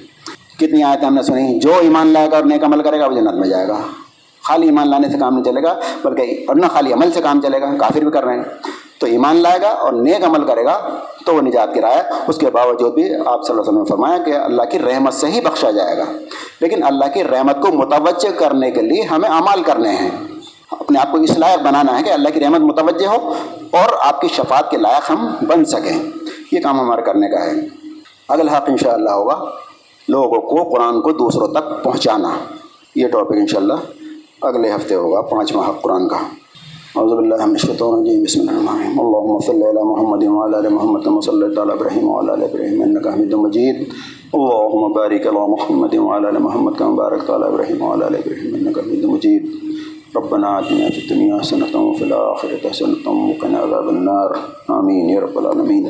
کتنی 0.59 0.83
آیتیں 0.83 1.07
ہم 1.07 1.15
نے 1.15 1.23
سنی، 1.23 1.59
جو 1.59 1.73
ایمان 1.81 2.07
لائے 2.07 2.31
گا 2.31 2.37
اور 2.37 2.45
نیک 2.45 2.65
عمل 2.65 2.83
کرے 2.83 3.01
گا، 3.01 3.07
وہ 3.07 3.13
جنت 3.13 3.35
میں 3.35 3.49
جائے 3.49 3.69
گا۔ 3.69 3.79
خالی 4.43 4.67
ایمان 4.67 4.91
لانے 4.91 5.09
سے 5.09 5.19
کام 5.19 5.35
نہیں 5.35 5.45
چلے 5.45 5.63
گا، 5.63 5.79
بلکہ 6.05 6.45
اور 6.49 6.57
نہ 6.57 6.67
خالی 6.67 6.93
عمل 6.93 7.11
سے 7.13 7.21
کام 7.21 7.41
چلے 7.41 7.61
گا، 7.61 7.75
کافر 7.79 8.01
بھی 8.01 8.11
کر 8.11 8.25
رہے 8.25 8.37
ہیں۔ 8.37 8.45
تو 8.99 9.07
ایمان 9.07 9.37
لائے 9.37 9.61
گا 9.63 9.69
اور 9.69 9.93
نیک 9.93 10.25
عمل 10.25 10.45
کرے 10.45 10.65
گا، 10.65 10.91
تو 11.27 11.35
وہ 11.35 11.41
نجات 11.41 11.75
کی 11.75 11.81
اس 12.29 12.39
کے 12.39 12.51
باوجود 12.51 12.95
بھی 12.95 13.05
آپ 13.05 13.21
صلی 13.21 13.27
اللہ 13.27 13.53
علیہ 13.53 13.61
وسلم 13.61 13.79
نے 13.79 13.85
فرمایا 13.85 14.19
کہ 14.19 14.31
اللہ 14.31 14.63
کی 14.63 14.79
رحمت 14.79 15.15
سے 15.15 15.27
ہی 15.27 15.41
بخشا 15.41 15.71
جائے 15.71 15.99
گا۔ 15.99 16.05
لیکن 16.61 16.83
اللہ 16.83 17.05
کی 17.15 17.25
رحمت 17.25 17.61
کو 17.61 17.69
متوجہ 17.73 18.39
کرنے 18.39 18.71
کے 18.71 18.83
لیے 18.83 19.03
ہمیں 19.03 19.29
اعمال 19.29 19.63
کرنے 19.63 19.89
ہیں۔ 19.89 20.11
اپنے 20.71 20.99
آپ 20.99 21.13
کو 21.13 21.19
اس 21.19 21.39
لائق 21.39 21.59
بنانا 21.59 21.99
ہے 21.99 22.03
کہ 22.03 22.11
اللہ 22.11 22.29
کی 22.29 22.41
رحمت 22.41 22.61
متوجہ 22.61 23.07
ہو 23.07 23.33
اور 23.71 23.93
آپ 24.01 24.21
کی 24.21 24.29
شفاعت 24.29 24.71
کے 24.71 24.77
لائق 24.77 25.11
ہم 25.11 25.35
بن 25.41 25.65
سکیں۔ 25.65 26.11
یہ 26.53 26.61
کام 26.61 26.81
ہمارا 26.81 27.01
کرنے 27.01 27.29
کا 27.29 27.47
ہے۔ 27.47 27.53
اگلا 28.29 28.57
حق 28.57 28.65
ان 28.67 28.77
شاء 28.77 28.93
اللہ 28.93 29.11
ہوگا 29.11 29.45
لوگوں 30.09 30.41
کو 30.41 30.71
قرآن 30.71 31.01
کو 31.01 31.13
دوسروں 31.13 31.49
تک 31.49 31.85
پہنچانا۔ 31.85 32.37
یہ 32.95 33.09
ٹاپک 33.09 33.33
ان 33.33 33.47
شاء 33.47 33.59
اللہ 33.59 33.75
اگلے 34.43 34.75
ہفتے 34.75 34.95
ہوگا 34.95 35.21
پانچواں 35.21 35.69
حق 35.69 35.83
قرآن 35.83 36.09
کا۔ 36.09 36.17
اعوذ 37.01 37.15
باللہ 37.17 37.45
من 37.47 37.51
الشیطان 37.53 37.95
الرجیم 37.95 38.23
بسم 38.23 38.41
اللہ 38.41 38.51
الرحمن 38.51 38.77
الرحیم 38.77 39.01
اللهم 39.01 39.41
صل 39.47 39.63
علی 39.71 39.83
محمد 39.89 40.23
وعلى 40.37 40.57
ال 40.59 40.69
محمد 40.75 41.05
كما 41.05 41.21
صليت 41.27 41.59
على 41.59 41.73
ابراهيم 41.73 42.07
وعلى 42.09 42.35
ال 42.35 42.43
ابراهيم 42.43 42.83
انك 42.83 43.09
حميد 43.09 43.35
مجيد. 43.35 43.83
اللهم 44.39 44.93
بارك 44.93 45.27
على 45.27 45.43
محمد 45.57 45.97
وعلى 46.07 46.31
ال 46.31 46.43
محمد 46.43 46.79
كما 46.81 46.97
باركت 47.03 47.31
على 47.31 47.49
ابراهيم 47.49 47.83
وعلى 47.83 48.09
ال 48.09 48.17
ابراهيم 48.23 48.55
انك 48.61 48.81
حميد 48.87 49.05
مجيد. 49.05 49.43
ربنا 50.17 50.59
آتنا 50.59 50.91
في 50.91 51.05
الدنيا 51.05 51.39
حسنة 51.39 51.87
وفي 51.89 52.05
الآخرة 52.05 52.69
حسنة 52.69 53.17
وقنا 53.31 53.59
عذاب 53.59 53.89
النار. 53.89 54.39
آمين 54.79 55.11
يا 55.11 55.21
رب 55.27 55.39
العالمين. 55.39 55.85